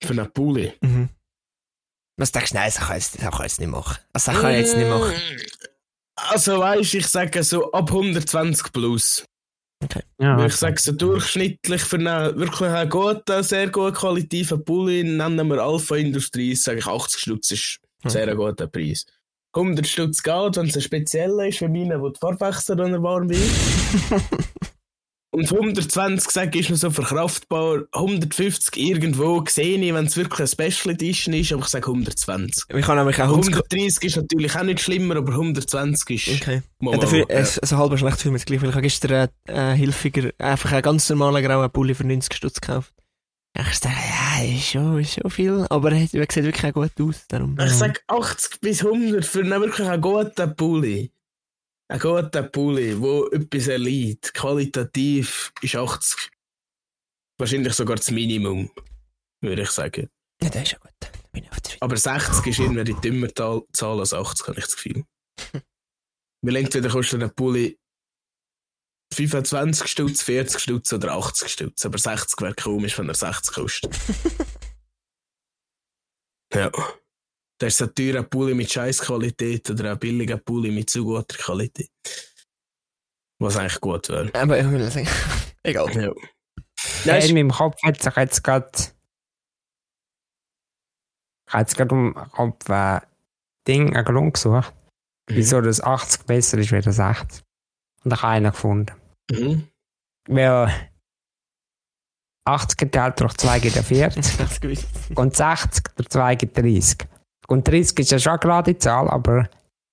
Für 0.01 0.11
einen 0.11 0.31
Pulli. 0.31 0.71
Mhm. 0.79 1.09
Was 2.17 2.31
denkst 2.31 2.51
du, 2.51 2.55
nein, 2.55 2.71
das 2.73 2.77
kann 2.77 2.97
ich 2.97 3.03
jetzt, 3.03 3.21
das 3.21 3.29
kann 3.29 3.33
ich 3.33 3.51
jetzt 3.51 3.59
nicht 3.59 3.69
machen. 3.69 3.97
Also, 4.13 4.31
das 4.31 4.41
kann 4.41 4.51
ich 4.51 4.57
jetzt 4.59 4.77
nicht 4.77 4.87
machen. 4.87 5.13
Also 6.17 6.59
weißt 6.59 6.93
ich 6.93 7.07
sage 7.07 7.43
so 7.43 7.73
ab 7.73 7.89
120 7.91 8.71
plus. 8.71 9.25
Ja, 10.17 10.37
Weil 10.37 10.47
ich 10.47 10.55
sage 10.55 10.79
so 10.79 10.93
durchschnittlich 10.93 11.81
für 11.81 11.97
einen 11.97 12.39
wirklich 12.39 12.69
einen 12.69 12.89
guten, 12.89 13.43
sehr 13.43 13.69
gut 13.69 13.95
qualitativen 13.95 14.63
Pulli, 14.63 15.03
nennen 15.03 15.49
wir 15.49 15.61
Alpha 15.61 15.97
Industries, 15.97 16.63
sage 16.63 16.79
ich 16.79 16.87
80 16.87 17.19
Stutz 17.19 17.51
ist 17.51 17.79
ein 18.01 18.09
sehr 18.11 18.33
guter 18.33 18.67
Preis. 18.67 19.05
100 19.55 19.87
Stutz 19.87 20.21
geht, 20.21 20.57
wenn 20.57 20.67
es 20.67 20.75
ein 20.75 20.81
spezieller 20.81 21.47
ist, 21.47 21.59
für 21.59 21.69
meine, 21.69 22.01
wo 22.01 22.09
die 22.09 22.19
wenn 22.19 22.93
er 22.93 23.03
warm 23.03 23.29
wird. 23.29 23.39
Und 25.35 25.51
120 25.51 26.31
sage 26.31 26.51
ich, 26.57 26.61
ist 26.61 26.69
mir 26.69 26.75
so 26.77 26.89
verkraftbar. 26.89 27.83
150 27.91 28.77
irgendwo 28.77 29.43
sehe 29.45 29.77
ich, 29.77 29.93
wenn 29.93 30.05
es 30.05 30.15
wirklich 30.15 30.39
ein 30.39 30.47
Special 30.47 30.93
Edition 30.93 31.33
ist, 31.33 31.51
aber 31.51 31.63
ich 31.63 31.67
sage 31.67 31.87
120. 31.87 32.63
Ich 32.73 32.85
kann 32.85 32.97
nämlich 32.97 33.21
auch 33.21 33.25
100... 33.25 33.53
130 33.53 34.03
ist 34.05 34.15
natürlich 34.15 34.55
auch 34.55 34.63
nicht 34.63 34.79
schlimmer, 34.79 35.17
aber 35.17 35.33
120 35.33 36.27
ist. 36.27 36.41
Okay. 36.41 36.61
Mal, 36.79 36.93
Ja, 36.93 36.99
dafür, 36.99 37.25
mal, 37.27 37.35
äh, 37.35 37.43
so 37.43 37.77
halb 37.77 37.99
schlecht 37.99 38.21
für 38.21 38.31
mich 38.31 38.45
gleich, 38.45 38.61
weil 38.61 38.69
ich 38.69 38.75
habe 38.75 38.83
gestern 38.83 39.29
äh, 39.49 39.73
äh, 39.73 39.75
hilfiger, 39.75 40.29
einfach 40.37 40.71
einen 40.71 40.83
ganz 40.83 41.09
normalen 41.09 41.43
grauen 41.43 41.69
Pulli 41.69 41.95
für 41.95 42.07
90 42.07 42.33
Stutz 42.33 42.61
gekauft. 42.61 42.93
Ich 43.57 43.79
dachte, 43.79 43.87
ja, 43.87 44.43
ist 44.43 44.65
schon, 44.65 44.99
ist 44.99 45.13
schon 45.13 45.31
viel, 45.31 45.65
aber 45.69 45.91
er 45.91 46.07
sieht 46.07 46.13
wirklich 46.13 46.65
auch 46.65 46.73
gut 46.73 46.99
aus. 46.99 47.25
Darum. 47.27 47.57
Ich 47.59 47.71
sag 47.71 48.03
80 48.07 48.59
bis 48.59 48.83
100 48.83 49.25
für 49.25 49.39
einen 49.39 49.61
wirklich 49.61 49.87
einen 49.87 50.01
guten 50.01 50.55
Pulli. 50.55 51.11
Einen 51.87 52.01
guten 52.01 52.51
Pulli, 52.51 52.99
wo 52.99 53.27
etwas 53.27 53.67
erliegt. 53.67 54.33
Qualitativ 54.33 55.53
ist 55.61 55.75
80 55.75 56.31
wahrscheinlich 57.37 57.73
sogar 57.73 57.97
das 57.97 58.11
Minimum, 58.11 58.69
würde 59.41 59.63
ich 59.63 59.71
sagen. 59.71 60.09
Ja, 60.41 60.49
das 60.49 60.63
ist 60.63 60.71
ja 60.73 60.77
gut. 60.79 60.91
Aber 61.81 61.97
60 61.97 62.47
ist 62.47 62.59
irgendwie 62.59 62.83
die 62.85 63.01
dümmer 63.01 63.33
Zahl 63.33 63.61
Zahl 63.73 63.99
als 63.99 64.13
80, 64.13 64.47
habe 64.47 64.59
ich 64.59 64.65
das 64.65 64.75
Gefühl. 64.75 65.03
Weil 66.41 66.55
entweder 66.57 66.89
kostet 66.89 67.23
ein 67.23 67.33
Pulli 67.35 67.77
25 69.13 69.87
Stutz, 69.87 70.23
40 70.23 70.59
Stutz 70.59 70.93
oder 70.93 71.13
80 71.13 71.49
Stutz. 71.49 71.85
Aber 71.85 71.97
60 71.97 72.41
wäre 72.41 72.55
komisch, 72.55 72.97
wenn 72.97 73.07
er 73.07 73.15
60 73.15 73.53
kostet. 73.53 73.95
ja. 76.53 76.71
Das 77.57 77.73
ist 77.73 77.81
ein 77.81 77.95
teurer 77.95 78.23
Pulli 78.23 78.53
mit 78.53 78.69
Scheißqualität 78.69 79.69
oder 79.69 79.91
ein 79.91 79.99
billiger 79.99 80.37
Pulli 80.37 80.71
mit 80.71 80.89
zu 80.89 81.05
guter 81.05 81.37
Qualität. 81.37 81.89
Was 83.39 83.55
eigentlich 83.55 83.79
gut 83.79 84.09
wäre. 84.09 84.29
Aber 84.33 84.59
ich 84.59 84.69
will 84.69 84.91
sagen, 84.91 85.07
egal. 85.63 85.89
Ja. 85.95 86.11
Nein, 87.05 87.29
in 87.29 87.35
meinem 87.35 87.51
Kopf 87.51 87.81
hat 87.83 88.01
sich 88.01 88.15
jetzt 88.15 88.43
gerade. 88.43 88.71
Ich 91.47 91.53
habe 91.53 91.61
jetzt 91.61 91.77
gerade 91.77 91.95
um 91.95 92.13
Kopf 92.13 92.69
ein 92.69 93.01
Ding, 93.67 93.95
einen 93.95 94.05
Grund 94.05 94.33
gesucht, 94.33 94.73
wieso 95.27 95.61
das 95.61 95.81
80 95.81 96.25
besser 96.25 96.57
ist 96.57 96.73
als 96.73 96.85
das 96.85 96.95
60. 96.95 97.43
Und 98.05 98.23
einen 98.23 98.51
gefunden. 98.51 98.93
Mhm. 99.31 99.67
Weil 100.27 100.71
80 102.47 102.77
geteilt 102.77 103.19
durch 103.19 103.33
2 103.33 103.59
gibt 103.59 103.75
ja 103.75 103.83
40 103.83 104.33
ich 104.33 104.39
hab's 104.39 104.61
gewusst. 104.61 104.87
und 105.15 105.35
60 105.35 105.83
durch 105.95 106.09
2 106.09 106.35
gibt 106.35 106.57
30. 106.57 107.07
Und 107.47 107.67
30 107.67 107.99
ist 107.99 108.11
ja 108.11 108.19
schon 108.19 108.33
eine 108.33 108.39
gerade 108.39 108.77
Zahl, 108.77 109.09
aber 109.09 109.49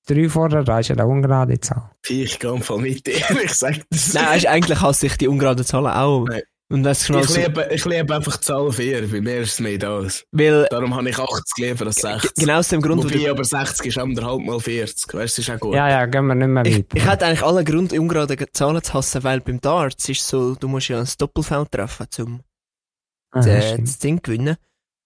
3 0.06 0.28
vorher, 0.28 0.64
da 0.64 0.80
ist 0.80 0.88
ja 0.88 0.96
eine 0.96 1.06
ungerade 1.06 1.58
Zahl. 1.60 1.90
Ich 2.06 2.38
gehe 2.38 2.60
Fall 2.60 2.78
mit 2.78 3.06
dir, 3.06 3.42
ich 3.42 3.54
sag 3.54 3.76
das. 3.90 4.14
Nein, 4.14 4.38
ist, 4.38 4.46
eigentlich 4.46 4.80
hasse 4.80 5.06
ich 5.06 5.16
die 5.16 5.28
ungeraden 5.28 5.64
Zahlen 5.64 5.86
auch. 5.86 6.26
Nein. 6.26 6.42
Und 6.72 6.84
das 6.84 7.00
ist 7.02 7.06
schon 7.08 7.18
ich, 7.18 7.26
so, 7.26 7.38
liebe, 7.38 7.68
ich 7.70 7.84
liebe 7.84 8.14
einfach 8.16 8.38
die 8.38 8.46
Zahl 8.46 8.72
4, 8.72 9.06
bei 9.10 9.20
mir 9.20 9.40
ist 9.40 9.52
es 9.52 9.60
mehr 9.60 9.76
das. 9.76 10.24
weil, 10.32 10.66
Darum 10.70 10.94
habe 10.94 11.10
ich 11.10 11.18
80 11.18 11.42
lieber 11.58 11.84
als 11.86 11.96
60. 11.96 12.32
genau 12.34 12.58
aus 12.58 12.68
dem 12.68 12.80
Grund, 12.80 13.04
wo 13.04 13.08
du 13.08 13.14
Wobei 13.18 13.30
aber 13.30 13.44
60 13.44 13.86
ist 13.86 13.98
anderthalb 13.98 14.40
mal 14.40 14.58
40, 14.58 15.12
weißt 15.12 15.14
du, 15.14 15.18
das 15.20 15.38
ist 15.38 15.50
auch 15.50 15.60
gut. 15.60 15.74
Ja, 15.74 15.90
ja, 15.90 16.06
gehen 16.06 16.26
wir 16.26 16.34
nicht 16.34 16.48
mehr 16.48 16.64
Ich, 16.64 16.78
weiter. 16.78 16.96
ich 16.96 17.06
hätte 17.06 17.26
eigentlich 17.26 17.42
alle 17.42 17.62
Grund, 17.62 17.92
ungerade 17.92 18.36
Zahlen 18.52 18.82
zu 18.82 18.94
hassen, 18.94 19.22
weil 19.22 19.40
beim 19.40 19.60
Darts 19.60 20.08
ist 20.08 20.26
so, 20.26 20.54
du 20.54 20.66
musst 20.66 20.88
ja 20.88 21.00
ein 21.00 21.08
Doppelfeld 21.18 21.70
treffen, 21.72 22.06
um 22.18 23.42
stimmt. 23.42 23.86
das 23.86 23.98
Ding 23.98 24.16
zu 24.16 24.22
gewinnen. 24.22 24.56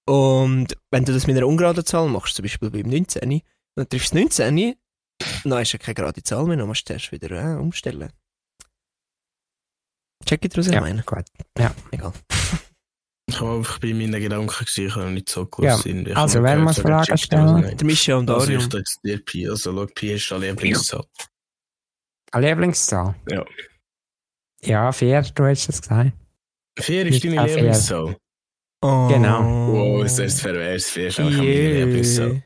Und 0.08 0.68
wenn 0.92 1.04
du 1.04 1.12
das 1.12 1.26
mit 1.26 1.36
einer 1.36 1.48
ungeraden 1.48 1.84
Zahl 1.84 2.08
machst, 2.08 2.36
zum 2.36 2.44
Beispiel 2.44 2.70
beim 2.70 2.88
19, 2.88 3.42
dann 3.74 3.88
triffst 3.88 4.14
du 4.14 4.24
das 4.24 4.38
19, 4.50 4.74
dann 5.44 5.62
ist 5.62 5.72
ja 5.72 5.78
keine 5.80 5.94
gerade 5.94 6.22
Zahl 6.22 6.44
mehr, 6.44 6.58
dann 6.58 6.68
musst 6.68 6.88
du 6.88 6.92
erst 6.92 7.10
wieder 7.10 7.30
äh, 7.32 7.56
umstellen. 7.58 8.12
Check 10.24 10.44
it, 10.44 10.56
ich 10.56 10.66
ja, 10.66 10.80
meine? 10.80 11.02
gut. 11.02 11.24
Egal. 11.92 12.12
Ich 13.28 13.40
habe 13.40 13.56
einfach 13.56 13.78
bei 13.80 13.92
meinen 13.92 14.20
Gedanken 14.20 14.64
gesehen, 14.64 14.86
ich 14.86 14.94
habe 14.96 15.10
nicht 15.10 15.28
so 15.28 15.46
gut 15.46 15.64
Ja, 15.64 15.76
sind. 15.76 16.08
Ich 16.08 16.16
also, 16.16 16.42
wer 16.42 16.56
muss 16.58 16.78
Fragen 16.78 17.18
stellen? 17.18 17.48
also. 17.64 17.74
Der 17.76 17.86
Mischa 17.86 18.14
und 18.16 18.30
Also 18.30 18.46
Darium. 18.46 18.68
ich 18.68 18.72
jetzt 18.74 19.00
dir 19.04 19.24
Pi, 19.24 19.48
also 19.48 19.72
schau, 19.74 19.86
Pi 19.86 20.12
ist 20.12 20.32
eine 20.32 20.46
Lieblingszahl. 20.50 21.04
Eine 22.32 22.48
Lieblingszahl? 22.48 23.14
Ja. 23.28 23.44
Ja, 24.62 24.92
4, 24.92 25.22
du 25.34 25.44
hast 25.44 25.68
es 25.68 25.82
gesagt. 25.82 26.12
4 26.78 27.06
ist 27.06 27.24
deine 27.24 27.40
Ah, 27.40 27.46
vier. 27.46 27.54
Lieblingszahl. 27.56 28.16
Oh. 28.82 29.08
Genau. 29.08 29.42
Wow, 29.72 30.04
ist 30.04 30.18
das 30.18 30.40
pervers, 30.40 30.90
4 30.90 31.08
ist 31.08 31.18
meine 31.18 31.42
Yeah. 31.42 31.84
Lieblingszahl. 31.84 32.42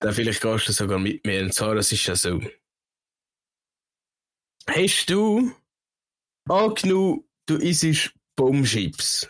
Dann 0.00 0.12
vielleicht 0.14 0.40
gehst 0.42 0.68
du 0.68 0.72
sogar 0.72 0.98
mit 0.98 1.24
mir 1.26 1.40
ins 1.40 1.60
Haar, 1.60 1.74
das 1.74 1.92
ist 1.92 2.06
ja 2.06 2.16
so. 2.16 2.40
Hast 4.68 5.10
du 5.10 5.52
angenommen, 6.48 7.24
du 7.46 7.56
isst 7.56 8.12
Baumchips? 8.36 9.28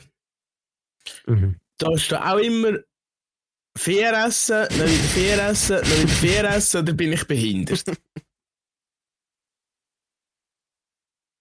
Mhm. 1.27 1.61
Da 1.78 1.91
hast 1.91 2.09
du 2.09 2.24
auch 2.24 2.39
immer 2.39 2.78
vier 3.77 4.12
essen, 4.12 4.66
dann 4.70 4.89
wieder 4.89 5.09
vier 5.15 5.39
essen, 5.45 5.77
dann 5.77 5.99
wieder 6.03 6.09
vier 6.09 6.45
essen, 6.45 6.82
oder 6.82 6.93
bin 6.93 7.12
ich 7.12 7.27
behindert? 7.27 7.85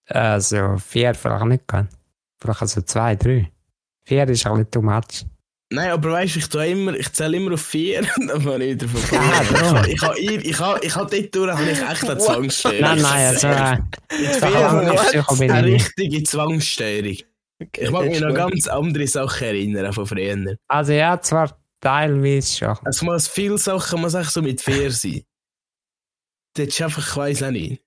Also, 0.06 0.76
4 0.76 1.14
vielleicht 1.14 1.44
nicht 1.46 1.66
gehen. 1.66 1.88
Vielleicht 2.38 2.60
also 2.60 2.82
2, 2.82 3.16
3. 3.16 3.50
4 4.04 4.28
ist 4.28 4.46
ein 4.46 4.52
bisschen 4.52 4.70
too 4.70 4.82
much. 4.82 5.24
Nein, 5.70 5.90
aber 5.90 6.12
weißt 6.12 6.34
du, 6.34 6.38
ich, 6.40 6.48
tue 6.48 6.66
immer, 6.66 6.94
ich 6.94 7.10
zähle 7.12 7.36
immer 7.36 7.54
auf 7.54 7.62
vier 7.62 8.00
und 8.16 8.28
dann 8.28 8.40
fange 8.40 8.64
ich 8.64 8.74
wieder 8.74 8.88
von. 8.88 9.18
Ah, 9.18 9.84
ich 9.86 10.02
habe 10.02 10.18
ich 10.20 10.30
habe 10.32 10.44
ich 10.44 10.60
habe 10.60 10.80
ich 10.84 10.96
habe 10.96 11.16
dort 11.16 11.34
durch 11.34 11.50
habe 11.52 11.70
ich 11.70 11.80
echt 11.80 12.04
eine 12.04 12.18
Zwangsstörung. 12.18 12.80
Nein, 12.80 13.02
nein, 13.02 13.26
also, 13.26 13.46
äh, 13.48 13.50
habe 14.40 15.18
ich 15.32 15.38
bin 15.38 15.50
eine 15.50 15.66
richtige 15.66 16.22
Zwangsstörung. 16.22 17.16
Ich 17.76 17.90
mag 17.90 18.04
mich 18.04 18.20
noch 18.20 18.28
an 18.28 18.34
ganz 18.34 18.68
andere 18.68 19.06
Sachen 19.06 19.46
erinnern 19.46 19.92
von 19.92 20.06
früher. 20.06 20.56
Also, 20.68 20.92
ja, 20.92 21.20
zwar 21.20 21.56
teilweise 21.80 22.56
schon. 22.56 22.78
Es 22.84 23.02
muss 23.02 23.28
viele 23.28 23.58
Sachen 23.58 24.00
muss 24.00 24.14
echt 24.14 24.30
so 24.30 24.42
mit 24.42 24.60
vier 24.60 24.90
sein. 24.90 25.22
Das 26.54 26.68
ist 26.68 26.82
einfach, 26.82 27.08
ich 27.08 27.16
weiss 27.16 27.42
auch 27.42 27.50
nicht. 27.50 27.82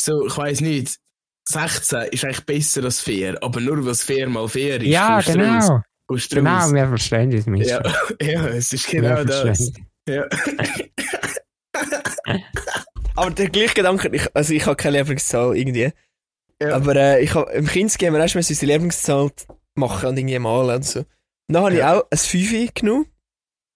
So, 0.00 0.26
ich 0.26 0.36
weiss 0.36 0.60
nicht. 0.60 0.98
16 1.48 2.02
ist 2.12 2.24
eigentlich 2.24 2.46
besser 2.46 2.84
als 2.84 3.00
4, 3.00 3.42
aber 3.42 3.60
nur 3.60 3.84
weil 3.84 3.92
es 3.92 4.04
4 4.04 4.28
mal 4.28 4.48
4 4.48 4.80
ist. 4.82 4.86
Ja, 4.86 5.20
du 5.20 5.32
raus. 5.38 5.82
Du 6.10 6.36
Genau, 6.36 6.70
wir 6.72 6.88
verstehen 6.88 7.30
das 7.30 7.46
nicht. 7.46 7.70
Ja, 7.70 7.82
ja, 8.22 8.46
es 8.48 8.72
ist 8.72 8.92
Wir 8.92 9.00
genau 9.02 9.24
das. 9.24 9.72
Ja. 10.08 10.24
Aber 13.16 13.30
der 13.30 13.48
gleiche 13.50 13.74
Gedanke, 13.74 14.08
ich, 14.12 14.34
also 14.34 14.54
ich 14.54 14.64
habe 14.66 14.76
keine 14.76 14.98
Lieblingszahl 14.98 15.56
irgendwie. 15.56 15.92
Ja. 16.62 16.74
Aber 16.76 16.96
äh, 16.96 17.22
ich 17.22 17.34
hab, 17.34 17.50
im 17.50 17.66
Kindsgame 17.66 18.18
erst 18.18 18.34
mal 18.34 18.40
unsere 18.40 18.66
Lieblingszahl 18.72 19.30
machen 19.74 20.08
und 20.10 20.18
irgendwie 20.18 20.38
malen 20.38 20.76
und 20.76 20.84
so. 20.84 21.00
Und 21.00 21.06
dann 21.48 21.64
habe 21.64 21.74
ich 21.74 21.82
auch 21.84 22.04
ein 22.10 22.18
5 22.18 22.74
genommen. 22.74 23.06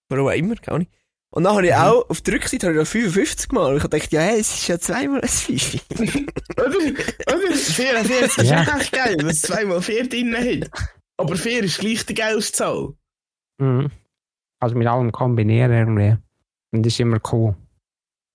Warum 0.09 0.28
auch 0.28 0.32
immer, 0.32 0.55
gar 0.56 0.78
nicht. 0.78 0.90
Und 1.31 1.44
dann 1.44 1.55
habe 1.55 1.66
ich 1.66 1.73
Mhm. 1.73 1.78
auch 1.81 2.09
auf 2.11 2.20
der 2.20 2.35
Rückseite 2.35 2.66
habe 2.69 2.77
ich 2.77 2.81
noch 2.82 2.86
55 2.89 3.51
mal. 3.52 3.70
Und 3.73 3.78
ich 3.78 3.82
habe 3.82 3.90
gedacht, 3.97 4.12
ja, 4.12 4.20
hey, 4.20 4.39
es 4.40 4.55
ist 4.55 4.69
ja 4.69 4.78
zweimal 4.78 5.20
ein 5.20 5.28
5. 5.28 5.81
Oder? 6.56 6.66
Oder? 6.69 7.55
44 7.56 8.39
ist 8.44 8.51
Ja. 8.51 8.62
echt 8.78 8.93
geil, 8.93 9.16
dass 9.16 9.32
es 9.32 9.43
2 9.43 9.65
mal 9.65 9.82
4 9.82 10.09
drin 10.09 10.36
hat. 10.36 10.70
Aber 11.16 11.36
4 11.36 11.64
ist 11.64 11.78
gleich 11.78 12.04
die 12.06 12.14
geilste 12.14 12.52
Zahl. 12.52 12.94
Mhm. 13.58 13.90
Also 14.60 14.74
mit 14.76 14.86
allem 14.88 15.12
kombinieren 15.12 15.72
irgendwie. 15.72 16.16
Und 16.72 16.84
das 16.84 16.94
ist 16.94 17.00
immer 17.00 17.20
cool. 17.32 17.54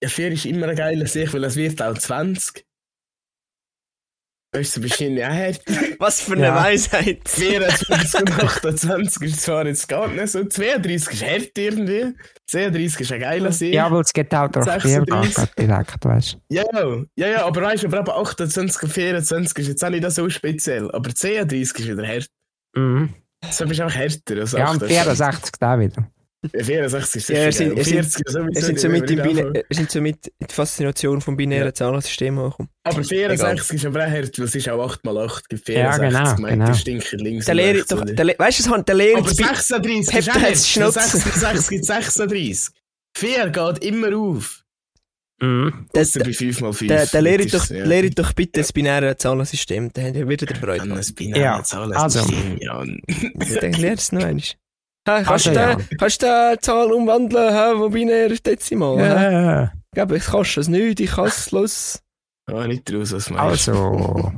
Ja, 0.02 0.10
4 0.10 0.32
ist 0.32 0.46
immer 0.46 0.68
ein 0.68 0.76
geiler 0.76 1.08
Sieg, 1.08 1.34
weil 1.34 1.44
es 1.44 1.56
wird 1.56 1.82
auch 1.82 1.98
20. 1.98 2.66
Weißt 4.52 4.78
du, 4.78 4.82
bist 4.82 5.00
du 5.00 5.04
ja 5.06 5.32
hart. 5.32 5.62
Was 6.00 6.22
für 6.22 6.34
eine 6.34 6.46
Ja. 6.48 6.56
Weisheit. 6.64 7.22
24 7.28 8.22
und 8.22 8.32
28 8.32 9.22
ist 9.24 9.42
zwar 9.42 9.66
jetzt 9.68 9.88
gar 9.88 10.08
nicht 10.08 10.30
so. 10.30 10.44
32 10.44 11.14
ist 11.14 11.24
hart 11.24 11.58
irgendwie. 11.58 12.16
32 12.50 13.02
ist 13.02 13.12
ein 13.12 13.20
geiler 13.20 13.52
Sieg. 13.52 13.74
Ja, 13.74 13.86
aber 13.86 14.00
es 14.00 14.12
geht 14.12 14.34
auch 14.34 14.50
durch 14.50 14.66
vier 14.82 15.04
36. 15.06 15.56
Gehen 15.56 15.68
direkt, 15.68 16.04
weißt 16.04 16.34
du. 16.34 16.56
Ja, 16.56 16.64
ja, 17.16 17.28
ja, 17.28 17.46
aber 17.46 17.62
weißt 17.62 17.84
du, 17.84 17.88
aber 17.88 18.00
eben 18.00 18.10
28 18.10 18.84
und 18.84 18.90
24 18.90 19.58
ist 19.60 19.68
jetzt 19.68 19.84
auch 19.86 19.90
nicht 19.90 20.10
so 20.10 20.28
speziell. 20.30 20.90
Aber 20.92 21.14
32 21.14 21.80
ist 21.86 21.92
wieder 21.92 22.08
hart. 22.08 22.30
Mhm. 22.76 23.14
So 23.52 23.66
bist 23.66 23.80
du 23.80 23.86
auch 23.86 23.92
härter 23.94 24.38
als 24.42 24.52
Ja, 24.52 24.70
und 24.72 24.84
28. 24.84 24.88
64 24.98 25.52
da 25.60 25.80
wieder. 25.80 26.12
Ja, 26.54 26.64
64 26.64 27.16
ist 27.22 27.30
Ja, 27.30 27.36
sicher 27.36 27.46
er 27.46 27.52
sind- 27.52 27.78
er 27.78 27.84
sind- 27.84 27.94
40 27.96 28.26
ist 28.26 28.34
sowieso 28.34 28.48
Wir 28.48 28.62
sind 28.62 28.72
nicht, 28.74 28.80
so 28.82 28.88
wenn 28.88 28.92
mit, 29.02 29.10
wir 29.10 29.18
im 29.18 29.24
nicht 29.24 29.28
Bina 29.36 29.48
anfangen. 29.48 29.64
wir 29.68 29.76
sind 29.78 29.94
die 30.50 30.54
Faszination 30.54 31.22
vom 31.22 31.36
binären 31.38 31.66
Ja. 31.68 31.74
Zahlensystem 31.74 32.40
angekommen. 32.40 32.70
Aber 32.84 33.04
64 33.04 33.76
ist 33.76 33.86
aber 33.86 34.06
auch 34.06 34.10
hart, 34.10 34.40
weil 34.40 34.46
es 34.46 34.56
ist 34.56 34.70
auch 34.70 34.86
8 34.86 35.04
mal 35.06 35.18
8 35.18 35.50
gibt. 35.50 35.68
Ja, 35.68 35.92
64 35.92 36.36
genau, 36.36 36.42
meint, 36.42 36.60
genau. 36.60 36.72
die 36.72 36.78
stinken 36.80 37.20
links 37.20 37.46
Der 37.46 37.56
Lehrer 37.56 37.84
doch, 37.90 38.06
der 38.06 38.26
Le 38.26 38.36
weißt 38.38 38.66
du, 38.66 38.82
der 38.84 38.96
Lehrer 38.96 39.18
Aber 39.20 39.30
36 39.34 40.18
ist 40.18 40.30
auch 40.30 40.34
Hebt 40.36 40.44
hart. 40.44 40.52
das 40.54 40.70
Schnutzen. 40.70 41.00
66 41.02 41.70
gibt 41.70 41.86
36. 41.86 42.70
4 43.18 43.50
geht 43.50 43.84
immer 43.84 44.16
auf. 44.18 44.59
Mhm. 45.42 45.88
5 45.94 46.62
mal 46.62 46.74
5. 46.74 46.88
der, 46.88 47.06
der 47.06 47.22
lehre 47.22 47.44
Das 47.44 47.52
doch, 47.52 47.64
ist, 47.64 47.70
ja. 47.72 47.86
lehre 47.86 48.10
doch 48.10 48.34
bitte 48.34 48.60
das 48.60 48.74
binäre 48.74 49.16
Zahlensystem, 49.18 49.92
dann 49.94 50.06
habt 50.08 50.16
ihr 50.18 50.28
wieder 50.28 50.48
Freude. 50.56 50.80
Kann 50.80 50.90
dran. 50.90 50.98
das 50.98 51.14
binäre 51.14 51.42
Ja, 51.42 51.64
Zahlen 51.64 51.94
also. 51.94 52.20
Ja. 52.60 52.84
Dann 52.84 53.74
lernst 53.74 54.12
du 54.12 54.18
es 54.18 54.22
noch 54.22 54.24
einmal. 54.24 54.44
Ha, 55.08 55.24
kannst, 55.24 55.30
Also, 55.48 55.50
du 55.52 55.56
ja. 55.56 55.76
da, 55.76 55.82
kannst 55.98 56.22
du 56.22 56.26
da 56.26 56.50
eine 56.50 56.60
Zahl 56.60 56.92
umwandeln, 56.92 57.54
ha, 57.54 57.74
wo 57.78 57.90
binär 57.90 58.30
Dezimal? 58.30 58.98
Ja. 59.00 59.32
Ja. 59.32 59.64
Ich 59.64 59.96
glaube, 59.96 60.18
ich 60.18 60.26
kannst 60.26 60.58
es 60.58 60.68
nicht, 60.68 61.00
ich 61.00 61.10
kann 61.12 61.28
es 61.28 61.52
los. 61.52 62.00
Ah, 62.48 62.68
nicht 62.68 62.92
raus, 62.94 63.12
was 63.14 63.30
meinst 63.30 63.68
du? 63.68 63.72
Also. 63.72 64.34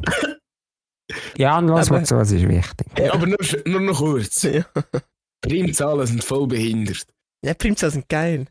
Ja, 1.37 1.57
und 1.57 1.67
lass 1.67 1.89
mal 1.89 2.05
zu, 2.05 2.15
das 2.15 2.31
ist 2.31 2.47
wichtig. 2.47 2.87
Ja, 2.97 3.13
aber 3.13 3.27
nur, 3.27 3.37
nur 3.65 3.81
noch 3.81 3.97
kurz. 3.97 4.43
Ja. 4.43 4.63
Primzahlen 5.41 6.05
sind 6.07 6.23
voll 6.23 6.47
behindert. 6.47 7.05
Ja, 7.43 7.53
Primzahlen 7.53 7.93
sind 7.93 8.09
geil. 8.09 8.45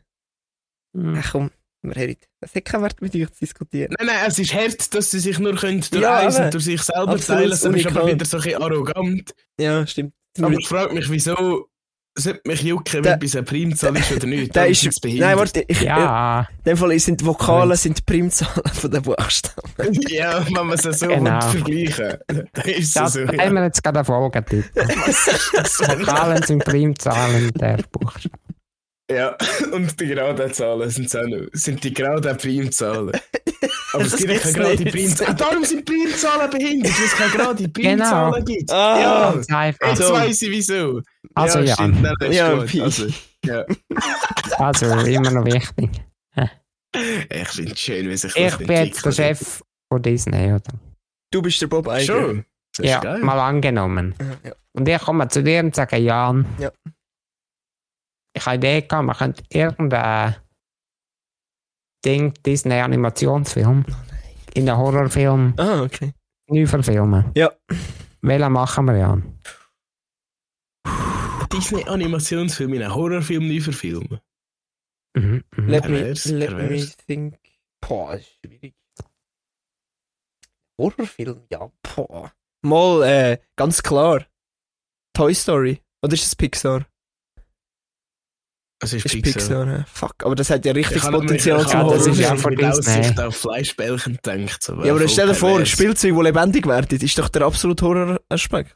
Mhm. 0.93 1.17
Ach 1.17 1.31
komm, 1.31 1.49
wir 1.83 1.95
haben 1.95 2.15
das 2.39 2.55
hat 2.55 2.65
keinen 2.65 2.83
Wert 2.83 3.01
mit 3.01 3.15
euch 3.15 3.31
zu 3.31 3.39
diskutieren. 3.39 3.93
Nein, 3.97 4.07
nein, 4.07 4.25
es 4.27 4.37
ist 4.39 4.53
hart, 4.53 4.93
dass 4.93 5.11
sie 5.11 5.19
sich 5.19 5.39
nur 5.39 5.55
können 5.55 5.83
durch 5.91 6.01
Ja, 6.01 6.19
eins 6.19 6.39
und 6.39 6.53
durch 6.53 6.63
sich 6.65 6.81
selber 6.81 7.13
Absolut 7.13 7.39
teilen. 7.39 7.49
Das 7.49 7.63
ist 7.63 7.65
aber 7.87 8.07
wieder 8.07 8.25
so 8.25 8.37
ein 8.37 8.43
bisschen 8.43 8.61
arrogant. 8.61 9.33
Ja, 9.59 9.85
stimmt. 9.87 10.13
Aber 10.39 10.53
ich 10.53 10.67
frage 10.67 10.93
mich, 10.93 11.09
wieso 11.09 11.67
sollte 12.15 12.41
mich 12.45 12.61
jucken, 12.61 13.03
wenn 13.05 13.19
bis 13.19 13.35
eine 13.35 13.43
Primzahl 13.43 13.95
ist 13.95 14.11
oder 14.11 14.27
nicht. 14.27 14.55
Dann 14.55 14.69
ist, 14.69 15.01
behindert. 15.01 15.29
nein, 15.29 15.37
warte, 15.37 15.63
ich, 15.67 15.81
ja. 15.81 15.97
Ja, 15.97 16.47
in 16.57 16.63
dem 16.65 16.77
Fall 16.77 16.99
sind 16.99 17.21
die 17.21 17.25
Vokale 17.25 17.77
sind 17.77 17.99
die 17.99 18.01
Primzahlen 18.03 18.73
von 18.73 18.91
den 18.91 19.01
Buchstaben. 19.01 19.93
ja, 20.09 20.45
wenn 20.45 20.67
man 20.67 20.71
es 20.77 20.83
so 20.99 21.07
Genau. 21.07 21.41
vergleichen 21.41 22.17
dann 22.27 22.65
ist 22.65 22.87
es 22.87 22.93
das 22.93 23.13
so. 23.13 23.21
haben 23.21 23.53
wir 23.55 23.63
jetzt 23.63 23.81
gerade 23.83 23.99
einen 23.99 24.05
Folgetitel. 24.05 24.63
Vokalen 24.75 26.43
sind 26.43 26.63
Primzahlen 26.65 27.51
der 27.53 27.77
Buchstaben. 27.91 28.50
Ja, 29.13 29.35
und 29.71 29.99
die 29.99 30.07
geraden 30.07 30.53
Zahlen 30.53 30.89
sind 30.89 31.13
noch. 31.13 31.47
Sind 31.53 31.83
die 31.83 31.93
geraden 31.93 32.37
Primzahlen. 32.37 33.11
Aber 33.93 34.03
es 34.05 34.15
gibt 34.15 34.31
ja 34.31 34.39
keine 34.39 34.75
gerade. 34.75 34.91
Primzahlen. 34.91 35.31
Ah, 35.33 35.35
darum 35.35 35.63
sind 35.65 35.85
Primzahlen 35.85 36.49
behindert, 36.49 36.93
weil 36.97 37.05
es 37.05 37.11
keine 37.13 37.31
gerade 37.35 37.69
Primzahlen 37.69 38.33
Genau. 38.33 38.45
gibt. 38.45 38.71
Ah, 38.71 38.99
ja, 39.01 39.57
einfach. 39.57 39.87
jetzt 39.89 40.01
so. 40.01 40.13
weiss 40.13 40.41
ich 40.41 40.49
wieso. 40.51 41.01
Also 41.35 41.59
ja, 41.59 41.73
stimmt, 41.73 42.01
nein, 42.01 42.13
das 42.19 42.29
ist 42.29 42.35
Ja, 42.35 42.53
gut. 42.55 42.81
Also, 42.81 43.07
ja. 43.45 43.65
also 44.57 44.85
immer 45.05 45.31
noch 45.31 45.45
wichtig. 45.45 45.89
Ich 47.29 47.47
finde 47.49 47.71
es 47.71 47.79
schön, 47.79 48.09
wie 48.09 48.17
sich 48.17 48.33
das 48.33 48.53
Ich 48.59 48.67
bin 48.67 48.75
jetzt 48.85 49.05
der. 49.05 49.11
Chef 49.11 49.61
von 49.89 50.01
Disney, 50.01 50.47
oder? 50.53 50.61
Du 51.31 51.41
bist 51.41 51.61
der 51.61 51.67
Bob 51.67 51.87
Iger. 51.87 52.01
Schon? 52.01 52.45
Ist 52.77 52.85
Ja, 52.89 52.99
geil. 52.99 53.19
mal 53.19 53.39
angenommen. 53.39 54.13
Ja. 54.43 54.51
Und 54.73 54.87
ich 54.87 54.99
komme 55.01 55.27
zu 55.29 55.41
dir 55.43 55.59
und 55.61 55.75
sage, 55.75 55.97
Jan, 55.97 56.45
Ja. 56.59 56.71
Ich 58.33 58.45
habe 58.45 58.51
eine 58.51 58.57
Idee 58.57 58.87
gehabt, 58.87 59.05
man 59.05 59.15
könnte 59.15 59.43
irgendein 59.49 60.35
Ding, 62.05 62.33
Disney 62.45 62.79
Animationsfilm, 62.79 63.85
in 64.53 64.69
einen 64.69 64.77
Horrorfilm 64.77 65.53
Ah, 65.57 65.81
okay. 65.83 66.13
neu 66.47 66.65
verfilmen. 66.65 67.31
Ja. 67.35 67.51
Welchen 68.21 68.51
machen 68.51 68.85
wir, 68.85 68.97
Jan? 68.97 69.39
Disney-Animationsfilm 71.51 72.73
in 72.73 72.83
einen 72.83 72.95
Horrorfilm 72.95 73.47
neu 73.47 73.59
verfilmen. 73.61 74.19
Mhm, 75.17 75.43
mhm. 75.55 75.67
Let 75.67 75.83
me, 75.89 75.97
Pervers, 75.99 76.25
let 76.25 76.51
me 76.53 76.85
think. 77.07 77.37
Boah, 77.81 78.13
das 78.13 78.21
ist 78.21 78.37
schwierig. 78.45 78.75
Horrorfilm, 80.79 81.41
ja, 81.51 81.69
boah. 81.95 82.31
Mal, 82.63 83.03
äh, 83.03 83.37
ganz 83.55 83.83
klar. 83.83 84.25
Toy 85.13 85.33
Story. 85.35 85.81
Oder 86.03 86.13
ist 86.13 86.25
es 86.25 86.35
Pixar? 86.35 86.85
Es 88.83 88.93
ist, 88.93 89.05
Ist 89.05 89.11
Pixar. 89.21 89.33
Pixar, 89.33 89.67
ja. 89.67 89.85
Fuck, 89.93 90.15
aber 90.23 90.33
das 90.33 90.49
hat 90.49 90.65
ja 90.65 90.71
richtiges 90.71 91.03
Ich 91.03 91.11
Potenzial 91.11 91.63
mich- 91.63 91.73
habe 91.75 91.93
das 91.93 92.07
ist 92.07 92.19
ja 92.19 92.35
von 92.35 92.53
mit. 92.55 92.65
Aussicht 92.65 93.19
auf 93.19 93.35
Fleischbällchen 93.35 94.17
gedacht. 94.23 94.63
So, 94.63 94.83
Ja, 94.83 94.93
aber 94.95 95.07
stell 95.07 95.27
dir 95.27 95.35
vor, 95.35 95.49
pervers. 95.51 95.69
Spielzeug, 95.69 96.15
die 96.15 96.21
lebendig 96.23 96.65
werden, 96.65 96.99
ist 96.99 97.17
doch 97.19 97.29
der 97.29 97.43
absolute 97.43 97.85
Horroraspekt. 97.85 98.75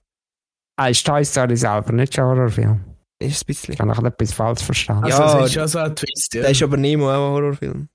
Ah, 0.78 0.90
ist 0.90 1.06
Toy 1.06 1.26
Story 1.26 1.58
selber 1.58 1.92
nicht 1.94 2.14
schon 2.14 2.24
ein 2.26 2.38
Horrorfilm? 2.38 2.84
Ist 3.18 3.42
ein 3.42 3.46
bisschen. 3.48 3.74
Ich 3.74 3.80
habe 3.80 3.90
noch 3.90 4.04
etwas 4.04 4.34
falsch 4.34 4.62
verstanden. 4.62 5.06
Also, 5.06 5.18
Ja, 5.24 5.38
das 5.40 5.46
ist 5.48 5.54
schon 5.54 5.68
so 5.70 5.80
ein 5.80 5.96
Twist, 5.96 6.34
ja. 6.36 6.42
Der 6.42 6.52
ist 6.52 6.62
aber 6.62 6.78
Nemo 6.78 7.06
auch 7.10 7.14
ein 7.28 7.32
Horrorfilm. 7.34 7.90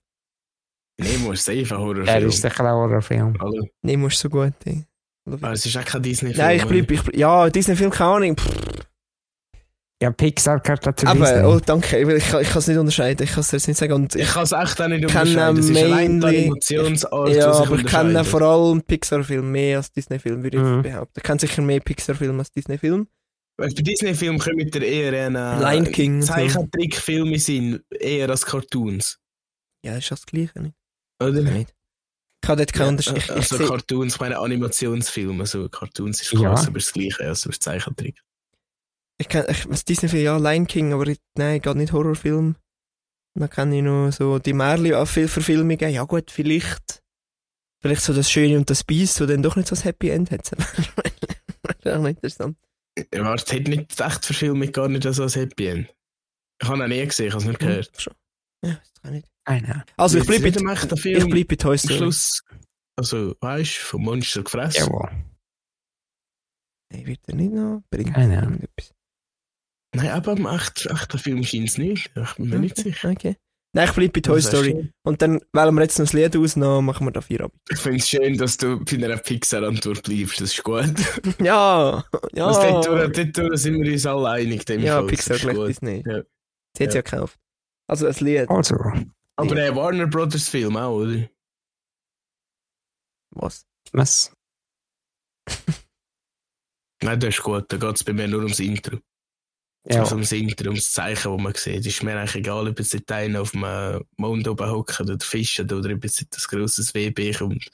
Nemo 1.01 1.33
ist 1.33 1.45
safe 1.45 1.59
ein 1.75 1.79
Horrorfilm. 1.79 2.29
ist 2.29 2.43
sicher 2.43 2.65
ein 2.65 2.73
Horrorfilm. 2.75 3.37
Hallo. 3.41 3.67
Nemo 3.83 4.09
ist 4.09 4.19
so 4.19 4.29
gut, 4.29 4.55
ey. 4.65 4.85
Aber 5.31 5.53
es 5.53 5.65
ist 5.65 5.77
auch 5.77 5.85
kein 5.85 6.03
Disney-Film. 6.03 6.45
Nein, 6.45 6.57
ich 6.57 6.65
bleib, 6.67 6.91
ich 6.91 7.03
bleib, 7.03 7.17
ja, 7.17 7.49
Disney-Film, 7.51 7.91
keine 7.91 8.11
Ahnung. 8.11 8.37
Pff, 8.37 8.51
Ja, 10.03 10.11
Pixar 10.11 10.61
gehört 10.61 10.87
dazu 10.87 11.07
aber, 11.07 11.27
Disney. 11.27 11.45
oh, 11.45 11.61
danke, 11.61 11.99
ich, 11.99 12.09
ich, 12.09 12.31
kann- 12.31 12.41
ich 12.41 12.49
kann 12.49 12.59
es 12.61 12.67
nicht 12.69 12.79
unterscheiden, 12.79 13.23
ich 13.23 13.33
kann 13.33 13.41
es 13.41 13.51
jetzt 13.51 13.69
nicht 13.69 13.77
sagen. 13.77 13.93
Und 13.93 14.15
Ich 14.15 14.23
ich, 14.23 14.29
kann 14.31 14.45
es 14.45 14.53
echt 14.53 14.81
auch 14.81 14.89
nicht 14.89 15.05
unterscheiden. 15.05 15.57
Das 15.57 15.67
ist 15.69 15.77
allein 15.77 16.21
die 16.21 16.27
mainly- 16.27 16.39
Animationsart, 16.39 17.29
ja, 17.29 17.51
ich 17.51 17.67
aber 17.69 17.77
ich 17.79 17.87
kenne 17.87 18.25
vor 18.25 18.41
allem 18.43 18.81
Pixar-Film 18.83 19.53
mehr 19.53 19.77
als 19.77 19.93
Disney-Film, 19.93 20.43
würde 20.43 20.57
ich 20.57 20.63
Mhm. 20.63 20.83
behaupten. 20.83 21.13
Ich 21.19 21.23
kenne 21.23 21.39
sicher 21.41 21.61
mehr 21.61 21.81
Pixar-Film 21.81 22.39
als 22.39 22.51
Disney-Film. 22.51 23.09
Weil 23.59 23.69
Bei 23.75 23.83
Disney-Filmen 23.83 24.39
kommen 24.39 24.71
der 24.71 24.83
eher 24.83 25.27
ein 25.27 25.35
Lion 25.61 25.93
King. 25.93 26.23
Zeichentrickfilme 26.23 27.39
sind, 27.39 27.83
eher 27.91 28.31
als 28.31 28.47
Cartoons. 28.47 29.19
Ja, 29.85 29.97
ist 29.99 30.11
das 30.11 30.25
Gleiche, 30.25 30.61
nicht? 30.63 30.75
Oder? 31.23 31.43
nicht. 31.43 31.75
Ich 32.43 32.49
habe 32.49 32.57
dort 32.57 32.73
keinen 32.73 32.85
Ja, 32.85 32.89
Unterschied. 32.89 33.17
Ich, 33.19 33.25
ich, 33.25 33.31
also 33.33 33.57
seh- 33.59 33.67
Cartoons, 33.67 34.15
ich 34.15 34.21
meine 34.21 34.39
Animationsfilme. 34.39 35.41
Also 35.43 35.69
Cartoons 35.69 36.23
ist 36.23 36.33
Ja. 36.33 36.39
klar, 36.41 36.59
aber 36.59 36.79
das 36.79 36.91
Gleiche, 36.91 37.21
also 37.23 37.51
das 37.51 37.59
Zeichentrick. 37.59 38.19
Ich 39.21 39.29
kenn, 39.29 39.45
ich, 39.49 39.69
was 39.69 39.85
Disney-Film, 39.85 40.25
ja, 40.25 40.37
Lion 40.39 40.67
King, 40.67 40.95
aber 40.95 41.07
ich, 41.07 41.19
nein, 41.37 41.61
geht 41.61 41.77
nicht 41.77 41.93
Horrorfilm. 41.93 42.57
Dann 43.35 43.51
kenne 43.51 43.77
ich 43.77 43.83
noch 43.83 44.11
so 44.11 44.39
die 44.39 44.55
Märli 44.55 44.95
auch 44.95 45.07
viel 45.07 45.29
Verfilmungen. 45.29 45.91
Ja 45.91 46.05
gut, 46.05 46.31
vielleicht. 46.31 47.03
Vielleicht 47.83 48.03
so 48.03 48.15
das 48.15 48.31
Schöne 48.31 48.57
und 48.57 48.69
das 48.71 48.83
Biest, 48.83 49.21
wo 49.21 49.27
dann 49.27 49.43
doch 49.43 49.57
nicht 49.57 49.69
so 49.69 49.77
ein 49.77 49.83
Happy 49.83 50.09
End 50.09 50.31
hat. 50.31 50.51
Wäre 51.83 51.99
auch 51.99 52.05
interessant. 52.05 52.59
Ja, 53.15 53.25
warte, 53.25 53.57
hat 53.57 53.69
nicht 53.69 54.01
echt 54.01 54.25
Verfilmung 54.25 54.73
gar 54.73 54.89
nicht 54.89 55.03
so 55.03 55.23
ein 55.23 55.29
Happy 55.29 55.67
End. 55.67 55.95
Ich 56.63 56.69
habe 56.69 56.83
ihn 56.83 56.89
nie 56.89 57.07
gesehen, 57.07 57.29
ich 57.29 57.33
habe 57.35 57.43
es 57.43 57.49
nicht 57.49 57.61
gehört. 57.61 58.01
Schon. 58.01 58.15
Ja, 58.65 58.75
das 58.75 58.93
kann 59.03 59.15
ich 59.15 59.23
nicht. 59.23 59.33
Keine. 59.45 59.85
Also 59.97 60.19
ich 60.19 60.27
bleibe 60.27 60.51
bei, 60.51 60.73
ich 60.73 61.01
Film 61.01 61.31
bleib 61.31 61.49
bei 61.49 61.57
Toy 61.57 61.73
am 61.73 61.79
Story. 61.79 61.97
Schluss, 61.97 62.43
also 62.97 63.35
weißt 63.41 63.77
du, 63.77 63.81
vom 63.83 64.03
Monster 64.05 64.43
gefressen. 64.43 64.87
Jawohl. 64.87 65.11
Nein, 66.93 67.07
wird 67.07 67.21
er 67.27 67.35
nicht 67.35 67.53
noch? 67.53 67.83
Bringt 67.91 68.15
Keine 68.15 68.39
Ahnung. 68.39 68.53
irgendetwas? 68.55 68.93
Nein, 69.95 70.11
aber 70.11 70.33
am 70.33 70.47
echt, 70.47 70.87
echten 70.87 71.19
Film 71.19 71.43
scheint 71.43 71.69
es 71.69 71.79
nicht. 71.79 72.11
Ich 72.15 72.35
bin 72.35 72.49
mir 72.49 72.59
nicht 72.61 72.79
Okay, 72.79 72.91
sicher. 72.91 73.11
Okay. 73.11 73.37
Nein, 73.73 73.89
ich 73.89 73.95
bleibe 73.95 74.13
bei 74.13 74.21
Toy 74.21 74.43
Story. 74.43 74.93
Und 75.05 75.23
dann 75.23 75.41
wählen 75.53 75.75
wir 75.75 75.83
jetzt 75.83 75.99
noch 75.99 76.07
das 76.07 76.13
Lied 76.13 76.37
aus, 76.37 76.55
dann 76.55 76.85
machen 76.85 77.07
wir 77.07 77.13
da 77.13 77.21
vier 77.21 77.43
ab. 77.43 77.53
Ich 77.69 77.79
finde 77.79 77.99
es 77.99 78.09
schön, 78.09 78.37
dass 78.37 78.57
du 78.57 78.85
bei 78.85 78.97
einer 78.97 79.17
Pixar-Antwort 79.17 80.03
bleibst. 80.03 80.41
Das 80.41 80.53
ist 80.53 80.63
gut. 80.65 80.85
Ja, 81.41 82.05
ja. 82.33 82.47
Also 82.47 82.63
dort, 82.63 82.87
durch- 82.87 83.13
dort 83.13 83.37
durch 83.37 83.61
sind 83.61 83.81
wir 83.81 83.93
uns 83.93 84.07
alle 84.07 84.29
einig. 84.31 84.65
dem 84.67 84.81
ja, 84.83 84.99
Fall. 84.99 85.07
Pixar 85.07 85.37
ist 85.37 85.43
gleich 85.43 85.57
gut. 85.57 85.69
Disney. 85.69 86.03
Ja. 86.07 86.23
Sie 86.77 86.83
hat 86.85 86.89
es 86.89 86.95
ja 86.95 87.01
gekauft. 87.03 87.39
Also 87.89 88.07
ein 88.07 88.15
Lied. 88.21 88.49
Also, 88.51 88.77
Aber 89.37 89.55
der 89.55 89.75
Warner 89.77 90.07
Brothers 90.09 90.49
Film 90.49 90.77
auch, 90.77 90.97
oder? 90.97 91.29
Was? 93.33 93.65
was? 93.93 94.33
Nein, 97.03 97.21
das 97.21 97.37
ist 97.37 97.43
gut. 97.43 97.65
Da 97.73 97.77
geht 97.77 97.97
es 97.97 98.05
bei 98.05 98.13
mir 98.13 98.29
nur 98.29 98.41
ums 98.43 98.59
Intro. 98.61 98.99
Ja, 99.89 100.01
Also 100.01 100.15
ums 100.17 100.31
Intro, 100.33 100.69
ums 100.69 100.93
Zeichen, 100.93 101.33
das 101.33 101.41
man 101.43 101.55
sieht. 101.55 101.87
Ist 101.87 102.03
mir 102.03 102.19
eigentlich 102.19 102.37
egal, 102.37 102.69
ob 102.69 102.79
jetzt 102.79 102.93
die 102.93 103.13
einen 103.15 103.37
auf 103.37 103.53
dem 103.53 103.65
äh, 103.65 103.99
Mond 104.19 104.47
oben 104.47 104.71
hocken 104.71 105.09
oder 105.11 105.25
fischen 105.25 105.71
oder 105.73 105.95
ob 105.95 106.05
jetzt 106.05 106.27
das 106.31 106.47
grosses 106.49 106.93
WB 106.95 107.33
kommt. 107.33 107.71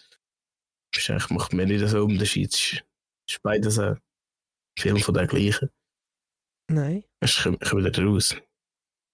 Das 0.92 1.02
ist 1.02 1.10
eigentlich- 1.10 1.30
macht 1.30 1.52
mir 1.52 1.66
nicht 1.66 1.86
so 1.88 1.96
einen 2.04 2.12
Unterschied. 2.12 2.54
Es 2.54 2.60
ist, 2.72 2.84
ist 3.28 3.42
beides 3.42 3.78
ein 3.80 3.98
Film 4.78 4.98
von 4.98 5.14
der 5.14 5.26
gleichen. 5.26 5.68
Nein. 6.68 7.04
Ich 7.20 7.42
komme 7.42 7.58
komm 7.58 7.84
wieder 7.84 8.04
raus. 8.04 8.36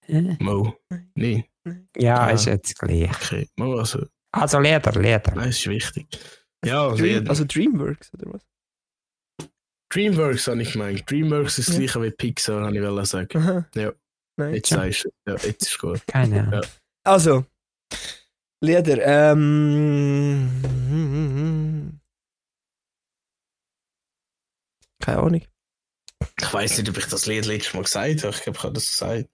Äh, 0.07 0.37
Mo. 0.41 0.77
Nein. 1.15 1.45
Nein, 1.65 1.89
ja 1.97 2.19
Ah. 2.27 2.31
ist 2.31 2.45
jetzt 2.47 2.79
gleich. 2.79 3.11
okay. 3.11 3.49
Mo, 3.57 3.77
also, 3.79 4.05
Also, 4.33 4.59
Leder, 4.59 4.93
Leder. 5.01 5.35
nein, 5.35 5.49
es 5.51 5.59
ist 5.61 5.67
wichtig. 5.69 6.07
Ja, 6.65 6.95
Dream, 6.95 7.27
also 7.29 7.45
Dreamworks, 7.45 8.13
oder 8.15 8.33
was? 8.35 8.43
Dreamworks 9.93 10.47
habe 10.49 10.63
ich 10.63 10.73
gemeint. 10.73 11.09
Dreamworks 11.11 11.59
ist 11.59 11.69
das 11.69 11.75
Ja. 11.77 11.81
gleiche 11.83 12.03
wie 12.03 12.11
Pixar, 12.11 12.65
habe 12.65 12.77
ich 12.77 12.83
wollen 12.83 13.05
sagen. 13.05 13.39
Aha. 13.39 13.67
Ja. 13.75 13.93
Nein. 14.39 14.55
Jetzt 14.55 14.71
sagst 14.71 15.05
du, 15.05 15.11
ja, 15.31 15.37
jetzt 15.37 15.63
ist 15.63 15.79
gut. 15.79 16.01
Keine 16.07 16.41
Ahnung. 16.41 16.53
Ja. 16.55 16.61
Also, 17.05 17.45
Lieder. 18.63 19.05
Ähm. 19.05 20.49
Keine 25.01 25.19
Ahnung. 25.19 25.43
Ich 26.41 26.53
weiß 26.55 26.79
nicht, 26.79 26.89
ob 26.89 26.97
ich 26.97 27.07
das 27.07 27.27
Lied 27.27 27.47
letztes 27.47 27.75
Mal 27.75 27.83
gesagt 27.83 28.23
habe. 28.23 28.35
Ich 28.35 28.43
glaube, 28.43 28.57
ich 28.57 28.63
habe 28.63 28.73
das 28.75 28.87
gesagt. 28.87 29.29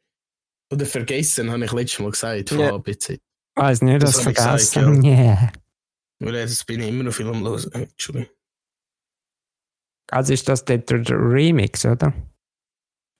Oder 0.72 0.86
vergessen, 0.86 1.50
habe 1.50 1.64
ich 1.64 1.72
letztes 1.72 1.98
Mal 2.00 2.10
gesagt, 2.10 2.50
von 2.50 2.82
bis 2.82 2.98
Z. 2.98 3.20
Weiß 3.54 3.82
nicht, 3.82 4.02
Das 4.02 4.12
das 4.12 4.26
ich 4.26 4.34
gesagt, 4.34 4.62
vergessen. 4.62 5.02
Ja. 5.02 5.52
Weil 6.20 6.34
äh, 6.34 6.42
das 6.42 6.64
bin 6.64 6.80
ich 6.80 6.88
immer 6.88 7.04
noch 7.04 7.12
viel 7.12 7.28
am 7.28 7.44
Hören. 7.44 7.70
Äh, 7.72 7.82
Entschuldigung. 7.82 8.28
Also 10.10 10.32
ist 10.32 10.48
das 10.48 10.64
der, 10.64 10.78
der 10.78 11.00
Remix, 11.10 11.84
oder? 11.84 12.12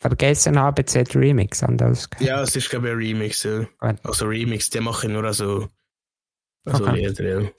Vergessen 0.00 0.58
habe 0.58 0.84
Z 0.84 1.14
Remix 1.16 1.62
an 1.62 1.76
das. 1.76 2.08
Ja, 2.20 2.42
es 2.42 2.54
ist, 2.54 2.70
glaube 2.70 2.86
ich, 2.86 2.92
ein 2.92 2.98
Remix. 2.98 3.42
Ja. 3.42 3.66
Also 4.04 4.26
Remix, 4.26 4.70
die 4.70 4.80
machen 4.80 5.12
nur 5.12 5.24
also, 5.24 5.68
also 6.64 6.84
Okay. 6.84 7.06
Lieder, 7.06 7.42
ja. 7.42 7.50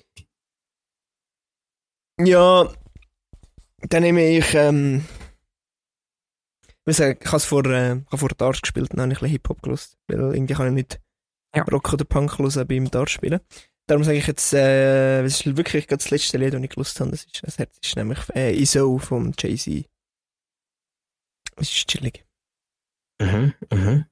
Ja, 2.22 2.73
dann 3.89 4.03
nehme 4.03 4.26
ich, 4.30 4.53
ähm, 4.53 5.06
ich 6.68 6.76
muss 6.85 6.97
sagen, 6.97 7.18
ich 7.22 7.27
habe 7.27 7.38
es 7.38 7.45
vor, 7.45 7.65
äh, 7.65 7.95
ich 7.97 8.06
habe 8.07 8.18
vor 8.18 8.30
Darts 8.30 8.61
gespielt, 8.61 8.91
dann 8.91 9.01
habe 9.01 9.11
ich 9.14 9.19
ein 9.19 9.22
bisschen 9.22 9.31
Hip-Hop 9.31 9.61
gelost, 9.61 9.97
weil 10.07 10.19
irgendwie 10.34 10.53
kann 10.53 10.68
ich 10.68 10.73
nicht 10.73 10.99
Ja. 11.56 11.64
Rock 11.64 11.93
oder 11.93 12.06
Punk 12.06 12.38
hören 12.39 12.68
beim 12.68 12.91
Darts 12.91 13.11
spielen. 13.14 13.39
Darum 13.90 14.03
sage 14.03 14.20
ich 14.20 14.28
jetzt, 14.28 14.53
äh, 14.53 15.24
das 15.24 15.40
ist 15.40 15.57
wirklich 15.57 15.88
gerade 15.88 15.98
das 16.03 16.11
letzte 16.11 16.38
Lied, 16.38 16.53
das 16.53 16.61
ich 16.61 16.70
gelost 16.70 16.99
habe, 16.99 17.10
das 17.10 17.24
ist, 17.24 17.41
das 17.41 17.57
Herz 17.57 17.76
ist 17.82 17.95
nämlich, 17.95 18.20
äh, 18.36 18.53
ISO 18.56 18.99
vom 18.99 19.34
Jay-Z. 19.36 19.90
Das 21.56 21.68
ist 21.68 21.88
chillig. 21.88 22.24
Mhm, 23.20 23.53
mhm. 23.74 24.06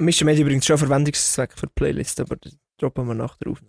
Mr. 0.00 0.24
Med 0.24 0.38
übrigens 0.38 0.66
schon 0.66 0.78
Verwendungszweck 0.78 1.52
für 1.58 1.66
die 1.66 1.72
Playlist, 1.74 2.20
aber 2.20 2.36
das 2.36 2.56
droppen 2.78 3.08
wir 3.08 3.14
nachher 3.14 3.38
drauf. 3.40 3.60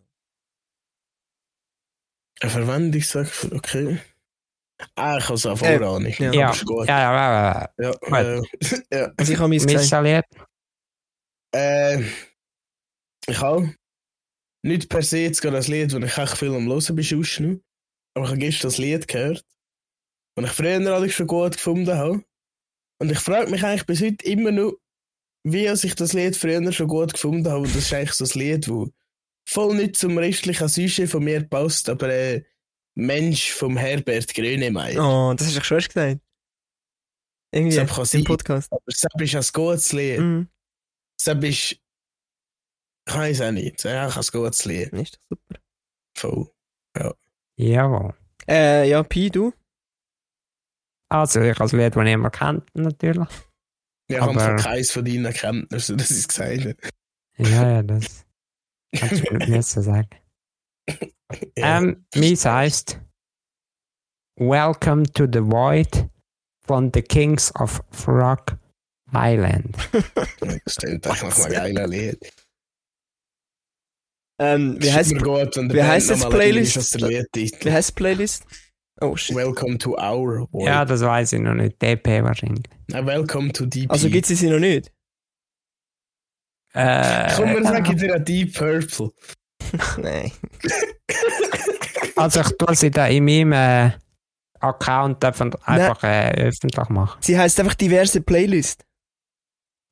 Ein 2.42 2.50
Verwendungszweck, 2.52 3.28
für- 3.28 3.56
okay. 3.56 4.00
Ah, 4.96 5.18
ich 5.18 5.24
habe 5.24 5.34
es 5.34 5.46
auch 5.48 5.60
Äh, 5.64 5.80
Vorahnung. 5.80 6.14
ja. 6.20 6.32
Ja, 6.32 6.52
gut. 6.64 6.88
ja, 6.88 7.00
ja, 7.00 7.70
ja. 7.80 7.92
Ja, 8.12 8.20
äh, 8.22 8.42
ja. 8.94 9.12
Also 9.18 9.34
ich 9.34 9.40
habe 9.40 9.50
mir 9.50 9.60
gesagt. 9.66 10.26
Äh, 11.54 12.04
ich 13.30 13.42
habe 13.42 13.74
nicht 14.64 14.90
per 14.90 15.02
se 15.02 15.20
jetzt 15.20 15.42
gerade 15.42 15.58
ein 15.58 15.64
Lied, 15.64 15.94
das 15.94 16.04
ich 16.04 16.18
echt 16.18 16.38
viel 16.38 16.54
am 16.54 16.68
Hören 16.68 16.96
bin, 16.96 17.04
sonst. 17.04 17.40
Aber 18.16 18.26
ich 18.26 18.32
habe 18.32 18.40
gestern 18.40 18.68
das 18.70 18.78
Lied 18.78 19.08
gehört, 19.08 19.46
das 20.36 20.46
ich 20.46 20.52
früher 20.52 20.94
alles 20.94 21.14
schon 21.14 21.28
gut 21.28 21.54
gefunden 21.54 21.96
habe. 21.96 22.24
Und 23.00 23.12
ich 23.12 23.20
frage 23.20 23.52
mich 23.52 23.64
eigentlich 23.64 23.86
bis 23.86 24.02
heute 24.02 24.26
immer 24.26 24.52
noch, 24.52 24.74
wie 25.44 25.68
ich 25.68 25.96
das 25.96 26.14
Lied 26.14 26.36
früher 26.36 26.72
schon 26.72 26.88
gut 26.88 27.14
gefunden 27.14 27.48
habe. 27.48 27.62
Und 27.62 27.76
das 27.76 27.84
ist 27.84 27.94
eigentlich 27.94 28.14
so 28.14 28.26
ein 28.26 28.40
Lied, 28.40 28.68
das 28.68 28.90
voll 29.48 29.76
nicht 29.76 29.98
zum 29.98 30.18
restlichen 30.18 30.68
Sujet 30.68 31.10
von 31.10 31.24
mir 31.24 31.48
passt, 31.48 31.90
aber 31.90 32.10
äh, 32.10 32.44
Mensch 32.96 33.52
vom 33.52 33.78
Herbert 33.78 34.34
Grönemeyer. 34.34 35.00
oh, 35.00 35.34
das 35.34 35.48
hast 35.48 35.58
du 35.58 35.64
schon 35.64 35.78
erst 35.78 35.94
gesagt. 35.94 36.22
Irgendwie, 37.54 37.76
Sepp 37.76 38.14
im. 38.14 38.24
Podcast. 38.26 38.72
Aber 38.72 38.82
das 38.88 39.04
ist 39.04 39.36
ein 39.36 39.46
gutes 39.54 39.94
Lied. 39.94 40.20
Mhm. 40.20 40.50
Das 41.24 41.36
ist, 41.44 41.44
ich 41.44 41.82
weiß 43.16 43.42
auch 43.42 43.52
nicht, 43.52 43.76
das 43.84 43.86
ist 43.86 43.98
einfach 43.98 44.22
ein 44.22 44.40
gutes 44.42 44.66
Lied. 44.66 44.94
Ist 44.94 45.20
doch 45.30 45.38
super. 45.38 45.60
Voll. 46.98 47.16
Jawohl. 47.60 48.14
Äh, 48.48 48.90
ja, 48.90 49.04
Pi, 49.04 49.30
du? 49.30 49.54
Also, 51.10 51.42
ich 51.42 51.60
als 51.60 51.72
Lied, 51.72 51.96
das 51.96 52.04
niemand 52.04 52.36
kennt, 52.36 52.76
natürlich. 52.76 53.28
Wir 54.10 54.22
haben 54.22 54.38
Aber- 54.38 54.46
von 54.48 54.58
keins 54.58 54.92
von 54.92 55.06
deinen 55.06 55.34
Kenntnissen, 55.34 55.98
ich 56.00 56.10
es 56.10 56.28
gesagt. 56.28 56.94
Ja, 57.38 57.70
ja, 57.72 57.84
das. 57.84 58.26
Kannst 58.96 59.28
du 59.30 59.34
mir 59.36 59.48
nicht 59.48 59.68
so 59.68 59.82
sagen. 59.82 60.10
Ja. 61.58 61.80
Ähm, 61.80 62.06
meins 62.16 62.46
heisst 62.46 63.02
Welcome 64.40 65.04
to 65.12 65.26
the 65.26 65.42
Void 65.42 66.08
von 66.66 66.90
The 66.94 67.02
Kings 67.02 67.54
of 67.56 67.84
Frog 67.92 68.58
Island. 69.12 69.76
das 70.40 70.74
stimmt 70.74 71.06
eigentlich 71.06 71.22
nach 71.24 71.46
einem 71.46 71.76
geilen 71.76 71.92
Lied. 71.92 72.34
Ähm, 74.40 74.78
wie 74.80 74.92
heißt 74.92 75.12
wie 75.12 75.16
nochmal 75.16 75.50
ein 75.56 75.68
Playlist? 76.30 77.02
wie 77.02 77.72
heißt 77.72 77.96
Playlist? 77.96 78.46
Oh 79.00 79.16
shit. 79.16 79.36
Welcome 79.36 79.78
to 79.78 79.96
our 79.98 80.48
world. 80.52 80.68
Ja, 80.68 80.86
das 80.86 81.02
weiß 81.02 81.34
ich 81.34 81.40
noch 81.40 81.54
nicht. 81.54 81.82
DP 81.82 82.24
wahrscheinlich. 82.24 82.66
Nein, 82.88 83.06
welcome 83.06 83.52
to 83.52 83.66
DP. 83.66 83.92
Also 83.92 84.10
gibt 84.10 84.30
es 84.30 84.40
sie 84.40 84.50
noch 84.50 84.60
nicht? 84.60 84.92
Äh, 86.74 87.32
Komm, 87.36 87.54
wir 87.56 87.64
sagen 87.64 87.98
dir 87.98 88.16
ein 88.16 88.26
Deep 88.26 88.54
Purple. 88.54 89.12
Nein. 89.98 90.32
also 92.16 92.42
ich 92.42 92.58
tue 92.58 92.76
sie 92.76 92.92
da 92.92 93.08
in 93.08 93.26
meinem 93.26 93.52
äh, 93.52 93.92
Account 94.60 95.24
einfach, 95.24 95.50
einfach 95.64 96.04
äh, 96.04 96.48
öffentlich 96.48 96.90
machen. 96.90 97.18
Sie 97.22 97.38
heißt 97.38 97.60
einfach 97.60 97.76
diverse 97.76 98.22
Playlist. 98.22 98.84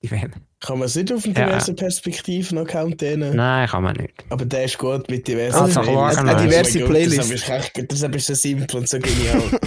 Ich 0.01 0.11
will. 0.11 0.31
Kann 0.66 0.80
man 0.80 0.88
es 0.88 0.96
nicht 0.96 1.12
auf 1.14 1.26
eine 1.26 1.34
Ja. 1.36 1.46
diverse 1.46 1.74
Perspektiven 1.74 2.58
Account 2.58 3.02
nehmen? 3.02 3.36
Nein, 3.36 3.68
kann 3.68 3.84
man 3.84 3.96
nicht. 3.96 4.14
Aber 4.30 4.46
der 4.46 4.66
ist 4.66 4.78
gut 4.78 5.10
mit 5.10 5.28
diversen 5.28 5.56
Also, 5.58 5.82
Playlists. 5.82 6.18
eine 6.18 6.36
Oh 6.36 6.40
diverse 6.44 6.80
Gott, 6.80 6.90
Playlist. 6.90 7.18
Das 7.20 7.32
ist 7.32 7.50
echt 7.50 7.74
gut. 7.74 7.92
Deshalb 7.92 8.16
ist 8.16 8.26
so 8.28 8.34
simpel 8.34 8.80
und 8.80 8.90
so 8.90 9.00
genial. 9.00 9.42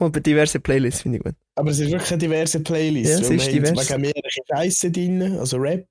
Und 0.00 0.10
bei 0.12 0.18
diverse 0.18 0.58
Playlists 0.58 1.02
finde 1.02 1.18
ich 1.18 1.24
gut. 1.24 1.34
Aber 1.54 1.70
es 1.70 1.78
ist 1.78 1.92
wirklich 1.92 2.10
eine 2.10 2.18
diverse 2.18 2.58
Playlist. 2.58 3.10
Ja, 3.12 3.18
es 3.20 3.30
ist 3.30 3.52
divers. 3.52 3.88
jetzt 3.88 3.98
mehrere 3.98 4.22
Scheiße 4.50 4.90
drin, 4.90 5.36
also 5.38 5.58
Rap. 5.58 5.86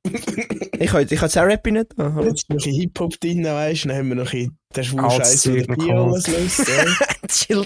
Ich 0.80 0.92
habe 0.92 1.04
ich 1.04 1.22
auch 1.24 1.36
Rap 1.44 1.66
nicht. 1.68 1.88
Ah, 1.98 2.12
hallo. 2.16 2.28
Jetzt 2.28 2.50
noch 2.50 2.56
ein 2.56 2.58
bisschen 2.58 2.74
Hip-Hop 2.74 3.18
drin, 3.22 3.46
weißt 3.46 3.86
du? 3.86 3.88
Dann 3.88 3.98
haben 4.00 4.10
wir 4.10 4.16
noch 4.16 4.34
ein 4.34 4.58
der 4.76 4.84
Zeug 4.84 5.66
der 5.66 5.70
noch 5.70 5.78
Pi 5.78 5.88
geholt. 5.88 6.28
alles 6.28 6.30
löst. 6.58 6.68
Ja. 6.68 6.86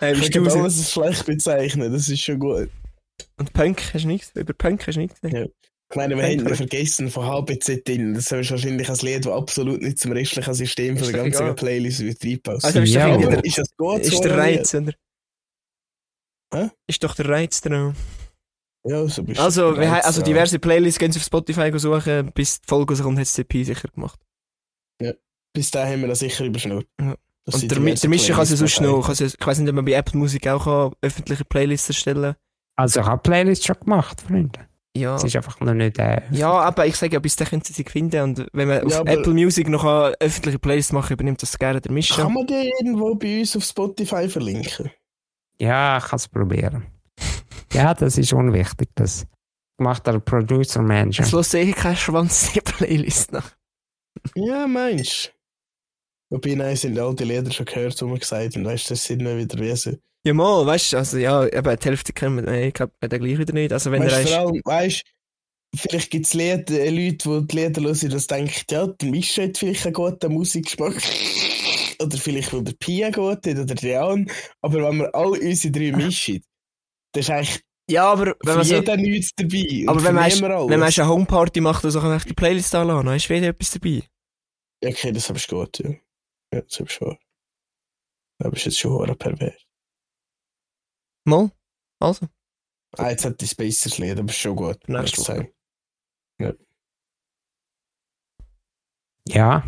Hey, 0.00 0.14
Ich 0.14 0.30
kann 0.32 0.46
alles 0.48 0.78
als 0.78 0.92
schlecht 0.92 1.26
bezeichnen, 1.26 1.92
das 1.92 2.08
ist 2.08 2.20
schon 2.22 2.38
gut. 2.38 2.68
Und 3.36 3.52
Punk 3.52 3.80
hast 3.94 4.04
du 4.04 4.08
nichts? 4.08 4.32
Über 4.34 4.52
Punk 4.52 4.86
hast 4.86 4.96
du 4.96 5.00
nichts? 5.00 5.20
Ja. 5.22 5.44
Ich 5.90 5.96
meine, 5.96 6.16
wir 6.16 6.24
haben 6.24 6.54
vergessen 6.56 7.10
von 7.10 7.26
HBZ 7.26 7.86
drin. 7.86 8.14
Das 8.14 8.32
ist 8.32 8.50
wahrscheinlich 8.50 8.88
ein 8.88 8.96
Lied, 8.96 9.26
das 9.26 9.32
absolut 9.32 9.82
nicht 9.82 9.98
zum 9.98 10.12
restlichen 10.12 10.54
System 10.54 10.96
von 10.96 11.06
der 11.06 11.22
ganzen 11.22 11.42
egal. 11.42 11.54
Playlist 11.54 12.00
wird 12.00 12.24
reinpasst. 12.24 12.64
Also 12.64 12.80
ist 12.80 12.94
Ja, 12.94 13.16
der, 13.16 13.44
ist 13.44 13.58
das 13.58 13.68
gut 13.76 14.00
ist 14.00 14.10
der 14.24 14.32
oder 14.32 14.38
Reiz, 14.38 14.74
oder? 14.74 14.92
Hä? 16.52 16.70
Ist 16.88 17.04
doch 17.04 17.14
der 17.14 17.28
Reiz 17.28 17.60
dran. 17.60 17.94
Ja, 18.86 19.06
so 19.06 19.22
bist 19.22 19.38
Also, 19.40 19.70
du 19.72 19.76
wir 19.78 19.82
haben- 19.86 19.90
bereit, 19.92 20.04
also 20.04 20.20
ja. 20.20 20.26
diverse 20.26 20.58
Playlists 20.58 20.98
gehen 20.98 21.12
Sie 21.12 21.18
auf 21.20 21.24
Spotify 21.24 21.70
suchen, 21.78 22.32
bis 22.32 22.60
die 22.60 22.66
Folge 22.66 22.94
rauskommt, 22.94 23.18
hat 23.18 23.26
es 23.26 23.32
CP 23.32 23.62
sicher 23.64 23.88
gemacht. 23.88 24.18
Bis 25.52 25.70
dahin 25.70 25.94
haben 25.94 26.00
wir 26.00 26.08
das 26.08 26.18
sicher 26.18 26.44
überschnurrt. 26.44 26.88
Ja. 27.00 27.14
Das 27.46 27.56
Und 27.62 27.70
der, 27.70 27.78
der 27.78 28.10
Mischer 28.10 28.34
kann 28.34 28.46
sie 28.46 28.54
Playlists 28.56 28.76
sonst 28.76 28.80
noch, 28.80 29.06
kann 29.06 29.14
sie, 29.14 29.24
ich 29.26 29.46
weiß 29.46 29.58
nicht, 29.58 29.68
ob 29.68 29.74
man 29.74 29.84
bei 29.84 29.92
Apple 29.92 30.18
Musik 30.18 30.48
auch 30.48 30.64
kann, 30.64 30.92
öffentliche 31.02 31.44
Playlists 31.44 31.88
erstellen 31.88 32.34
Also 32.76 33.00
ich 33.00 33.06
habe 33.06 33.20
Playlist 33.22 33.66
schon 33.66 33.76
gemacht, 33.80 34.22
Freunde. 34.22 34.60
Ja. 34.96 35.16
Es 35.16 35.24
ist 35.24 35.34
einfach 35.36 35.58
noch 35.60 35.74
nicht... 35.74 35.98
Äh, 35.98 36.22
Ja, 36.30 36.52
aber 36.52 36.86
ich 36.86 36.96
sage 36.96 37.14
ja, 37.14 37.18
bis 37.18 37.34
dahin 37.36 37.50
können 37.50 37.62
sie 37.64 37.72
sich 37.72 37.90
finden 37.90 38.22
und 38.22 38.46
wenn 38.52 38.68
man 38.68 38.88
Ja, 38.88 39.00
auf 39.00 39.08
Apple 39.08 39.34
Music 39.34 39.68
noch 39.68 39.84
eine 39.84 40.14
öffentliche 40.20 40.58
Playlist 40.58 40.92
machen 40.92 41.12
übernimmt 41.12 41.42
das 41.42 41.58
gerne 41.58 41.80
der 41.80 41.92
Mischer. 41.92 42.22
Kann 42.22 42.32
man 42.32 42.46
die 42.46 42.70
irgendwo 42.80 43.14
bei 43.16 43.40
uns 43.40 43.56
auf 43.56 43.64
Spotify 43.64 44.28
verlinken? 44.28 44.90
Ja, 45.58 45.98
ich 45.98 46.04
kann 46.04 46.16
es 46.16 46.28
probieren. 46.28 46.86
ja, 47.72 47.92
das 47.92 48.18
ist 48.18 48.32
unwichtig. 48.32 48.88
Das 48.94 49.26
macht 49.78 50.06
der 50.06 50.20
Producer 50.20 50.80
Manager. 50.80 51.22
Jetzt 51.24 51.32
los 51.32 51.50
sehe 51.50 51.64
ich 51.64 51.74
keinen 51.76 51.96
Schwanz 51.96 52.48
in 52.48 52.52
die 52.54 52.60
Playlist 52.60 53.32
nach. 53.32 53.50
Ja, 54.36 54.66
meinst 54.68 55.26
du? 55.26 55.33
Wobei, 56.34 56.56
nein, 56.56 56.74
sind 56.74 56.98
all 56.98 57.14
die 57.14 57.22
Lieder 57.22 57.52
schon 57.52 57.64
gehört, 57.64 58.02
wo 58.02 58.08
wir 58.08 58.18
gesagt 58.18 58.56
haben, 58.56 58.64
weißt 58.64 58.90
du, 58.90 58.94
das 58.94 59.04
sind 59.04 59.22
nicht 59.22 59.36
wieder 59.36 59.56
Wesen. 59.56 60.00
Ja, 60.26 60.34
mal, 60.34 60.66
weißt 60.66 60.92
du, 60.92 60.96
also 60.96 61.16
ja, 61.16 61.46
eben 61.46 61.76
die 61.76 61.84
Hälfte 61.84 62.12
kennen 62.12 62.34
wir, 62.34 62.42
nein, 62.42 62.64
ich 62.64 62.74
glaube, 62.74 62.92
den 63.00 63.22
gleich 63.22 63.38
wieder 63.38 63.52
nicht. 63.52 63.72
Also 63.72 63.92
wenn 63.92 64.02
weißt, 64.02 64.12
er 64.12 64.18
du, 64.18 64.24
ist, 64.24 64.34
vor 64.34 64.40
allem, 64.40 64.60
weißt 64.64 65.04
du, 65.04 65.78
vielleicht 65.78 66.10
gibt 66.10 66.26
es 66.26 66.34
äh, 66.34 66.56
Leute, 66.90 67.40
die 67.40 67.46
die 67.46 67.56
Lieder 67.56 67.82
hören, 67.82 68.10
das 68.10 68.26
denken, 68.26 68.64
ja, 68.68 68.84
der 68.84 69.10
Mischa 69.10 69.42
hat 69.44 69.58
vielleicht 69.58 69.86
einen 69.86 69.92
guten 69.92 70.32
Musikgeschmack. 70.32 70.96
Oder 72.00 72.16
vielleicht, 72.18 72.52
weil 72.52 72.64
der 72.64 72.72
Pia 72.72 73.10
gut 73.10 73.46
hat, 73.46 73.46
oder 73.46 73.66
der 73.66 73.90
Jan. 73.90 74.28
Aber 74.60 74.82
wenn 74.82 74.98
wir 74.98 75.14
alle 75.14 75.38
unsere 75.38 75.70
drei 75.70 75.92
mischen, 75.92 76.42
dann 77.12 77.20
ist 77.20 77.30
eigentlich 77.30 77.60
ja, 77.88 78.10
aber 78.10 78.34
wenn 78.42 78.56
man 78.56 78.64
so, 78.64 78.74
jeden 78.74 79.00
nichts 79.02 79.30
dabei. 79.36 79.84
aber 79.86 79.98
Und 79.98 80.04
wenn 80.04 80.14
man, 80.16 80.24
alles. 80.24 80.40
wenn 80.40 80.80
man 80.80 80.92
eine 80.92 81.08
Homeparty 81.08 81.60
macht, 81.60 81.84
dann 81.84 81.92
so 81.92 82.00
kann 82.00 82.08
man 82.08 82.20
die 82.26 82.32
Playlist 82.32 82.74
anladen, 82.74 83.06
dann 83.06 83.14
ist 83.14 83.30
wieder 83.30 83.46
etwas 83.46 83.70
dabei. 83.70 84.02
Okay, 84.84 85.12
das 85.12 85.28
habe 85.28 85.38
ich 85.38 85.46
gut, 85.46 85.78
ja. 85.78 85.90
Ja, 86.54 86.60
das 86.60 86.74
habe 86.78 86.84
ich 86.88 86.92
schon. 86.94 87.18
Aber 88.38 88.56
ist 88.56 88.64
jetzt 88.64 88.78
schon 88.78 89.18
pervers. 89.18 89.60
Mal, 91.26 91.50
also. 92.00 92.28
Ah, 92.96 93.10
jetzt 93.10 93.24
hat 93.24 93.40
die 93.40 93.46
Spacers 93.46 93.98
Lied, 93.98 94.18
aber 94.18 94.28
ist 94.28 94.38
schon 94.38 94.54
gut. 94.54 94.88
Nächste 94.88 95.18
Woche. 95.20 95.26
sagen. 95.26 95.54
Ja, 99.26 99.64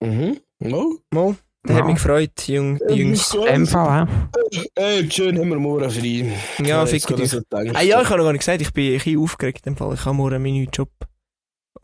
Mhm. 0.00 0.40
No? 0.60 0.98
Mal, 1.12 1.36
der 1.64 1.74
Ja. 1.76 1.80
hat 1.80 1.86
mich 1.86 1.96
gefreut, 1.96 2.48
Jung, 2.48 2.78
dem 2.78 3.66
Fall, 3.66 4.06
ja. 4.08 4.28
Äh, 4.74 5.08
schön 5.10 5.38
haben 5.38 5.48
wir 5.50 5.58
morgen 5.58 5.90
frei. 5.90 6.36
Ja, 6.64 6.82
Ich 6.84 6.90
fick 6.90 7.04
habe 7.10 7.22
dich. 7.22 7.34
Ah 7.76 7.82
ja, 7.82 8.00
ich 8.02 8.08
habe 8.08 8.18
noch 8.18 8.24
gar 8.24 8.32
nicht 8.32 8.40
gesagt, 8.40 8.60
ich 8.62 8.72
bin 8.72 8.92
ein 8.92 8.98
bisschen 8.98 9.20
aufgeregt 9.20 9.66
in 9.66 9.74
dem 9.74 9.76
Fall. 9.76 9.94
Ich 9.94 10.04
habe 10.04 10.16
morgen 10.16 10.42
meinen 10.42 10.54
neuen 10.56 10.70
Job. 10.72 10.90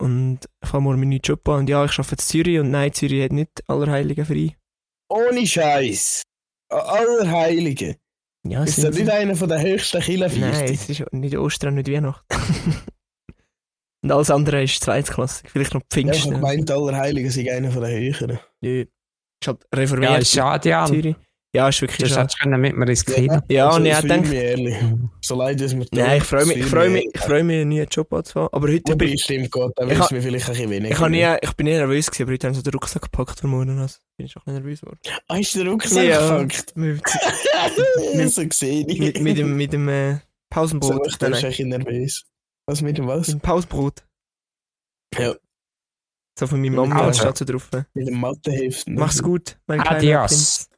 Und 0.01 0.41
ich 0.65 0.73
habe 0.73 0.83
morgen 0.83 1.01
meinen 1.01 1.11
neuen 1.11 1.21
Job 1.23 1.49
an. 1.49 1.61
Und 1.61 1.69
ja, 1.69 1.85
ich 1.85 1.93
arbeite 1.99 2.13
in 2.15 2.19
Zürich 2.19 2.59
und 2.61 2.71
nein, 2.71 2.93
Zürich 2.93 3.25
hat 3.25 3.33
nicht 3.33 3.63
Allerheiligen 3.69 4.25
frei. 4.25 4.57
Ohne 5.11 5.47
Scheiß. 5.47 6.23
Allerheiligen. 6.71 7.97
Ja, 8.47 8.63
Ist 8.65 8.83
das 8.83 8.95
nicht 8.97 9.11
einer 9.11 9.35
von 9.35 9.49
den 9.49 9.61
höchsten 9.61 9.99
Nein, 9.99 10.07
Killenfeisten? 10.07 10.75
es 10.75 10.89
ist 11.01 11.13
nicht 11.13 11.37
Ostern, 11.37 11.75
nicht 11.75 11.91
Weihnachten. 11.91 12.25
und 14.03 14.13
alles 14.13 14.31
andere 14.31 14.63
ist 14.63 14.81
Zweitklassik. 14.83 15.51
Vielleicht 15.51 15.75
noch 15.75 15.81
Ja, 15.81 15.87
ich 15.89 15.93
Pfingsten. 15.95 16.35
gemeint, 16.35 16.71
Allerheiligen 16.71 17.31
sind 17.31 17.49
einer 17.49 17.71
von 17.71 17.83
den 17.83 17.99
höheren. 18.01 18.39
Nö. 18.63 18.83
Ist 18.83 19.49
halt 19.49 19.63
Ja, 19.73 19.79
reformiert. 19.79 20.23
ist 20.23 20.33
schade, 20.33 20.69
ja. 20.69 20.87
Zürich. 20.87 21.17
Ja, 21.55 21.67
ist 21.69 21.81
wirklich 21.81 21.99
Das 22.01 22.11
schade. 22.11 22.21
hättest 22.25 22.39
du 22.41 22.43
können 22.43 22.61
mit 22.61 22.77
mir 22.77 22.89
ins 22.89 23.05
Kino. 23.07 23.41
Ja, 23.49 23.67
Also, 23.69 23.79
und 23.79 23.87
ich 23.87 23.91
ich 23.93 23.97
habe 23.97 24.07
fühle 24.07 24.17
gedacht, 24.21 24.31
mich 24.33 24.43
ehrlich. 24.43 24.77
So 25.23 25.35
leid 25.35 25.61
es 25.63 25.73
mir 25.75 25.85
tut, 25.87 25.95
nein, 25.95 26.19
ich 26.19 26.25
freue 26.25 26.45
mich, 26.45 26.57
ich 26.59 26.67
freue 26.67 26.91
mich, 26.91 27.09
ich 27.15 27.21
freue 27.23 27.43
mich, 27.45 27.61
einen 27.63 27.71
neuen 27.71 27.89
Job 27.91 28.13
anzufangen. 28.13 28.49
Aber 28.53 28.69
heute 28.69 28.97
bin 28.97 29.09
ich, 29.09 29.23
stimmt 29.23 29.51
Gott, 29.51 29.73
da 29.77 29.87
Ich 29.87 29.99
wissen 29.99 30.15
wir 30.15 30.23
vielleicht 30.23 30.47
ein 30.47 30.53
bisschen 30.53 30.71
weniger. 30.71 30.95
ich, 31.07 31.09
nie, 31.11 31.37
ich 31.41 31.53
bin 31.55 31.65
nie 31.67 31.73
nervös 31.73 32.07
gewesen, 32.11 32.23
aber 32.25 32.33
heute 32.33 32.47
habe 32.49 32.53
ich 32.53 32.59
so 32.59 32.63
den 32.71 32.75
Rucksack 32.75 33.03
gepackt 33.03 33.41
für 33.41 33.47
morgen. 33.47 33.79
Also 33.79 33.97
bin 34.19 34.27
ich 34.27 34.37
auch 34.37 34.43
ein 34.47 34.55
bisschen 34.55 34.63
nervös 34.63 34.81
geworden. 34.83 34.99
Ah, 35.29 35.39
ist 35.39 35.55
der 35.55 35.67
Rucksack 35.69 36.05
Ja. 36.05 36.39
gepackt? 36.39 36.77
Mit, 36.77 37.03
so 38.31 38.47
gesehen. 38.47 38.87
mit, 38.87 39.21
mit 39.23 39.39
dem, 39.39 39.57
mit 39.57 39.73
dem 39.73 39.89
äh, 39.89 40.13
So, 40.17 40.21
Pausenbrot. 40.51 41.07
ich 41.07 41.19
Nein, 41.21 41.55
bin 41.57 41.69
nervös. 41.69 42.25
Was 42.67 42.83
mit 42.83 42.99
dem 42.99 43.07
mit 43.07 43.15
was? 43.17 43.27
dem 43.29 43.41
Pausenbrot. 43.41 44.05
Ja. 45.19 45.35
So 46.39 46.47
von 46.47 46.61
meiner 46.61 46.77
Mama 46.87 47.13
steht 47.15 47.39
so 47.39 47.45
drauf. 47.47 47.71
Mit 47.95 48.07
dem 48.07 48.21
Matheheft. 48.21 48.87
Mach's 48.91 49.23
gut, 49.23 49.59
mein 49.67 49.81
kleiner 49.81 49.97
Adios. 49.97 50.69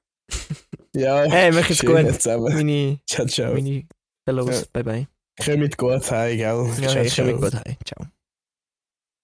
Ja. 0.94 1.24
Hey, 1.24 1.52
mach 1.52 1.70
es 1.70 1.80
gut. 1.80 2.20
Zusammen. 2.20 2.52
Meine, 2.54 2.98
Ciao, 3.06 3.26
ciao. 3.26 3.52
meine 3.52 3.84
Fellows. 4.26 4.60
Ja. 4.60 4.66
Bye 4.72 4.84
bye. 4.84 5.06
Kommt 5.44 5.78
gut 5.78 6.10
heim, 6.10 6.36
gell? 6.36 6.68
Ja, 6.80 6.88
ciao, 6.88 6.94
komme 6.94 7.08
ciao. 7.08 7.38
gut 7.38 7.54
heim. 7.54 7.76
Ciao. 7.84 8.06